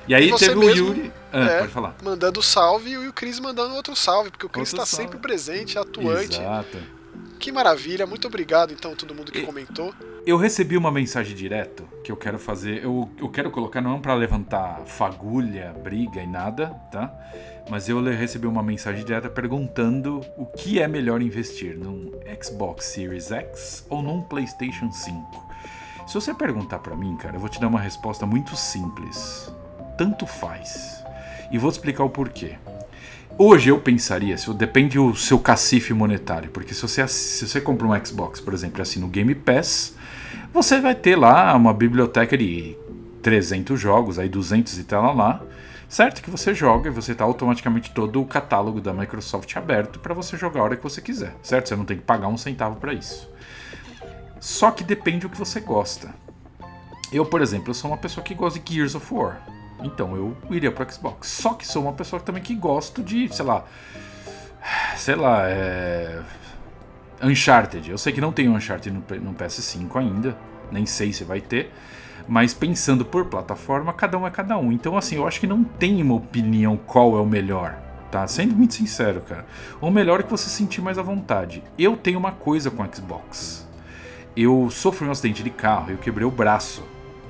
E 0.08 0.16
aí 0.16 0.30
e 0.30 0.36
teve 0.36 0.56
o 0.56 0.70
Yuri. 0.70 1.12
Ah, 1.34 1.40
é, 1.40 1.60
pode 1.60 1.72
falar. 1.72 1.96
Mandando 2.02 2.42
salve 2.42 2.92
e 2.92 3.08
o 3.08 3.14
Cris 3.14 3.40
mandando 3.40 3.76
outro 3.76 3.96
salve, 3.96 4.32
porque 4.32 4.46
o 4.46 4.50
Cris 4.50 4.70
está 4.70 4.86
sempre 4.86 5.18
presente, 5.18 5.78
atuante. 5.78 6.40
Exato. 6.40 6.78
Que 7.40 7.52
maravilha, 7.52 8.06
muito 8.06 8.28
obrigado 8.28 8.74
então 8.74 8.94
a 8.94 8.96
todo 8.96 9.14
mundo 9.14 9.32
que 9.32 9.42
comentou. 9.42 9.94
Eu 10.26 10.38
recebi 10.38 10.76
uma 10.76 10.92
mensagem 10.92 11.36
direto 11.36 11.88
que 12.04 12.12
eu 12.12 12.18
quero 12.18 12.38
fazer. 12.38 12.84
Eu, 12.84 13.10
eu 13.18 13.30
quero 13.30 13.50
colocar 13.52 13.82
não 13.82 14.02
para 14.02 14.14
levantar 14.14 14.82
fagulha, 14.86 15.74
briga 15.84 16.22
e 16.22 16.28
nada, 16.28 16.68
tá? 16.92 17.14
Mas 17.70 17.88
eu 17.88 18.04
recebi 18.04 18.48
uma 18.48 18.64
mensagem 18.64 19.04
direta 19.04 19.30
perguntando 19.30 20.22
o 20.38 20.46
que 20.46 20.80
é 20.80 20.88
melhor 20.88 21.22
investir 21.22 21.78
num 21.78 22.12
Xbox 22.42 22.86
Series 22.86 23.32
X 23.32 23.86
ou 23.90 24.02
num 24.02 24.22
PlayStation 24.22 24.92
5. 24.92 25.48
Se 26.08 26.14
você 26.14 26.34
perguntar 26.34 26.80
para 26.80 26.96
mim, 26.96 27.18
cara, 27.18 27.36
eu 27.36 27.40
vou 27.40 27.50
te 27.50 27.60
dar 27.60 27.68
uma 27.68 27.80
resposta 27.80 28.26
muito 28.26 28.56
simples. 28.56 29.52
Tanto 29.98 30.26
faz. 30.26 31.04
E 31.52 31.58
vou 31.58 31.70
te 31.70 31.76
explicar 31.76 32.04
o 32.04 32.10
porquê. 32.10 32.58
Hoje 33.40 33.70
eu 33.70 33.80
pensaria, 33.80 34.36
depende 34.56 34.98
do 34.98 35.16
seu 35.16 35.38
cacife 35.38 35.94
monetário, 35.94 36.50
porque 36.50 36.74
se 36.74 36.82
você, 36.82 37.08
se 37.08 37.48
você 37.48 37.62
compra 37.62 37.86
um 37.86 38.06
Xbox, 38.06 38.42
por 38.42 38.52
exemplo, 38.52 38.82
assim 38.82 39.00
no 39.00 39.08
Game 39.08 39.36
Pass, 39.36 39.94
você 40.52 40.82
vai 40.82 40.96
ter 40.96 41.16
lá 41.16 41.56
uma 41.56 41.72
biblioteca 41.72 42.36
de 42.36 42.76
300 43.22 43.80
jogos, 43.80 44.18
aí 44.18 44.28
200 44.28 44.80
e 44.80 44.84
tal 44.86 45.16
lá, 45.16 45.44
certo? 45.88 46.24
Que 46.24 46.32
você 46.32 46.52
joga 46.52 46.90
e 46.90 46.92
você 46.92 47.12
está 47.12 47.26
automaticamente 47.26 47.92
todo 47.92 48.20
o 48.20 48.26
catálogo 48.26 48.82
da 48.82 48.92
Microsoft 48.92 49.56
aberto 49.56 50.00
para 50.00 50.16
você 50.16 50.36
jogar 50.36 50.62
a 50.62 50.64
hora 50.64 50.76
que 50.76 50.82
você 50.82 51.00
quiser, 51.00 51.36
certo? 51.44 51.70
Você 51.70 51.76
não 51.76 51.86
tem 51.86 51.98
que 51.98 52.04
pagar 52.04 52.30
um 52.30 52.38
centavo 52.38 52.78
para 52.78 52.92
isso. 52.92 53.30
Só 54.40 54.72
que 54.72 54.84
depende 54.84 55.20
do 55.20 55.30
que 55.30 55.38
você 55.38 55.60
gosta. 55.60 56.12
Eu, 57.14 57.24
por 57.24 57.44
exemplo, 57.44 57.70
eu 57.70 57.76
sou 57.76 57.92
uma 57.92 57.98
pessoa 57.98 58.24
que 58.24 58.34
gosta 58.34 58.60
de 58.60 58.74
Gears 58.74 58.96
of 58.96 59.14
War. 59.14 59.57
Então 59.84 60.16
eu 60.16 60.36
iria 60.50 60.72
pro 60.72 60.92
Xbox. 60.92 61.28
Só 61.28 61.54
que 61.54 61.68
sou 61.68 61.84
uma 61.84 61.94
pessoa 61.94 62.20
também 62.22 62.42
que 62.42 62.56
gosto 62.56 63.04
de, 63.04 63.34
sei 63.34 63.46
lá. 63.46 63.64
Sei 64.96 65.16
lá, 65.16 65.48
é. 65.48 66.22
Uncharted. 67.22 67.90
Eu 67.90 67.98
sei 67.98 68.14
que 68.14 68.22
não 68.22 68.32
tem 68.32 68.50
Uncharted 68.50 68.92
no, 68.92 69.04
no 69.22 69.34
PS5 69.34 69.96
ainda, 69.96 70.38
nem 70.72 70.86
sei 70.86 71.12
se 71.12 71.24
vai 71.24 71.42
ter. 71.42 71.72
Mas 72.28 72.54
pensando 72.54 73.06
por 73.06 73.26
plataforma, 73.26 73.94
cada 73.94 74.18
um 74.18 74.28
é 74.28 74.30
cada 74.30 74.58
um. 74.58 74.72
Então, 74.72 74.98
assim, 74.98 75.16
eu 75.16 75.28
acho 75.28 75.40
que 75.40 75.48
não 75.48 75.64
tem 75.64 76.02
uma 76.02 76.16
opinião 76.16 76.78
qual 76.78 77.18
é 77.18 77.22
o 77.22 77.26
melhor. 77.26 77.78
Tá? 78.12 78.28
Sendo 78.28 78.56
muito 78.56 78.74
sincero, 78.74 79.22
cara. 79.22 79.46
O 79.82 79.90
melhor 79.90 80.20
é 80.20 80.24
que 80.24 80.30
você 80.30 80.50
sentir 80.50 80.82
mais 80.82 80.98
à 80.98 81.02
vontade. 81.02 81.64
Eu 81.78 81.96
tenho 81.96 82.20
uma 82.20 82.32
coisa 82.32 82.70
com 82.70 82.86
Xbox. 82.94 83.68
Eu 84.36 84.70
sofri 84.70 85.08
um 85.08 85.12
acidente 85.12 85.42
de 85.42 85.50
carro, 85.50 85.92
eu 85.92 85.98
quebrei 85.98 86.26
o 86.26 86.32
braço. 86.32 86.84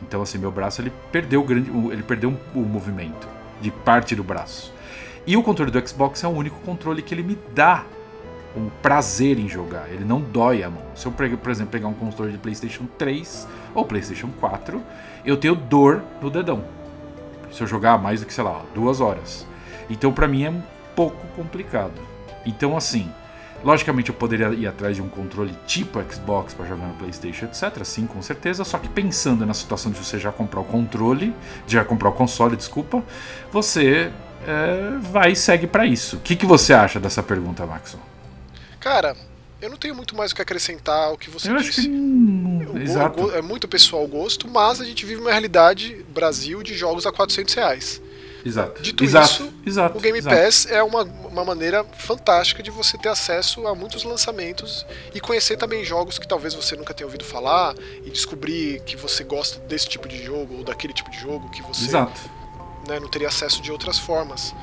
Então, 0.08 0.22
assim, 0.22 0.38
meu 0.38 0.52
braço 0.52 0.82
ele 0.82 0.92
perdeu 1.12 1.42
o 1.42 1.44
grande, 1.44 1.70
ele 1.92 2.04
perdeu 2.04 2.36
o 2.56 2.60
movimento 2.60 3.28
de 3.60 3.72
parte 3.72 4.16
do 4.16 4.24
braço. 4.24 4.74
E 5.26 5.36
o 5.36 5.44
controle 5.44 5.70
do 5.70 5.88
Xbox 5.88 6.24
é 6.24 6.28
o 6.28 6.32
único 6.32 6.60
controle 6.62 7.02
que 7.02 7.14
ele 7.14 7.24
me 7.24 7.38
dá 7.54 7.84
um 8.56 8.70
prazer 8.82 9.38
em 9.38 9.50
jogar. 9.50 9.90
Ele 9.90 10.06
não 10.06 10.22
dói 10.22 10.64
a 10.64 10.70
mão. 10.70 10.84
Se 10.96 11.06
eu, 11.06 11.12
por 11.12 11.52
exemplo, 11.52 11.72
pegar 11.72 11.88
um 11.90 11.94
controle 11.94 12.32
de 12.32 12.38
PlayStation 12.38 12.86
3 12.98 13.48
ou 13.76 13.84
PlayStation 13.84 14.30
4, 14.40 14.82
eu 15.26 15.36
tenho 15.36 15.54
dor 15.54 16.02
no 16.22 16.30
dedão. 16.30 16.64
Se 17.52 17.62
eu 17.62 17.68
jogar 17.68 17.98
mais 17.98 18.22
do 18.22 18.26
que, 18.26 18.34
sei 18.34 18.44
lá, 18.44 18.62
duas 18.74 19.02
horas. 19.02 19.46
Então, 19.90 20.14
para 20.14 20.28
mim 20.28 20.44
é 20.46 20.50
um 20.50 20.62
pouco 20.96 21.28
complicado. 21.36 22.02
Então, 22.46 22.78
assim, 22.78 23.12
logicamente 23.64 24.10
eu 24.10 24.16
poderia 24.16 24.50
ir 24.50 24.68
atrás 24.68 24.96
de 24.96 25.02
um 25.02 25.10
controle 25.10 25.54
tipo 25.66 26.02
Xbox 26.12 26.54
para 26.54 26.66
jogar 26.66 26.88
no 26.88 26.94
PlayStation, 26.96 27.46
etc. 27.46 27.84
Sim, 27.84 28.08
com 28.08 28.22
certeza. 28.22 28.64
Só 28.64 28.78
que 28.78 28.88
pensando 28.88 29.46
na 29.46 29.54
situação 29.54 29.92
de 29.92 29.98
você 29.98 30.20
já 30.20 30.32
comprar 30.32 30.60
o 30.60 30.64
controle, 30.64 31.36
de 31.66 31.74
já 31.74 31.84
comprar 31.84 32.10
o 32.10 32.14
console, 32.14 32.56
desculpa, 32.56 33.04
você 33.52 34.12
é, 34.46 34.98
vai 35.00 35.32
e 35.32 35.36
segue 35.36 35.68
para 35.68 35.86
isso. 35.86 36.18
O 36.18 36.20
que, 36.20 36.36
que 36.36 36.46
você 36.46 36.74
acha 36.74 37.00
dessa 37.00 37.24
pergunta, 37.24 37.66
Maxon? 37.66 38.00
Cara, 38.80 39.16
eu 39.62 39.70
não 39.70 39.78
tenho 39.78 39.96
muito 39.96 40.16
mais 40.16 40.32
o 40.32 40.36
que 40.36 40.42
acrescentar 40.42 41.10
ao 41.10 41.18
que 41.18 41.30
você 41.30 41.52
eu 41.52 41.58
disse. 41.58 41.82
Acho 41.82 41.90
que... 41.90 42.80
Exato. 42.82 43.32
É 43.32 43.42
muito 43.42 43.68
pessoal 43.68 44.04
o 44.04 44.08
gosto, 44.08 44.48
mas 44.48 44.80
a 44.80 44.86
gente 44.86 45.06
vive 45.06 45.20
uma 45.20 45.32
realidade 45.32 46.06
Brasil 46.10 46.62
de 46.62 46.76
jogos 46.76 47.06
a 47.06 47.12
400 47.12 47.54
reais. 47.56 48.02
Exato. 48.48 48.82
Dito 48.82 49.04
exato, 49.04 49.44
isso, 49.44 49.54
exato, 49.66 49.98
o 49.98 50.02
Game 50.02 50.18
exato. 50.18 50.36
Pass 50.36 50.66
é 50.70 50.82
uma, 50.82 51.04
uma 51.04 51.44
maneira 51.44 51.84
fantástica 51.98 52.64
de 52.64 52.72
você 52.72 52.98
ter 52.98 53.10
acesso 53.10 53.68
a 53.68 53.76
muitos 53.76 54.04
lançamentos 54.04 54.86
e 55.14 55.20
conhecer 55.20 55.58
também 55.58 55.84
jogos 55.84 56.18
que 56.18 56.28
talvez 56.28 56.54
você 56.54 56.76
nunca 56.76 56.94
tenha 56.94 57.06
ouvido 57.06 57.26
falar 57.26 57.76
e 58.06 58.10
descobrir 58.10 58.82
que 58.86 58.96
você 58.96 59.24
gosta 59.24 59.60
desse 59.68 59.88
tipo 59.90 60.08
de 60.08 60.24
jogo 60.24 60.60
ou 60.60 60.64
daquele 60.64 60.94
tipo 60.94 61.12
de 61.12 61.20
jogo 61.20 61.50
que 61.50 61.62
você 61.62 61.92
né, 62.88 63.00
não 63.02 63.10
teria 63.10 63.28
acesso 63.28 63.62
de 63.62 63.72
outras 63.72 64.00
formas. 64.00 64.56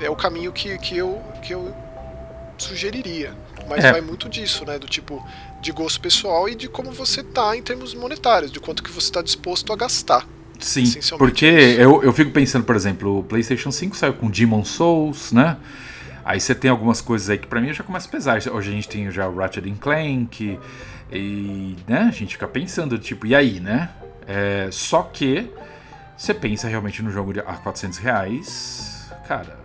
É 0.00 0.08
o 0.08 0.14
caminho 0.14 0.52
que, 0.52 0.78
que, 0.78 0.96
eu, 0.96 1.20
que 1.42 1.52
eu 1.52 1.74
sugeriria. 2.56 3.34
Mas 3.68 3.84
é. 3.84 3.92
vai 3.92 4.00
muito 4.00 4.28
disso, 4.28 4.64
né? 4.64 4.78
Do 4.78 4.86
tipo 4.86 5.22
de 5.60 5.72
gosto 5.72 6.00
pessoal 6.00 6.48
e 6.48 6.54
de 6.54 6.68
como 6.68 6.92
você 6.92 7.22
tá 7.22 7.56
em 7.56 7.62
termos 7.62 7.92
monetários, 7.92 8.52
de 8.52 8.60
quanto 8.60 8.82
que 8.82 8.90
você 8.90 9.08
está 9.08 9.20
disposto 9.20 9.72
a 9.72 9.76
gastar. 9.76 10.26
Sim, 10.58 10.84
porque 11.18 11.46
eu, 11.46 12.02
eu 12.02 12.12
fico 12.12 12.30
pensando, 12.32 12.64
por 12.64 12.74
exemplo, 12.74 13.20
o 13.20 13.22
PlayStation 13.22 13.70
5 13.70 13.96
saiu 13.96 14.14
com 14.14 14.28
Demon 14.28 14.64
Souls, 14.64 15.32
né? 15.32 15.56
Aí 16.24 16.40
você 16.40 16.54
tem 16.54 16.70
algumas 16.70 17.00
coisas 17.00 17.30
aí 17.30 17.38
que 17.38 17.46
pra 17.46 17.60
mim 17.60 17.72
já 17.72 17.82
começa 17.82 18.06
a 18.06 18.10
pesar. 18.10 18.38
Hoje 18.52 18.68
a 18.68 18.72
gente 18.72 18.88
tem 18.88 19.10
já 19.10 19.28
o 19.28 19.36
Ratchet 19.36 19.70
Clank 19.80 20.58
e, 21.10 21.76
né, 21.86 22.00
a 22.00 22.10
gente 22.10 22.34
fica 22.34 22.46
pensando, 22.46 22.98
tipo, 22.98 23.26
e 23.26 23.34
aí, 23.34 23.60
né? 23.60 23.90
É, 24.26 24.68
só 24.70 25.02
que 25.02 25.50
você 26.16 26.34
pensa 26.34 26.68
realmente 26.68 27.02
no 27.02 27.10
jogo 27.10 27.32
a 27.46 27.54
400 27.54 27.98
reais, 27.98 29.10
cara, 29.26 29.58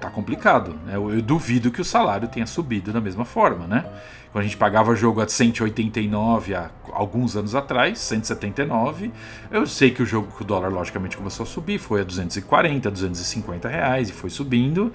tá 0.00 0.08
complicado. 0.10 0.78
Né? 0.86 0.94
Eu, 0.94 1.12
eu, 1.12 1.22
duvido 1.22 1.70
que 1.70 1.80
o 1.80 1.84
salário 1.84 2.28
tenha 2.28 2.46
subido 2.46 2.92
da 2.92 3.00
mesma 3.00 3.24
forma, 3.24 3.66
né? 3.66 3.84
Quando 4.32 4.42
a 4.42 4.46
gente 4.46 4.56
pagava 4.56 4.94
jogo 4.94 5.20
a 5.20 5.28
189 5.28 6.54
há 6.54 6.70
alguns 6.92 7.36
anos 7.36 7.54
atrás, 7.54 7.98
179, 7.98 9.10
eu 9.50 9.66
sei 9.66 9.90
que 9.90 10.02
o 10.02 10.06
jogo 10.06 10.32
que 10.36 10.42
o 10.42 10.44
dólar 10.44 10.68
logicamente 10.68 11.16
começou 11.16 11.42
a 11.42 11.46
subir, 11.46 11.78
foi 11.78 12.02
a 12.02 12.04
240, 12.04 12.90
250 12.90 13.68
reais 13.68 14.08
e 14.08 14.12
foi 14.12 14.30
subindo. 14.30 14.92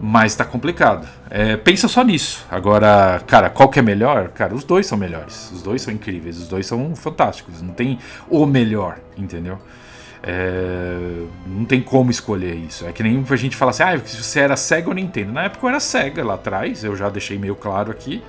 Mas 0.00 0.36
tá 0.36 0.44
complicado. 0.44 1.08
É, 1.28 1.56
pensa 1.56 1.88
só 1.88 2.04
nisso. 2.04 2.46
Agora, 2.48 3.20
cara, 3.26 3.50
qual 3.50 3.68
que 3.68 3.80
é 3.80 3.82
melhor? 3.82 4.28
Cara, 4.28 4.54
os 4.54 4.62
dois 4.62 4.86
são 4.86 4.96
melhores. 4.96 5.50
Os 5.50 5.60
dois 5.60 5.82
são 5.82 5.92
incríveis. 5.92 6.38
Os 6.38 6.46
dois 6.46 6.66
são 6.66 6.94
fantásticos. 6.94 7.60
Não 7.60 7.74
tem 7.74 7.98
o 8.28 8.46
melhor, 8.46 9.00
entendeu? 9.16 9.58
É, 10.22 11.24
não 11.46 11.64
tem 11.64 11.80
como 11.80 12.10
escolher 12.10 12.54
isso. 12.54 12.86
É 12.86 12.92
que 12.92 13.02
nem 13.02 13.24
a 13.28 13.36
gente 13.36 13.56
fala 13.56 13.70
assim, 13.70 13.82
ah, 13.82 13.98
se 14.04 14.22
você 14.22 14.40
era 14.40 14.56
cega 14.56 14.88
ou 14.88 14.94
Nintendo. 14.94 15.32
Na 15.32 15.44
época 15.44 15.64
eu 15.64 15.68
era 15.70 15.80
cega 15.80 16.24
lá 16.24 16.34
atrás, 16.34 16.84
eu 16.84 16.96
já 16.96 17.08
deixei 17.08 17.38
meio 17.38 17.54
claro 17.54 17.90
aqui. 17.90 18.22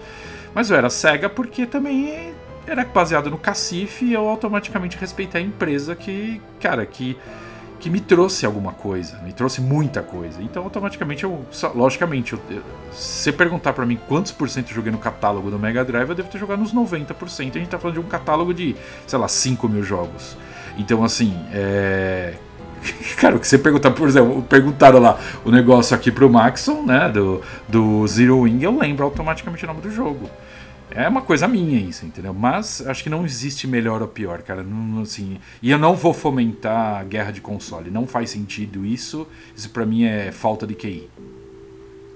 Mas 0.53 0.69
eu 0.69 0.77
era 0.77 0.89
cega 0.89 1.29
porque 1.29 1.65
também 1.65 2.33
era 2.65 2.85
baseado 2.85 3.29
no 3.29 3.37
cacife 3.37 4.05
e 4.05 4.13
eu 4.13 4.27
automaticamente 4.27 4.97
respeitei 4.97 5.41
a 5.41 5.45
empresa 5.45 5.95
que, 5.95 6.41
cara, 6.59 6.85
que, 6.85 7.17
que 7.79 7.89
me 7.89 7.99
trouxe 7.99 8.45
alguma 8.45 8.73
coisa, 8.73 9.19
me 9.23 9.33
trouxe 9.33 9.61
muita 9.61 10.01
coisa. 10.03 10.41
Então, 10.41 10.63
automaticamente, 10.63 11.23
eu, 11.23 11.45
logicamente, 11.73 12.33
eu, 12.33 12.39
se 12.91 13.23
você 13.23 13.31
perguntar 13.31 13.73
para 13.73 13.85
mim 13.85 13.97
quantos 14.07 14.31
por 14.31 14.49
cento 14.49 14.69
eu 14.69 14.75
joguei 14.75 14.91
no 14.91 14.99
catálogo 14.99 15.49
do 15.49 15.57
Mega 15.57 15.83
Drive, 15.83 16.09
eu 16.09 16.15
devo 16.15 16.29
ter 16.29 16.37
jogado 16.37 16.59
nos 16.59 16.73
90%. 16.73 17.55
A 17.55 17.59
gente 17.59 17.69
tá 17.69 17.79
falando 17.79 17.95
de 17.95 18.01
um 18.01 18.09
catálogo 18.09 18.53
de, 18.53 18.75
sei 19.07 19.17
lá, 19.17 19.27
5 19.27 19.67
mil 19.67 19.83
jogos. 19.83 20.37
Então, 20.79 21.03
assim, 21.03 21.37
é. 21.53 22.33
Cara, 23.19 23.35
o 23.35 23.39
que 23.39 23.45
você 23.45 23.57
perguntar, 23.57 23.91
por 23.91 24.07
exemplo, 24.07 24.41
perguntaram 24.43 24.99
lá 24.99 25.19
o 25.43 25.51
negócio 25.51 25.93
aqui 25.93 26.09
pro 26.09 26.29
Maxon, 26.29 26.83
né, 26.83 27.09
do, 27.09 27.41
do 27.67 28.07
Zero 28.07 28.39
Wing, 28.39 28.63
eu 28.63 28.77
lembro 28.77 29.03
automaticamente 29.03 29.65
o 29.65 29.67
nome 29.67 29.81
do 29.81 29.91
jogo. 29.91 30.29
É 30.89 31.07
uma 31.07 31.21
coisa 31.21 31.47
minha 31.47 31.79
isso, 31.79 32.05
entendeu? 32.05 32.33
Mas 32.33 32.81
acho 32.87 33.03
que 33.03 33.09
não 33.09 33.23
existe 33.25 33.67
melhor 33.67 34.01
ou 34.01 34.07
pior, 34.07 34.41
cara. 34.41 34.63
Não, 34.63 35.03
assim, 35.03 35.37
e 35.61 35.69
eu 35.69 35.77
não 35.77 35.95
vou 35.95 36.13
fomentar 36.13 37.05
guerra 37.05 37.31
de 37.31 37.41
console. 37.41 37.91
Não 37.91 38.07
faz 38.07 38.31
sentido 38.31 38.83
isso. 38.83 39.27
Isso 39.55 39.69
para 39.69 39.85
mim 39.85 40.05
é 40.05 40.31
falta 40.31 40.65
de 40.65 40.73
QI. 40.73 41.07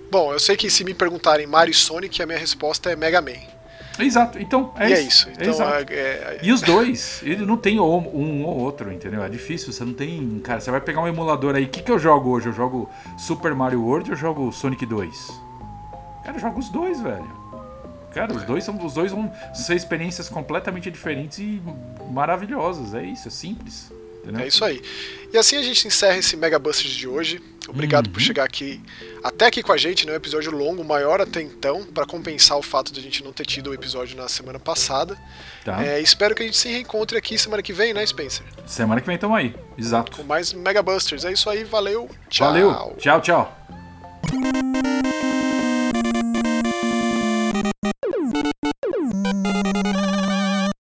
Bom, 0.09 0.33
eu 0.33 0.39
sei 0.39 0.55
que 0.55 0.71
se 0.71 0.83
me 0.83 0.93
perguntarem 0.93 1.45
Mario 1.45 1.71
e 1.71 1.75
Sonic, 1.75 2.21
a 2.21 2.25
minha 2.25 2.39
resposta 2.39 2.89
é 2.89 2.95
Mega 2.95 3.21
Man. 3.21 3.52
Exato, 3.99 4.39
então 4.39 4.73
é 4.75 4.89
e 4.89 4.93
isso. 4.93 5.29
É 5.29 5.31
isso. 5.31 5.31
Então, 5.39 5.69
é, 5.69 5.85
é, 5.89 5.93
é... 5.93 6.39
E 6.41 6.51
os 6.51 6.61
dois, 6.61 7.21
ele 7.23 7.45
não 7.45 7.57
tem 7.57 7.79
um 7.79 8.43
ou 8.43 8.59
outro, 8.59 8.91
entendeu? 8.91 9.23
É 9.23 9.29
difícil, 9.29 9.71
você 9.71 9.85
não 9.85 9.93
tem. 9.93 10.39
Cara, 10.43 10.59
você 10.59 10.71
vai 10.71 10.81
pegar 10.81 11.01
um 11.01 11.07
emulador 11.07 11.55
aí. 11.55 11.65
O 11.65 11.69
que, 11.69 11.81
que 11.81 11.91
eu 11.91 11.99
jogo 11.99 12.31
hoje? 12.31 12.47
Eu 12.47 12.53
jogo 12.53 12.89
Super 13.17 13.53
Mario 13.53 13.83
World 13.83 14.09
ou 14.09 14.15
eu 14.15 14.19
jogo 14.19 14.51
Sonic 14.51 14.85
2? 14.85 15.41
Cara, 16.23 16.37
eu 16.37 16.41
jogo 16.41 16.59
os 16.59 16.69
dois, 16.69 17.01
velho. 17.01 17.43
Cara, 18.13 18.33
os 18.33 18.43
dois 18.43 18.63
são 18.63 18.77
os 18.83 18.93
dois 18.93 19.11
vão 19.11 19.31
ser 19.53 19.75
experiências 19.75 20.29
completamente 20.29 20.89
diferentes 20.89 21.39
e 21.39 21.61
maravilhosas. 22.11 22.93
É 22.93 23.03
isso, 23.03 23.27
é 23.27 23.31
simples. 23.31 23.91
Entendeu? 24.21 24.41
É 24.41 24.47
isso 24.47 24.63
aí. 24.63 24.81
E 25.33 25.37
assim 25.37 25.57
a 25.57 25.63
gente 25.63 25.87
encerra 25.87 26.17
esse 26.17 26.37
Mega 26.37 26.57
Busters 26.57 26.93
de 26.93 27.07
hoje. 27.07 27.41
Obrigado 27.73 28.05
uhum. 28.05 28.13
por 28.13 28.21
chegar 28.21 28.43
aqui, 28.43 28.79
até 29.23 29.47
aqui 29.47 29.63
com 29.63 29.73
a 29.73 29.77
gente, 29.77 30.05
né? 30.05 30.13
Um 30.13 30.15
episódio 30.15 30.51
longo, 30.51 30.83
maior 30.83 31.19
até 31.19 31.41
então, 31.41 31.83
para 31.83 32.05
compensar 32.05 32.55
o 32.57 32.61
fato 32.61 32.93
de 32.93 32.99
a 32.99 33.03
gente 33.03 33.23
não 33.23 33.33
ter 33.33 33.45
tido 33.45 33.71
o 33.71 33.73
episódio 33.73 34.15
na 34.15 34.29
semana 34.29 34.59
passada. 34.59 35.17
Tá. 35.65 35.83
É, 35.83 35.99
espero 35.99 36.35
que 36.35 36.43
a 36.43 36.45
gente 36.45 36.57
se 36.57 36.69
reencontre 36.69 37.17
aqui 37.17 37.35
semana 37.37 37.63
que 37.63 37.73
vem, 37.73 37.93
né, 37.93 38.05
Spencer? 38.05 38.45
Semana 38.67 39.01
que 39.01 39.07
vem 39.07 39.15
estamos 39.15 39.35
aí, 39.35 39.55
exato. 39.75 40.15
Com 40.15 40.23
mais 40.23 40.53
Mega 40.53 40.83
Busters. 40.83 41.25
É 41.25 41.31
isso 41.31 41.49
aí, 41.49 41.63
valeu. 41.63 42.07
Tchau. 42.29 42.47
Valeu. 42.47 42.95
Tchau, 42.99 43.21
tchau. 43.21 43.57